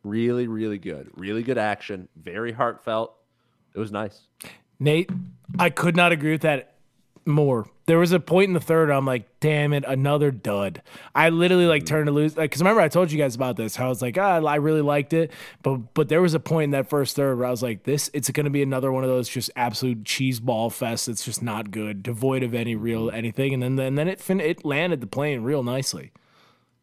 really, 0.03 0.46
really 0.46 0.78
good. 0.78 1.11
Really 1.14 1.42
good 1.42 1.59
action. 1.59 2.09
Very 2.16 2.53
heartfelt. 2.53 3.14
It 3.74 3.78
was 3.78 3.92
nice. 3.92 4.26
Nate, 4.78 5.10
I 5.58 5.70
could 5.70 5.96
not 5.96 6.12
agree 6.12 6.32
with 6.32 6.42
that 6.42 6.72
more. 7.26 7.66
There 7.86 7.98
was 7.98 8.12
a 8.12 8.20
point 8.20 8.48
in 8.48 8.54
the 8.54 8.60
third 8.60 8.90
I'm 8.90 9.04
like, 9.04 9.28
damn 9.40 9.72
it, 9.72 9.84
another 9.86 10.30
dud. 10.30 10.82
I 11.14 11.30
literally 11.30 11.66
like 11.66 11.84
turned 11.84 12.06
to 12.06 12.12
lose 12.12 12.36
like 12.36 12.50
because 12.50 12.60
remember 12.60 12.80
I 12.80 12.88
told 12.88 13.10
you 13.10 13.18
guys 13.18 13.34
about 13.34 13.56
this. 13.56 13.76
How 13.76 13.86
I 13.86 13.88
was 13.88 14.02
like, 14.02 14.16
ah, 14.18 14.40
I 14.44 14.56
really 14.56 14.82
liked 14.82 15.12
it, 15.12 15.32
but 15.62 15.94
but 15.94 16.08
there 16.08 16.22
was 16.22 16.34
a 16.34 16.40
point 16.40 16.64
in 16.64 16.70
that 16.70 16.88
first 16.88 17.16
third 17.16 17.38
where 17.38 17.46
I 17.46 17.50
was 17.50 17.62
like, 17.62 17.84
this 17.84 18.10
it's 18.12 18.30
going 18.30 18.44
to 18.44 18.50
be 18.50 18.62
another 18.62 18.92
one 18.92 19.04
of 19.04 19.10
those 19.10 19.28
just 19.28 19.50
absolute 19.56 20.04
cheese 20.04 20.40
ball 20.40 20.70
fest. 20.70 21.08
It's 21.08 21.24
just 21.24 21.42
not 21.42 21.70
good, 21.70 22.02
devoid 22.02 22.42
of 22.42 22.54
any 22.54 22.74
real 22.76 23.10
anything. 23.10 23.52
And 23.52 23.62
then 23.62 23.78
and 23.78 23.98
then 23.98 24.08
it 24.08 24.20
fin- 24.20 24.40
it 24.40 24.64
landed 24.64 25.00
the 25.00 25.06
plane 25.06 25.42
real 25.42 25.62
nicely. 25.62 26.12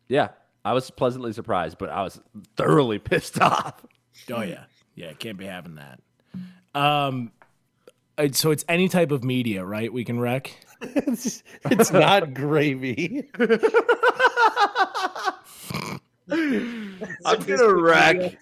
Yeah, 0.08 0.30
I 0.66 0.74
was 0.74 0.90
pleasantly 0.92 1.34
surprised, 1.34 1.78
but 1.78 1.90
I 1.90 2.04
was 2.04 2.20
thoroughly 2.56 3.00
pissed 3.00 3.40
off. 3.40 3.86
Oh 4.32 4.42
yeah, 4.42 4.66
yeah, 4.96 5.14
can't 5.14 5.38
be 5.38 5.46
having 5.46 5.76
that. 5.76 6.00
Um, 6.76 7.32
uh, 8.18 8.30
so 8.32 8.52
it's 8.52 8.66
any 8.68 8.90
type 8.90 9.12
of 9.12 9.24
media, 9.24 9.64
right? 9.66 9.92
We 9.92 10.04
can 10.04 10.20
wreck. 10.20 10.56
it's, 10.82 11.44
it's 11.66 11.92
not 11.92 12.34
gravy. 12.34 13.30
I'm 16.32 17.40
gonna 17.46 17.74
wreck 17.74 18.38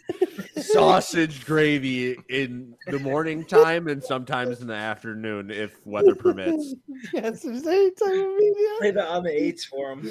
sausage 0.57 1.45
gravy 1.45 2.17
in 2.29 2.75
the 2.87 2.99
morning 2.99 3.45
time 3.45 3.87
and 3.87 4.03
sometimes 4.03 4.59
in 4.61 4.67
the 4.67 4.73
afternoon 4.73 5.51
if 5.51 5.73
weather 5.85 6.15
permits. 6.15 6.75
yes, 7.13 7.43
there's 7.43 7.65
any 7.65 7.91
type 7.91 8.07
of 8.11 8.35
media. 8.35 8.67
Play 8.79 8.91
the 8.91 9.05
on 9.07 9.23
the 9.23 9.31
eights 9.43 9.63
for 9.63 9.93
him. 9.93 10.01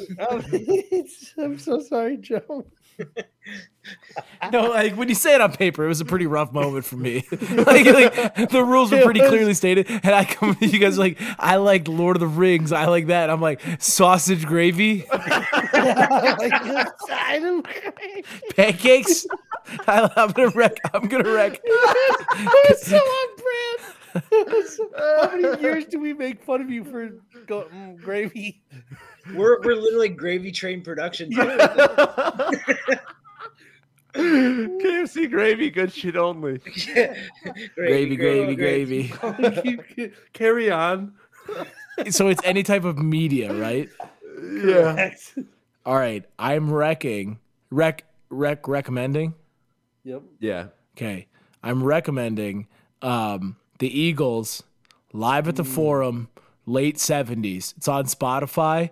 It's- 0.52 1.34
I'm 1.38 1.58
so 1.58 1.80
sorry, 1.80 2.16
Joe. 2.16 2.64
No, 4.50 4.70
like 4.70 4.94
when 4.94 5.08
you 5.08 5.14
say 5.14 5.34
it 5.34 5.40
on 5.40 5.52
paper, 5.52 5.84
it 5.84 5.88
was 5.88 6.00
a 6.00 6.04
pretty 6.04 6.26
rough 6.26 6.52
moment 6.52 6.84
for 6.84 6.96
me. 6.96 7.24
like, 7.30 7.86
like 7.86 8.50
the 8.50 8.64
rules 8.66 8.90
were 8.90 9.02
pretty 9.02 9.20
clearly 9.20 9.54
stated, 9.54 9.88
and 9.88 10.08
I 10.08 10.24
come, 10.24 10.56
you 10.60 10.78
guys 10.78 10.98
like, 10.98 11.20
I 11.38 11.56
like 11.56 11.86
Lord 11.86 12.16
of 12.16 12.20
the 12.20 12.26
Rings, 12.26 12.72
I 12.72 12.86
like 12.86 13.06
that. 13.08 13.30
I'm 13.30 13.40
like 13.40 13.60
sausage 13.78 14.44
gravy, 14.46 15.04
pancakes. 18.56 19.26
I, 19.86 20.10
I'm 20.16 20.32
gonna 20.32 20.50
wreck. 20.50 20.78
I'm 20.92 21.06
gonna 21.06 21.32
wreck. 21.32 21.60
It's 21.64 22.86
so 22.86 22.96
on 22.96 23.36
brand. 23.36 23.94
How 24.96 25.36
many 25.36 25.62
years 25.62 25.84
do 25.86 26.00
we 26.00 26.14
make 26.14 26.42
fun 26.42 26.60
of 26.60 26.70
you 26.70 26.84
for 26.84 27.10
go, 27.46 27.68
mm, 27.72 28.00
gravy? 28.00 28.62
We're 29.34 29.60
we're 29.62 29.76
literally 29.76 30.08
gravy 30.08 30.52
train 30.52 30.82
production. 30.82 31.30
too. 31.36 31.40
KFC 34.16 35.30
gravy, 35.30 35.70
good 35.70 35.92
shit 35.92 36.16
only. 36.16 36.58
Gravy, 37.74 38.16
gravy, 38.16 38.56
gravy. 38.56 39.12
Keep- 39.62 40.14
Carry 40.32 40.70
on. 40.70 41.12
So 42.10 42.28
it's 42.28 42.40
any 42.44 42.62
type 42.62 42.84
of 42.84 42.98
media, 42.98 43.52
right? 43.54 43.88
Yeah. 44.42 45.14
All 45.84 45.96
right, 45.96 46.24
I'm 46.38 46.72
wrecking. 46.72 47.38
Rec, 47.70 48.04
rec, 48.30 48.66
recommending. 48.66 49.34
Yep. 50.04 50.22
Yeah. 50.40 50.66
Okay, 50.96 51.26
I'm 51.62 51.82
recommending 51.82 52.66
um, 53.02 53.56
the 53.78 54.00
Eagles 54.00 54.62
live 55.12 55.46
at 55.48 55.56
the 55.56 55.64
Forum, 55.64 56.28
late 56.64 56.98
seventies. 56.98 57.74
It's 57.76 57.88
on 57.88 58.06
Spotify. 58.06 58.90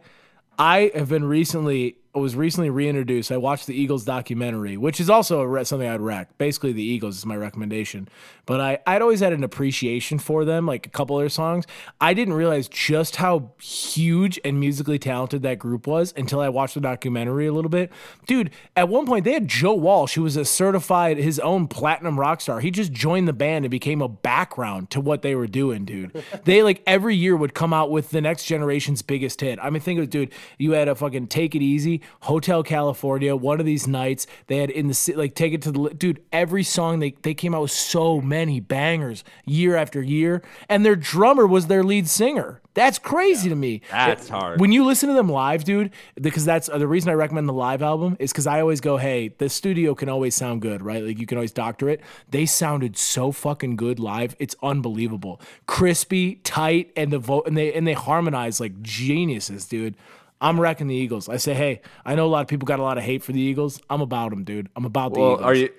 I 0.59 0.90
have 0.94 1.09
been 1.09 1.24
recently 1.24 1.96
was 2.19 2.37
recently 2.37 2.71
reintroduced. 2.71 3.33
I 3.33 3.37
watched 3.37 3.67
the 3.67 3.75
Eagles 3.75 4.05
documentary, 4.05 4.77
which 4.77 5.01
is 5.01 5.11
also 5.11 5.41
a 5.41 5.47
re- 5.47 5.65
something 5.65 5.89
I'd 5.89 6.01
rec. 6.01 6.37
Basically, 6.39 6.73
the 6.73 6.83
Eagles 6.83 7.19
is 7.19 7.27
my 7.27 7.37
recommendation. 7.37 8.09
But 8.47 8.61
I, 8.61 8.79
I'd 8.87 9.03
always 9.03 9.21
had 9.21 9.33
an 9.33 9.43
appreciation 9.43 10.19
for 10.19 10.45
them, 10.45 10.67
like 10.67 10.87
a 10.87 10.91
couple 10.91 11.17
of 11.17 11.23
their 11.23 11.29
songs. 11.29 11.65
I 12.01 12.15
didn't 12.15 12.35
realize 12.35 12.69
just 12.69 13.17
how 13.17 13.53
huge 13.61 14.39
and 14.45 14.61
musically 14.61 14.99
talented 14.99 15.43
that 15.43 15.59
group 15.59 15.87
was 15.87 16.12
until 16.17 16.41
I 16.41 16.49
watched 16.51 16.75
the 16.75 16.81
documentary 16.81 17.47
a 17.47 17.53
little 17.53 17.71
bit. 17.71 17.91
Dude, 18.27 18.51
at 18.77 18.89
one 18.89 19.07
point 19.07 19.25
they 19.25 19.33
had 19.33 19.49
Joe 19.49 19.75
Walsh, 19.75 20.15
who 20.15 20.23
was 20.23 20.37
a 20.37 20.45
certified 20.45 21.17
his 21.17 21.39
own 21.41 21.67
platinum 21.69 22.21
rock 22.21 22.41
star. 22.41 22.61
He 22.61 22.71
just 22.71 22.93
joined 22.93 23.27
the 23.27 23.33
band 23.33 23.65
and 23.65 23.71
became 23.71 24.03
a 24.03 24.09
background 24.09 24.91
to 24.91 25.01
what 25.01 25.23
they 25.23 25.35
were 25.35 25.47
doing, 25.47 25.85
dude. 25.85 26.23
they 26.45 26.62
like 26.62 26.83
every 26.87 27.17
year 27.17 27.37
would 27.37 27.55
come 27.55 27.73
out 27.73 27.91
with 27.91 28.11
the 28.11 28.21
next 28.21 28.45
generation's 28.45 29.03
biggest 29.03 29.41
hit. 29.41 29.59
I 29.62 29.71
mean, 29.71 29.81
think 29.81 29.99
of 29.99 30.05
it, 30.05 30.11
dude, 30.11 30.33
you 30.59 30.73
had 30.73 30.89
a 30.89 30.95
fucking 30.95 31.29
Take 31.29 31.55
It 31.55 31.62
Easy, 31.62 32.03
Hotel 32.20 32.62
California, 32.62 33.34
one 33.36 33.61
of 33.61 33.66
these 33.66 33.86
nights. 33.86 34.26
They 34.46 34.59
had 34.59 34.70
in 34.70 34.88
the 34.88 35.14
like 35.16 35.34
Take 35.34 35.52
It 35.52 35.62
to 35.62 35.72
the 35.72 35.90
dude. 35.90 36.22
Every 36.32 36.62
song 36.62 36.98
they 36.98 37.14
they 37.22 37.34
came 37.34 37.55
out 37.55 37.62
with 37.62 37.70
so 37.70 38.20
many 38.20 38.61
bangers 38.61 39.24
year 39.44 39.76
after 39.76 40.02
year, 40.02 40.42
and 40.68 40.84
their 40.84 40.96
drummer 40.96 41.46
was 41.46 41.66
their 41.66 41.82
lead 41.82 42.09
singer. 42.09 42.61
That's 42.74 42.98
crazy 42.98 43.48
to 43.48 43.55
me. 43.55 43.82
That's 43.88 44.28
hard. 44.28 44.61
When 44.61 44.72
you 44.72 44.84
listen 44.84 45.09
to 45.09 45.14
them 45.14 45.28
live, 45.28 45.62
dude, 45.62 45.92
because 46.20 46.44
that's 46.44 46.68
uh, 46.68 46.76
the 46.76 46.88
reason 46.88 47.09
I 47.09 47.14
recommend 47.14 47.48
the 47.48 47.52
live 47.52 47.82
album 47.82 48.16
is 48.18 48.32
because 48.32 48.48
I 48.48 48.61
always 48.61 48.80
go, 48.80 48.96
hey, 48.96 49.28
the 49.28 49.48
studio 49.48 49.94
can 49.94 50.09
always 50.09 50.34
sound 50.34 50.61
good, 50.61 50.82
right? 50.82 51.02
Like 51.02 51.20
you 51.20 51.26
can 51.26 51.38
always 51.38 51.52
doctor 51.52 51.88
it. 51.88 52.00
They 52.30 52.46
sounded 52.46 52.96
so 52.96 53.30
fucking 53.30 53.76
good 53.76 54.00
live. 54.00 54.34
It's 54.40 54.57
unbelievable, 54.61 55.40
crispy, 55.66 56.36
tight, 56.36 56.90
and 56.96 57.12
the 57.12 57.20
vote, 57.20 57.46
and 57.46 57.57
they 57.57 57.72
and 57.72 57.86
they 57.86 57.92
harmonize 57.92 58.59
like 58.61 58.82
geniuses, 58.82 59.66
dude. 59.66 59.96
I'm 60.45 60.61
wrecking 60.61 60.88
the 60.88 60.95
Eagles. 60.95 61.30
I 61.30 61.38
say, 61.38 61.55
hey, 61.55 61.80
I 62.05 62.14
know 62.14 62.26
a 62.26 62.28
lot 62.28 62.42
of 62.42 62.49
people 62.49 62.66
got 62.66 62.78
a 62.78 62.82
lot 62.82 62.99
of 62.99 63.05
hate 63.05 63.22
for 63.22 63.32
the 63.32 63.40
Eagles. 63.40 63.80
I'm 63.88 64.03
about 64.03 64.28
them, 64.28 64.45
dude. 64.45 64.68
I'm 64.76 64.84
about 64.84 65.14
the 65.14 65.20
well, 65.20 65.32
Eagles. 65.32 65.47
are 65.47 65.55
you? 65.55 65.70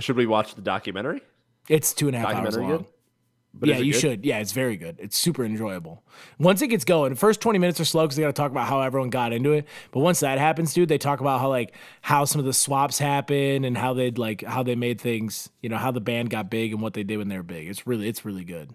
Should 0.00 0.16
we 0.16 0.26
watch 0.26 0.56
the 0.56 0.60
documentary? 0.60 1.20
It's 1.68 1.94
two 1.94 2.08
and 2.08 2.16
a 2.16 2.18
half 2.18 2.34
hours 2.34 2.56
long. 2.56 2.68
good? 2.68 2.84
But 3.54 3.68
yeah, 3.68 3.76
you 3.78 3.92
good? 3.92 4.00
should. 4.00 4.24
Yeah, 4.24 4.38
it's 4.38 4.50
very 4.50 4.76
good. 4.76 4.96
It's 4.98 5.16
super 5.16 5.44
enjoyable. 5.44 6.02
Once 6.40 6.62
it 6.62 6.68
gets 6.68 6.84
going, 6.84 7.10
the 7.10 7.18
first 7.18 7.40
20 7.40 7.60
minutes 7.60 7.78
are 7.78 7.84
slow 7.84 8.04
because 8.04 8.16
they 8.16 8.22
got 8.22 8.28
to 8.28 8.32
talk 8.32 8.50
about 8.50 8.66
how 8.66 8.80
everyone 8.80 9.10
got 9.10 9.32
into 9.32 9.52
it. 9.52 9.68
But 9.92 10.00
once 10.00 10.18
that 10.20 10.38
happens, 10.38 10.74
dude, 10.74 10.88
they 10.88 10.98
talk 10.98 11.20
about 11.20 11.40
how 11.40 11.48
like 11.48 11.72
how 12.00 12.24
some 12.24 12.40
of 12.40 12.44
the 12.44 12.52
swaps 12.52 12.98
happen 12.98 13.64
and 13.64 13.78
how 13.78 13.94
they'd 13.94 14.18
like 14.18 14.42
how 14.42 14.64
they 14.64 14.74
made 14.74 15.00
things, 15.00 15.48
you 15.60 15.68
know, 15.68 15.76
how 15.76 15.92
the 15.92 16.00
band 16.00 16.30
got 16.30 16.50
big 16.50 16.72
and 16.72 16.82
what 16.82 16.94
they 16.94 17.04
did 17.04 17.18
when 17.18 17.28
they 17.28 17.36
were 17.36 17.44
big. 17.44 17.68
It's 17.68 17.86
really, 17.86 18.08
it's 18.08 18.24
really 18.24 18.44
good. 18.44 18.74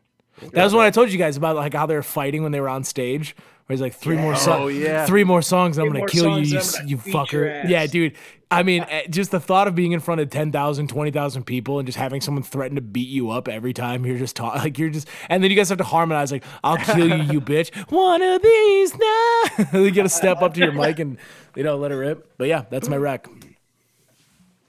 That 0.53 0.63
was 0.63 0.73
what 0.73 0.85
I 0.85 0.91
told 0.91 1.11
you 1.11 1.17
guys 1.17 1.37
about 1.37 1.55
like 1.55 1.73
how 1.73 1.85
they 1.85 1.95
were 1.95 2.03
fighting 2.03 2.43
when 2.43 2.51
they 2.51 2.59
were 2.61 2.69
on 2.69 2.83
stage. 2.83 3.35
Where 3.65 3.73
he's 3.73 3.81
like 3.81 3.95
three 3.95 4.15
more 4.15 4.33
songs, 4.37 4.61
Oh, 4.61 4.67
yeah. 4.69 5.05
three 5.05 5.25
more 5.25 5.41
songs, 5.41 5.77
and 5.77 5.85
I'm 5.85 5.91
gonna 5.93 6.05
kill 6.07 6.39
you, 6.39 6.45
you, 6.57 6.61
you 6.85 6.97
fucker. 6.97 7.67
Yeah, 7.67 7.85
dude. 7.85 8.13
I 8.49 8.63
mean, 8.63 8.85
eh, 8.87 9.07
just 9.09 9.31
the 9.31 9.41
thought 9.41 9.67
of 9.67 9.75
being 9.75 9.91
in 9.91 9.99
front 9.99 10.21
of 10.21 10.29
10,000, 10.29 10.87
20,000 10.87 11.43
people 11.43 11.77
and 11.79 11.85
just 11.85 11.97
having 11.97 12.21
someone 12.21 12.43
threaten 12.43 12.75
to 12.75 12.81
beat 12.81 13.09
you 13.09 13.29
up 13.29 13.49
every 13.49 13.73
time 13.73 14.05
you're 14.05 14.17
just 14.17 14.37
talking, 14.37 14.61
like 14.63 14.79
you're 14.79 14.89
just, 14.89 15.09
and 15.27 15.43
then 15.43 15.51
you 15.51 15.57
guys 15.57 15.67
have 15.67 15.79
to 15.79 15.83
harmonize, 15.83 16.31
like, 16.31 16.45
I'll 16.63 16.77
kill 16.77 17.09
you, 17.09 17.23
you 17.23 17.41
bitch. 17.41 17.75
One 17.91 18.21
of 18.21 18.41
these 18.41 18.93
now. 18.97 19.41
you 19.81 19.91
got 19.91 20.03
to 20.03 20.09
step 20.09 20.41
up 20.41 20.53
to 20.53 20.61
your 20.61 20.71
mic 20.71 20.99
and, 20.99 21.17
you 21.57 21.63
know, 21.63 21.75
let 21.75 21.91
it 21.91 21.95
rip. 21.95 22.37
But 22.37 22.47
yeah, 22.47 22.63
that's 22.69 22.87
my 22.87 22.95
rec. 22.95 23.27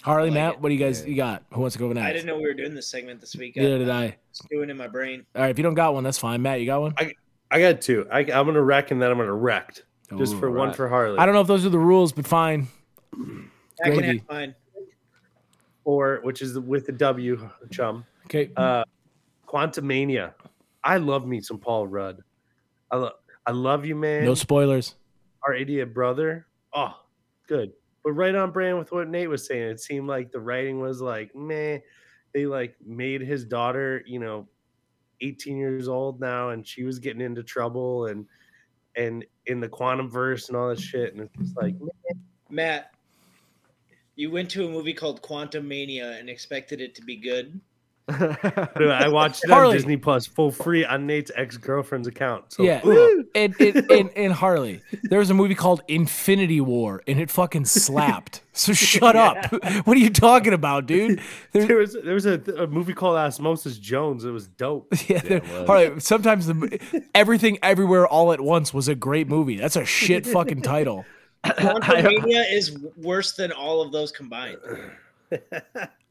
Harley, 0.02 0.30
Matt, 0.30 0.60
what 0.60 0.68
do 0.68 0.74
you 0.74 0.80
guys, 0.80 1.04
you 1.04 1.16
got? 1.16 1.42
Who 1.52 1.60
wants 1.60 1.74
to 1.74 1.80
go 1.80 1.92
next? 1.92 2.06
I 2.06 2.12
didn't 2.12 2.26
know 2.26 2.36
we 2.36 2.44
were 2.44 2.54
doing 2.54 2.74
this 2.74 2.86
segment 2.86 3.20
this 3.20 3.34
week. 3.34 3.56
Neither 3.56 3.78
did 3.78 3.90
I. 3.90 4.16
It's 4.30 4.40
doing 4.50 4.70
in 4.70 4.76
my 4.76 4.86
brain. 4.86 5.26
All 5.34 5.42
right, 5.42 5.50
if 5.50 5.58
you 5.58 5.64
don't 5.64 5.74
got 5.74 5.94
one, 5.94 6.04
that's 6.04 6.18
fine. 6.18 6.40
Matt, 6.40 6.60
you 6.60 6.66
got 6.66 6.80
one? 6.80 6.94
I 6.96 7.12
I 7.50 7.60
got 7.60 7.80
two. 7.80 8.06
I, 8.10 8.20
I'm 8.20 8.46
gonna 8.46 8.62
wreck 8.62 8.90
and 8.90 9.00
then 9.00 9.10
I'm 9.10 9.18
gonna 9.18 9.34
wrecked. 9.34 9.84
Just 10.16 10.34
Ooh, 10.34 10.38
for 10.38 10.50
one 10.50 10.72
for 10.72 10.88
Harley. 10.88 11.18
I 11.18 11.26
don't 11.26 11.34
know 11.34 11.40
if 11.40 11.46
those 11.46 11.66
are 11.66 11.70
the 11.70 11.78
rules, 11.78 12.12
but 12.12 12.26
fine. 12.26 12.68
I 13.12 13.16
can 13.16 13.94
Gravy. 13.94 14.18
have 14.18 14.28
mine. 14.28 14.54
Four, 15.84 16.20
which 16.22 16.42
is 16.42 16.58
with 16.58 16.86
the 16.86 16.92
W, 16.92 17.50
chum. 17.70 18.04
Okay. 18.26 18.50
Uh, 18.56 18.84
Quantumania. 19.46 20.34
I 20.84 20.98
love 20.98 21.26
me 21.26 21.40
some 21.40 21.58
Paul 21.58 21.86
Rudd. 21.86 22.22
I 22.90 22.96
love. 22.96 23.12
I 23.46 23.50
love 23.52 23.86
you, 23.86 23.94
man. 23.94 24.24
no 24.24 24.34
spoilers. 24.34 24.94
Our 25.42 25.54
idiot 25.54 25.94
brother. 25.94 26.46
Oh, 26.74 26.94
good. 27.46 27.72
But 28.04 28.12
right 28.12 28.34
on 28.34 28.52
brand 28.52 28.78
with 28.78 28.92
what 28.92 29.08
Nate 29.08 29.28
was 29.28 29.46
saying. 29.46 29.70
It 29.70 29.80
seemed 29.80 30.08
like 30.08 30.30
the 30.30 30.40
writing 30.40 30.80
was 30.80 31.00
like, 31.00 31.34
meh. 31.34 31.78
They 32.32 32.46
like 32.46 32.76
made 32.84 33.22
his 33.22 33.44
daughter, 33.44 34.02
you 34.06 34.18
know, 34.18 34.46
18 35.20 35.56
years 35.56 35.88
old 35.88 36.20
now, 36.20 36.50
and 36.50 36.66
she 36.66 36.84
was 36.84 36.98
getting 36.98 37.22
into 37.22 37.42
trouble 37.42 38.06
and 38.06 38.26
and 38.96 39.24
in 39.46 39.60
the 39.60 39.68
quantum 39.68 40.10
verse 40.10 40.48
and 40.48 40.56
all 40.56 40.68
that 40.68 40.80
shit. 40.80 41.14
And 41.14 41.28
it's 41.40 41.54
like, 41.56 41.74
Matt, 42.50 42.90
you 44.16 44.30
went 44.30 44.50
to 44.50 44.66
a 44.66 44.68
movie 44.68 44.92
called 44.92 45.22
Quantumania 45.22 46.18
and 46.18 46.28
expected 46.28 46.80
it 46.80 46.94
to 46.96 47.02
be 47.02 47.16
good. 47.16 47.60
Dude, 48.08 48.88
I 48.90 49.08
watched 49.12 49.44
it 49.44 49.50
on 49.50 49.72
Disney 49.72 49.96
Plus 49.96 50.26
full 50.26 50.50
free 50.50 50.84
on 50.84 51.06
Nate's 51.06 51.30
ex 51.36 51.56
girlfriend's 51.56 52.08
account. 52.08 52.52
So 52.52 52.62
yeah, 52.62 52.80
Ooh. 52.86 53.26
and, 53.34 53.54
and, 53.60 53.90
and, 53.90 54.10
and 54.16 54.32
Harley, 54.32 54.80
there 55.04 55.18
was 55.18 55.28
a 55.30 55.34
movie 55.34 55.54
called 55.54 55.82
Infinity 55.88 56.60
War, 56.60 57.02
and 57.06 57.20
it 57.20 57.30
fucking 57.30 57.66
slapped. 57.66 58.42
So 58.54 58.72
shut 58.74 59.14
up. 59.14 59.52
What 59.86 59.96
are 59.96 60.00
you 60.00 60.10
talking 60.10 60.52
about, 60.52 60.86
dude? 60.86 61.20
There- 61.52 61.66
there 61.66 61.76
was 61.76 61.96
there 62.02 62.14
was 62.14 62.26
a, 62.26 62.40
a 62.56 62.66
movie 62.66 62.94
called 62.94 63.16
Osmosis 63.16 63.78
Jones. 63.78 64.24
It 64.24 64.30
was 64.30 64.48
dope. 64.48 64.88
yeah, 65.08 65.18
there- 65.20 65.40
Harley. 65.66 66.00
Sometimes 66.00 66.46
the 66.46 66.80
everything 67.14 67.58
everywhere 67.62 68.06
all 68.06 68.32
at 68.32 68.40
once 68.40 68.72
was 68.72 68.88
a 68.88 68.94
great 68.94 69.28
movie. 69.28 69.56
That's 69.56 69.76
a 69.76 69.84
shit 69.84 70.26
fucking 70.26 70.62
title. 70.62 71.04
Quantumania 71.44 72.52
is 72.52 72.76
worse 72.96 73.32
than 73.32 73.52
all 73.52 73.80
of 73.80 73.92
those 73.92 74.10
combined. 74.10 74.58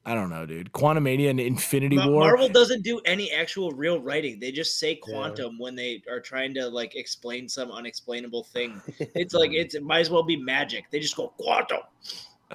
I 0.08 0.14
don't 0.14 0.30
know, 0.30 0.46
dude. 0.46 0.72
Quantumania 0.72 1.30
and 1.30 1.38
Infinity 1.38 1.98
Ma- 1.98 2.08
War. 2.08 2.22
Marvel 2.28 2.48
doesn't 2.48 2.82
do 2.82 3.02
any 3.04 3.30
actual 3.34 3.72
real 3.72 4.00
writing. 4.00 4.40
They 4.40 4.54
just 4.54 4.80
say 4.80 4.96
quantum 4.96 5.60
when 5.60 5.76
they 5.76 6.02
are 6.10 6.22
trying 6.22 6.54
to 6.54 6.70
like 6.70 6.96
explain 6.96 7.50
some 7.50 7.72
unexplainable 7.72 8.46
thing. 8.46 8.82
It's 9.16 9.34
like 9.34 9.52
it's 9.52 9.76
it 9.76 9.84
might 9.84 10.00
as 10.00 10.10
well 10.10 10.24
be 10.24 10.38
magic. 10.38 10.86
They 10.92 11.02
just 11.02 11.18
go 11.18 11.34
quantum. 11.38 11.80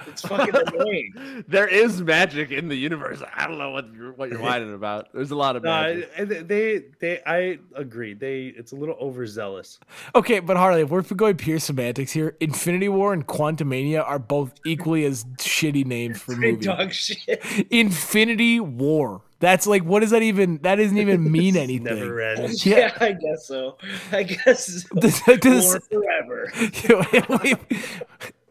It's 0.07 0.22
fucking 0.22 0.55
annoying. 0.55 1.45
there 1.49 1.68
is 1.68 2.01
magic 2.01 2.51
in 2.51 2.68
the 2.68 2.74
universe. 2.76 3.22
I 3.36 3.47
don't 3.47 3.59
know 3.59 3.70
what 3.70 3.93
you're 3.95 4.12
what 4.12 4.30
you're 4.30 4.40
whining 4.43 4.72
about. 4.72 5.09
There's 5.12 5.30
a 5.32 5.36
lot 5.36 5.55
of 5.57 5.62
magic. 5.64 6.11
I- 6.18 6.24
they 6.24 6.82
they 6.99 7.20
I 7.26 7.59
agree. 7.74 8.14
They 8.14 8.47
it's 8.57 8.72
a 8.72 8.76
little 8.76 8.97
overzealous. 9.01 9.78
Okay, 10.14 10.40
but 10.40 10.57
Harley, 10.57 10.80
if 10.82 10.88
we're 10.90 11.03
going 11.03 11.36
pure 11.36 11.59
semantics 11.59 12.12
here, 12.12 12.36
Infinity 12.40 12.88
War 12.88 13.12
and 13.12 13.26
Quantumania 13.26 14.03
are 14.07 14.18
both 14.18 14.53
equally 14.64 15.05
as 15.05 15.24
shitty 15.36 15.84
names 15.84 16.20
for 16.20 16.32
Straight 16.36 16.53
movies. 16.53 16.66
dog 16.66 16.93
shit. 16.93 17.43
Infinity 17.70 18.61
War. 18.61 19.20
That's 19.40 19.66
like, 19.66 19.82
what 19.82 20.01
does 20.01 20.11
that 20.11 20.22
even? 20.22 20.59
That 20.62 20.76
doesn't 20.76 20.97
even 20.97 21.30
mean 21.30 21.57
anything. 21.57 21.82
Never 21.99 22.20
ends. 22.20 22.64
Yeah. 22.64 22.76
Yeah, 22.78 22.97
I 23.01 23.12
guess 23.12 23.47
so. 23.47 23.76
I 24.12 24.22
guess 24.22 24.84
Does- 24.84 25.20
does- 25.40 25.64
war 25.64 25.80
forever. 25.90 26.53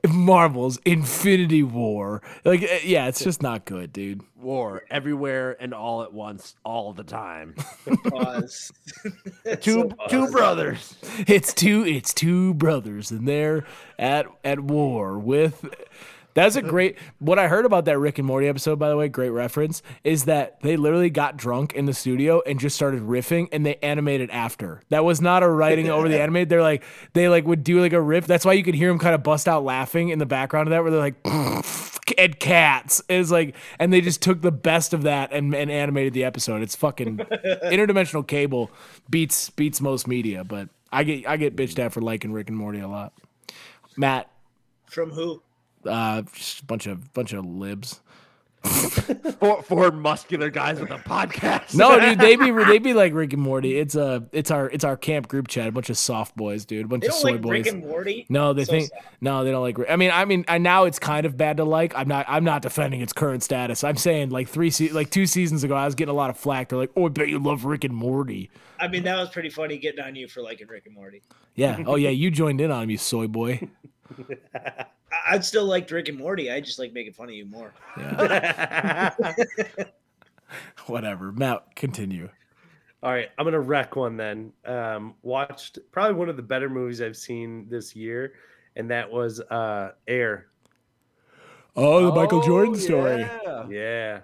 Marvel's 0.10 0.80
Infinity 0.86 1.64
War. 1.64 2.22
Like, 2.44 2.64
uh, 2.64 2.80
yeah, 2.84 3.08
it's 3.08 3.24
just 3.24 3.42
not 3.42 3.66
good, 3.66 3.94
dude. 3.94 4.22
War 4.36 4.84
everywhere 4.90 5.56
and 5.60 5.74
all 5.74 6.02
at 6.04 6.14
once, 6.14 6.56
all 6.64 6.94
the 6.94 7.04
time. 7.04 7.56
Pause. 8.10 8.72
two 9.62 9.92
two 10.10 10.28
brothers. 10.32 10.96
It's 11.28 11.54
two. 11.54 11.86
It's 11.86 12.14
two 12.14 12.54
brothers, 12.56 13.12
and 13.12 13.28
they're 13.28 13.66
at 14.00 14.26
at 14.44 14.60
war 14.60 15.20
with. 15.20 15.66
That's 16.34 16.56
a 16.56 16.64
uh, 16.66 16.70
great. 16.70 16.98
What 17.20 17.40
I 17.40 17.48
heard 17.48 17.66
about 17.66 17.86
that 17.86 17.98
Rick 18.00 18.18
and 18.18 18.28
Morty 18.28 18.48
episode, 18.48 18.80
by 18.80 18.90
the 18.90 18.98
way, 18.98 19.08
great 19.08 19.30
reference, 19.30 19.82
is 20.04 20.26
that 20.26 20.62
they 20.62 20.78
literally 20.78 21.10
got 21.10 21.38
drunk 21.38 21.74
in 21.74 21.86
the 21.86 21.94
studio 21.94 22.42
and 22.46 22.60
just 22.60 22.76
started 22.76 23.02
riffing, 23.02 23.50
and 23.52 23.66
they 23.66 23.76
animated 23.78 24.30
after. 24.32 24.82
That 24.90 25.04
was 25.04 25.22
not 25.22 25.44
a 25.44 25.50
writing 25.50 25.90
over 25.90 26.08
the 26.08 26.20
animated. 26.22 26.50
They're 26.50 26.62
like 26.62 26.84
they 27.14 27.30
like 27.30 27.46
would 27.46 27.64
do 27.64 27.82
like 27.82 27.94
a 27.94 28.02
riff. 28.02 28.28
That's 28.28 28.46
why 28.46 28.54
you 28.54 28.64
could 28.64 28.76
hear 28.76 28.90
them 28.90 29.00
kind 29.00 29.16
of 29.16 29.24
bust 29.24 29.48
out 29.48 29.64
laughing 29.64 30.10
in 30.10 30.20
the 30.20 30.26
background 30.26 30.68
of 30.68 30.72
that, 30.72 30.82
where 30.84 30.92
they're 30.92 31.00
like. 31.00 31.16
And 32.18 32.38
cats 32.38 33.02
is 33.08 33.32
like, 33.32 33.56
and 33.80 33.94
they 33.94 34.02
just 34.02 34.22
took 34.22 34.42
the 34.42 34.52
best 34.52 34.94
of 34.94 35.04
that 35.04 35.32
and, 35.32 35.56
and 35.56 35.72
animated 35.72 36.12
the 36.12 36.26
episode. 36.26 36.62
It's 36.62 36.76
fucking 36.76 37.18
interdimensional 37.64 38.28
cable 38.28 38.70
beats 39.10 39.50
beats 39.52 39.80
most 39.80 40.10
media, 40.10 40.44
but 40.44 40.68
I 40.92 41.04
get 41.06 41.26
I 41.28 41.38
get 41.38 41.56
bitched 41.56 41.80
at 41.80 41.94
for 41.94 42.02
liking 42.02 42.34
Rick 42.34 42.50
and 42.50 42.58
Morty 42.58 42.80
a 42.80 42.88
lot. 42.88 43.14
Matt, 43.96 44.30
From 44.88 45.12
who? 45.12 45.42
Uh, 45.86 46.22
just 46.34 46.62
a 46.62 46.66
bunch 46.66 46.88
of 46.88 47.14
bunch 47.14 47.34
of 47.34 47.46
libs. 47.46 48.02
four, 49.40 49.64
four 49.64 49.92
muscular 49.92 50.52
guys 50.52 50.80
with 50.80 50.92
a 50.92 50.98
podcast. 51.00 51.74
No, 51.74 52.00
dude, 52.00 52.20
they 52.20 52.36
be 52.36 52.52
they 52.66 52.78
be 52.78 52.94
like 52.94 53.12
Rick 53.12 53.34
and 53.34 53.42
Morty. 53.42 53.76
It's 53.80 53.96
a 53.96 54.24
it's 54.32 54.52
our 54.52 54.70
it's 54.70 54.84
our 54.84 54.96
camp 54.96 55.28
group 55.28 55.48
chat. 55.48 55.68
A 55.68 55.72
bunch 55.72 55.90
of 55.90 55.98
soft 55.98 56.38
boys, 56.38 56.64
dude. 56.64 56.86
A 56.86 56.88
bunch 56.88 57.02
They 57.02 57.08
of 57.08 57.14
don't 57.14 57.22
soy 57.22 57.32
like 57.32 57.42
boys. 57.42 57.52
Rick 57.52 57.68
and 57.74 57.80
Morty. 57.88 58.28
no, 58.30 58.54
they 58.54 58.66
So 58.66 58.74
think 58.74 58.90
sad. 58.90 59.02
no, 59.20 59.44
they 59.44 59.50
don't 59.50 59.64
like. 59.64 59.80
Rick- 59.80 59.90
I 59.90 59.96
mean, 59.96 60.12
I 60.14 60.26
mean, 60.26 60.46
I 60.48 60.60
now 60.60 60.84
it's 60.84 61.00
kind 61.00 61.26
of 61.26 61.38
bad 61.38 61.58
to 61.58 61.64
like. 61.64 61.94
I'm 61.96 62.08
not. 62.08 62.28
I'm 62.30 62.44
not 62.44 62.62
defending 62.62 63.02
its 63.02 63.14
current 63.14 63.42
status. 63.42 63.84
I'm 63.84 63.98
saying 63.98 64.30
like 64.30 64.48
three, 64.48 64.70
se- 64.70 64.90
like 64.92 65.10
two 65.10 65.26
seasons 65.26 65.64
ago, 65.64 65.74
I 65.74 65.86
was 65.86 65.96
getting 65.96 66.12
a 66.14 66.16
lot 66.16 66.30
of 66.30 66.38
flack. 66.38 66.70
They're 66.70 66.78
like, 66.78 66.92
"Oh, 66.96 67.08
I 67.08 67.10
bet 67.10 67.30
you 67.30 67.40
love 67.40 67.66
Rick 67.66 67.84
and 67.84 67.96
Morty." 67.96 68.52
I 68.80 68.88
mean, 68.88 69.02
that 69.04 69.18
was 69.18 69.30
pretty 69.30 69.50
funny 69.50 69.80
getting 69.80 70.04
on 70.06 70.16
you 70.16 70.28
for 70.28 70.44
liking 70.44 70.68
Rick 70.68 70.86
and 70.86 70.94
Morty. 70.94 71.24
Yeah. 71.56 71.82
Oh 71.88 71.96
yeah, 71.96 72.10
you 72.10 72.30
joined 72.30 72.62
in 72.62 72.70
on 72.70 72.86
me, 72.86 72.96
soy 72.98 73.26
boy. 73.26 73.68
I- 75.32 75.36
I'd 75.36 75.46
still 75.46 75.66
like 75.66 75.90
Rick 75.90 76.10
and 76.10 76.18
Morty. 76.18 76.52
I 76.52 76.60
just 76.60 76.78
like 76.80 76.94
making 76.94 77.14
fun 77.14 77.30
of 77.30 77.36
you 77.36 77.46
more. 77.46 77.74
Yeah. 77.98 79.14
Whatever. 80.88 81.32
Matt, 81.32 81.76
continue. 81.76 82.30
All 83.04 83.12
right, 83.12 83.30
I'm 83.38 83.46
gonna 83.46 83.60
wreck 83.60 83.96
one 83.96 84.16
then. 84.16 84.52
Um, 84.66 85.16
watched 85.24 85.80
probably 85.92 86.14
one 86.16 86.30
of 86.30 86.36
the 86.38 86.44
better 86.44 86.70
movies 86.70 87.02
I've 87.02 87.18
seen 87.18 87.68
this 87.68 87.96
year, 87.96 88.34
and 88.76 88.92
that 88.92 89.10
was 89.12 89.40
uh 89.40 89.94
Air. 90.08 90.48
Oh, 91.76 92.06
the 92.06 92.12
Michael 92.14 92.42
Jordan 92.42 92.76
story. 92.76 93.22
Yeah. 93.22 93.68
Yeah. 93.70 94.20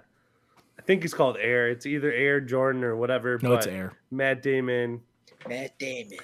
I 0.78 0.82
think 0.82 1.04
it's 1.04 1.14
called 1.14 1.38
Air. 1.40 1.70
It's 1.70 1.86
either 1.86 2.12
Air 2.12 2.40
Jordan 2.40 2.84
or 2.84 2.94
whatever. 2.94 3.38
No, 3.42 3.54
it's 3.54 3.66
air. 3.66 3.94
Matt 4.12 4.42
Damon, 4.42 5.00
Matt 5.48 5.76
Damon. 5.78 6.18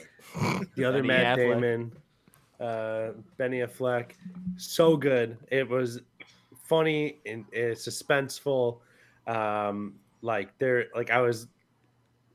the 0.77 0.85
other 0.85 1.03
Matt 1.03 1.39
Affleck. 1.39 1.55
Damon, 1.55 1.93
uh, 2.61 3.11
Benny 3.37 3.59
Affleck. 3.59 4.13
So 4.57 4.97
good. 4.97 5.37
It 5.51 5.69
was 5.69 6.01
funny 6.65 7.19
and 7.27 7.45
uh, 7.55 7.75
suspenseful. 7.75 8.79
Um, 9.27 9.95
like 10.23 10.57
there, 10.59 10.87
like 10.95 11.11
I 11.11 11.21
was. 11.21 11.47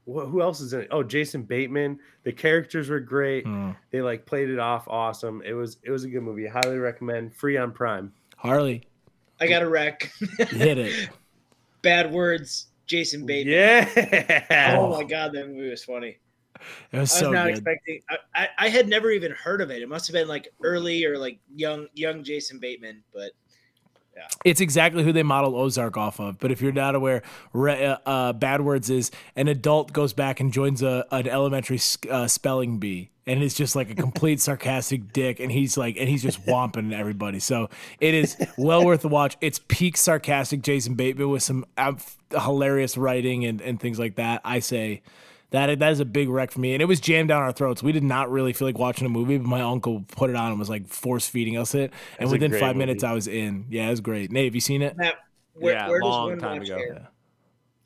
Wh- 0.05 0.25
who 0.27 0.41
else 0.41 0.59
is 0.61 0.73
in 0.73 0.81
it? 0.81 0.87
Oh, 0.91 1.03
Jason 1.03 1.43
Bateman. 1.43 1.99
The 2.23 2.31
characters 2.31 2.89
were 2.89 2.99
great. 2.99 3.45
Hmm. 3.45 3.71
They 3.91 4.01
like 4.01 4.25
played 4.25 4.49
it 4.49 4.59
off 4.59 4.87
awesome. 4.87 5.41
It 5.45 5.53
was 5.53 5.77
it 5.83 5.91
was 5.91 6.03
a 6.03 6.09
good 6.09 6.23
movie. 6.23 6.47
Highly 6.47 6.77
recommend. 6.77 7.35
Free 7.35 7.57
on 7.57 7.71
Prime. 7.71 8.11
Harley, 8.37 8.83
I 9.39 9.47
got 9.47 9.61
a 9.61 9.69
wreck. 9.69 10.11
hit 10.37 10.77
it. 10.77 11.09
Bad 11.81 12.11
words. 12.11 12.67
Jason 12.87 13.25
Bateman. 13.27 13.53
Yeah. 13.53 14.75
Oh 14.79 14.89
my 14.97 15.03
god, 15.03 15.33
that 15.33 15.47
movie 15.47 15.69
was 15.69 15.83
funny. 15.83 16.17
It 16.91 16.97
was 16.97 16.97
I 16.97 16.99
was 17.01 17.11
so 17.11 17.31
not 17.31 17.45
good. 17.45 17.51
expecting. 17.57 18.01
I, 18.09 18.17
I, 18.35 18.47
I 18.57 18.69
had 18.69 18.87
never 18.87 19.11
even 19.11 19.31
heard 19.31 19.61
of 19.61 19.71
it. 19.71 19.81
It 19.81 19.89
must 19.89 20.07
have 20.07 20.13
been 20.13 20.27
like 20.27 20.49
early 20.63 21.05
or 21.05 21.17
like 21.17 21.39
young 21.55 21.87
young 21.93 22.23
Jason 22.23 22.59
Bateman. 22.59 23.03
But 23.13 23.31
yeah, 24.15 24.27
It's 24.43 24.59
exactly 24.59 25.03
who 25.03 25.13
they 25.13 25.23
modeled 25.23 25.55
Ozark 25.55 25.95
off 25.95 26.19
of. 26.19 26.39
But 26.39 26.51
if 26.51 26.61
you're 26.61 26.71
not 26.73 26.95
aware, 26.95 27.21
re- 27.53 27.85
uh, 27.85 27.97
uh, 28.05 28.33
Bad 28.33 28.61
Words 28.61 28.89
is 28.89 29.11
an 29.35 29.47
adult 29.47 29.93
goes 29.93 30.11
back 30.13 30.39
and 30.39 30.51
joins 30.51 30.81
a 30.81 31.05
an 31.11 31.27
elementary 31.27 31.79
uh, 32.09 32.27
spelling 32.27 32.79
bee, 32.79 33.09
and 33.25 33.41
it's 33.41 33.55
just 33.55 33.75
like 33.77 33.89
a 33.89 33.95
complete 33.95 34.41
sarcastic 34.41 35.13
dick, 35.13 35.39
and 35.39 35.51
he's 35.51 35.77
like, 35.77 35.95
and 35.97 36.09
he's 36.09 36.23
just 36.23 36.45
whomping 36.47 36.91
everybody. 36.93 37.39
So 37.39 37.69
it 38.01 38.13
is 38.13 38.35
well 38.57 38.85
worth 38.85 39.01
the 39.01 39.07
watch. 39.07 39.37
It's 39.39 39.61
peak 39.69 39.95
sarcastic 39.95 40.61
Jason 40.63 40.95
Bateman 40.95 41.29
with 41.29 41.43
some 41.43 41.65
uh, 41.77 41.93
hilarious 42.31 42.97
writing 42.97 43.45
and 43.45 43.61
and 43.61 43.79
things 43.79 43.97
like 43.99 44.15
that. 44.15 44.41
I 44.43 44.59
say. 44.59 45.03
That, 45.51 45.79
that 45.79 45.91
is 45.91 45.99
a 45.99 46.05
big 46.05 46.29
wreck 46.29 46.51
for 46.51 46.59
me. 46.59 46.73
And 46.73 46.81
it 46.81 46.85
was 46.85 46.99
jammed 46.99 47.29
down 47.29 47.41
our 47.41 47.51
throats. 47.51 47.81
We 47.81 47.91
did 47.91 48.03
not 48.03 48.29
really 48.31 48.53
feel 48.53 48.67
like 48.67 48.77
watching 48.77 49.07
a 49.07 49.09
movie, 49.09 49.37
but 49.39 49.47
my 49.47 49.61
uncle 49.61 50.05
put 50.09 50.29
it 50.29 50.35
on 50.35 50.51
and 50.51 50.59
was 50.59 50.69
like 50.69 50.87
force 50.87 51.27
feeding 51.27 51.57
us 51.57 51.73
it. 51.73 51.91
And 52.19 52.27
That's 52.27 52.31
within 52.31 52.51
great 52.51 52.59
five 52.59 52.75
minutes. 52.75 53.03
I 53.03 53.13
was 53.13 53.27
in. 53.27 53.65
Yeah, 53.69 53.87
it 53.87 53.89
was 53.91 54.01
great. 54.01 54.31
Nate, 54.31 54.45
have 54.45 54.53
you 54.55 54.61
seen 54.61 54.81
it? 54.83 54.95
Matt, 54.95 55.15
where, 55.55 55.73
Yeah, 55.73 55.89
where 55.89 55.99
does 56.01 56.09
long 56.09 56.29
one 56.29 56.39
time 56.39 56.59
watch 56.59 56.67
ago. 56.69 56.77
air? 56.77 57.07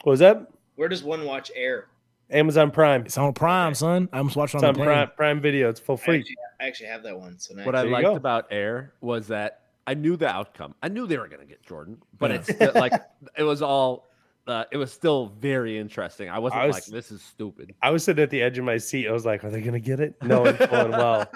What 0.03 0.11
was 0.11 0.19
that? 0.19 0.51
Where 0.75 0.89
does 0.89 1.03
one 1.03 1.23
watch 1.23 1.51
air? 1.55 1.87
Amazon 2.29 2.71
Prime. 2.71 3.05
It's 3.05 3.17
on 3.17 3.31
Prime, 3.33 3.73
son. 3.75 4.09
I 4.11 4.17
almost 4.17 4.35
watched 4.35 4.55
it 4.55 4.57
It's 4.57 4.63
on 4.63 4.69
on. 4.79 4.85
Prime, 4.85 5.09
Prime 5.15 5.39
Video. 5.41 5.69
It's 5.69 5.79
full 5.79 5.95
I 5.95 6.05
free. 6.05 6.19
actually, 6.19 6.35
I 6.59 6.67
actually 6.67 6.87
have 6.87 7.03
that 7.03 7.17
one. 7.17 7.39
So 7.39 7.53
nice. 7.53 7.65
What 7.65 7.75
I 7.75 7.79
There 7.79 7.87
you 7.87 7.93
liked 7.93 8.05
go. 8.05 8.15
about 8.15 8.47
Air 8.51 8.93
was 9.01 9.27
that 9.27 9.61
I 9.87 9.93
knew 9.93 10.17
the 10.17 10.27
outcome. 10.27 10.75
I 10.81 10.89
knew 10.89 11.05
they 11.07 11.17
were 11.17 11.27
going 11.27 11.41
to 11.41 11.45
get 11.45 11.61
Jordan, 11.63 12.01
but 12.17 12.31
Yeah. 12.31 12.41
it's 12.67 12.75
like 12.75 12.93
it 13.37 13.43
was 13.43 13.61
all. 13.61 14.09
Uh, 14.45 14.65
it 14.71 14.77
was 14.77 14.91
still 14.91 15.27
very 15.39 15.77
interesting. 15.77 16.29
I 16.29 16.37
wasn't 16.39 16.61
I 16.63 16.67
was- 16.67 16.73
like, 16.75 16.85
"This 16.85 17.11
is 17.11 17.21
stupid." 17.21 17.73
I 17.81 17.91
was 17.91 18.03
sitting 18.03 18.21
at 18.23 18.29
the 18.29 18.41
edge 18.41 18.57
of 18.57 18.65
my 18.65 18.77
seat. 18.77 19.07
I 19.07 19.11
was 19.13 19.25
like, 19.25 19.43
"Are 19.45 19.49
they 19.49 19.61
gonna 19.61 19.79
get 19.79 19.99
it?" 20.01 20.15
No, 20.21 20.45
it's 20.45 20.65
going 20.69 20.91
well. 20.91 21.29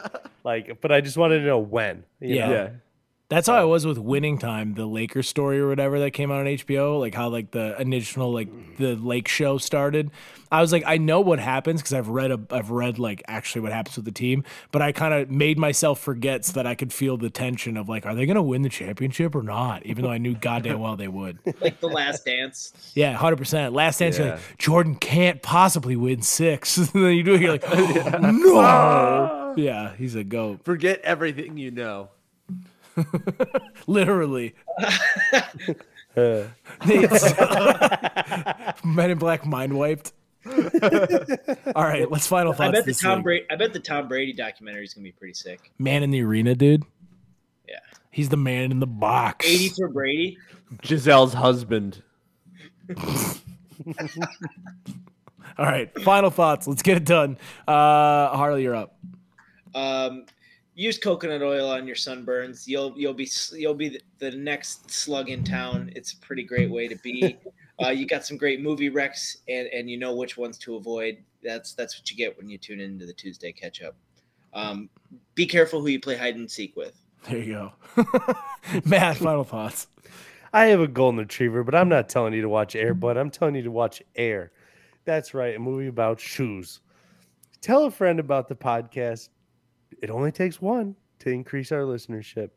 Like, 0.43 0.81
but 0.81 0.91
I 0.91 0.99
just 1.01 1.15
wanted 1.17 1.39
to 1.39 1.45
know 1.45 1.59
when. 1.59 2.03
you 2.19 2.35
Yeah. 2.35 2.47
know? 2.47 2.53
Yeah, 2.53 2.69
That's 3.29 3.47
how 3.47 3.55
I 3.55 3.65
was 3.65 3.85
with 3.85 3.97
Winning 3.97 4.37
Time, 4.37 4.75
the 4.75 4.85
Lakers 4.85 5.27
story 5.27 5.59
or 5.59 5.67
whatever 5.67 5.99
that 5.99 6.11
came 6.11 6.31
out 6.31 6.39
on 6.39 6.45
HBO, 6.45 6.97
like 6.97 7.13
how 7.13 7.27
like 7.27 7.51
the 7.51 7.75
initial 7.81 8.31
like 8.31 8.47
the 8.77 8.95
Lake 8.95 9.27
show 9.27 9.57
started. 9.57 10.11
I 10.49 10.61
was 10.61 10.71
like, 10.71 10.83
I 10.87 10.97
know 10.97 11.19
what 11.19 11.39
happens 11.39 11.81
because 11.81 11.91
I've 11.93 12.07
read 12.07 12.31
a, 12.31 12.39
I've 12.51 12.71
read 12.71 12.99
like 12.99 13.21
actually 13.27 13.63
what 13.63 13.73
happens 13.73 13.97
with 13.97 14.05
the 14.05 14.13
team, 14.13 14.45
but 14.71 14.81
I 14.81 14.93
kind 14.93 15.13
of 15.13 15.29
made 15.29 15.57
myself 15.59 15.99
forget 15.99 16.45
so 16.45 16.53
that 16.53 16.65
I 16.65 16.73
could 16.73 16.93
feel 16.93 17.17
the 17.17 17.29
tension 17.29 17.75
of 17.75 17.89
like, 17.89 18.05
are 18.05 18.15
they 18.15 18.25
gonna 18.25 18.41
win 18.41 18.61
the 18.61 18.69
championship 18.69 19.35
or 19.35 19.43
not? 19.43 19.85
Even 19.85 20.05
though 20.05 20.11
I 20.11 20.19
knew 20.19 20.33
goddamn 20.33 20.79
well 20.79 20.95
they 20.95 21.09
would. 21.09 21.37
like 21.59 21.81
the 21.81 21.89
Last 21.89 22.23
Dance. 22.23 22.93
Yeah, 22.95 23.11
hundred 23.11 23.39
percent. 23.39 23.73
Last 23.73 23.97
dance, 23.99 24.17
you're 24.17 24.27
Yeah. 24.27 24.33
like, 24.35 24.57
Jordan 24.57 24.95
can't 24.95 25.41
possibly 25.41 25.97
win 25.97 26.21
six. 26.21 26.77
and 26.77 26.87
then 26.87 27.11
you 27.11 27.23
do 27.23 27.33
it, 27.35 27.41
you're 27.41 27.51
like, 27.51 27.69
no. 28.21 29.53
Yeah, 29.57 29.95
he's 29.97 30.15
a 30.15 30.23
goat. 30.23 30.61
forget 30.63 31.01
everything 31.01 31.57
you 31.57 31.71
know. 31.71 32.07
Literally. 33.87 34.55
Nate's- 36.15 37.33
Men 38.83 39.11
in 39.11 39.17
Black 39.17 39.45
mind 39.45 39.73
wiped. 39.77 40.13
All 41.75 41.83
right, 41.83 42.09
let's 42.09 42.25
final 42.27 42.53
thoughts. 42.53 42.69
I 42.69 42.71
bet 42.71 42.85
the 42.85 42.91
this 42.91 43.01
Tom 43.01 43.17
week. 43.19 43.23
Brady. 43.23 43.45
I 43.51 43.55
bet 43.57 43.73
the 43.73 43.79
Tom 43.79 44.07
Brady 44.07 44.33
documentary 44.33 44.85
is 44.85 44.93
gonna 44.93 45.03
be 45.03 45.11
pretty 45.11 45.33
sick. 45.33 45.71
Man 45.77 46.03
in 46.03 46.11
the 46.11 46.21
arena, 46.23 46.55
dude. 46.55 46.83
Yeah. 47.67 47.79
He's 48.11 48.29
the 48.29 48.37
man 48.37 48.71
in 48.71 48.79
the 48.79 48.87
box. 48.87 49.45
Eighty 49.45 49.69
for 49.69 49.89
Brady. 49.89 50.37
Gisele's 50.81 51.33
husband. 51.33 52.01
All 55.57 55.65
right, 55.65 55.91
final 56.01 56.29
thoughts. 56.29 56.67
Let's 56.67 56.81
get 56.83 56.97
it 56.97 57.05
done. 57.05 57.37
Uh, 57.67 58.29
Harley, 58.35 58.63
you're 58.63 58.75
up. 58.75 58.97
Um, 59.73 60.25
use 60.77 60.97
coconut 60.97 61.41
oil 61.41 61.69
on 61.69 61.87
your 61.87 61.95
sunburns. 61.95 62.67
You'll 62.67 62.93
you'll 62.95 63.13
be 63.13 63.29
you'll 63.53 63.73
be 63.73 63.89
the, 63.89 64.01
the 64.19 64.31
next 64.31 64.89
slug 64.89 65.29
in 65.29 65.43
town. 65.43 65.91
It's 65.95 66.13
a 66.13 66.17
pretty 66.17 66.43
great 66.43 66.69
way 66.69 66.87
to 66.87 66.95
be. 66.97 67.37
uh, 67.83 67.89
you 67.89 68.05
got 68.05 68.25
some 68.25 68.37
great 68.37 68.61
movie 68.61 68.89
recs, 68.89 69.37
and 69.49 69.67
and 69.67 69.89
you 69.89 69.97
know 69.97 70.15
which 70.15 70.37
ones 70.37 70.57
to 70.59 70.75
avoid. 70.75 71.17
That's 71.43 71.73
that's 71.73 71.99
what 71.99 72.09
you 72.09 72.15
get 72.15 72.37
when 72.37 72.47
you 72.47 72.57
tune 72.57 72.79
into 72.79 73.05
the 73.05 73.13
Tuesday 73.13 73.51
Ketchup. 73.51 73.95
Um, 74.53 74.89
be 75.35 75.45
careful 75.45 75.81
who 75.81 75.87
you 75.87 75.99
play 75.99 76.15
hide 76.15 76.35
and 76.35 76.49
seek 76.49 76.75
with. 76.75 76.93
There 77.27 77.37
you 77.37 77.53
go. 77.95 78.05
Matt, 78.85 79.17
final 79.17 79.43
thoughts. 79.43 79.87
I 80.53 80.65
have 80.67 80.79
a 80.79 80.87
golden 80.87 81.19
retriever, 81.19 81.63
but 81.63 81.75
I'm 81.75 81.89
not 81.89 82.07
telling 82.07 82.33
you 82.33 82.41
to 82.41 82.49
watch 82.49 82.75
Air, 82.75 82.93
but 82.93 83.17
I'm 83.17 83.29
telling 83.29 83.55
you 83.55 83.63
to 83.63 83.71
watch 83.71 84.01
Air. 84.15 84.51
That's 85.03 85.33
right, 85.33 85.55
a 85.55 85.59
movie 85.59 85.87
about 85.87 86.19
shoes. 86.19 86.79
Tell 87.61 87.85
a 87.85 87.91
friend 87.91 88.19
about 88.19 88.47
the 88.47 88.55
podcast. 88.55 89.29
It 90.01 90.09
only 90.09 90.31
takes 90.31 90.61
one 90.61 90.95
to 91.19 91.29
increase 91.29 91.71
our 91.71 91.81
listenership. 91.81 92.49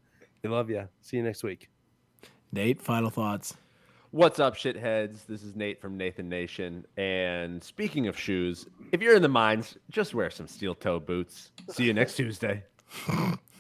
We 0.43 0.51
love 0.51 0.71
you. 0.71 0.89
See 1.01 1.17
you 1.17 1.23
next 1.23 1.43
week. 1.43 1.69
Nate, 2.53 2.81
final 2.83 3.11
thoughts. 3.11 3.55
What's 4.11 4.41
up, 4.41 4.57
shitheads? 4.57 5.27
This 5.27 5.43
is 5.43 5.55
Nate 5.55 5.81
from 5.81 5.97
Nathan 5.97 6.29
Nation. 6.29 6.85
And 6.97 7.63
speaking 7.63 8.09
of 8.09 8.19
shoes, 8.19 8.67
if 8.91 9.01
you're 9.01 9.15
in 9.15 9.23
the 9.23 9.29
mines, 9.29 9.77
just 9.89 10.15
wear 10.15 10.31
some 10.31 10.49
steel 10.49 10.75
toe 10.75 10.99
boots. 10.99 11.53
See 11.71 11.85
you 11.85 11.95
next 11.95 12.15
Tuesday. 12.17 12.65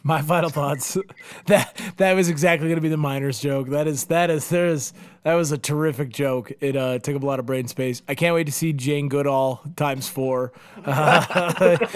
My 0.03 0.23
final 0.23 0.51
thoughts. 0.51 0.97
That 1.47 1.77
that 1.97 2.13
was 2.13 2.29
exactly 2.29 2.69
going 2.69 2.77
to 2.77 2.83
be 2.83 2.89
the 2.89 2.97
miners 2.97 3.41
joke. 3.41 3.69
That 3.69 3.87
is 3.87 4.05
that 4.05 4.31
is 4.31 4.49
there 4.49 4.67
is 4.67 4.93
that 5.25 5.35
was 5.35 5.53
a 5.53 5.59
terrific 5.59 6.11
joke. 6.11 6.53
It 6.61 6.77
uh, 6.77 6.99
took 6.99 7.17
up 7.17 7.23
a 7.23 7.27
lot 7.27 7.41
of 7.41 7.47
brain 7.47 7.67
space. 7.67 8.03
I 8.09 8.15
can't 8.15 8.35
wait 8.35 8.45
to 8.45 8.53
see 8.53 8.73
Jane 8.73 9.09
Goodall 9.09 9.63
times 9.77 10.09
four. 10.09 10.53
absolute 10.87 11.87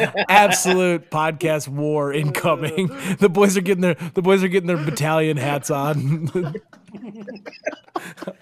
podcast 1.10 1.68
war 1.68 2.12
incoming. 2.12 2.90
The 3.18 3.28
boys 3.28 3.56
are 3.56 3.60
getting 3.60 3.82
their 3.82 3.94
the 3.94 4.22
boys 4.22 4.42
are 4.42 4.48
getting 4.48 4.66
their 4.66 4.82
battalion 4.82 5.36
hats 5.36 5.70
on. 5.70 6.54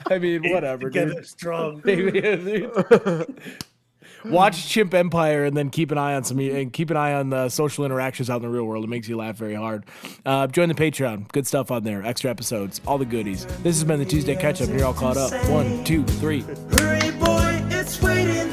I 0.07 0.19
mean, 0.19 0.51
whatever, 0.51 0.89
dude. 0.89 1.27
strong. 1.27 1.83
Watch 4.25 4.68
Chimp 4.68 4.95
Empire 4.95 5.45
and 5.45 5.57
then 5.57 5.70
keep 5.70 5.91
an 5.91 5.99
eye 5.99 6.14
on 6.14 6.25
some 6.25 6.39
and 6.39 6.73
keep 6.73 6.91
an 6.91 6.97
eye 6.97 7.14
on 7.14 7.31
the 7.31 7.49
social 7.49 7.85
interactions 7.85 8.31
out 8.31 8.37
in 8.37 8.43
the 8.43 8.49
real 8.49 8.64
world. 8.64 8.85
It 8.85 8.89
makes 8.89 9.09
you 9.09 9.16
laugh 9.16 9.37
very 9.37 9.55
hard. 9.55 9.85
Uh, 10.25 10.47
join 10.47 10.68
the 10.68 10.75
Patreon. 10.75 11.29
Good 11.33 11.47
stuff 11.47 11.70
on 11.70 11.85
there. 11.85 12.05
Extra 12.05 12.31
episodes, 12.31 12.81
all 12.87 12.99
the 12.99 13.05
goodies. 13.05 13.47
This 13.62 13.77
has 13.77 13.85
been 13.85 13.99
the 13.99 14.05
Tuesday 14.05 14.37
Ketchup. 14.37 14.70
You're 14.70 14.85
all 14.85 14.95
caught 14.95 15.16
up. 15.16 15.33
One, 15.49 15.85
two, 15.85 16.05
three. 16.05 16.43
Hurry, 16.70 17.11
boy, 17.12 17.62
it's 17.70 18.01
waiting 18.01 18.52